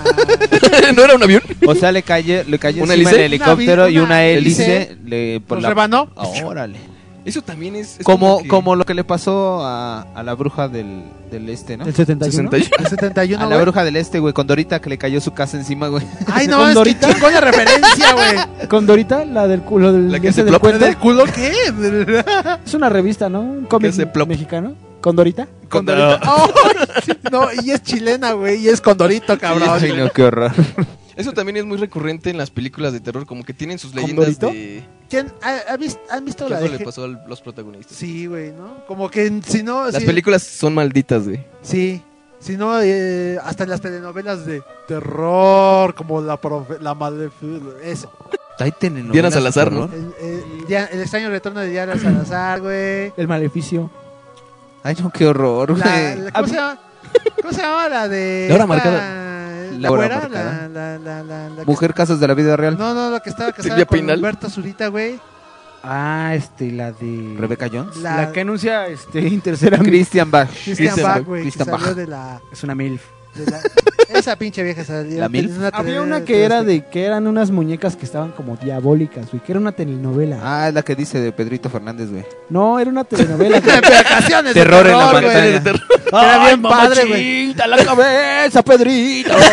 ¿No 0.94 1.02
era 1.04 1.14
un 1.14 1.22
avión? 1.22 1.42
O 1.66 1.74
sea, 1.74 1.90
le 1.90 2.02
cayó, 2.02 2.44
le 2.44 2.58
cayó 2.58 2.82
¿Una 2.82 2.92
encima 2.94 3.10
el 3.12 3.20
helicóptero 3.20 3.82
Una 3.84 3.90
y 3.90 3.98
una 3.98 4.24
hélice. 4.24 4.76
hélice 4.82 4.96
le 5.06 5.40
por 5.40 5.56
¿Los 5.56 5.62
la- 5.62 5.68
rebanó? 5.70 6.10
Ah, 6.16 6.28
órale. 6.44 6.78
Eso 7.26 7.42
también 7.42 7.76
es. 7.76 7.98
es 7.98 8.04
Como, 8.04 8.42
que- 8.42 8.48
como 8.48 8.74
lo 8.76 8.84
que 8.86 8.94
le 8.94 9.04
pasó 9.04 9.64
a, 9.64 10.02
a 10.14 10.22
la 10.22 10.34
bruja 10.34 10.68
del, 10.68 11.02
del 11.30 11.48
este, 11.48 11.76
¿no? 11.76 11.84
¿El 11.84 11.94
71? 11.94 12.50
61. 12.50 12.76
El 12.84 12.86
71, 12.88 13.44
A 13.44 13.48
la 13.48 13.56
bruja 13.60 13.84
del 13.84 13.96
este, 13.96 14.18
güey, 14.20 14.32
con 14.32 14.46
Dorita 14.46 14.80
que 14.80 14.88
le 14.90 14.96
cayó 14.98 15.20
su 15.20 15.32
casa 15.34 15.56
encima, 15.56 15.88
güey. 15.88 16.06
Ay, 16.32 16.46
no, 16.46 16.56
¿Con 16.58 16.66
es 16.68 16.68
que 16.70 16.74
Dorita? 16.78 17.12
chingona 17.12 17.40
referencia, 17.40 18.12
güey. 18.14 18.68
Con 18.68 18.86
Dorita, 18.86 19.24
la 19.24 19.46
del 19.48 19.60
culo 19.62 19.92
del, 19.92 20.10
La 20.10 20.20
que 20.20 20.32
se 20.32 20.44
del. 20.44 20.56
¿Del 20.78 20.96
culo 20.96 21.24
qué? 21.24 21.52
Es 22.64 22.74
una 22.74 22.88
revista, 22.88 23.28
¿no? 23.28 23.40
Un 23.40 23.66
cómic 23.66 23.94
mexicano. 24.26 24.74
Con 25.00 25.14
Dorita. 25.14 25.46
Con 25.68 25.84
Dorita. 25.86 26.20
Ay, 26.22 27.12
no, 27.30 27.48
y 27.62 27.70
es 27.70 27.82
chilena, 27.82 28.32
güey, 28.32 28.62
y 28.64 28.68
es 28.68 28.80
Condorito, 28.80 29.38
cabrón. 29.38 29.68
Ay, 29.70 29.92
no, 29.96 30.10
qué 30.10 30.24
horror. 30.24 30.52
Eso 31.16 31.32
también 31.32 31.56
es 31.56 31.64
muy 31.64 31.78
recurrente 31.78 32.28
en 32.30 32.36
las 32.38 32.50
películas 32.50 32.92
de 32.92 33.00
terror, 33.00 33.24
como 33.26 33.42
que 33.42 33.54
tienen 33.54 33.78
sus 33.78 33.92
¿Con 33.92 34.02
leyendas 34.02 34.38
de... 34.38 34.84
¿Quién 35.08 35.32
ha, 35.42 35.72
ha 35.72 35.76
vis- 35.76 35.98
han 36.10 36.24
visto 36.24 36.44
que 36.46 36.50
la 36.50 36.60
eso 36.60 36.72
de 36.72 36.78
le 36.78 36.84
pasó 36.84 37.04
a 37.04 37.08
los 37.08 37.40
protagonistas. 37.40 37.96
Sí, 37.96 38.26
güey, 38.26 38.52
¿no? 38.52 38.84
Como 38.86 39.08
que 39.10 39.40
si 39.46 39.62
no. 39.62 39.86
Las 39.90 40.02
películas 40.04 40.42
son 40.42 40.74
malditas, 40.74 41.24
güey. 41.24 41.44
Sí. 41.62 42.02
Si 42.38 42.56
no, 42.56 42.80
eh, 42.82 43.38
hasta 43.42 43.64
en 43.64 43.70
las 43.70 43.80
telenovelas 43.80 44.44
de 44.44 44.62
terror, 44.86 45.94
como 45.94 46.20
la, 46.20 46.38
profe- 46.40 46.78
la 46.80 46.94
malefic- 46.94 47.80
Eso. 47.82 48.12
Hay 48.58 48.72
telenovelas 48.72 49.12
Diana 49.12 49.30
Salazar, 49.30 49.72
¿no? 49.72 49.84
El, 49.84 50.12
el- 50.20 50.66
ya- 50.68 50.84
el 50.86 51.00
extraño 51.00 51.30
retorno 51.30 51.60
de 51.60 51.70
Diana 51.70 51.96
Salazar, 51.98 52.60
güey. 52.60 53.12
El 53.16 53.26
maleficio. 53.28 53.90
Ay, 54.82 54.96
no, 55.00 55.10
qué 55.10 55.26
horror, 55.26 55.78
La- 55.78 55.84
güey. 55.86 56.24
la- 56.24 56.32
¿Cómo 56.32 56.46
se 56.48 56.54
llama? 56.54 56.80
¿Cómo 57.40 57.52
se 57.52 57.62
llama 57.62 57.88
la 57.88 58.08
de. 58.08 58.46
La 58.48 58.54
hora 58.54 58.64
esta- 58.64 58.66
marcada. 58.66 59.22
La, 59.76 59.90
La 59.90 60.28
la, 60.28 60.68
la, 60.68 60.98
la, 60.98 61.22
la, 61.22 61.48
la 61.50 61.56
que- 61.64 61.70
Mujer 61.70 61.94
casos 61.94 62.18
de 62.20 62.28
la 62.28 62.34
vida 62.34 62.56
real. 62.56 62.76
No, 62.78 62.94
no, 62.94 63.10
la 63.10 63.20
que 63.20 63.30
estaba 63.30 63.52
casada 63.52 63.84
con 63.86 63.98
Pinal. 63.98 64.16
Humberto 64.16 64.48
Zurita, 64.50 64.88
güey. 64.88 65.18
Ah, 65.82 66.32
este, 66.34 66.72
la 66.72 66.90
de... 66.92 67.36
Rebecca 67.38 67.68
Jones. 67.72 67.96
La, 67.98 68.16
La 68.16 68.32
que 68.32 68.40
anuncia 68.40 68.86
este 68.88 69.20
Intercera 69.28 69.78
Christian 69.78 70.30
Bach. 70.30 70.48
Christian 70.48 70.76
Christian 70.76 71.02
Bach, 71.06 71.24
güey, 71.24 71.42
que 71.42 71.50
Christian 71.50 71.66
salió 71.68 71.86
Bach. 71.86 71.94
de 71.96 72.06
la, 72.08 72.40
Es 72.50 72.64
una 72.64 72.74
MILF. 72.74 73.02
De 73.36 73.50
la- 73.50 73.60
Esa 74.08 74.36
pinche 74.36 74.62
vieja 74.62 74.84
salió. 74.84 75.18
¿La 75.20 75.28
MILF? 75.28 75.50
en 75.52 75.58
una 75.58 75.68
Había 75.68 76.00
una 76.00 76.24
que 76.24 76.44
era 76.44 76.62
de 76.62 76.84
que 76.86 77.04
eran 77.04 77.26
unas 77.26 77.50
muñecas 77.50 77.96
que 77.96 78.04
estaban 78.06 78.32
como 78.32 78.56
diabólicas, 78.56 79.30
güey, 79.30 79.42
que 79.42 79.52
era 79.52 79.60
una 79.60 79.72
telenovela. 79.72 80.38
Ah, 80.42 80.68
es 80.68 80.74
la 80.74 80.82
que 80.82 80.94
dice 80.94 81.20
de 81.20 81.32
Pedrito 81.32 81.68
Fernández, 81.68 82.10
güey. 82.10 82.24
No, 82.48 82.78
era 82.78 82.90
una 82.90 83.04
telenovela. 83.04 83.60
güey. 83.64 83.80
Vacaciones 83.80 84.54
de 84.54 84.60
Terror 84.62 84.86
en 84.86 84.92
la 84.98 85.10
güey. 85.10 85.22
pantalla. 85.22 85.56
Era 85.56 86.38
bien 86.46 86.50
Ay, 86.50 86.56
padre, 86.62 87.04
güey. 87.06 87.54
la 87.54 87.84
cabeza, 87.84 88.62
Pedrito. 88.62 89.32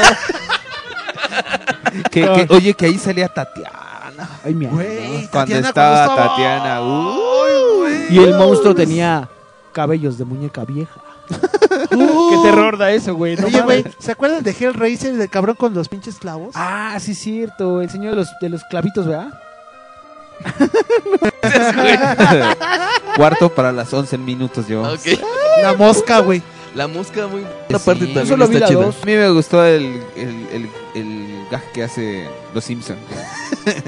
Que, 2.12 2.22
que- 2.22 2.48
oye, 2.50 2.74
que 2.74 2.86
ahí 2.88 2.98
salía 2.98 3.28
Tatiana. 3.28 4.30
Ay, 4.44 4.54
mi 4.54 4.66
Güey, 4.66 5.06
amor. 5.06 5.30
Cuando 5.32 5.56
Tatiana, 5.56 5.68
estaba 5.68 6.16
Tatiana. 6.16 6.82
uh. 6.82 7.88
Y 8.10 8.18
el 8.20 8.36
monstruo 8.36 8.74
tenía 8.76 9.30
cabellos 9.72 10.18
de 10.18 10.26
muñeca 10.26 10.64
vieja. 10.66 11.02
Qué 11.30 12.38
terror 12.44 12.78
da 12.78 12.92
eso, 12.92 13.16
güey. 13.16 13.36
no 13.36 13.48
Oye, 13.48 13.62
güey, 13.62 13.84
mames. 13.84 13.96
¿se 14.00 14.12
acuerdan 14.12 14.44
de 14.44 14.52
Hellraiser, 14.52 15.14
del 15.16 15.30
cabrón 15.30 15.56
con 15.56 15.74
los 15.74 15.90
pinches 15.90 16.16
clavos? 16.18 16.52
Ah, 16.56 16.98
sí, 17.00 17.16
cierto. 17.16 17.82
El 17.82 17.90
señor 17.90 18.12
de 18.12 18.18
los, 18.18 18.30
de 18.42 18.50
los 18.50 18.62
clavitos, 18.70 19.08
¿verdad? 19.08 19.40
Cuarto 23.16 23.50
para 23.54 23.72
las 23.72 23.94
11 23.94 24.18
minutos 24.18 24.68
yo. 24.68 24.82
Ok. 24.84 25.20
La 25.62 25.74
mosca, 25.74 26.20
güey. 26.20 26.42
La 26.76 26.88
mosca 26.88 27.28
muy... 27.28 27.46
Una 27.70 27.80
Sí. 27.80 27.86
parte 27.86 28.00
Yo 28.02 28.06
también 28.08 28.28
solo 28.28 28.48
vi 28.48 28.56
está 28.56 28.66
la 28.66 28.70
chida. 28.72 28.86
dos. 28.86 28.96
A 29.02 29.06
mí 29.06 29.16
me 29.16 29.30
gustó 29.30 29.64
el, 29.64 30.02
el, 30.16 30.48
el, 30.52 30.70
el 30.96 31.48
gag 31.52 31.72
que 31.72 31.84
hace 31.84 32.28
Los 32.54 32.64
Simpsons. 32.64 33.00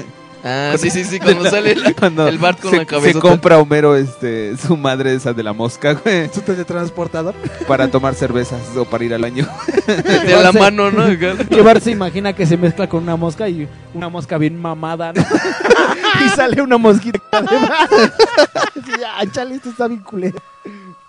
Ah, 0.48 0.76
sí, 0.78 0.90
sí, 0.90 1.02
sí, 1.02 1.18
cuando 1.22 1.50
sale 1.50 1.72
el, 1.72 1.94
Cuando 1.96 2.28
el 2.28 2.38
Bart 2.38 2.60
con 2.60 2.70
se, 2.70 2.76
la 2.76 2.82
se 2.82 2.86
cabeza. 2.86 3.18
compra 3.18 3.58
Homero 3.58 3.96
este, 3.96 4.56
su 4.56 4.76
madre 4.76 5.12
esa 5.14 5.32
de 5.32 5.42
la 5.42 5.52
mosca, 5.52 5.94
güey, 5.94 6.28
Su 6.32 6.40
teletransportador. 6.40 7.34
para 7.66 7.90
tomar 7.90 8.14
cervezas 8.14 8.60
o 8.76 8.84
para 8.84 9.02
ir 9.04 9.12
al 9.14 9.22
baño. 9.22 9.48
de 9.86 10.42
la 10.42 10.52
mano, 10.52 10.90
¿no? 10.92 11.04
Que 11.48 11.62
Bart 11.62 11.82
se 11.82 11.90
imagina 11.90 12.32
que 12.32 12.46
se 12.46 12.56
mezcla 12.56 12.88
con 12.88 13.02
una 13.02 13.16
mosca 13.16 13.48
y 13.48 13.66
una 13.92 14.08
mosca 14.08 14.38
bien 14.38 14.60
mamada, 14.60 15.12
¿no? 15.12 15.22
y 16.24 16.28
sale 16.30 16.62
una 16.62 16.78
mosquita. 16.78 17.20
ah, 17.32 19.24
chale, 19.32 19.56
esto 19.56 19.70
está 19.70 19.88
bien 19.88 20.00
culero. 20.00 20.38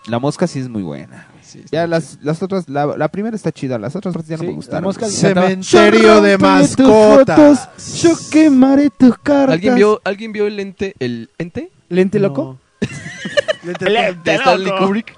La 0.08 0.20
mosca 0.20 0.48
sí 0.48 0.60
es 0.60 0.70
muy 0.70 0.82
buena. 0.84 1.28
Sí, 1.48 1.60
sí. 1.62 1.66
Ya 1.72 1.88
las, 1.88 2.18
las 2.22 2.44
otras, 2.44 2.68
la, 2.70 2.86
la 2.98 3.08
primera 3.08 3.36
está 3.36 3.52
chida, 3.52 3.80
las 3.80 3.96
otras 3.96 4.14
partes 4.14 4.30
ya 4.30 4.38
no 4.38 4.44
me 4.44 4.52
gustaron. 4.54 4.94
Cementerio 4.94 6.22
de 6.22 6.32
"Yo 6.32 6.38
romperé 6.38 6.68
tus 6.68 6.78
mascotas". 6.88 7.60
fotos, 7.70 8.02
Yo 8.02 8.12
quemaré 8.32 8.90
tus 8.90 9.18
cartas. 9.18 9.54
¿Alguien 9.54 9.76
vio, 9.76 10.02
¿Alguien 10.04 10.32
vio 10.34 10.46
el 10.48 10.60
ente? 10.60 10.96
¿El 11.00 11.30
ente? 11.38 11.72
¿Lente 11.90 12.20
loco? 12.20 12.58
Lente 13.64 13.86
De 14.24 14.36
Stanley 14.36 14.72
Kubrick. 14.78 15.16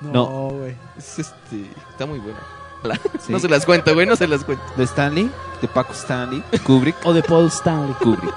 No, 0.00 0.50
güey. 0.50 0.74
Es 0.98 1.18
este... 1.18 1.64
Está 1.90 2.06
muy 2.06 2.18
bueno. 2.18 2.38
La- 2.84 2.96
Sí. 3.24 3.30
No 3.32 3.38
se 3.38 3.48
las 3.48 3.64
cuento, 3.64 3.94
güey, 3.94 4.06
no 4.06 4.16
se 4.16 4.26
las 4.26 4.42
cuento. 4.44 4.64
De 4.76 4.82
Stanley, 4.84 5.30
de 5.60 5.68
Paco 5.68 5.92
Stanley, 5.92 6.42
Kubrick, 6.66 6.96
O 7.04 7.12
de 7.14 7.22
Paul 7.22 7.46
Stanley. 7.46 7.94
Kubrick. 8.02 8.34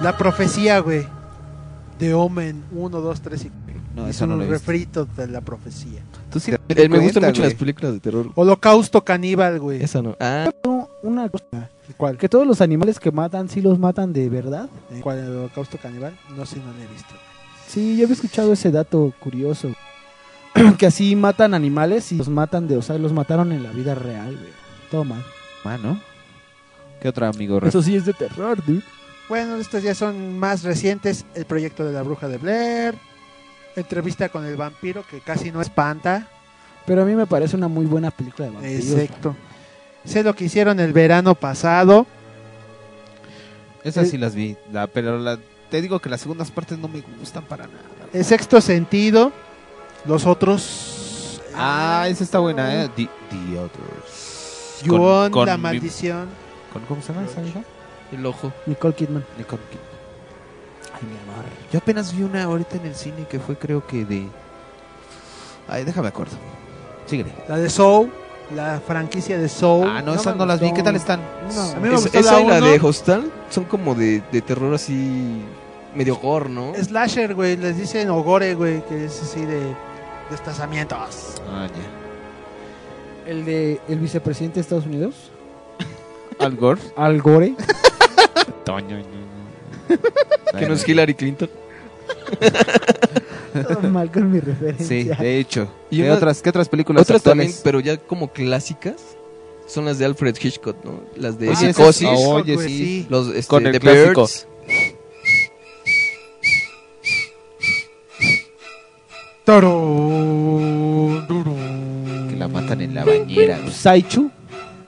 La 0.00 0.16
profecía, 0.18 0.80
güey. 0.80 1.06
De 2.00 2.12
Omen 2.14 2.64
1, 2.72 3.00
2, 3.00 3.20
3 3.20 3.44
y 3.44 3.50
No, 3.94 4.06
es 4.08 4.16
eso 4.16 4.26
no 4.26 4.36
lo 4.36 4.44
refrito 4.46 5.04
de 5.04 5.28
la 5.28 5.40
profecía. 5.40 6.00
Tú 6.30 6.40
sí 6.40 6.50
me 6.50 6.58
cuenta, 6.58 6.98
gustan 6.98 7.22
mucho 7.24 7.40
güey. 7.40 7.50
las 7.50 7.58
películas 7.58 7.92
de 7.94 8.00
terror. 8.00 8.30
Holocausto 8.34 9.02
caníbal, 9.04 9.58
güey. 9.60 9.82
Esa 9.82 10.02
no. 10.02 10.16
Ah, 10.20 10.50
Una 11.02 11.28
cosa. 11.28 11.70
¿Cuál? 11.96 12.18
Que 12.18 12.28
todos 12.28 12.46
los 12.46 12.60
animales 12.60 13.00
que 13.00 13.10
matan, 13.10 13.48
sí 13.48 13.62
los 13.62 13.78
matan 13.78 14.12
de 14.12 14.28
verdad. 14.28 14.68
¿En 14.90 15.00
¿Cuál? 15.00 15.18
¿El 15.18 15.30
holocausto 15.30 15.78
caníbal? 15.78 16.18
No 16.36 16.44
sé, 16.44 16.58
no 16.58 16.72
lo 16.72 16.82
he 16.82 16.86
visto. 16.92 17.14
Sí, 17.66 17.96
yo 17.96 18.04
había 18.04 18.14
escuchado 18.14 18.52
ese 18.52 18.70
dato 18.70 19.12
curioso. 19.18 19.72
que 20.78 20.86
así 20.86 21.16
matan 21.16 21.54
animales 21.54 22.12
y 22.12 22.16
los 22.16 22.28
matan 22.28 22.68
de, 22.68 22.76
o 22.76 22.82
sea, 22.82 22.98
los 22.98 23.12
mataron 23.12 23.52
en 23.52 23.62
la 23.62 23.70
vida 23.72 23.94
real, 23.94 24.36
güey. 24.36 24.52
Todo 24.90 25.04
mal. 25.04 25.22
Ah. 25.64 25.98
¿Qué 27.00 27.08
otro 27.08 27.26
amigo? 27.26 27.60
Eso 27.62 27.82
sí 27.82 27.94
es 27.94 28.04
de 28.04 28.12
terror, 28.12 28.64
dude. 28.64 28.82
Bueno, 29.28 29.56
estos 29.56 29.82
ya 29.82 29.94
son 29.94 30.38
más 30.38 30.62
recientes. 30.62 31.24
El 31.34 31.44
proyecto 31.44 31.84
de 31.84 31.92
la 31.92 32.02
bruja 32.02 32.28
de 32.28 32.38
Blair. 32.38 32.94
Entrevista 33.76 34.28
con 34.28 34.44
el 34.44 34.56
vampiro 34.56 35.04
que 35.08 35.20
casi 35.20 35.50
no 35.52 35.60
espanta. 35.60 36.28
Pero 36.86 37.02
a 37.02 37.04
mí 37.04 37.14
me 37.14 37.26
parece 37.26 37.54
una 37.56 37.68
muy 37.68 37.86
buena 37.86 38.10
película 38.10 38.48
de 38.48 38.54
vampiros. 38.54 38.86
Exacto. 38.86 39.36
Sé 40.04 40.22
lo 40.22 40.34
que 40.34 40.44
hicieron 40.44 40.80
el 40.80 40.92
verano 40.92 41.34
pasado. 41.34 42.06
Esas 43.84 44.06
Eh, 44.06 44.10
sí 44.10 44.18
las 44.18 44.34
vi, 44.34 44.56
la, 44.72 44.86
pero 44.86 45.18
la, 45.18 45.38
te 45.70 45.80
digo 45.82 45.98
que 46.00 46.08
las 46.08 46.20
segundas 46.20 46.50
partes 46.50 46.78
no 46.78 46.88
me 46.88 47.02
gustan 47.20 47.44
para 47.44 47.66
nada. 47.66 47.78
El 48.12 48.24
sexto 48.24 48.60
sentido. 48.60 49.32
Los 50.06 50.26
otros. 50.26 51.40
Ah, 51.54 52.06
esa 52.08 52.24
está 52.24 52.38
buena, 52.38 52.84
¿eh? 52.84 52.88
The, 52.96 53.08
The 53.30 53.58
Others. 53.58 54.80
Yuon, 54.84 55.32
la 55.46 55.56
mi- 55.56 55.62
maldición. 55.62 56.28
con- 56.72 56.82
¿Cómo 56.86 57.02
se 57.02 57.12
llama 57.12 57.26
esa 57.26 57.42
hija? 57.42 57.60
el 58.12 58.24
ojo. 58.24 58.52
Nicole 58.66 58.94
Kidman. 58.94 59.24
Nicole 59.36 59.60
Kidman. 59.70 59.97
Ay, 61.00 61.08
mi 61.08 61.18
amor. 61.32 61.44
Yo 61.72 61.78
apenas 61.78 62.14
vi 62.16 62.22
una 62.22 62.44
ahorita 62.44 62.76
en 62.76 62.86
el 62.86 62.94
cine 62.94 63.26
que 63.28 63.38
fue 63.38 63.56
creo 63.56 63.86
que 63.86 64.04
de... 64.04 64.26
Ay, 65.68 65.84
déjame 65.84 66.08
acuerdo. 66.08 66.36
Síguele. 67.06 67.32
La 67.48 67.56
de 67.56 67.68
Soul. 67.70 68.10
La 68.54 68.80
franquicia 68.80 69.36
de 69.38 69.48
Soul. 69.48 69.86
Ah, 69.86 70.00
no, 70.02 70.14
esas 70.14 70.34
no 70.36 70.46
las 70.46 70.58
vi. 70.60 70.72
¿Qué 70.72 70.82
tal 70.82 70.96
están? 70.96 71.20
No, 71.54 71.60
a 71.62 71.74
mí 71.76 71.88
me 71.88 71.94
Es- 71.94 72.02
gustó 72.02 72.18
esa 72.18 72.32
la 72.34 72.40
y 72.40 72.46
la 72.48 72.56
uno. 72.58 72.66
de 72.66 72.80
Hostal 72.80 73.30
son 73.50 73.64
como 73.64 73.94
de, 73.94 74.22
de 74.32 74.40
terror 74.42 74.72
así... 74.74 75.42
Medio 75.94 76.16
gore, 76.16 76.48
¿no? 76.48 76.72
Slasher, 76.74 77.34
güey. 77.34 77.56
Les 77.56 77.76
dicen 77.76 78.08
Ogore, 78.10 78.54
güey. 78.54 78.84
Que 78.86 79.06
es 79.06 79.22
así 79.22 79.44
de 79.44 79.74
desplazamientos. 80.30 81.34
Ah, 81.50 81.66
ya. 81.66 83.30
El 83.30 83.44
de 83.44 83.80
el 83.88 83.98
vicepresidente 83.98 84.56
de 84.56 84.60
Estados 84.60 84.86
Unidos, 84.86 85.14
Al 86.38 86.56
Gore. 86.56 86.80
Al 86.96 87.20
Gore. 87.20 87.54
Toño 88.64 88.98
que 90.58 90.66
no 90.68 90.74
es 90.74 90.88
Hillary 90.88 91.14
Clinton. 91.14 91.48
Todo 93.68 93.88
mal 93.90 94.10
con 94.12 94.30
mi 94.30 94.40
referencia. 94.40 94.86
Sí, 94.86 95.04
de 95.04 95.38
hecho. 95.38 95.70
¿Y 95.90 95.96
¿Qué, 95.98 96.02
una- 96.04 96.14
otras, 96.14 96.42
¿Qué 96.42 96.50
otras 96.50 96.68
películas 96.68 97.02
Otras 97.02 97.22
también, 97.22 97.52
pero 97.64 97.80
ya 97.80 97.96
como 97.96 98.32
clásicas, 98.32 98.96
son 99.66 99.84
las 99.86 99.98
de 99.98 100.04
Alfred 100.04 100.36
Hitchcock, 100.40 100.76
¿no? 100.84 101.00
Las 101.16 101.38
de 101.38 101.50
Ah, 101.50 101.56
Psicosis, 101.56 102.08
oh, 102.10 102.34
oye, 102.36 102.56
sí. 102.58 103.06
los 103.08 103.28
este, 103.28 103.48
Con 103.48 103.66
el 103.66 103.72
The 103.72 103.80
clásico. 103.80 104.22
Birds. 104.22 104.46
Tarón. 111.18 111.26
Que 112.28 112.36
la 112.36 112.48
matan 112.48 112.80
en 112.80 112.94
la 112.94 113.04
bañera. 113.04 113.58
güey. 113.58 113.72
Saichu. 113.72 114.30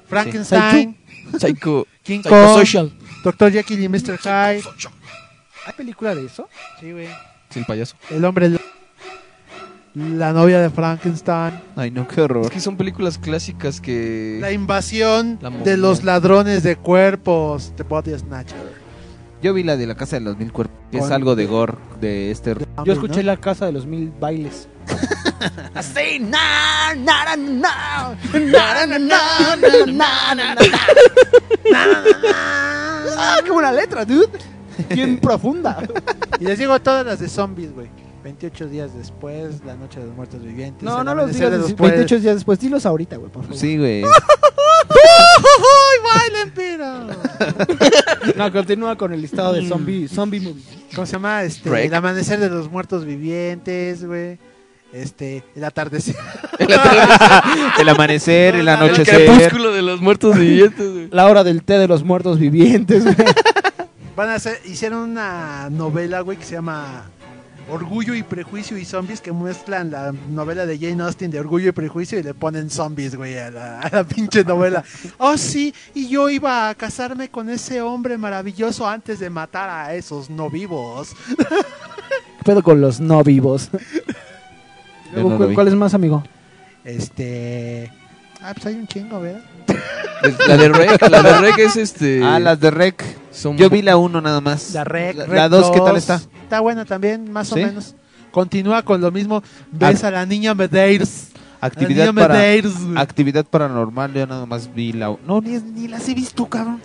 Frankenstein, 0.06 0.96
Psycho. 1.38 1.86
King 2.02 2.20
Kong, 2.22 2.32
Psychosocial. 2.32 2.92
Dr. 3.22 3.52
Jekyll 3.52 3.82
y 3.82 3.88
Mr. 3.88 4.18
Hyde. 4.18 4.62
¿Hay 5.66 5.72
película 5.76 6.14
de 6.14 6.26
eso? 6.26 6.48
Sí, 6.80 6.92
güey. 6.92 7.08
Sin 7.50 7.64
payaso. 7.64 7.96
El 8.10 8.24
hombre. 8.24 8.50
La 9.94 10.32
novia 10.32 10.60
de 10.60 10.70
Frankenstein. 10.70 11.60
Ay, 11.76 11.90
no, 11.90 12.06
qué 12.06 12.20
horror. 12.20 12.44
Es 12.44 12.50
que 12.50 12.60
son 12.60 12.76
películas 12.76 13.18
clásicas 13.18 13.80
que... 13.80 14.38
La 14.40 14.52
invasión 14.52 15.38
La 15.42 15.50
de 15.50 15.76
los 15.76 16.04
ladrones 16.04 16.62
de 16.62 16.76
cuerpos. 16.76 17.72
The 17.76 17.82
Body 17.82 18.16
Snatcher. 18.16 18.56
Yo 19.42 19.52
vi 19.52 19.64
la 19.64 19.76
de 19.76 19.86
la 19.86 19.96
casa 19.96 20.16
de 20.16 20.20
los 20.20 20.36
mil 20.38 20.52
cuerpos. 20.52 20.76
que 20.90 20.98
Es 20.98 21.10
algo 21.10 21.34
de 21.34 21.46
gore 21.46 21.74
de 22.00 22.30
este. 22.30 22.54
Yo 22.84 22.92
escuché 22.92 23.22
La 23.22 23.36
Casa 23.36 23.66
de 23.66 23.72
los 23.72 23.86
Mil 23.86 24.12
Bailes. 24.20 24.68
Así, 25.74 26.18
na, 26.20 26.94
na, 26.96 27.36
na, 27.36 27.36
na, 27.36 28.16
na, 28.32 28.86
na, 28.86 28.86
na, 28.86 28.98
na, 28.98 29.56
na, 29.56 30.34
na, 30.34 30.34
na, 30.34 30.54
na. 31.70 32.34
Ah, 33.16 33.38
qué 33.44 33.50
buena 33.50 33.72
letra, 33.72 34.04
dude. 34.04 34.38
Bien 34.90 35.18
profunda. 35.18 35.78
Y 36.38 36.44
les 36.44 36.58
digo 36.58 36.78
todas 36.80 37.04
las 37.06 37.20
de 37.20 37.28
zombies, 37.28 37.72
güey. 37.72 37.88
28 38.24 38.66
días 38.66 38.94
después, 38.94 39.64
La 39.64 39.74
Noche 39.76 40.00
de 40.00 40.06
los 40.06 40.14
Muertos 40.14 40.42
Vivientes. 40.42 40.82
No, 40.82 40.98
El 41.00 41.04
no 41.06 41.14
los 41.14 41.32
digas 41.32 41.50
de 41.52 41.58
Pueblos. 41.74 41.78
28 41.98 42.20
días 42.20 42.34
después. 42.36 42.58
Dilos 42.60 42.84
ahorita, 42.86 43.16
güey, 43.16 43.30
por 43.30 43.42
favor. 43.44 43.56
Sí, 43.58 43.78
güey. 43.78 44.04
¡Uy, 44.04 45.96
bailen, 46.04 46.50
piro! 46.50 47.06
No, 48.36 48.52
continúa 48.52 48.96
con 48.96 49.12
el 49.12 49.22
listado 49.22 49.52
de 49.54 49.66
zombie, 49.66 50.08
zombie 50.08 50.40
movies. 50.40 50.66
¿Cómo 50.94 51.06
se 51.06 51.12
llama? 51.12 51.42
Este, 51.44 51.84
el 51.86 51.94
Amanecer 51.94 52.40
de 52.40 52.50
los 52.50 52.70
Muertos 52.70 53.04
Vivientes, 53.04 54.04
güey. 54.04 54.38
Este, 54.92 55.44
el 55.54 55.64
atardecer. 55.64 56.16
El 57.78 57.88
amanecer, 57.88 58.54
el 58.54 58.60
El 58.62 58.68
anochecer. 58.68 59.26
crepúsculo 59.26 59.72
de 59.72 59.82
los 59.82 60.00
muertos 60.00 60.36
vivientes, 60.38 60.92
güey. 60.92 61.08
La 61.10 61.26
hora 61.26 61.44
del 61.44 61.62
té 61.62 61.78
de 61.78 61.88
los 61.88 62.04
muertos 62.04 62.38
vivientes. 62.38 63.04
güey. 63.04 63.16
Van 64.16 64.28
a 64.28 64.34
hacer, 64.34 64.60
hicieron 64.66 65.10
una 65.10 65.68
novela, 65.70 66.20
güey, 66.20 66.36
que 66.36 66.44
se 66.44 66.54
llama 66.56 67.04
Orgullo 67.70 68.14
y 68.14 68.22
Prejuicio 68.24 68.76
y 68.76 68.84
Zombies, 68.84 69.20
que 69.20 69.32
mezclan 69.32 69.92
la 69.92 70.12
novela 70.28 70.66
de 70.66 70.76
Jane 70.78 71.02
Austen 71.04 71.30
de 71.30 71.38
Orgullo 71.40 71.68
y 71.68 71.72
Prejuicio 71.72 72.18
y 72.18 72.22
le 72.24 72.34
ponen 72.34 72.68
zombies, 72.68 73.14
güey, 73.14 73.38
a 73.38 73.50
la, 73.50 73.80
a 73.80 73.88
la 73.96 74.04
pinche 74.04 74.42
novela. 74.44 74.82
Oh, 75.18 75.38
sí, 75.38 75.72
y 75.94 76.08
yo 76.08 76.28
iba 76.28 76.68
a 76.68 76.74
casarme 76.74 77.30
con 77.30 77.48
ese 77.48 77.80
hombre 77.80 78.18
maravilloso 78.18 78.86
antes 78.86 79.20
de 79.20 79.30
matar 79.30 79.70
a 79.70 79.94
esos 79.94 80.28
no 80.28 80.50
vivos. 80.50 81.14
¿Qué 81.38 82.44
pedo 82.44 82.62
con 82.62 82.80
los 82.80 82.98
no 83.00 83.22
vivos? 83.22 83.70
Luego, 85.12 85.30
no 85.30 85.38
lo 85.38 85.54
¿cuál, 85.54 85.68
es 85.68 85.74
más, 85.74 85.94
amigo? 85.94 86.22
Este... 86.84 87.90
Ah, 88.42 88.52
pues 88.54 88.66
hay 88.66 88.74
un 88.76 88.86
chingo, 88.86 89.20
¿verdad? 89.20 89.42
La 90.48 90.56
de 90.56 90.68
Rec, 90.68 91.08
la 91.10 91.22
de 91.22 91.38
Rec 91.38 91.58
es 91.58 91.76
este... 91.76 92.22
Ah, 92.24 92.38
las 92.40 92.58
de 92.60 92.70
Rec. 92.70 93.02
son- 93.30 93.56
Yo 93.56 93.68
vi 93.70 93.82
la 93.82 93.96
1 93.96 94.20
nada 94.20 94.40
más. 94.40 94.72
La 94.72 94.84
Rec, 94.84 95.16
La- 95.16 95.26
Rec 95.26 95.34
La 95.36 95.48
2, 95.48 95.70
¿qué 95.70 95.78
tal 95.78 95.88
2. 95.88 95.96
está? 95.98 96.14
Está 96.42 96.60
buena 96.60 96.84
también, 96.84 97.30
más 97.30 97.48
¿Sí? 97.48 97.54
o 97.54 97.66
menos. 97.66 97.94
Continúa 98.30 98.82
con 98.82 99.00
lo 99.00 99.10
mismo. 99.10 99.42
Ves 99.72 100.04
a 100.04 100.10
la 100.10 100.24
niña 100.26 100.54
Medeiros. 100.54 101.26
Actividad, 101.62 102.14
para, 102.14 102.34
Medeiros, 102.34 102.72
actividad 102.96 103.44
paranormal, 103.44 104.14
yo 104.14 104.26
nada 104.26 104.46
más 104.46 104.72
vi 104.74 104.92
la... 104.94 105.14
No, 105.26 105.42
ni, 105.42 105.58
ni 105.58 105.88
las 105.88 106.08
he 106.08 106.14
visto, 106.14 106.46
cabrón. 106.46 106.80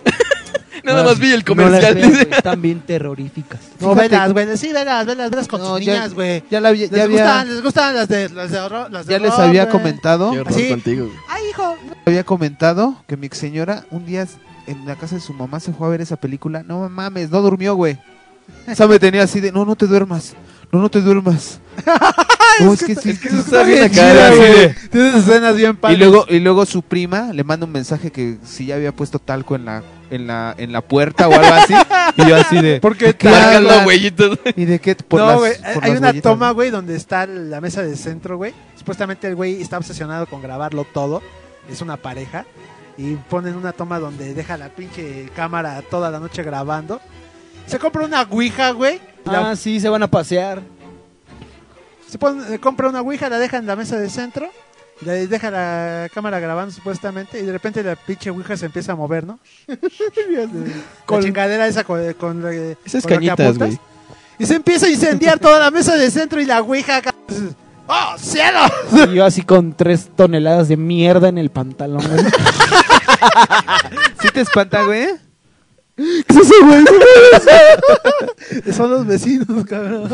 Nada 0.86 1.04
más 1.04 1.18
vi 1.18 1.26
el 1.32 1.32
No 1.32 1.36
las 1.36 1.44
comercial. 1.44 1.94
güey, 2.10 2.28
Están 2.30 2.62
bien 2.62 2.80
terroríficas. 2.80 3.60
No, 3.80 3.94
velas, 3.94 4.32
güey. 4.32 4.56
Sí, 4.56 4.72
velas, 4.72 5.04
velas, 5.06 5.30
velas 5.30 5.48
con 5.48 5.60
No, 5.60 5.76
sus 5.76 5.84
ya- 5.84 5.94
niñas, 5.94 6.14
güey. 6.14 6.42
Ya, 6.50 6.60
la, 6.60 6.68
había- 6.70 6.88
Les, 6.90 7.00
había- 7.02 7.08
gustan, 7.24 7.48
les 7.48 7.62
gustan 7.62 7.94
las 7.94 8.08
de, 8.08 8.28
las 8.30 8.50
de 8.50 8.58
horror. 8.58 8.90
Las 8.90 9.06
de 9.06 9.12
ya 9.12 9.18
les 9.18 9.32
había 9.32 9.64
güey. 9.64 9.72
comentado, 9.72 10.30
Qué 10.32 10.40
horror 10.40 10.54
¿Sí? 10.54 10.68
contigo. 10.68 11.10
Ay, 11.28 11.42
hijo. 11.50 11.76
había 12.06 12.24
comentado 12.24 13.02
que 13.06 13.16
mi 13.16 13.26
ex 13.26 13.38
señora 13.38 13.84
un 13.90 14.06
día 14.06 14.26
en 14.66 14.86
la 14.86 14.96
casa 14.96 15.14
de 15.16 15.20
su 15.20 15.32
mamá 15.34 15.60
se 15.60 15.72
fue 15.72 15.86
a 15.86 15.90
ver 15.90 16.00
esa 16.00 16.16
película. 16.16 16.62
No 16.62 16.88
mames, 16.88 17.30
no 17.30 17.40
durmió, 17.42 17.74
güey. 17.74 17.98
O 18.70 18.74
sea, 18.74 18.86
me 18.86 18.98
tenía 18.98 19.22
así 19.24 19.40
de, 19.40 19.52
no, 19.52 19.64
no 19.64 19.76
te 19.76 19.86
duermas. 19.86 20.34
No, 20.72 20.80
no 20.80 20.88
te 20.90 21.00
duermas. 21.00 21.60
No, 22.60 22.72
es 22.72 22.82
que 22.82 22.94
sí. 22.94 23.10
Es 23.10 23.18
que 23.18 23.28
eso 23.28 23.40
está 23.40 23.64
bien 23.64 23.84
así 23.84 24.00
güey. 24.38 24.74
Tienes 24.90 25.14
escenas 25.16 25.56
bien 25.56 25.72
Y 25.72 25.74
padres. 25.74 25.98
luego, 25.98 26.24
y 26.26 26.40
luego 26.40 26.64
su 26.64 26.80
prima 26.80 27.30
le 27.34 27.44
manda 27.44 27.66
un 27.66 27.72
mensaje 27.72 28.10
que 28.10 28.38
si 28.44 28.64
ya 28.66 28.76
había 28.76 28.92
puesto 28.92 29.18
talco 29.18 29.56
en 29.56 29.66
la, 29.66 29.82
en 30.10 30.26
la, 30.26 30.54
en 30.56 30.72
la 30.72 30.80
puerta 30.80 31.28
o 31.28 31.32
algo 31.34 31.52
así. 31.54 31.74
Y 32.16 32.26
yo 32.28 32.36
así 32.36 32.60
de. 32.60 32.80
¿Por 32.80 32.96
qué 32.96 33.14
¿qué 33.14 33.28
Marcan 33.28 33.64
los 33.64 33.86
huellitos. 33.86 34.38
¿Y 34.56 34.64
de 34.64 34.78
qué? 34.80 34.94
Por 34.96 35.20
no, 35.20 35.26
las- 35.26 35.38
güey. 35.38 35.52
por 35.74 35.84
Hay 35.84 35.90
las 35.90 35.98
una 36.00 36.08
huellitas, 36.08 36.32
toma, 36.32 36.50
güey, 36.52 36.70
donde 36.70 36.96
está 36.96 37.26
la 37.26 37.60
mesa 37.60 37.82
de 37.82 37.96
centro, 37.96 38.36
güey. 38.36 38.54
Supuestamente 38.76 39.26
el 39.26 39.34
güey 39.34 39.60
está 39.60 39.78
obsesionado 39.78 40.26
con 40.26 40.40
grabarlo 40.42 40.84
todo. 40.84 41.22
Es 41.70 41.80
una 41.82 41.96
pareja. 41.96 42.44
Y 42.98 43.14
ponen 43.16 43.56
una 43.56 43.72
toma 43.72 43.98
donde 43.98 44.32
deja 44.32 44.56
la 44.56 44.68
pinche 44.70 45.28
cámara 45.36 45.82
toda 45.90 46.10
la 46.10 46.18
noche 46.20 46.42
grabando. 46.42 47.00
Se 47.66 47.78
compra 47.78 48.04
una 48.04 48.22
ouija, 48.22 48.70
güey. 48.70 49.00
la- 49.24 49.50
Ah, 49.50 49.56
sí, 49.56 49.80
se 49.80 49.88
van 49.88 50.02
a 50.02 50.10
pasear. 50.10 50.62
Se 52.08 52.18
pone- 52.18 52.54
eh, 52.54 52.58
compra 52.60 52.88
una 52.88 53.00
ouija, 53.00 53.28
la 53.28 53.38
deja 53.38 53.56
en 53.58 53.66
la 53.66 53.76
mesa 53.76 53.98
de 53.98 54.08
centro. 54.08 54.48
Le 55.02 55.26
deja 55.26 55.50
la 55.50 56.08
cámara 56.12 56.40
grabando 56.40 56.72
supuestamente. 56.72 57.38
Y 57.38 57.42
de 57.42 57.52
repente 57.52 57.82
la 57.82 57.96
pinche 57.96 58.30
ouija 58.30 58.56
se 58.56 58.66
empieza 58.66 58.92
a 58.92 58.96
mover, 58.96 59.24
¿no? 59.24 59.38
con 61.06 61.18
la 61.18 61.24
chingadera 61.24 61.66
esa 61.66 61.84
con, 61.84 62.12
con, 62.14 62.42
eh, 62.52 62.76
Esas 62.84 63.02
con 63.02 63.12
cañitas, 63.14 63.58
güey. 63.58 63.78
Y 64.38 64.46
se 64.46 64.54
empieza 64.54 64.86
a 64.86 64.90
incendiar 64.90 65.38
toda 65.38 65.58
la 65.58 65.70
mesa 65.70 65.96
de 65.96 66.10
centro 66.10 66.40
y 66.40 66.46
la 66.46 66.60
ouija 66.60 66.96
acá. 66.96 67.14
¡Oh, 67.88 68.16
cielo! 68.18 68.60
Y 69.10 69.14
yo 69.14 69.24
así 69.24 69.42
con 69.42 69.72
tres 69.72 70.10
toneladas 70.14 70.68
de 70.68 70.76
mierda 70.76 71.28
en 71.28 71.38
el 71.38 71.50
pantalón. 71.50 72.02
güey. 72.06 72.24
¿Sí 74.20 74.28
te 74.32 74.40
espanta, 74.40 74.82
güey? 74.82 75.08
¿Qué 75.96 76.24
es 76.28 76.36
eso, 76.36 76.54
güey? 76.66 76.84
Son 78.72 78.90
los 78.90 79.06
vecinos, 79.06 79.64
cabrón. 79.64 80.08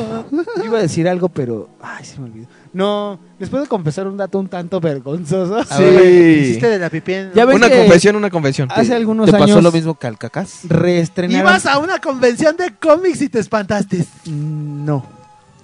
Yo 0.59 0.65
iba 0.65 0.79
a 0.79 0.83
decir 0.83 1.09
algo, 1.09 1.29
pero... 1.29 1.69
Ay, 1.81 2.05
se 2.05 2.21
me 2.21 2.27
olvidó. 2.27 2.47
No, 2.73 3.19
les 3.39 3.51
puedo 3.51 3.67
confesar 3.69 4.07
un 4.07 4.17
dato 4.17 4.39
un 4.39 4.49
tanto 4.49 4.81
vergonzoso. 4.81 5.63
Sí. 5.65 5.83
Hiciste 5.85 6.69
de 6.69 6.79
la 6.79 6.89
pipí 6.89 7.13
en- 7.13 7.33
Ya 7.35 7.45
ves 7.45 7.57
Una 7.57 7.69
que 7.69 7.77
confesión, 7.79 8.17
una 8.17 8.31
confesión. 8.31 8.69
Hace 8.71 8.95
algunos 8.95 9.27
¿Te 9.27 9.33
pasó 9.33 9.45
años 9.45 9.63
lo 9.63 9.71
mismo 9.73 9.99
que 9.99 10.07
al 10.07 10.17
cacas? 10.19 10.61
reestrenaron... 10.69 11.41
Ibas 11.47 11.67
a 11.67 11.79
una 11.79 11.99
convención 12.01 12.57
de 12.57 12.75
cómics 12.81 13.21
y 13.23 13.29
te 13.29 13.41
espantaste. 13.41 13.99
Mm, 14.27 14.85
No. 14.87 15.05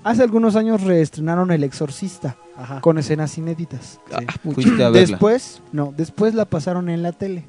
Hace 0.05 0.23
algunos 0.23 0.55
años 0.57 0.83
reestrenaron 0.83 1.51
El 1.51 1.65
Exorcista 1.65 2.37
Ajá. 2.57 2.81
con 2.81 2.99
escenas 2.99 3.37
inéditas. 3.37 3.99
Ah, 4.13 4.21
Fuiste 4.43 4.71
a 4.83 4.91
verla. 4.91 5.01
Después, 5.09 5.61
no, 5.73 5.93
después 5.97 6.35
la 6.35 6.45
pasaron 6.45 6.89
en 6.89 7.03
la 7.03 7.13
tele. 7.13 7.45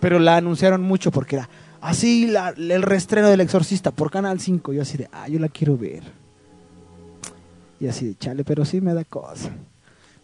Pero 0.00 0.18
la 0.18 0.36
anunciaron 0.36 0.82
mucho 0.82 1.10
porque 1.10 1.36
era 1.36 1.48
así 1.80 2.26
la- 2.26 2.54
el 2.56 2.82
reestreno 2.82 3.28
del 3.28 3.40
Exorcista 3.40 3.92
por 3.92 4.10
Canal 4.10 4.40
5. 4.40 4.72
Yo 4.72 4.82
así 4.82 4.98
de, 4.98 5.08
ah, 5.12 5.28
yo 5.28 5.38
la 5.38 5.48
quiero 5.48 5.78
ver. 5.78 6.02
Y 7.82 7.88
así 7.88 8.06
de, 8.06 8.16
chale, 8.16 8.44
pero 8.44 8.64
sí 8.64 8.80
me 8.80 8.94
da 8.94 9.02
cosa. 9.02 9.50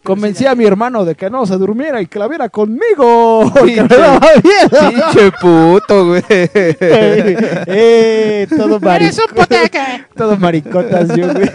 Convencí 0.01 0.45
a 0.45 0.55
mi 0.55 0.63
hermano 0.63 1.03
de 1.03 1.15
que 1.15 1.29
no 1.29 1.45
se 1.45 1.57
durmiera 1.57 2.01
y 2.01 2.07
que 2.07 2.17
la 2.17 2.29
viera 2.29 2.47
conmigo. 2.47 3.51
Pinche 3.61 5.29
puto, 5.41 6.07
güey. 6.07 6.23
eh, 6.29 8.47
todo 8.49 8.79
maricón. 8.85 9.45
Todo 10.15 10.37
maricotas 10.37 11.13
yo, 11.13 11.33
güey. 11.33 11.51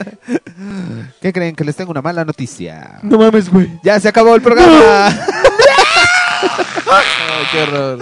¿Qué 1.22 1.32
creen? 1.32 1.56
Que 1.56 1.64
les 1.64 1.74
tengo 1.74 1.90
una 1.90 2.02
mala 2.02 2.22
noticia. 2.22 2.98
No 3.02 3.16
mames, 3.16 3.48
güey. 3.48 3.80
Ya 3.82 3.98
se 3.98 4.06
acabó 4.06 4.34
el 4.34 4.42
programa. 4.42 5.06
Ay, 5.06 5.14
qué 7.50 7.62
horror. 7.62 7.98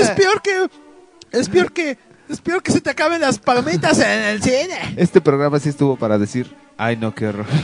Es 0.00 0.10
peor 0.10 0.42
que. 0.42 0.68
Es 1.30 1.48
peor 1.48 1.70
que. 1.70 1.96
Es 2.28 2.40
peor 2.40 2.62
que 2.62 2.72
se 2.72 2.80
te 2.80 2.90
acaben 2.90 3.20
las 3.20 3.38
palomitas 3.38 3.98
en 3.98 4.24
el 4.24 4.42
cine. 4.42 4.94
Este 4.96 5.20
programa 5.20 5.58
sí 5.58 5.70
estuvo 5.70 5.96
para 5.96 6.18
decir, 6.18 6.54
ay 6.76 6.96
no, 6.96 7.14
qué 7.14 7.28
horror. 7.28 7.46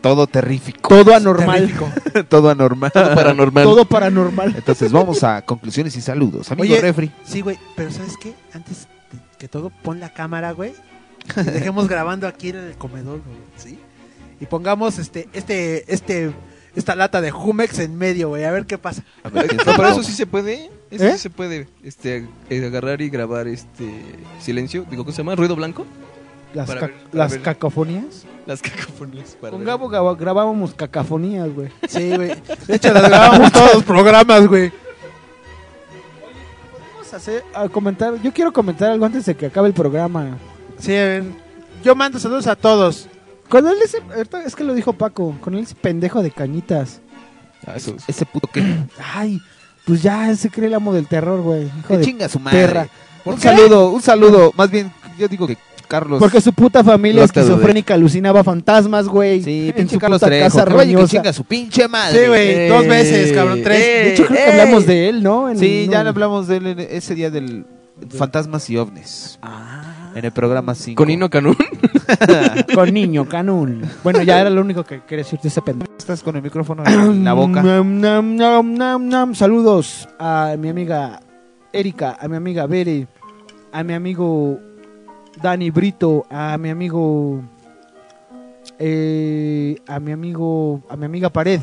Todo 0.00 0.26
terrífico. 0.26 0.88
Todo 0.88 1.14
anormal. 1.14 1.72
Todo 2.28 2.50
anormal. 2.50 2.90
Paranormal. 2.92 3.64
Todo 3.64 3.84
paranormal. 3.84 4.54
Entonces 4.56 4.92
vamos 4.92 5.22
a 5.22 5.42
conclusiones 5.42 5.96
y 5.96 6.00
saludos. 6.00 6.50
Amigo 6.50 6.62
Oye, 6.62 6.80
refri. 6.80 7.10
Sí, 7.24 7.40
güey, 7.40 7.58
pero 7.76 7.90
¿sabes 7.90 8.14
qué? 8.20 8.34
Antes 8.52 8.88
de 9.12 9.18
que 9.38 9.48
todo, 9.48 9.70
pon 9.70 10.00
la 10.00 10.12
cámara, 10.12 10.52
güey. 10.52 10.74
Y 11.36 11.50
dejemos 11.50 11.88
grabando 11.88 12.26
aquí 12.26 12.50
en 12.50 12.56
el 12.56 12.76
comedor, 12.76 13.20
güey, 13.24 13.38
¿sí? 13.56 13.78
Y 14.40 14.46
pongamos 14.46 14.98
este, 14.98 15.28
este, 15.32 15.92
este, 15.92 16.32
esta 16.74 16.94
lata 16.94 17.20
de 17.20 17.30
Jumex 17.30 17.78
en 17.78 17.96
medio, 17.96 18.28
güey, 18.28 18.44
a 18.44 18.50
ver 18.50 18.66
qué 18.66 18.78
pasa. 18.78 19.02
A 19.24 19.28
ver, 19.28 19.48
¿quién 19.48 19.58
No, 19.58 19.64
se 19.64 19.76
pero 19.76 19.88
eso 19.88 20.02
sí 20.02 20.12
se 20.12 20.26
puede. 20.26 20.70
Eso 20.96 21.04
¿Eh? 21.06 21.12
sí 21.12 21.18
se 21.18 21.30
puede. 21.30 21.68
Este, 21.82 22.26
eh, 22.50 22.66
agarrar 22.66 23.00
y 23.00 23.08
grabar 23.08 23.46
este 23.48 23.90
silencio. 24.40 24.84
Digo, 24.90 25.04
¿cómo 25.04 25.12
se 25.12 25.18
llama? 25.22 25.34
Ruido 25.34 25.56
blanco. 25.56 25.86
Las, 26.54 26.66
Para 26.68 26.80
ca- 26.80 26.86
ver, 26.86 26.96
para 26.96 27.14
las 27.24 27.32
ver. 27.32 27.42
cacofonías. 27.42 28.24
Las 28.46 28.62
cacofonías. 28.62 29.36
para 29.40 29.50
Con 29.52 29.60
ver. 29.60 29.66
Gabo 29.66 30.16
grabábamos 30.16 30.74
cacofonías, 30.74 31.52
güey. 31.54 31.68
Sí, 31.88 32.14
güey. 32.16 32.28
De 32.66 32.76
hecho, 32.76 32.92
las 32.92 33.08
grabamos 33.08 33.52
todos 33.52 33.74
los 33.74 33.84
programas, 33.84 34.46
güey. 34.46 34.72
Vamos 36.94 37.12
a 37.12 37.16
hacer, 37.16 37.44
a 37.54 37.68
comentar. 37.68 38.14
Yo 38.22 38.32
quiero 38.32 38.52
comentar 38.52 38.90
algo 38.90 39.04
antes 39.04 39.24
de 39.26 39.34
que 39.34 39.46
acabe 39.46 39.68
el 39.68 39.74
programa. 39.74 40.38
Sí, 40.78 40.92
a 40.92 41.04
ver. 41.04 41.24
Yo 41.84 41.94
mando 41.94 42.18
saludos 42.18 42.46
a 42.46 42.56
todos. 42.56 43.08
Con 43.48 43.66
él 43.66 43.76
ese, 43.84 43.98
es 44.44 44.56
que 44.56 44.64
lo 44.64 44.74
dijo 44.74 44.92
Paco, 44.92 45.36
con 45.40 45.54
él 45.54 45.62
ese 45.64 45.74
pendejo 45.76 46.22
de 46.22 46.30
cañitas. 46.30 47.00
Ese 48.08 48.26
puto 48.26 48.48
que. 48.48 48.62
Ay, 49.14 49.40
pues 49.86 50.02
ya 50.02 50.34
se 50.36 50.50
cree 50.50 50.66
el 50.66 50.74
amo 50.74 50.92
del 50.92 51.06
terror, 51.06 51.40
güey. 51.40 51.70
Que 51.88 52.00
chinga 52.02 52.28
su 52.28 52.38
madre. 52.38 52.66
perra. 52.66 52.88
Un 53.24 53.40
saludo, 53.40 53.90
un 53.90 54.02
saludo. 54.02 54.52
Más 54.56 54.70
bien, 54.70 54.92
yo 55.18 55.26
digo 55.28 55.46
que 55.46 55.56
Carlos. 55.88 56.18
Porque 56.18 56.40
su 56.40 56.52
puta 56.52 56.82
familia 56.84 57.22
esquizofrénica 57.24 57.94
alucinaba 57.94 58.42
fantasmas, 58.44 59.06
güey. 59.06 59.42
Sí, 59.42 59.68
en 59.68 59.74
pinche 59.74 59.94
su 59.94 60.00
Carlos 60.00 60.20
Trejo. 60.20 60.44
casa 60.44 60.64
Que 60.64 60.74
vaya 60.74 60.96
que 60.98 61.06
chinga 61.06 61.32
su 61.32 61.44
pinche 61.44 61.86
madre. 61.88 62.20
Sí, 62.22 62.28
güey, 62.28 62.68
dos 62.68 62.86
veces, 62.86 63.32
cabrón, 63.32 63.60
tres. 63.62 63.78
De 63.80 64.12
hecho, 64.12 64.26
creo 64.26 64.36
que 64.44 64.50
hablamos 64.60 64.86
de 64.86 65.08
él, 65.08 65.22
¿no? 65.22 65.48
En- 65.48 65.58
Sí, 65.58 65.88
ya 65.90 66.02
no. 66.02 66.10
hablamos 66.10 66.48
de 66.48 66.56
él 66.56 66.66
en 66.66 66.80
ese 66.80 67.14
día 67.14 67.30
del 67.30 67.64
Fantasmas 68.10 68.68
y 68.68 68.76
OVNIs. 68.76 69.38
En 70.16 70.24
el 70.24 70.32
programa 70.32 70.74
5. 70.74 70.98
Con 70.98 71.08
Nino 71.08 71.28
Canún. 71.28 71.56
Con 72.74 72.94
niño, 72.94 73.28
canún. 73.28 73.82
Bueno, 74.02 74.22
ya 74.22 74.40
era 74.40 74.48
lo 74.48 74.62
único 74.62 74.82
que 74.82 75.02
quería 75.02 75.24
decirte 75.24 75.48
ese 75.48 75.60
pendejo. 75.60 75.92
Estás 75.98 76.22
con 76.22 76.36
el 76.36 76.42
micrófono 76.42 76.84
en 76.86 77.22
la 77.24 77.32
boca. 77.34 77.62
Nam, 77.62 78.00
nam, 78.00 78.36
nam, 78.36 78.74
nam, 78.74 79.08
nam. 79.08 79.34
Saludos 79.34 80.08
a 80.18 80.54
mi 80.58 80.68
amiga 80.70 81.20
Erika, 81.72 82.16
a 82.18 82.28
mi 82.28 82.36
amiga 82.36 82.66
Bere, 82.66 83.08
a 83.72 83.82
mi 83.82 83.92
amigo 83.92 84.58
Dani 85.42 85.70
Brito, 85.70 86.24
a 86.30 86.56
mi 86.56 86.70
amigo. 86.70 87.42
eh, 88.78 89.76
a 89.86 90.00
mi 90.00 90.12
amigo. 90.12 90.80
A 90.88 90.96
mi 90.96 91.04
amiga 91.04 91.28
Pared. 91.28 91.60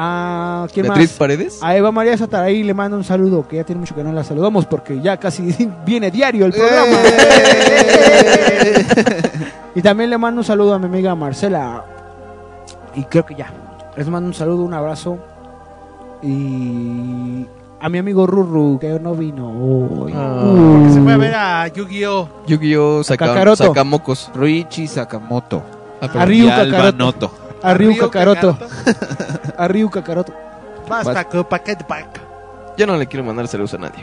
A. 0.00 0.68
¿Quién 0.72 0.86
Beatriz 0.86 1.10
más? 1.10 1.18
Paredes. 1.18 1.58
A 1.60 1.76
Eva 1.76 1.90
María 1.90 2.16
Sataraí 2.16 2.62
le 2.62 2.72
mando 2.72 2.96
un 2.96 3.02
saludo, 3.02 3.48
que 3.48 3.56
ya 3.56 3.64
tiene 3.64 3.80
mucho 3.80 3.96
que 3.96 4.04
no 4.04 4.12
la 4.12 4.22
saludamos 4.22 4.64
porque 4.64 5.00
ya 5.00 5.16
casi 5.16 5.68
viene 5.84 6.12
diario 6.12 6.46
el 6.46 6.52
programa. 6.52 6.98
y 9.74 9.82
también 9.82 10.10
le 10.10 10.16
mando 10.16 10.40
un 10.40 10.44
saludo 10.44 10.74
a 10.74 10.78
mi 10.78 10.86
amiga 10.86 11.16
Marcela. 11.16 11.84
Y 12.94 13.02
creo 13.04 13.26
que 13.26 13.34
ya. 13.34 13.52
Les 13.96 14.08
mando 14.08 14.28
un 14.28 14.34
saludo, 14.34 14.62
un 14.62 14.72
abrazo. 14.72 15.18
Y 16.22 17.44
a 17.80 17.88
mi 17.88 17.98
amigo 17.98 18.24
Ruru, 18.24 18.78
que 18.80 19.00
no 19.00 19.16
vino 19.16 19.48
hoy. 19.50 20.12
Porque 20.12 20.92
se 20.92 21.00
fue 21.00 21.12
a 21.12 21.16
ver 21.16 21.34
a 21.34 21.66
Yu-Gi-Oh! 21.66 22.28
Yu-Gi-Oh! 22.46 23.02
Saca, 23.02 23.26
Kakaroto. 23.26 23.64
Sacamocos. 23.64 24.30
Ruichi 24.32 24.86
Sakamoto. 24.86 25.60
A 26.00 26.24
Ryu 26.24 26.46
Kakaroto. 26.46 27.47
A 27.62 27.74
Ryu 27.74 27.96
Kakaroto. 27.98 28.58
A 29.56 29.68
Ryu 29.68 29.90
Kakaroto. 29.90 30.32
Basta, 30.88 31.24
copa, 31.24 31.58
que 31.58 31.76
pack. 31.76 32.20
Ya 32.76 32.86
no 32.86 32.96
le 32.96 33.06
quiero 33.06 33.24
mandar 33.24 33.48
saludos 33.48 33.74
a 33.74 33.78
nadie. 33.78 34.02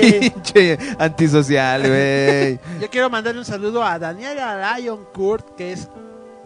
Pinche 0.20 0.78
antisocial, 0.98 1.80
güey. 1.88 2.60
Yo 2.78 2.90
quiero 2.90 3.08
mandarle 3.08 3.40
un 3.40 3.46
saludo 3.46 3.82
a 3.82 3.98
Daniela 3.98 4.78
Lyon 4.78 5.06
Kurt, 5.14 5.56
que 5.56 5.72
es, 5.72 5.88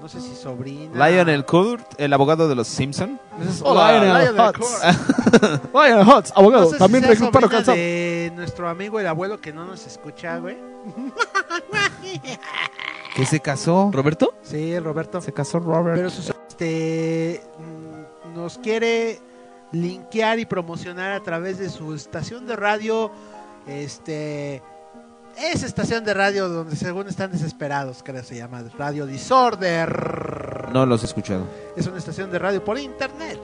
no 0.00 0.08
sé 0.08 0.20
si 0.20 0.36
sobrina. 0.36 1.08
Lionel 1.08 1.44
Kurt, 1.44 1.84
el 1.98 2.12
abogado 2.12 2.48
de 2.48 2.54
los 2.54 2.68
Simpson. 2.68 3.18
Hola, 3.62 3.92
Lionel 3.92 4.34
Lionel 4.34 4.40
Hutz. 4.40 4.58
Kurt. 4.58 5.74
Lionel 5.74 6.08
Hutz, 6.08 6.32
abogado. 6.36 6.64
No 6.64 6.68
sé 6.70 6.76
si 6.76 6.78
también 6.78 7.04
sea 7.04 7.14
recupero 7.14 7.48
de 7.48 8.32
nuestro 8.36 8.68
amigo 8.68 9.00
el 9.00 9.08
abuelo 9.08 9.40
que 9.40 9.52
no 9.52 9.64
nos 9.66 9.84
escucha, 9.88 10.38
güey. 10.38 10.56
Que 13.14 13.26
se 13.26 13.40
casó. 13.40 13.90
¿Roberto? 13.93 14.34
Sí, 14.43 14.78
Roberto. 14.78 15.20
Se 15.20 15.32
casó 15.32 15.59
Robert. 15.60 15.97
Pero 15.97 16.10
sus- 16.10 16.32
este 16.48 17.43
mm, 17.59 18.34
nos 18.34 18.59
quiere 18.59 19.20
linkear 19.72 20.39
y 20.39 20.47
promocionar 20.47 21.12
a 21.12 21.20
través 21.22 21.59
de 21.59 21.68
su 21.70 21.94
estación 21.94 22.47
de 22.47 22.56
radio. 22.56 23.10
Este 23.66 24.62
esa 25.39 25.64
estación 25.66 26.05
de 26.05 26.12
radio 26.12 26.48
donde 26.51 26.76
según 26.76 27.09
están 27.09 27.32
desesperados, 27.32 28.02
creo 28.05 28.20
que 28.20 28.26
se 28.26 28.36
llama 28.36 28.62
Radio 28.76 29.06
Disorder. 29.06 30.68
No 30.74 30.84
los 30.84 31.02
he 31.02 31.06
escuchado. 31.06 31.44
Es 31.76 31.86
una 31.86 31.97
estación 31.98 32.30
de 32.30 32.39
radio 32.39 32.62
por 32.62 32.78
internet. 32.78 33.39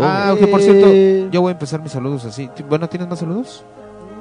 Ah, 0.00 0.34
que 0.38 0.46
por 0.46 0.62
cierto, 0.62 0.86
Eh. 0.88 1.28
yo 1.30 1.42
voy 1.42 1.50
a 1.50 1.52
empezar 1.52 1.82
mis 1.82 1.92
saludos 1.92 2.24
así. 2.24 2.48
Bueno, 2.68 2.88
¿tienes 2.88 3.08
más 3.08 3.18
saludos? 3.18 3.62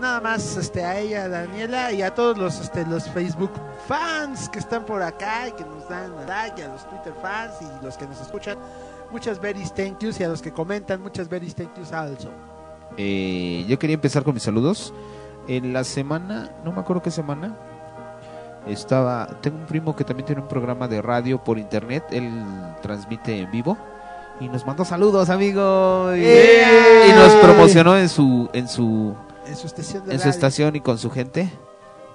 Nada 0.04 0.20
más 0.20 0.58
este, 0.58 0.84
a 0.84 1.00
ella, 1.00 1.24
a 1.24 1.30
Daniela, 1.30 1.94
y 1.94 2.02
a 2.02 2.14
todos 2.14 2.38
los, 2.38 2.60
este, 2.60 2.86
los 2.86 3.10
Facebook 3.12 3.54
fans 3.88 4.50
que 4.50 4.60
están 4.60 4.86
por 4.86 5.02
acá 5.02 5.48
y 5.48 5.54
que 5.54 5.64
nos 5.64 5.88
dan 5.88 6.12
like, 6.28 6.60
y 6.60 6.66
a 6.66 6.68
los 6.68 6.86
Twitter 6.90 7.14
fans 7.22 7.54
y 7.62 7.86
los 7.86 7.96
que 7.96 8.06
nos 8.06 8.20
escuchan. 8.20 8.58
Muchas 9.12 9.40
very 9.40 9.64
thank 9.64 10.00
yous 10.00 10.20
y 10.20 10.26
a 10.26 10.28
los 10.28 10.42
que 10.42 10.52
comentan, 10.52 11.02
muchas 11.02 11.30
very 11.30 11.50
thank 11.50 11.74
yous 11.78 11.94
also. 11.94 12.30
Eh, 12.98 13.64
yo 13.66 13.80
quería 13.80 13.94
empezar 13.94 14.24
con 14.24 14.34
mis 14.34 14.44
saludos. 14.44 14.94
En 15.48 15.72
la 15.72 15.86
semana, 15.86 16.52
no 16.66 16.74
me 16.74 16.82
acuerdo 16.82 17.02
qué 17.02 17.10
semana, 17.10 17.56
estaba. 18.68 19.26
Tengo 19.40 19.56
un 19.56 19.66
primo 19.68 19.96
que 19.96 20.04
también 20.04 20.26
tiene 20.26 20.42
un 20.42 20.50
programa 20.50 20.90
de 20.90 21.02
radio 21.02 21.42
por 21.42 21.58
internet. 21.58 22.04
Él 22.12 22.30
transmite 22.82 23.40
en 23.40 23.50
vivo. 23.52 23.78
Y 24.42 24.50
nos 24.50 24.66
mandó 24.66 24.84
saludos, 24.84 25.30
amigo. 25.30 26.14
Y, 26.14 26.26
¡Eh! 26.26 27.08
y 27.08 27.12
nos 27.14 27.34
promocionó 27.36 27.98
en 27.98 28.10
su, 28.10 28.50
en 28.52 28.68
su, 28.68 29.16
En 29.48 29.56
su 29.56 29.68
estación 29.68 30.06
de 30.06 30.12
en 30.14 30.20
su 30.20 30.24
radio. 30.26 30.32
estación 30.32 30.76
y 30.76 30.82
con 30.82 30.98
su 30.98 31.10
gente. 31.10 31.50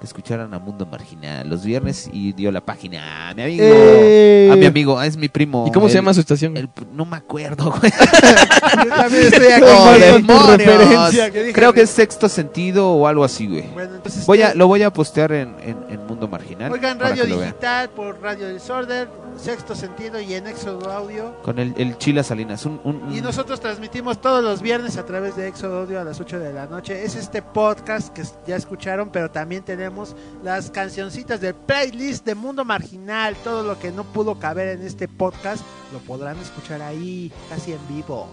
Que 0.00 0.06
escucharan 0.06 0.54
a 0.54 0.60
Mundo 0.60 0.86
Marginal 0.86 1.48
los 1.48 1.64
viernes 1.64 2.08
y 2.12 2.32
dio 2.32 2.52
la 2.52 2.60
página 2.60 3.30
a 3.30 3.34
mi 3.34 3.42
amigo. 3.42 3.64
Eh. 3.66 4.48
A 4.52 4.54
mi 4.54 4.64
amigo, 4.64 5.02
es 5.02 5.16
mi 5.16 5.28
primo. 5.28 5.64
¿Y 5.66 5.72
cómo 5.72 5.88
se 5.88 5.96
llama 5.96 6.14
su 6.14 6.20
estación? 6.20 6.56
el- 6.56 6.68
no 6.92 7.04
me 7.04 7.16
acuerdo, 7.16 7.72
güey. 7.72 7.90
Yo 8.84 8.90
también 8.90 9.24
estoy 9.24 9.46
aquí. 9.52 9.64
¡Oh, 9.64 10.26
con 10.38 10.56
referencia 10.58 11.30
que 11.32 11.52
Creo 11.52 11.72
que 11.72 11.80
es 11.80 11.90
sexto 11.90 12.28
sentido 12.28 12.92
o 12.92 13.08
algo 13.08 13.24
así, 13.24 13.48
güey. 13.48 13.64
Bueno, 13.74 13.96
entonces, 13.96 14.24
Voy 14.24 14.40
a, 14.42 14.46
este, 14.46 14.58
lo 14.58 14.68
voy 14.68 14.82
a 14.84 14.92
postear 14.92 15.32
en, 15.32 15.56
en- 15.64 15.78
en 15.90 16.00
Mundo 16.18 16.26
Marginal. 16.36 16.72
Oigan, 16.72 16.98
radio 16.98 17.24
digital 17.26 17.90
por 17.90 18.20
Radio 18.20 18.48
Disorder, 18.52 19.08
Sexto 19.36 19.76
Sentido 19.76 20.20
y 20.20 20.34
en 20.34 20.48
Éxodo 20.48 20.90
Audio. 20.90 21.32
Con 21.44 21.60
el, 21.60 21.72
el 21.78 21.96
Chila 21.96 22.24
Salinas. 22.24 22.66
Un, 22.66 22.80
un- 22.82 22.96
un- 23.04 23.16
Y 23.16 23.20
nosotros 23.20 23.60
transmitimos 23.60 24.20
todos 24.20 24.42
los 24.42 24.60
viernes 24.60 24.96
a 24.96 25.06
través 25.06 25.36
de 25.36 25.46
Éxodo 25.46 25.82
Audio 25.82 26.00
a 26.00 26.04
las 26.04 26.18
8 26.20 26.40
de 26.40 26.52
la 26.52 26.66
noche. 26.66 27.04
Es 27.04 27.14
este 27.14 27.40
podcast 27.40 28.08
que 28.12 28.24
ya 28.48 28.56
escucharon, 28.56 29.10
pero 29.12 29.30
también 29.30 29.62
tenemos 29.62 30.16
las 30.42 30.72
cancioncitas 30.72 31.40
del 31.40 31.54
playlist 31.54 32.26
de 32.26 32.34
Mundo 32.34 32.64
Marginal. 32.64 33.36
Todo 33.44 33.62
lo 33.62 33.78
que 33.78 33.92
no 33.92 34.02
pudo 34.02 34.40
caber 34.40 34.76
en 34.76 34.84
este 34.84 35.06
podcast 35.06 35.62
lo 35.92 36.00
podrán 36.00 36.36
escuchar 36.38 36.82
ahí, 36.82 37.30
casi 37.48 37.74
en 37.74 37.78
vivo. 37.88 38.26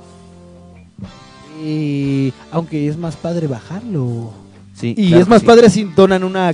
Y 1.64 2.34
aunque 2.52 2.88
es 2.88 2.98
más 2.98 3.16
padre 3.16 3.46
bajarlo. 3.46 4.32
Sí, 4.74 4.96
Y 4.98 5.10
claro 5.10 5.22
es 5.22 5.28
más 5.30 5.42
sí. 5.42 5.46
padre 5.48 5.70
si 5.70 5.84
donan 5.84 6.24
una 6.24 6.54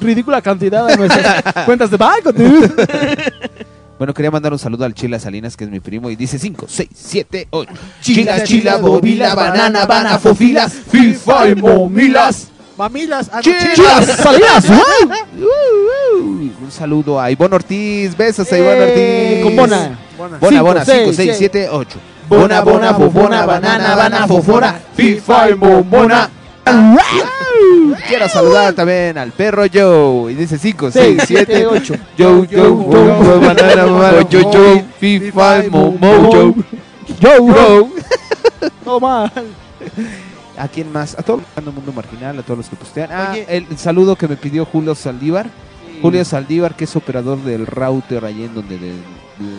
ridícula 0.00 0.40
cantidad 0.42 0.88
a 0.88 0.96
nuestras 0.96 1.42
cuentas 1.66 1.90
de 1.90 1.96
banco, 1.96 2.32
dude. 2.32 2.70
Bueno, 4.00 4.14
quería 4.14 4.30
mandar 4.30 4.50
un 4.50 4.58
saludo 4.58 4.86
al 4.86 4.94
Chila 4.94 5.18
Salinas, 5.18 5.58
que 5.58 5.64
es 5.64 5.70
mi 5.70 5.78
primo, 5.78 6.08
y 6.08 6.16
dice 6.16 6.38
5, 6.38 6.64
6, 6.66 6.88
7, 6.90 7.48
8. 7.50 7.72
Chila, 8.00 8.42
chila, 8.44 8.76
bobila, 8.78 9.34
banana, 9.34 9.84
banana, 9.84 10.18
fofilas, 10.18 10.72
FIFA 10.72 11.48
y 11.50 11.54
momilas. 11.56 12.48
Mamilas, 12.78 13.28
ah, 13.30 13.36
no, 13.36 13.42
Chilas. 13.42 13.74
Chilas 13.74 14.06
Salinas, 14.06 14.64
Un 15.34 16.70
saludo 16.70 17.20
a 17.20 17.30
Ivonne 17.30 17.56
Ortiz. 17.56 18.16
Besos 18.16 18.50
a 18.50 18.56
Ivonne 18.56 18.80
Ortiz. 18.80 18.96
Eh, 18.96 19.40
con 19.42 19.54
Bona. 19.54 19.98
Bona. 20.16 20.38
Bona, 20.38 20.48
Cinco, 20.48 20.64
bona, 20.64 20.84
seis, 20.86 20.98
5, 21.00 21.12
6, 21.12 21.16
seis. 21.16 21.36
7, 21.36 21.68
8. 21.70 21.98
Bona, 22.26 22.60
bona, 22.62 22.94
fofona, 22.94 23.44
banana, 23.44 23.94
banana, 23.96 24.26
fofora, 24.26 24.80
FIFA 24.96 25.50
y 25.50 25.54
momona. 25.56 26.30
Quiero 28.08 28.28
saludar 28.28 28.72
también 28.74 29.16
al 29.18 29.32
perro 29.32 29.64
Joe. 29.72 30.32
Y 30.32 30.34
dice 30.34 30.58
5, 30.58 30.90
6, 30.90 31.22
7, 31.26 31.66
8. 31.66 31.94
Joe, 32.18 32.48
Joe, 32.50 32.68
Joe, 32.70 33.38
banana, 33.46 33.86
Joe, 34.30 34.42
Joe, 34.44 34.84
FIFA 34.98 35.64
momo, 35.70 36.30
Joe. 36.32 36.54
Yo, 37.20 37.30
Joe. 37.52 37.86
no 38.86 39.00
mal. 39.00 39.30
¿A 40.56 40.68
quién 40.68 40.92
más? 40.92 41.18
A 41.18 41.22
todo 41.22 41.40
el 41.56 41.64
mundo 41.64 41.92
marginal, 41.92 42.38
a 42.38 42.42
todos 42.42 42.58
los 42.58 42.68
que 42.68 42.76
postean. 42.76 43.08
Ah, 43.12 43.28
Oye. 43.32 43.46
el 43.48 43.78
saludo 43.78 44.14
que 44.16 44.28
me 44.28 44.36
pidió 44.36 44.64
Julio 44.66 44.94
Saldívar. 44.94 45.48
Julio 46.02 46.24
Saldívar, 46.24 46.74
que 46.76 46.84
es 46.84 46.96
operador 46.96 47.38
del 47.42 47.66
router 47.66 48.24
allí 48.24 48.44
en 48.44 48.54
donde 48.54 48.78
de- 48.78 48.92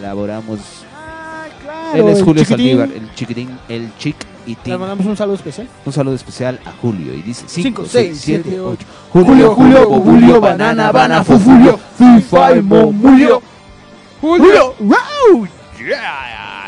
laboramos. 0.02 0.60
Ah, 0.96 1.46
claro. 1.62 1.98
Él 2.08 2.10
es 2.14 2.20
el 2.20 2.26
Julio. 2.26 2.46
Saldívar, 2.46 2.90
el 2.92 3.14
chiquitín, 3.16 3.50
el 3.70 3.92
chic 3.98 4.16
y 4.66 4.70
Le 4.70 4.78
mandamos 4.78 5.06
un 5.06 5.18
saludo 5.18 5.36
especial. 5.36 5.68
Un 5.86 5.94
saludo 5.94 6.16
especial 6.16 6.60
a 6.66 6.72
Julio. 6.82 7.14
Y 7.14 7.22
dice 7.22 7.44
5, 7.48 7.64
Cinco, 7.68 7.82
6, 7.86 7.92
seis, 7.92 8.22
7, 8.24 8.44
siete, 8.44 8.60
8. 8.60 8.86
Julio, 9.12 9.56
Julio, 9.56 9.86
Julio, 9.86 10.42
banana, 10.42 10.92
banana, 10.92 11.24
fufulio, 11.24 11.80
FIFA 11.98 12.56
y 12.58 12.62
momulio. 12.62 13.42
Julio, 14.22 14.76
wow. 14.80 15.48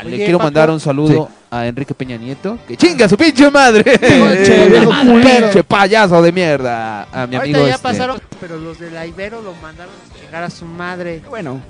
Le 0.03 0.15
Oye, 0.15 0.25
quiero 0.25 0.39
mandar 0.39 0.69
un 0.69 0.79
saludo 0.79 1.29
a 1.49 1.67
Enrique 1.67 1.93
Peña 1.93 2.17
Nieto. 2.17 2.57
Que 2.67 2.75
chinga 2.75 3.07
su 3.07 3.15
pinche 3.15 3.49
madre. 3.51 3.83
Pinche 3.99 5.63
payaso 5.63 6.21
de 6.21 6.31
mierda. 6.31 7.07
A 7.11 7.27
mi 7.27 7.35
amigo 7.35 7.59
ya 7.59 7.75
este, 7.75 7.83
pasaron, 7.83 8.19
pero 8.41 8.57
los 8.57 8.79
de 8.79 8.91
la 8.91 9.05
Ibero 9.05 9.41
lo 9.41 9.53
mandaron 9.61 9.93
a 9.93 10.19
chingar 10.19 10.43
a 10.43 10.49
su 10.49 10.65
madre. 10.65 11.21
Bueno, 11.29 11.61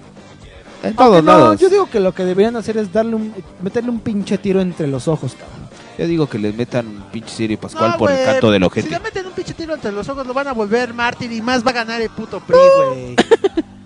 En 0.81 0.95
todos 0.95 1.23
no, 1.23 1.31
lados. 1.31 1.59
yo 1.59 1.69
digo 1.69 1.89
que 1.89 1.99
lo 1.99 2.13
que 2.13 2.23
deberían 2.23 2.55
hacer 2.55 2.77
es 2.77 2.91
darle 2.91 3.15
un, 3.15 3.33
meterle 3.61 3.89
un 3.91 3.99
pinche 3.99 4.37
tiro 4.37 4.61
entre 4.61 4.87
los 4.87 5.07
ojos, 5.07 5.35
cabrón. 5.35 5.62
Yo 5.97 6.07
digo 6.07 6.27
que 6.27 6.39
les 6.39 6.55
metan 6.55 6.87
un 6.87 7.03
pinche 7.11 7.29
Sirio 7.29 7.59
Pascual 7.59 7.91
No, 7.91 7.97
por 7.97 8.11
el 8.11 8.25
canto 8.25 8.49
del 8.51 8.61
Si 8.63 8.67
ojete. 8.67 8.89
le 8.89 8.99
meten 8.99 9.25
un 9.27 9.31
pinche 9.33 9.53
tiro 9.53 9.75
entre 9.75 9.91
los 9.91 10.07
ojos, 10.09 10.25
lo 10.25 10.33
van 10.33 10.47
a 10.47 10.53
volver 10.53 10.91
mártir 10.93 11.31
y 11.31 11.39
más 11.41 11.63
va 11.65 11.69
a 11.69 11.73
ganar 11.73 12.01
el 12.01 12.09
puto 12.09 12.39
PRI, 12.39 12.57
güey. 12.77 13.15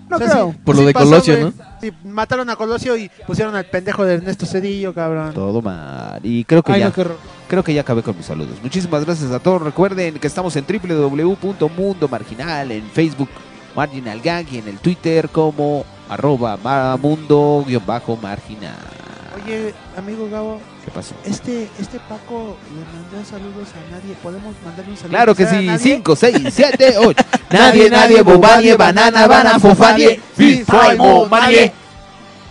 No 0.08 0.16
O 0.16 0.18
sea, 0.18 0.28
creo. 0.30 0.52
sí- 0.52 0.58
Por 0.64 0.76
lo 0.76 0.82
de 0.86 0.92
pasó, 0.94 1.04
Colosio. 1.06 1.38
¿no? 1.38 1.52
Sí, 1.82 1.92
mataron 2.04 2.48
a 2.48 2.56
Colosio 2.56 2.96
y 2.96 3.10
pusieron 3.26 3.54
al 3.54 3.66
pendejo 3.66 4.06
de 4.06 4.14
Ernesto 4.14 4.46
Cedillo, 4.46 4.94
cabrón. 4.94 5.34
Todo 5.34 5.60
mal. 5.60 6.20
Y 6.22 6.44
creo 6.44 6.62
que 6.62 6.72
Ay, 6.72 6.80
ya. 6.80 6.86
no, 6.86 6.92
qué 6.94 7.02
horror. 7.02 7.18
Creo 7.46 7.62
que 7.62 7.74
ya 7.74 7.82
acabé 7.82 8.02
con 8.02 8.16
mis 8.16 8.24
saludos. 8.24 8.56
Muchísimas 8.62 9.04
gracias 9.04 9.30
a 9.32 9.38
todos. 9.38 9.60
Recuerden 9.60 10.14
que 10.18 10.26
estamos 10.26 10.56
en 10.56 10.64
www.mundomarginal, 10.66 12.72
en 12.72 12.84
Facebook 12.90 13.28
Marginal 13.76 14.20
Gang 14.22 14.46
y 14.50 14.56
en 14.58 14.68
el 14.68 14.78
Twitter 14.78 15.28
como 15.28 15.84
arroba 16.08 16.56
ma- 16.56 16.96
mundo-marginal. 16.96 18.72
Oye, 19.44 19.74
amigo 19.96 20.28
Gabo, 20.30 20.58
¿Qué 20.88 20.94
pasó? 20.94 21.14
este, 21.26 21.68
este 21.78 22.00
Paco 22.08 22.56
le 22.72 22.80
mandó 22.96 23.28
saludos 23.28 23.68
a 23.74 23.90
nadie. 23.92 24.14
¿Podemos 24.22 24.54
mandarle 24.64 24.92
un 24.92 24.96
saludo? 24.96 25.10
Claro 25.10 25.34
que 25.34 25.46
sí, 25.46 25.66
nadie? 25.66 25.78
5, 25.78 26.16
6, 26.16 26.36
7, 26.50 26.94
8. 26.98 27.24
Nadie, 27.50 27.90
nadie, 27.90 28.22
bobadie, 28.22 28.74
banana, 28.74 29.26
bana, 29.26 29.58
fofadie, 29.58 30.18
fifa, 30.34 30.94
mo, 30.96 31.26
marie. 31.26 31.72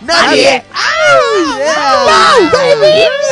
Nadie. 0.06 0.64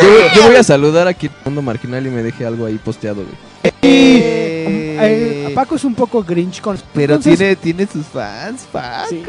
Yo, 0.01 0.07
yo 0.35 0.47
voy 0.47 0.55
a 0.55 0.63
saludar 0.63 1.07
aquí 1.07 1.27
al 1.27 1.33
mundo 1.45 1.61
marginal 1.61 2.05
y 2.07 2.09
me 2.09 2.23
dejé 2.23 2.47
algo 2.47 2.65
ahí 2.65 2.79
posteado, 2.83 3.23
güey. 3.23 3.73
Eh, 3.83 5.51
Paco 5.53 5.75
es 5.75 5.83
un 5.83 5.93
poco 5.93 6.23
grinch 6.23 6.61
con... 6.61 6.79
Pero 6.95 7.15
entonces- 7.15 7.37
tiene, 7.37 7.55
tiene 7.57 7.87
sus 7.87 8.07
fans, 8.07 8.65
Paco. 8.71 9.09
Sí. 9.09 9.23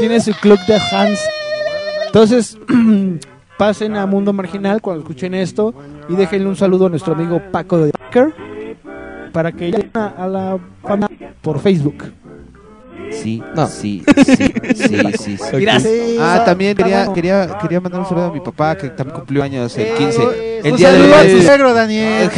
Tiene 0.00 0.20
su 0.20 0.32
club 0.34 0.58
de 0.66 0.74
Hans. 0.90 1.20
Entonces, 2.06 2.58
pasen 3.58 3.96
a 3.96 4.06
Mundo 4.06 4.32
Marginal 4.32 4.80
cuando 4.80 5.02
escuchen 5.02 5.34
esto 5.34 5.74
y 6.08 6.14
déjenle 6.16 6.48
un 6.48 6.56
saludo 6.56 6.86
a 6.86 6.88
nuestro 6.90 7.14
amigo 7.14 7.40
Paco 7.52 7.78
de 7.78 7.92
Baker 7.92 8.34
para 9.32 9.52
que 9.52 9.70
llamen 9.70 9.90
a, 9.94 10.06
a 10.06 10.28
la 10.28 10.58
familia 10.82 11.34
por 11.42 11.60
Facebook. 11.60 12.04
Sí, 13.10 13.40
No. 13.54 13.66
sí, 13.68 14.02
sí, 14.24 14.36
sí, 14.74 14.98
sí, 15.18 15.36
sí. 15.36 15.56
Gracias. 15.60 15.92
Ah, 16.18 16.42
también 16.44 16.76
quería, 16.76 17.12
quería, 17.12 17.58
quería 17.60 17.80
mandar 17.80 18.00
un 18.00 18.06
saludo 18.08 18.24
a 18.26 18.32
mi 18.32 18.40
papá 18.40 18.76
que 18.76 18.88
también 18.88 19.16
cumplió 19.16 19.42
años 19.44 19.76
el 19.78 19.94
15. 19.94 20.60
El 20.64 20.72
Un 20.72 20.78
día 20.78 20.90
saludo 20.90 21.14
a 21.14 21.22
tu 21.22 21.28
de 21.28 21.42
suegro, 21.42 21.74
Daniel. 21.74 22.30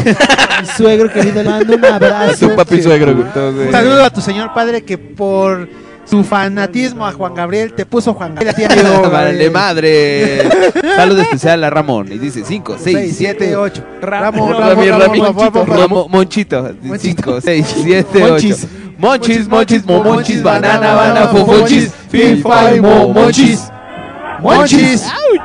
Mi 0.60 0.66
suegro 0.76 1.10
querido, 1.10 1.42
le 1.42 1.48
mando 1.48 1.76
un 1.76 1.84
abrazo. 1.92 2.48
Su 2.50 2.56
papi 2.56 2.82
suegro. 2.82 3.12
Un 3.12 3.72
saludo 3.72 4.04
a 4.04 4.10
tu 4.10 4.20
señor 4.20 4.52
padre 4.52 4.82
que 4.82 4.98
por 4.98 5.66
su 6.06 6.24
fanatismo 6.24 7.06
a 7.06 7.12
Juan 7.12 7.34
Gabriel 7.34 7.72
te 7.72 7.84
puso 7.84 8.14
Juan 8.14 8.34
Gabriel. 8.34 8.70
Vale, 9.10 9.50
madre. 9.50 10.48
Saludo 10.96 11.22
especial 11.22 11.64
a 11.64 11.70
Ramón. 11.70 12.10
Y 12.12 12.18
dice 12.18 12.44
5, 12.44 12.76
6, 12.78 13.14
7, 13.16 13.36
7, 13.38 13.56
8. 13.56 13.84
Ramón, 14.00 14.52
Ramón, 14.52 14.88
Ramón, 14.88 15.66
Ramón, 15.66 16.06
Monchito. 16.10 16.74
5, 16.98 17.40
6, 17.40 17.76
7, 17.82 18.22
8. 18.22 18.56
Monchis. 18.98 19.48
Monchis, 19.48 19.84
monchis, 19.84 20.42
banana, 20.42 20.94
banana, 20.94 21.28
fofonchis, 21.28 21.92
fifa 22.08 22.74
y. 22.74 22.80
Monchis. 22.80 23.70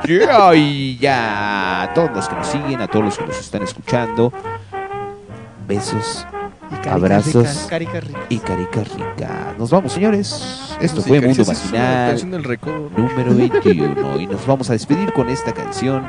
Yeah. 0.06 0.56
Y 0.56 0.98
ya, 0.98 1.84
a 1.84 1.94
todos 1.94 2.12
los 2.12 2.28
que 2.28 2.36
nos 2.36 2.48
siguen, 2.48 2.82
a 2.82 2.88
todos 2.88 3.06
los 3.06 3.18
que 3.18 3.26
nos 3.26 3.40
están 3.40 3.64
escuchando, 3.64 4.32
besos 5.68 6.26
Y 6.72 6.76
caricas 6.76 6.94
Abrazos. 6.94 7.70
ricas, 7.72 8.04
y 8.30 8.38
caricas 8.40 8.88
ricas. 8.96 9.58
Nos 9.58 9.70
vamos, 9.72 9.92
señores. 9.94 10.70
Esto 10.80 11.02
Sí, 11.02 11.10
fue 11.10 11.22
Mundo 11.22 12.40
recodo. 12.40 12.90
número 12.96 13.36
21. 13.36 14.20
Y 14.20 14.28
nos 14.28 14.46
vamos 14.48 14.70
a 14.70 14.74
despedir 14.74 15.12
con 15.14 15.30
esta 15.30 15.54
canción 15.54 16.04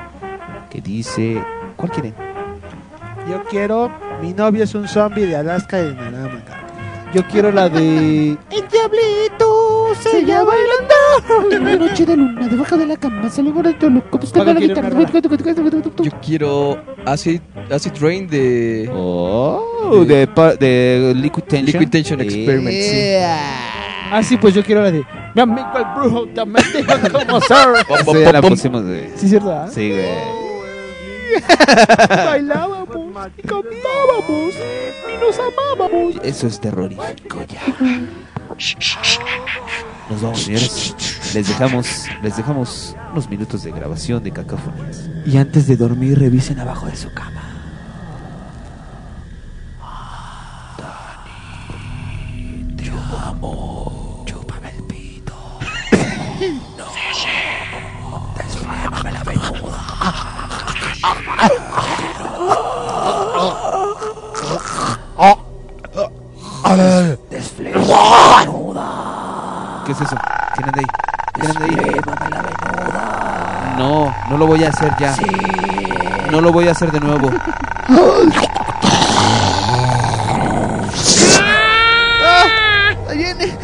que 0.71 0.81
dice. 0.81 1.43
¿Cuál 1.77 1.91
quieren? 1.91 2.15
Yo 3.29 3.43
quiero. 3.45 3.91
Mi 4.21 4.33
novio 4.33 4.63
es 4.65 4.75
un 4.75 4.87
zombie 4.87 5.27
de 5.27 5.37
Alaska 5.37 5.79
y 5.81 5.87
de 5.89 5.97
cabrón. 5.97 6.62
Yo 7.15 7.23
quiero 7.29 7.53
la 7.53 7.69
de... 7.69 8.37
El 8.51 8.69
diablito 8.71 9.89
se 10.01 10.25
ya 10.25 10.43
bailando. 10.43 11.57
Una 11.61 11.77
noche 11.77 12.07
de 12.07 12.17
luna 12.17 12.49
debajo 12.49 12.77
de 12.77 12.87
la 12.87 12.97
cama 12.97 13.29
se 13.29 13.43
le 13.43 13.51
todo 13.75 13.91
loco 13.91 14.19
buscando 14.19 14.47
Paco 14.47 14.61
la 14.61 14.67
guitarra. 14.67 14.99
Yo 16.03 16.11
quiero 16.25 16.79
Acid, 17.05 17.41
Acid 17.71 17.93
Rain 18.01 18.27
de 18.29 18.91
Oh, 18.95 20.05
de, 20.07 20.27
pa- 20.27 20.55
de 20.55 21.13
Liquid 21.15 21.43
Tension. 21.45 21.67
Liquid 21.81 21.91
Tension 21.91 22.21
Experiment. 22.21 22.75
sí. 22.77 22.91
Yeah. 22.93 23.39
Ah, 24.15 24.23
sí, 24.23 24.37
pues 24.37 24.55
yo 24.55 24.63
quiero 24.63 24.83
la 24.83 24.91
de... 24.91 25.05
Mi 25.35 25.41
amigo 25.43 25.69
el 25.77 25.85
brujo 25.97 26.27
también 26.35 26.65
dijo 26.75 26.93
como 27.27 27.41
ser. 28.05 28.23
Ya 28.23 28.33
la 28.33 28.43
pusimos 28.43 28.85
de. 28.85 29.11
Sí, 29.17 29.29
cierto, 29.29 29.51
¿ah? 29.51 29.69
Sí, 29.71 29.89
güey. 29.91 30.05
Bailábamos, 32.09 33.31
y 33.37 33.43
cantábamos, 33.43 34.55
y 35.09 35.21
nos 35.21 35.39
amábamos. 35.39 36.17
Eso 36.23 36.47
es 36.47 36.61
terrorífico 36.61 37.39
ya. 37.49 37.63
Nos 40.11 40.23
vamos, 40.23 40.43
señores. 40.43 40.95
Les 41.35 41.49
dejamos, 41.49 42.07
les 42.23 42.37
dejamos 42.37 42.97
unos 43.13 43.29
minutos 43.31 43.63
de 43.63 43.73
grabación 43.73 44.23
de 44.23 44.31
cacofonías. 44.33 45.09
Y 45.25 45.39
antes 45.39 45.67
de 45.67 45.77
dormir, 45.77 46.19
revisen 46.19 46.61
abajo 46.61 46.87
de 46.87 46.97
su 46.97 47.13
cama. 47.13 47.53
¿Qué 69.85 69.93
es 69.93 70.01
eso? 70.01 70.17
¿Quién 70.55 70.69
anda 70.69 70.81
ahí? 70.81 70.87
¿Quién 71.33 71.51
anda 71.51 71.65
ahí? 71.65 71.77
No, 73.77 74.15
no 74.31 74.37
lo 74.39 74.47
voy 74.47 74.65
a 74.65 74.69
hacer 74.69 74.95
ya. 74.99 75.17
No 76.31 76.41
lo 76.41 76.53
voy 76.53 76.69
a 76.69 76.71
hacer 76.73 76.93
de 76.93 77.01
nuevo. 77.01 77.31
Ahí 83.09 83.19
viene. 83.19 83.59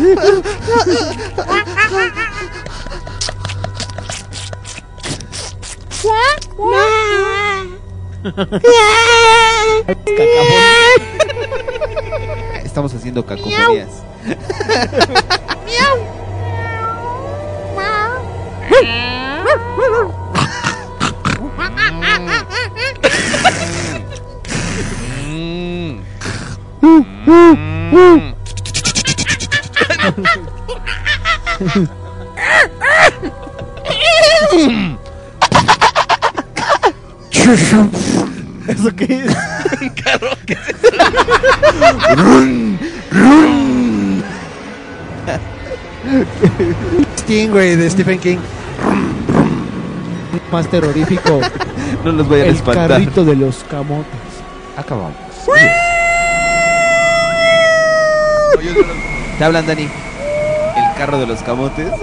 Estamos 12.65 12.95
haciendo 12.95 13.25
cacofonías. 13.25 14.05
¿Eso 38.89 38.97
qué 38.97 39.25
es? 39.25 39.37
Sting, 47.19 47.51
güey, 47.51 47.77
de 47.77 47.91
Stephen 47.91 48.19
King. 48.19 48.39
Más 50.51 50.67
terrorífico. 50.69 51.41
No 52.05 52.13
los 52.13 52.29
voy 52.29 52.41
a 52.41 52.47
el 52.47 52.55
espantar. 52.55 52.89
carrito 52.89 53.25
de 53.25 53.37
los 53.37 53.65
camotes. 53.65 54.07
Acabamos. 54.77 55.13
Te 59.39 59.45
hablan, 59.45 59.67
Dani. 59.67 59.83
El 59.83 60.95
carro 60.97 61.19
de 61.19 61.27
los 61.27 61.43
camotes. 61.43 61.87
Nos 61.91 62.01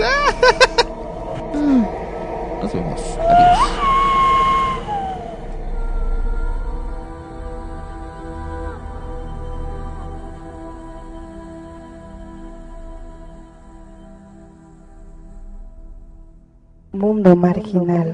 Mundo 17.26 17.42
marginal. 17.42 18.14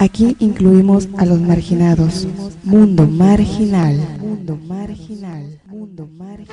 Aquí 0.00 0.36
incluimos 0.38 1.08
a 1.18 1.26
los 1.26 1.40
marginados. 1.40 2.28
Mundo 2.62 3.04
marginal. 3.04 3.98
Mundo 4.20 4.56
marginal. 4.56 5.60
Mundo 5.66 6.06
marginal. 6.06 6.48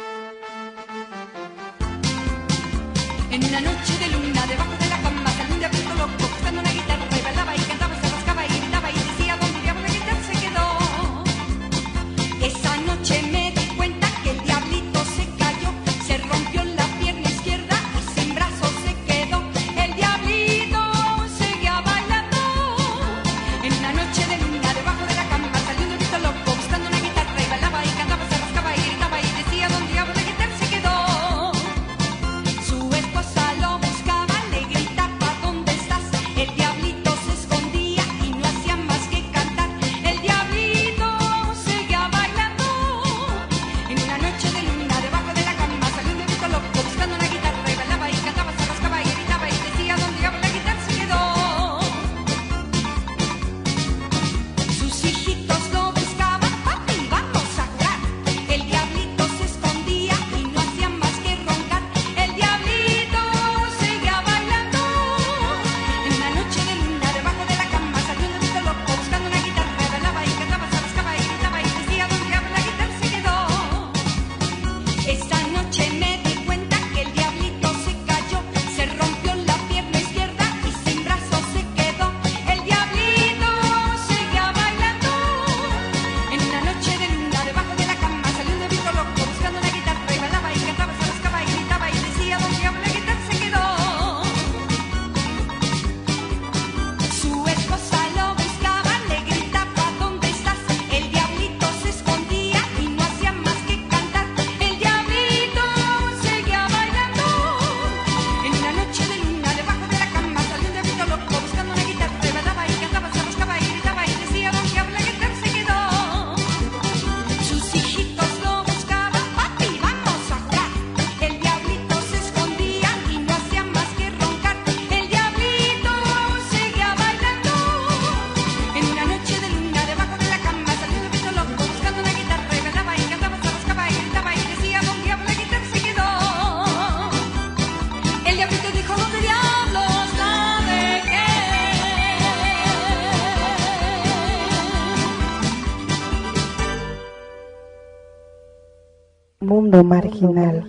Mundo 149.65 149.83
marginal. 149.83 150.61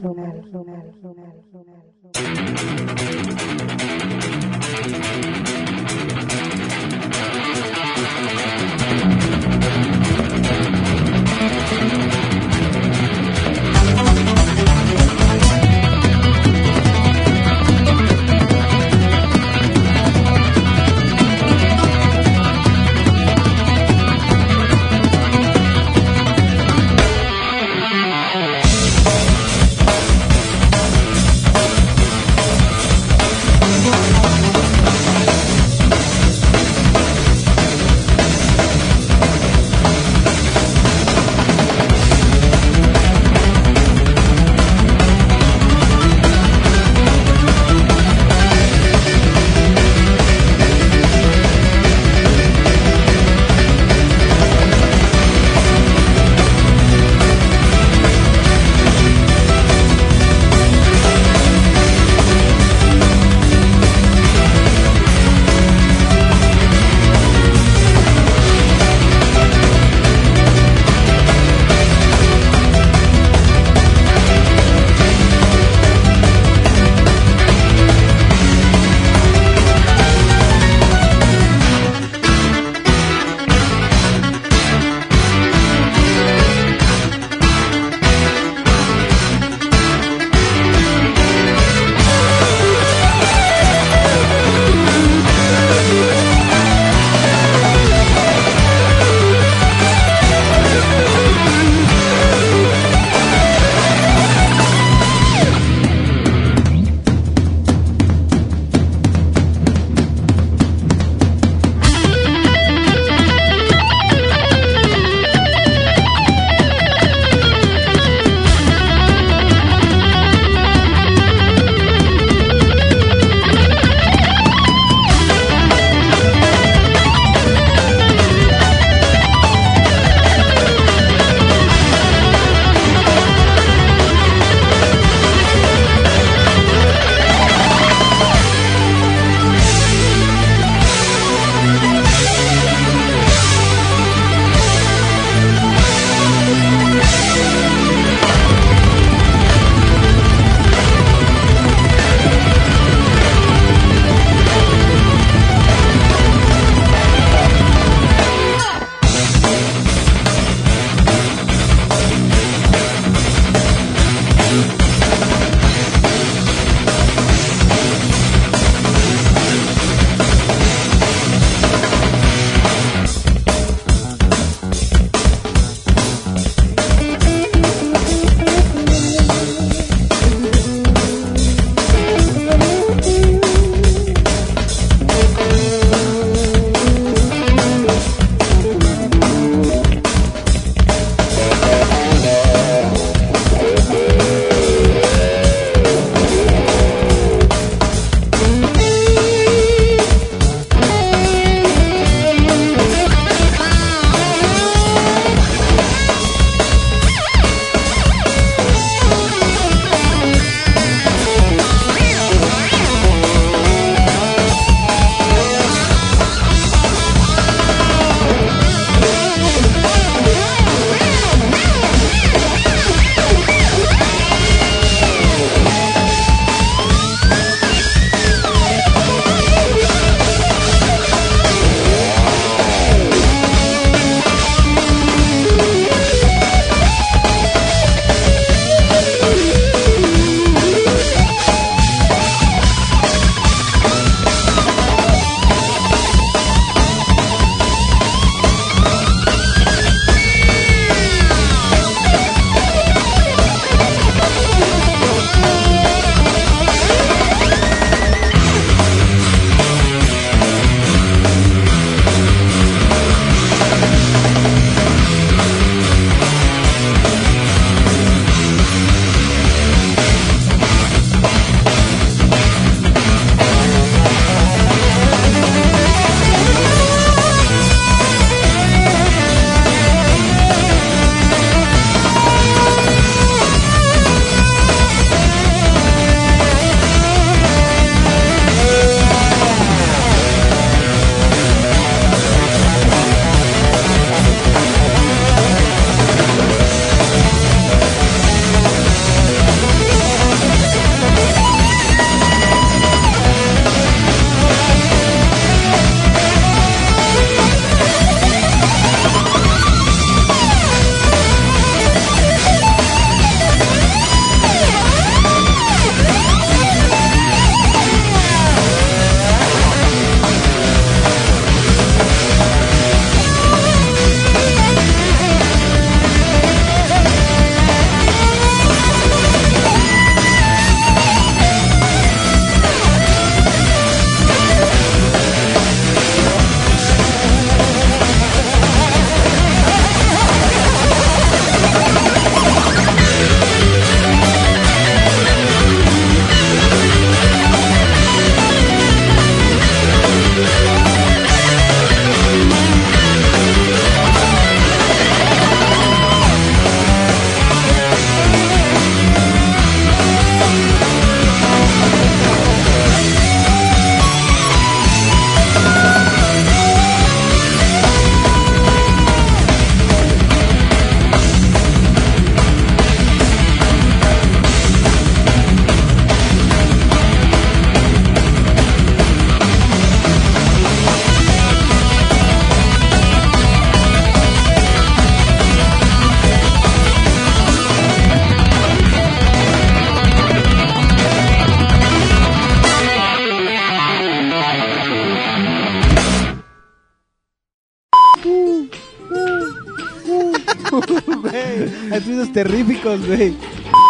Güey. 402.97 403.35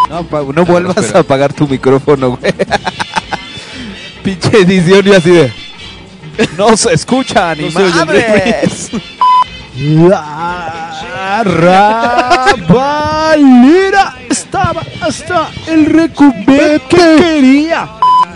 No, 0.08 0.22
pa- 0.24 0.42
no 0.54 0.64
vuelvas 0.64 1.14
a 1.14 1.18
apagar 1.20 1.52
tu 1.52 1.66
micrófono, 1.68 2.36
güey. 2.36 2.54
Pinche 4.22 4.58
edición 4.60 5.06
y 5.06 5.12
así 5.12 5.30
de. 5.30 5.52
No 6.56 6.76
se 6.76 6.92
escucha 6.94 7.54
ni 7.54 7.68
No 7.70 7.80
madres. 7.80 8.90
La 9.78 11.42
rabalera 12.54 14.14
estaba 14.30 14.82
hasta 15.00 15.48
el 15.66 15.86
recubete 15.86 16.80
que 16.88 17.16
quería. 17.18 17.88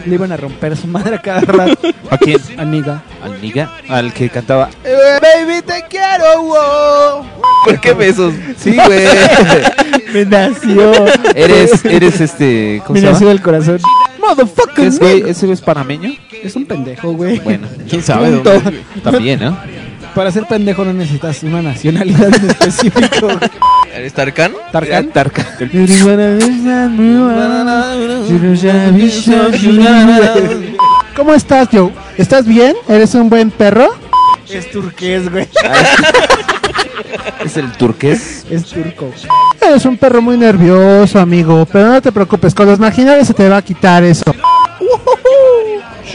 Le 0.07 0.15
iban 0.15 0.33
a 0.33 0.37
romper 0.37 0.77
su 0.77 0.87
madre 0.87 1.17
a 1.17 1.19
cada 1.23 1.41
rato. 1.41 1.79
¿A 2.11 2.17
quién? 2.19 2.39
A 2.59 2.65
Niga. 2.65 3.03
Al 3.23 3.41
Niga, 3.41 3.71
al 3.89 4.13
que 4.15 4.29
cantaba. 4.31 4.71
Baby, 4.83 5.61
te 5.63 5.85
quiero, 5.91 6.43
wow. 6.43 7.25
¿Por 7.65 7.81
qué 7.81 7.93
besos? 7.93 8.33
Sí, 8.59 8.77
güey. 8.77 9.07
Me 10.13 10.25
nació. 10.25 10.93
Eres, 11.35 11.85
eres 11.85 12.21
este. 12.21 12.83
¿Cómo 12.87 12.95
Me 12.95 13.01
se 13.01 13.07
nació 13.07 13.21
llama? 13.21 13.31
del 13.31 13.43
corazón. 13.43 13.79
Motherfucker, 14.21 14.75
¿Qué 14.75 14.87
es, 14.87 14.99
güey? 14.99 15.29
¿Ese 15.29 15.51
es 15.53 15.61
panameño? 15.61 16.13
Es 16.43 16.55
un 16.57 16.67
pendejo, 16.67 17.13
güey. 17.13 17.39
Bueno, 17.41 17.67
quién 17.89 18.03
sabe. 18.03 18.31
Punto. 18.33 18.51
dónde- 18.53 18.83
También, 19.03 19.41
¿no? 19.41 19.57
Para 20.15 20.33
ser 20.33 20.45
pendejo 20.47 20.85
no 20.85 20.93
necesitas 20.93 21.41
una 21.45 21.63
nacionalidad 21.63 22.35
en 22.35 22.51
específico. 22.51 23.29
¿Eres 23.95 24.13
Tarkan? 24.13 24.53
¿Tarkan? 24.73 25.09
Tarkan. 25.11 25.47
¿Cómo 31.17 31.35
estás, 31.35 31.69
Joe? 31.71 31.93
¿Estás 32.17 32.47
bien? 32.47 32.75
¿Eres 32.89 33.15
un 33.15 33.29
buen 33.31 33.51
perro? 33.51 33.89
Es 34.49 34.71
turqués, 34.71 35.31
güey. 35.31 35.47
Es 37.45 37.57
el 37.57 37.71
turqués. 37.73 38.40
Es 38.51 38.65
turco. 38.65 39.11
Eres 39.61 39.85
un 39.87 39.97
perro 39.97 40.21
muy 40.21 40.37
nervioso, 40.37 41.21
amigo. 41.21 41.67
Pero 41.71 41.89
no 41.89 42.03
te 42.03 42.11
preocupes, 42.11 42.55
con 42.55 42.67
los 42.67 42.79
marginales 42.81 43.29
se 43.29 43.35
te 43.35 43.49
va 43.49 43.59
a 43.59 43.63
quitar 43.63 44.03
eso. 44.03 44.25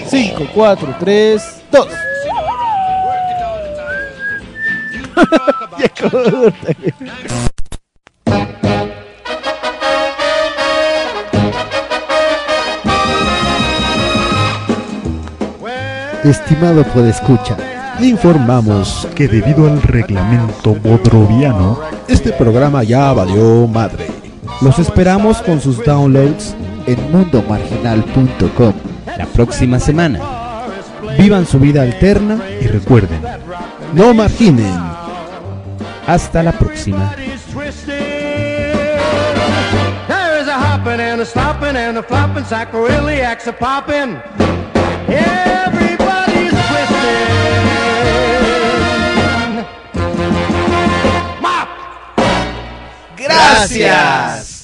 5, 0.10 0.48
4, 0.54 0.96
3, 1.00 1.62
2. 1.72 1.88
Ya 5.80 5.90
corta, 5.90 6.76
güey. 15.60 16.14
Estimado 16.24 16.84
podescucha, 16.86 17.56
informamos 18.02 19.08
que 19.16 19.28
debido 19.28 19.68
al 19.68 19.82
reglamento 19.82 20.76
bodroviano, 20.76 21.80
este 22.08 22.32
programa 22.34 22.84
ya 22.84 23.14
valió 23.14 23.68
madre. 23.68 24.08
Los 24.62 24.80
esperamos 24.80 25.42
con 25.42 25.60
sus 25.62 25.84
downloads 25.84 26.56
en 26.86 27.12
mundomarginal.com. 27.12 28.74
La 29.18 29.26
próxima 29.26 29.80
semana. 29.80 30.20
Vivan 31.18 31.46
su 31.46 31.60
vida 31.60 31.82
alterna 31.82 32.40
y 32.62 32.68
recuerden, 32.68 33.22
no 33.94 34.14
marginen. 34.14 34.74
Hasta 36.08 36.44
la 36.44 36.52
próxima. 36.52 37.16
There's 40.08 40.48
a 40.48 40.60
hopping 40.60 41.00
and 41.00 41.22
a 41.22 41.26
slopping 41.26 41.76
and 41.76 41.98
a 41.98 42.04
flopping, 42.04 42.44
sacroiliacs 42.44 43.48
a 43.48 43.54
popping. 43.54 44.18
Everybody's 45.08 45.75
Gracias. 53.28 54.55